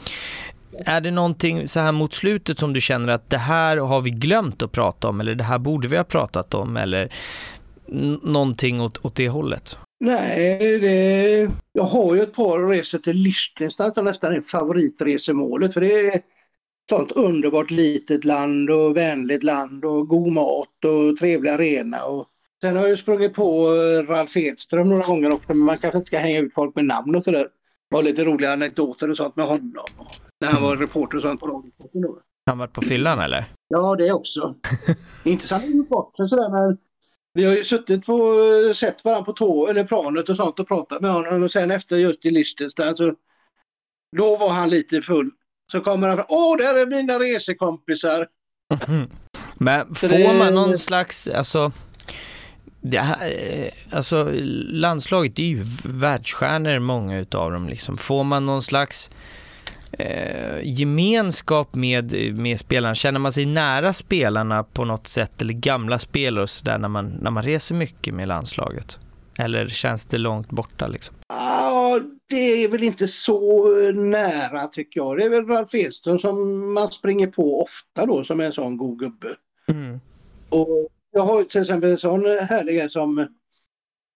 är 0.86 1.00
det 1.00 1.10
någonting 1.10 1.68
så 1.68 1.80
här 1.80 1.92
mot 1.92 2.12
slutet 2.12 2.58
som 2.58 2.72
du 2.72 2.80
känner 2.80 3.12
att 3.12 3.30
det 3.30 3.38
här 3.38 3.76
har 3.76 4.00
vi 4.00 4.10
glömt 4.10 4.62
att 4.62 4.72
prata 4.72 5.08
om 5.08 5.20
eller 5.20 5.34
det 5.34 5.44
här 5.44 5.58
borde 5.58 5.88
vi 5.88 5.96
ha 5.96 6.04
pratat 6.04 6.54
om 6.54 6.76
eller 6.76 7.12
någonting 8.22 8.80
åt, 8.80 8.98
åt 9.04 9.14
det 9.14 9.28
hållet? 9.28 9.76
Nej, 10.00 10.78
det, 10.78 11.50
jag 11.72 11.82
har 11.82 12.14
ju 12.14 12.22
ett 12.22 12.34
par 12.34 12.68
resor 12.68 12.98
till 12.98 13.16
Liechtenstein 13.16 13.94
som 13.94 14.04
nästan 14.04 14.34
är 14.34 14.40
favoritresemålet 14.40 15.74
för 15.74 15.80
det 15.80 15.92
är 15.92 16.16
ett 16.16 16.24
sånt 16.90 17.12
underbart 17.12 17.70
litet 17.70 18.24
land 18.24 18.70
och 18.70 18.96
vänligt 18.96 19.42
land 19.42 19.84
och 19.84 20.08
god 20.08 20.32
mat 20.32 20.84
och 20.84 21.16
trevlig 21.18 21.50
arena. 21.50 22.04
Och 22.04 22.26
sen 22.60 22.76
har 22.76 22.88
jag 22.88 22.98
sprungit 22.98 23.34
på 23.34 23.66
Ralf 24.08 24.36
Edström 24.36 24.88
några 24.88 25.06
gånger 25.06 25.32
också 25.32 25.48
men 25.48 25.58
man 25.58 25.78
kanske 25.78 25.98
inte 25.98 26.06
ska 26.06 26.18
hänga 26.18 26.38
ut 26.38 26.54
folk 26.54 26.74
med 26.74 26.84
namn 26.84 27.16
och 27.16 27.24
sådär. 27.24 27.48
Det 27.90 27.96
var 27.96 28.02
lite 28.02 28.24
roliga 28.24 28.52
anekdoter 28.52 29.10
och 29.10 29.16
sånt 29.16 29.36
med 29.36 29.46
honom. 29.46 29.84
När 30.40 30.48
han 30.48 30.62
var 30.62 30.76
reporter 30.76 31.16
och 31.16 31.22
sånt 31.22 31.40
på 31.40 31.46
radiosporten. 31.46 32.22
Han 32.46 32.58
varit 32.58 32.72
på 32.72 32.82
fyllan 32.82 33.18
eller? 33.18 33.44
Ja, 33.68 33.96
det 33.96 34.12
också. 34.12 34.54
inte 35.24 35.48
så 35.48 35.54
han 35.54 35.62
har 35.62 35.70
gjort 35.70 35.88
bort 35.88 36.16
sig 36.16 36.28
sådär 36.28 36.50
men 36.50 36.78
vi 37.34 37.44
har 37.44 37.56
ju 37.56 37.64
suttit 37.64 38.08
och 38.08 38.44
eh, 38.44 38.72
sett 38.74 39.04
varandra 39.04 39.24
på 39.24 39.32
tå, 39.32 39.68
eller 39.68 39.84
planet 39.84 40.28
och 40.28 40.36
sånt 40.36 40.60
och 40.60 40.68
pratat 40.68 41.00
med 41.00 41.10
honom 41.10 41.42
och 41.42 41.52
sen 41.52 41.70
efter 41.70 41.96
just 41.96 42.26
i 42.26 42.30
Liechtenstein 42.30 42.94
så 42.94 43.14
då 44.16 44.36
var 44.36 44.48
han 44.48 44.70
lite 44.70 45.02
full. 45.02 45.30
Så 45.72 45.80
kommer 45.80 46.08
han 46.08 46.16
fram, 46.16 46.26
åh 46.28 46.56
där 46.56 46.78
är 46.78 46.86
mina 46.86 47.18
resekompisar. 47.18 48.26
Mm. 48.88 49.10
Men 49.54 49.94
får 49.94 50.08
det... 50.08 50.38
man 50.38 50.54
någon 50.54 50.78
slags, 50.78 51.28
alltså, 51.28 51.72
det 52.80 52.98
här, 52.98 53.30
eh, 53.30 53.96
alltså 53.96 54.30
landslaget 54.68 55.38
är 55.38 55.42
ju 55.42 55.64
världsstjärnor 55.84 56.78
många 56.78 57.18
utav 57.18 57.52
dem 57.52 57.68
liksom. 57.68 57.98
Får 57.98 58.24
man 58.24 58.46
någon 58.46 58.62
slags 58.62 59.10
eh, 59.92 60.60
gemenskap 60.62 61.74
med, 61.74 62.36
med 62.36 62.60
spelarna? 62.60 62.94
Känner 62.94 63.18
man 63.18 63.32
sig 63.32 63.46
nära 63.46 63.92
spelarna 63.92 64.64
på 64.64 64.84
något 64.84 65.06
sätt 65.06 65.42
eller 65.42 65.54
gamla 65.54 65.98
spelare 65.98 66.42
och 66.42 66.50
sådär 66.50 66.78
när 66.78 66.88
man, 66.88 67.06
när 67.22 67.30
man 67.30 67.42
reser 67.42 67.74
mycket 67.74 68.14
med 68.14 68.28
landslaget? 68.28 68.98
Eller 69.38 69.66
känns 69.66 70.06
det 70.06 70.18
långt 70.18 70.50
borta 70.50 70.88
liksom? 70.88 71.14
Ja, 71.28 72.00
det 72.28 72.64
är 72.64 72.68
väl 72.68 72.82
inte 72.82 73.08
så 73.08 73.66
nära 73.92 74.66
tycker 74.66 75.00
jag. 75.00 75.18
Det 75.18 75.24
är 75.24 75.30
väl 75.30 75.46
Ralf 75.46 75.74
Edström 75.74 76.18
som 76.18 76.72
man 76.74 76.88
springer 76.88 77.26
på 77.26 77.62
ofta 77.62 78.06
då 78.06 78.24
som 78.24 78.40
en 78.40 78.52
sån 78.52 78.76
god 78.76 78.98
gubbe. 78.98 79.28
Mm. 79.68 80.00
Och 80.48 80.88
jag 81.12 81.22
har 81.22 81.42
till 81.42 81.60
exempel 81.60 81.90
en 81.90 81.98
sån 81.98 82.24
härlig 82.24 82.90
som 82.90 83.16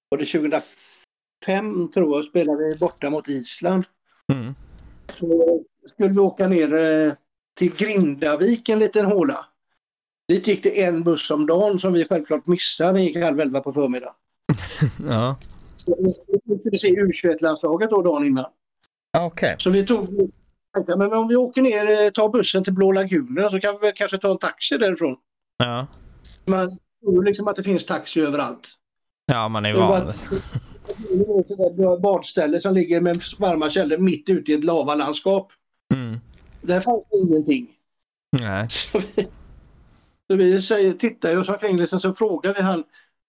var 0.09 0.19
det 0.19 0.27
2005 0.27 1.93
tror 1.95 2.17
jag 2.17 2.25
spelade 2.25 2.77
borta 2.77 3.11
mot 3.11 3.29
Island. 3.29 3.85
Mm 4.33 4.55
så 5.15 5.61
skulle 5.95 6.09
vi 6.09 6.19
åka 6.19 6.49
ner 6.49 6.75
eh, 6.75 7.13
till 7.59 7.75
Grindavik, 7.77 8.69
en 8.69 8.79
liten 8.79 9.07
håla. 9.07 9.39
Dit 10.29 10.47
gick 10.47 10.63
det 10.63 10.83
en 10.83 11.03
buss 11.03 11.31
om 11.31 11.47
dagen 11.47 11.81
som 11.81 11.93
vi 11.93 12.05
självklart 12.05 12.47
missade. 12.47 12.93
Den 12.93 13.05
gick 13.05 13.17
halv 13.17 13.41
elva 13.41 13.61
på 13.61 13.73
förmiddagen. 13.73 14.15
ja. 15.09 15.37
Vi 16.45 16.59
skulle 16.59 16.79
se 16.79 16.89
U21-landslaget 16.89 17.91
då 17.91 18.03
dagen 18.03 18.25
innan. 18.25 18.45
Okay. 19.27 19.57
Så 19.59 19.71
vi 19.71 19.87
tog, 19.87 20.31
men 20.97 21.13
om 21.13 21.29
vi 21.29 21.37
åker 21.37 21.63
ner, 21.63 21.91
eh, 21.91 22.11
tar 22.11 22.29
bussen 22.29 22.65
till 22.65 22.73
Blå 22.73 22.93
lagunen 22.93 23.51
så 23.51 23.61
kan 23.61 23.75
vi 23.83 23.93
kanske 23.93 24.19
ta 24.19 24.31
en 24.31 24.39
taxi 24.39 24.79
därifrån. 24.79 25.17
Ja. 25.57 25.87
Man 26.45 26.79
tror 27.01 27.25
liksom 27.25 27.49
att 27.49 27.57
det 27.57 27.63
finns 27.63 27.87
taxi 27.87 28.21
överallt. 28.21 28.69
Ja, 29.27 29.49
man 29.49 29.67
är 29.67 29.75
van 29.75 30.13
badställe 32.03 32.61
som 32.61 32.75
ligger 32.75 33.01
med 33.01 33.23
varma 33.39 33.71
källor 33.71 33.99
mitt 33.99 34.29
ute 34.29 34.53
i 34.53 34.55
ett 34.55 34.65
lavalandskap. 34.65 35.53
Mm. 35.95 36.19
Där 36.63 36.81
fanns 36.81 37.05
det 37.11 37.19
ingenting. 37.19 37.71
Nej. 38.43 38.67
Så 38.71 38.99
vi, 38.99 39.29
så 40.31 40.37
vi 40.37 40.63
säger, 40.63 40.93
tittar 40.93 41.39
oss 41.39 41.49
omkring 41.49 41.77
liksom, 41.77 42.01
så 42.01 42.15
frågar 42.15 42.55
vi 42.55 42.63
han 42.63 42.85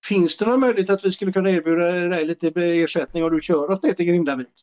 Finns 0.05 0.37
det 0.37 0.45
någon 0.45 0.59
möjlighet 0.59 0.89
att 0.89 1.05
vi 1.05 1.11
skulle 1.11 1.31
kunna 1.31 1.51
erbjuda 1.51 1.91
dig 1.91 2.25
lite 2.25 2.47
ersättning 2.55 3.23
och 3.23 3.31
du 3.31 3.41
kör 3.41 3.71
oss 3.71 3.83
ner 3.83 3.93
till 3.93 4.05
Grindavik? 4.05 4.53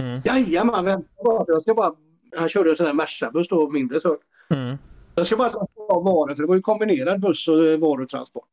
Mm. 0.00 0.20
Jajamän, 0.24 0.84
vänta 0.84 1.08
bara. 1.24 1.44
Jag 1.48 1.62
ska 1.62 1.74
bara 1.74 1.92
han 2.36 2.48
körde 2.48 2.70
en 2.70 2.76
sån 2.76 2.86
här 2.86 2.94
Mercabuss 2.94 3.48
då, 3.48 3.70
mindre 3.70 4.00
så. 4.00 4.16
Mm. 4.54 4.76
Jag 5.14 5.26
ska 5.26 5.36
bara 5.36 5.50
ta 5.50 5.66
varor, 5.88 6.34
för 6.34 6.42
det 6.42 6.48
var 6.48 6.54
ju 6.54 6.60
kombinerad 6.60 7.20
buss 7.20 7.48
och 7.48 7.80
varutransport. 7.80 8.48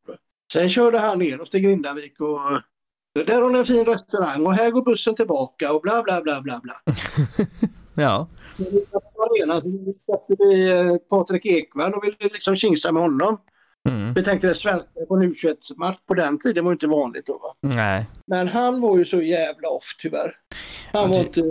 Sen 0.53 0.69
körde 0.69 0.99
han 0.99 1.19
ner 1.19 1.41
oss 1.41 1.49
till 1.49 1.60
Grindavik 1.60 2.19
och 2.19 2.40
där 3.23 3.41
har 3.41 3.49
ni 3.49 3.60
en 3.60 3.65
fin 3.65 3.85
restaurang 3.85 4.45
och 4.45 4.53
här 4.53 4.72
går 4.72 4.81
bussen 4.81 5.15
tillbaka 5.15 5.73
och 5.73 5.81
bla 5.81 6.03
bla 6.03 6.22
bla 6.22 6.41
bla 6.41 6.61
bla. 6.64 6.76
ja. 8.03 8.27
Arena 9.18 9.61
vi 10.27 10.69
eh, 10.72 10.95
Patrik 11.10 11.45
Ekwall 11.45 11.94
och 11.94 12.03
ville 12.03 12.15
liksom 12.19 12.56
tjingsa 12.56 12.91
med 12.91 13.03
honom. 13.03 13.38
Mm. 13.89 14.14
Vi 14.14 14.23
tänkte 14.23 14.52
att 14.52 14.57
svenskar 14.57 15.06
på 15.06 15.15
en 15.15 15.34
U21-match 15.34 15.98
på 16.07 16.14
den 16.14 16.39
tiden 16.39 16.65
var 16.65 16.72
inte 16.72 16.88
vanligt 16.88 17.26
då. 17.26 17.34
Va? 17.34 17.76
Nej. 17.76 18.06
Men 18.27 18.48
han 18.48 18.81
var 18.81 18.98
ju 18.98 19.06
så 19.06 19.22
jävla 19.22 19.69
off 19.69 19.95
tyvärr. 20.02 20.35
Han 20.94 21.10
var 21.10 21.18
inte 21.18 21.41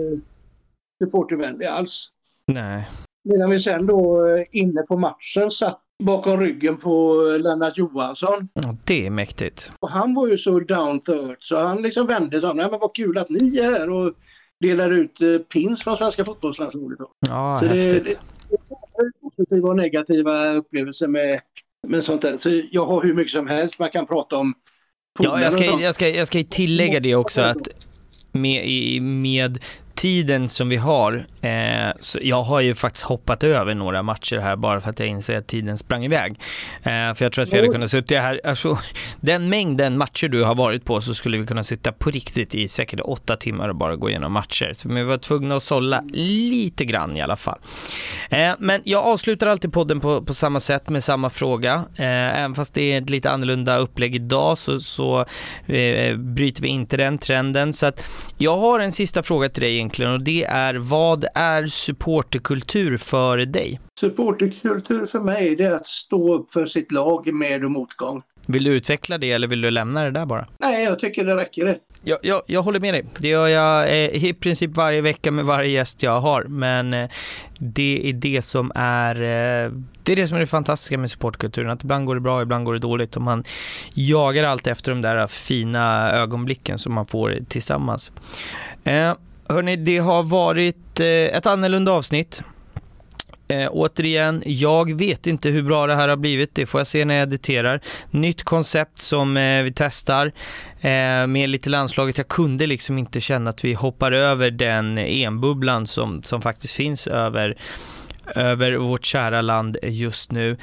supportervänlig 1.03 1.65
alls. 1.65 2.09
Nej. 2.45 2.89
Medan 3.23 3.49
vi 3.49 3.59
sen 3.59 3.85
då 3.85 4.27
eh, 4.27 4.45
inne 4.51 4.81
på 4.81 4.97
matchen 4.97 5.51
satt 5.51 5.81
bakom 6.03 6.39
ryggen 6.39 6.77
på 6.77 7.23
Lennart 7.43 7.77
Johansson. 7.77 8.49
Ja, 8.53 8.75
det 8.83 9.05
är 9.05 9.09
mäktigt. 9.09 9.71
Och 9.79 9.89
han 9.89 10.13
var 10.13 10.27
ju 10.27 10.37
så 10.37 10.59
down 10.59 11.01
earth 11.07 11.39
så 11.39 11.55
han 11.55 11.81
liksom 11.81 12.07
vände 12.07 12.41
sig 12.41 12.49
om. 12.49 12.57
Nej 12.57 12.67
men 12.71 12.79
vad 12.79 12.95
kul 12.95 13.17
att 13.17 13.29
ni 13.29 13.57
är 13.57 13.71
här 13.71 13.89
och 13.89 14.13
delar 14.59 14.93
ut 14.93 15.21
eh, 15.21 15.37
pins 15.37 15.83
från 15.83 15.97
svenska 15.97 16.25
fotbollslandslaget. 16.25 16.99
Ja, 17.19 17.59
så 17.59 17.65
häftigt. 17.65 18.05
Det, 18.05 18.57
det 18.97 19.35
positiva 19.37 19.69
och 19.69 19.77
negativa 19.77 20.53
upplevelser 20.53 21.07
med, 21.07 21.39
med 21.87 22.03
sånt 22.03 22.21
där. 22.21 22.37
Så 22.37 22.61
jag 22.71 22.85
har 22.85 23.03
hur 23.03 23.13
mycket 23.13 23.31
som 23.31 23.47
helst 23.47 23.79
man 23.79 23.89
kan 23.89 24.07
prata 24.07 24.37
om. 24.37 24.53
Ja, 25.19 25.41
jag 25.41 25.53
ska, 25.53 25.63
jag, 25.63 25.95
ska, 25.95 26.09
jag 26.09 26.27
ska 26.27 26.43
tillägga 26.49 26.99
det 26.99 27.15
också 27.15 27.41
att 27.41 27.67
med, 28.31 29.01
med 29.01 29.59
tiden 29.95 30.49
som 30.49 30.69
vi 30.69 30.75
har, 30.75 31.25
eh, 31.41 31.91
så 31.99 32.19
jag 32.21 32.43
har 32.43 32.61
ju 32.61 32.75
faktiskt 32.75 33.05
hoppat 33.05 33.43
över 33.43 33.75
några 33.75 34.03
matcher 34.03 34.37
här 34.37 34.55
bara 34.55 34.81
för 34.81 34.89
att 34.89 34.99
jag 34.99 35.07
inser 35.07 35.37
att 35.37 35.47
tiden 35.47 35.77
sprang 35.77 36.05
iväg. 36.05 36.39
Eh, 36.83 37.13
för 37.13 37.23
jag 37.25 37.31
tror 37.31 37.43
att 37.43 37.53
vi 37.53 37.55
hade 37.57 37.67
kunnat 37.67 37.91
sitta 37.91 38.15
här, 38.15 38.41
alltså 38.43 38.77
den 39.19 39.49
mängden 39.49 39.97
matcher 39.97 40.27
du 40.27 40.43
har 40.43 40.55
varit 40.55 40.85
på 40.85 41.01
så 41.01 41.13
skulle 41.13 41.37
vi 41.37 41.45
kunna 41.45 41.63
sitta 41.63 41.91
på 41.91 42.09
riktigt 42.09 42.55
i 42.55 42.67
säkert 42.67 42.99
åtta 42.99 43.35
timmar 43.35 43.69
och 43.69 43.75
bara 43.75 43.95
gå 43.95 44.09
igenom 44.09 44.33
matcher. 44.33 44.73
Så 44.73 44.89
vi 44.89 45.03
var 45.03 45.17
tvungna 45.17 45.55
att 45.55 45.63
sålla 45.63 46.03
lite 46.13 46.85
grann 46.85 47.17
i 47.17 47.21
alla 47.21 47.35
fall. 47.35 47.59
Eh, 48.29 48.51
men 48.59 48.81
jag 48.83 49.05
avslutar 49.05 49.47
alltid 49.47 49.73
podden 49.73 49.99
på, 49.99 50.21
på 50.21 50.33
samma 50.33 50.59
sätt 50.59 50.89
med 50.89 51.03
samma 51.03 51.29
fråga. 51.29 51.73
Eh, 51.95 52.39
även 52.39 52.55
fast 52.55 52.73
det 52.73 52.93
är 52.93 53.01
ett 53.01 53.09
lite 53.09 53.29
annorlunda 53.29 53.77
upplägg 53.77 54.15
idag 54.15 54.57
så, 54.57 54.79
så 54.79 55.25
eh, 55.65 56.17
bryter 56.17 56.61
vi 56.61 56.67
inte 56.67 56.97
den 56.97 57.17
trenden. 57.17 57.73
Så 57.73 57.85
att 57.85 58.03
jag 58.37 58.57
har 58.57 58.79
en 58.79 58.91
sista 58.91 59.23
fråga 59.23 59.49
till 59.49 59.63
dig 59.63 59.73
egentligen 59.73 60.11
och 60.11 60.21
det 60.21 60.43
är 60.43 60.75
vad 60.75 61.25
är 61.37 61.67
supporterkultur 61.67 62.97
för 62.97 63.37
dig? 63.37 63.79
Supporterkultur 63.99 65.05
för 65.05 65.19
mig 65.19 65.55
det 65.55 65.63
är 65.63 65.71
att 65.71 65.87
stå 65.87 66.33
upp 66.33 66.51
för 66.51 66.65
sitt 66.65 66.91
lag 66.91 67.33
med 67.33 67.63
och 67.63 67.71
motgång. 67.71 68.23
Vill 68.47 68.63
du 68.63 68.71
utveckla 68.71 69.17
det 69.17 69.31
eller 69.31 69.47
vill 69.47 69.61
du 69.61 69.71
lämna 69.71 70.03
det 70.03 70.11
där 70.11 70.25
bara? 70.25 70.47
Nej, 70.57 70.83
jag 70.83 70.99
tycker 70.99 71.25
det 71.25 71.35
räcker 71.35 71.65
det. 71.65 71.77
Jag, 72.03 72.19
jag, 72.21 72.41
jag 72.45 72.61
håller 72.61 72.79
med 72.79 72.93
dig. 72.93 73.05
Det 73.19 73.27
gör 73.27 73.47
jag 73.47 73.89
eh, 73.89 74.25
i 74.25 74.33
princip 74.33 74.71
varje 74.75 75.01
vecka 75.01 75.31
med 75.31 75.45
varje 75.45 75.69
gäst 75.69 76.03
jag 76.03 76.21
har, 76.21 76.43
men 76.43 76.93
eh, 76.93 77.09
det 77.59 78.09
är 78.09 78.13
det 78.13 78.41
som 78.41 78.71
är 78.75 79.15
eh, 79.15 79.71
det 80.03 80.11
är 80.11 80.15
det 80.15 80.27
som 80.27 80.35
är 80.37 80.41
det 80.41 80.47
fantastiska 80.47 80.97
med 80.97 81.11
supportkulturen, 81.11 81.69
att 81.69 81.83
ibland 81.83 82.05
går 82.05 82.15
det 82.15 82.21
bra, 82.21 82.41
ibland 82.41 82.65
går 82.65 82.73
det 82.73 82.79
dåligt 82.79 83.15
och 83.15 83.21
man 83.21 83.43
jagar 83.93 84.43
alltid 84.43 84.71
efter 84.71 84.91
de 84.91 85.01
där 85.01 85.27
fina 85.27 86.11
ögonblicken 86.11 86.77
som 86.77 86.93
man 86.93 87.07
får 87.07 87.39
tillsammans. 87.47 88.11
Eh, 88.83 89.13
hörni, 89.49 89.75
det 89.75 89.97
har 89.97 90.23
varit 90.23 90.99
eh, 90.99 91.05
ett 91.07 91.45
annorlunda 91.45 91.91
avsnitt. 91.91 92.41
Eh, 93.47 93.69
återigen, 93.71 94.43
jag 94.45 94.97
vet 94.97 95.27
inte 95.27 95.49
hur 95.49 95.63
bra 95.63 95.87
det 95.87 95.95
här 95.95 96.07
har 96.07 96.15
blivit. 96.15 96.55
Det 96.55 96.65
får 96.65 96.79
jag 96.79 96.87
se 96.87 97.05
när 97.05 97.15
jag 97.15 97.23
editerar. 97.23 97.81
Nytt 98.11 98.43
koncept 98.43 98.99
som 98.99 99.37
eh, 99.37 99.63
vi 99.63 99.73
testar 99.75 100.31
eh, 100.81 101.27
med 101.27 101.49
lite 101.49 101.69
landslaget. 101.69 102.17
Jag 102.17 102.27
kunde 102.27 102.67
liksom 102.67 102.97
inte 102.97 103.21
känna 103.21 103.49
att 103.49 103.65
vi 103.65 103.73
hoppar 103.73 104.11
över 104.11 104.51
den 104.51 104.97
enbubblan 104.97 105.87
som, 105.87 106.23
som 106.23 106.41
faktiskt 106.41 106.73
finns 106.73 107.07
över 107.07 107.57
över 108.35 108.75
vårt 108.75 109.05
kära 109.05 109.41
land 109.41 109.77
just 109.83 110.31
nu. 110.31 110.57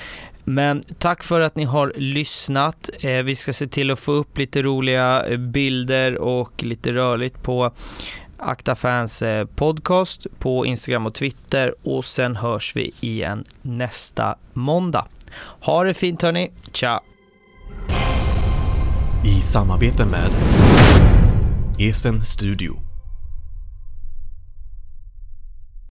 Men 0.44 0.82
tack 0.98 1.22
för 1.22 1.40
att 1.40 1.56
ni 1.56 1.64
har 1.64 1.92
lyssnat. 1.96 2.90
Eh, 3.00 3.22
vi 3.22 3.36
ska 3.36 3.52
se 3.52 3.66
till 3.66 3.90
att 3.90 3.98
få 3.98 4.12
upp 4.12 4.38
lite 4.38 4.62
roliga 4.62 5.26
eh, 5.26 5.36
bilder 5.36 6.18
och 6.18 6.62
lite 6.62 6.92
rörligt 6.92 7.42
på 7.42 7.72
Akta 8.44 8.74
Fans 8.74 9.22
eh, 9.22 9.46
podcast 9.46 10.26
på 10.38 10.66
Instagram 10.66 11.06
och 11.06 11.14
Twitter 11.14 11.74
och 11.82 12.04
sen 12.04 12.36
hörs 12.36 12.76
vi 12.76 12.92
igen 13.00 13.44
nästa 13.62 14.36
måndag. 14.52 15.06
Ha 15.60 15.84
det 15.84 15.94
fint 15.94 16.22
hörni, 16.22 16.50
tja! 16.72 17.00
I 19.24 19.40
samarbete 19.40 20.06
med 20.06 20.30
Esen 21.78 22.20
Studio 22.20 22.83